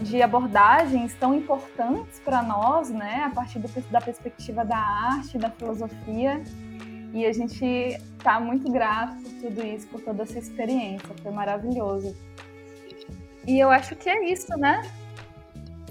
de 0.03 0.23
abordagens 0.23 1.15
tão 1.15 1.35
importantes 1.35 2.21
para 2.25 2.43
nós, 2.43 2.89
né, 2.89 3.25
a 3.25 3.31
partir 3.31 3.59
do, 3.59 3.69
da 3.91 4.01
perspectiva 4.01 4.65
da 4.65 4.79
arte, 4.79 5.39
da 5.39 5.51
filosofia. 5.51 6.43
E 7.13 7.27
a 7.27 7.33
gente 7.33 7.65
está 8.17 8.39
muito 8.39 8.71
grato 8.71 9.17
por 9.23 9.33
tudo 9.41 9.67
isso, 9.67 9.87
por 9.89 10.01
toda 10.01 10.23
essa 10.23 10.39
experiência. 10.39 11.09
Foi 11.23 11.33
maravilhoso. 11.33 12.17
E 13.47 13.59
eu 13.59 13.69
acho 13.69 13.97
que 13.97 14.09
é 14.09 14.33
isso, 14.33 14.57
né? 14.57 14.83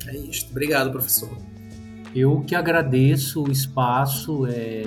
É 0.07 0.15
isso. 0.15 0.47
Obrigado, 0.49 0.91
professor. 0.91 1.29
Eu 2.15 2.41
que 2.41 2.55
agradeço 2.55 3.43
o 3.43 3.51
espaço 3.51 4.47
é, 4.47 4.83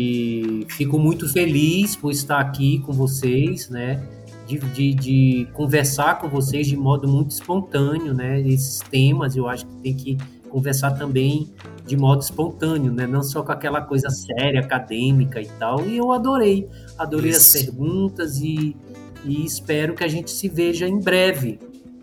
e 0.00 0.64
fico 0.68 0.96
muito 0.96 1.28
feliz 1.28 1.96
por 1.96 2.12
estar 2.12 2.38
aqui 2.38 2.78
com 2.86 2.92
vocês, 2.92 3.68
né? 3.68 4.00
De, 4.46 4.56
de, 4.58 4.94
de, 4.94 5.48
conversar 5.52 6.20
com 6.20 6.28
vocês 6.28 6.68
de 6.68 6.76
modo 6.76 7.08
muito 7.08 7.32
espontâneo, 7.32 8.14
né? 8.14 8.40
Esses 8.40 8.78
temas 8.78 9.34
eu 9.34 9.48
acho 9.48 9.66
que 9.66 9.74
tem 9.82 9.94
que 9.94 10.18
conversar 10.48 10.92
também 10.92 11.48
de 11.84 11.96
modo 11.96 12.22
espontâneo, 12.22 12.92
né? 12.92 13.08
Não 13.08 13.24
só 13.24 13.42
com 13.42 13.50
aquela 13.50 13.80
coisa 13.82 14.08
séria, 14.08 14.60
acadêmica 14.60 15.42
e 15.42 15.48
tal. 15.58 15.84
E 15.84 15.96
eu 15.96 16.12
adorei, 16.12 16.68
adorei 16.96 17.32
Isso. 17.32 17.56
as 17.56 17.64
perguntas 17.64 18.38
e 18.38 18.76
e 19.24 19.44
espero 19.44 19.94
que 19.94 20.04
a 20.04 20.08
gente 20.08 20.30
se 20.30 20.48
veja 20.48 20.86
em 20.86 21.00
breve, 21.00 21.58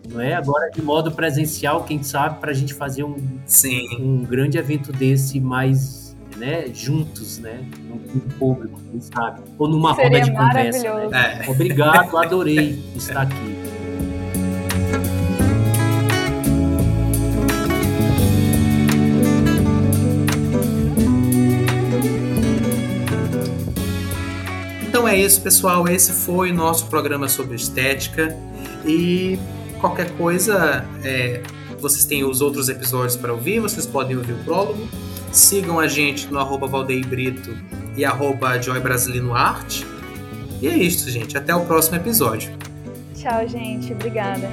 não 0.06 0.20
é? 0.20 0.34
Agora 0.34 0.70
de 0.70 0.82
modo 0.82 1.10
presencial, 1.12 1.82
quem 1.84 2.02
sabe, 2.02 2.40
para 2.40 2.50
a 2.50 2.54
gente 2.54 2.74
fazer 2.74 3.04
um, 3.04 3.16
Sim. 3.46 3.80
um 3.98 4.22
grande 4.22 4.58
evento 4.58 4.92
desse 4.92 5.40
mais 5.40 6.05
né, 6.36 6.66
juntos, 6.72 7.38
né? 7.38 7.64
No, 7.88 8.20
público, 8.38 8.80
quem 8.90 9.00
sabe? 9.00 9.42
Ou 9.58 9.68
numa 9.68 9.94
Seria 9.94 10.18
roda 10.18 10.30
de 10.30 10.36
conversa. 10.36 11.08
Né? 11.08 11.44
É. 11.46 11.50
Obrigado, 11.50 12.16
adorei 12.16 12.82
estar 12.94 13.22
aqui. 13.22 13.56
Então 24.88 25.06
é 25.06 25.16
isso, 25.16 25.40
pessoal. 25.40 25.86
Esse 25.88 26.12
foi 26.12 26.50
o 26.50 26.54
nosso 26.54 26.86
programa 26.86 27.28
sobre 27.28 27.54
estética. 27.56 28.36
E 28.84 29.38
qualquer 29.80 30.10
coisa, 30.16 30.84
é, 31.04 31.42
vocês 31.80 32.04
têm 32.04 32.24
os 32.24 32.40
outros 32.40 32.68
episódios 32.68 33.16
para 33.16 33.32
ouvir, 33.32 33.60
vocês 33.60 33.86
podem 33.86 34.16
ouvir 34.16 34.32
o 34.32 34.38
prólogo. 34.38 34.88
Sigam 35.36 35.78
a 35.78 35.86
gente 35.86 36.28
no 36.28 36.38
arroba 36.38 36.66
Brito 37.06 37.54
e 37.94 38.06
arroba 38.06 38.58
Joy 38.58 38.80
Brasilino 38.80 39.34
Arte. 39.34 39.86
E 40.62 40.66
é 40.66 40.74
isso, 40.74 41.10
gente. 41.10 41.36
Até 41.36 41.54
o 41.54 41.66
próximo 41.66 41.96
episódio. 41.96 42.56
Tchau, 43.14 43.46
gente. 43.46 43.92
Obrigada. 43.92 44.48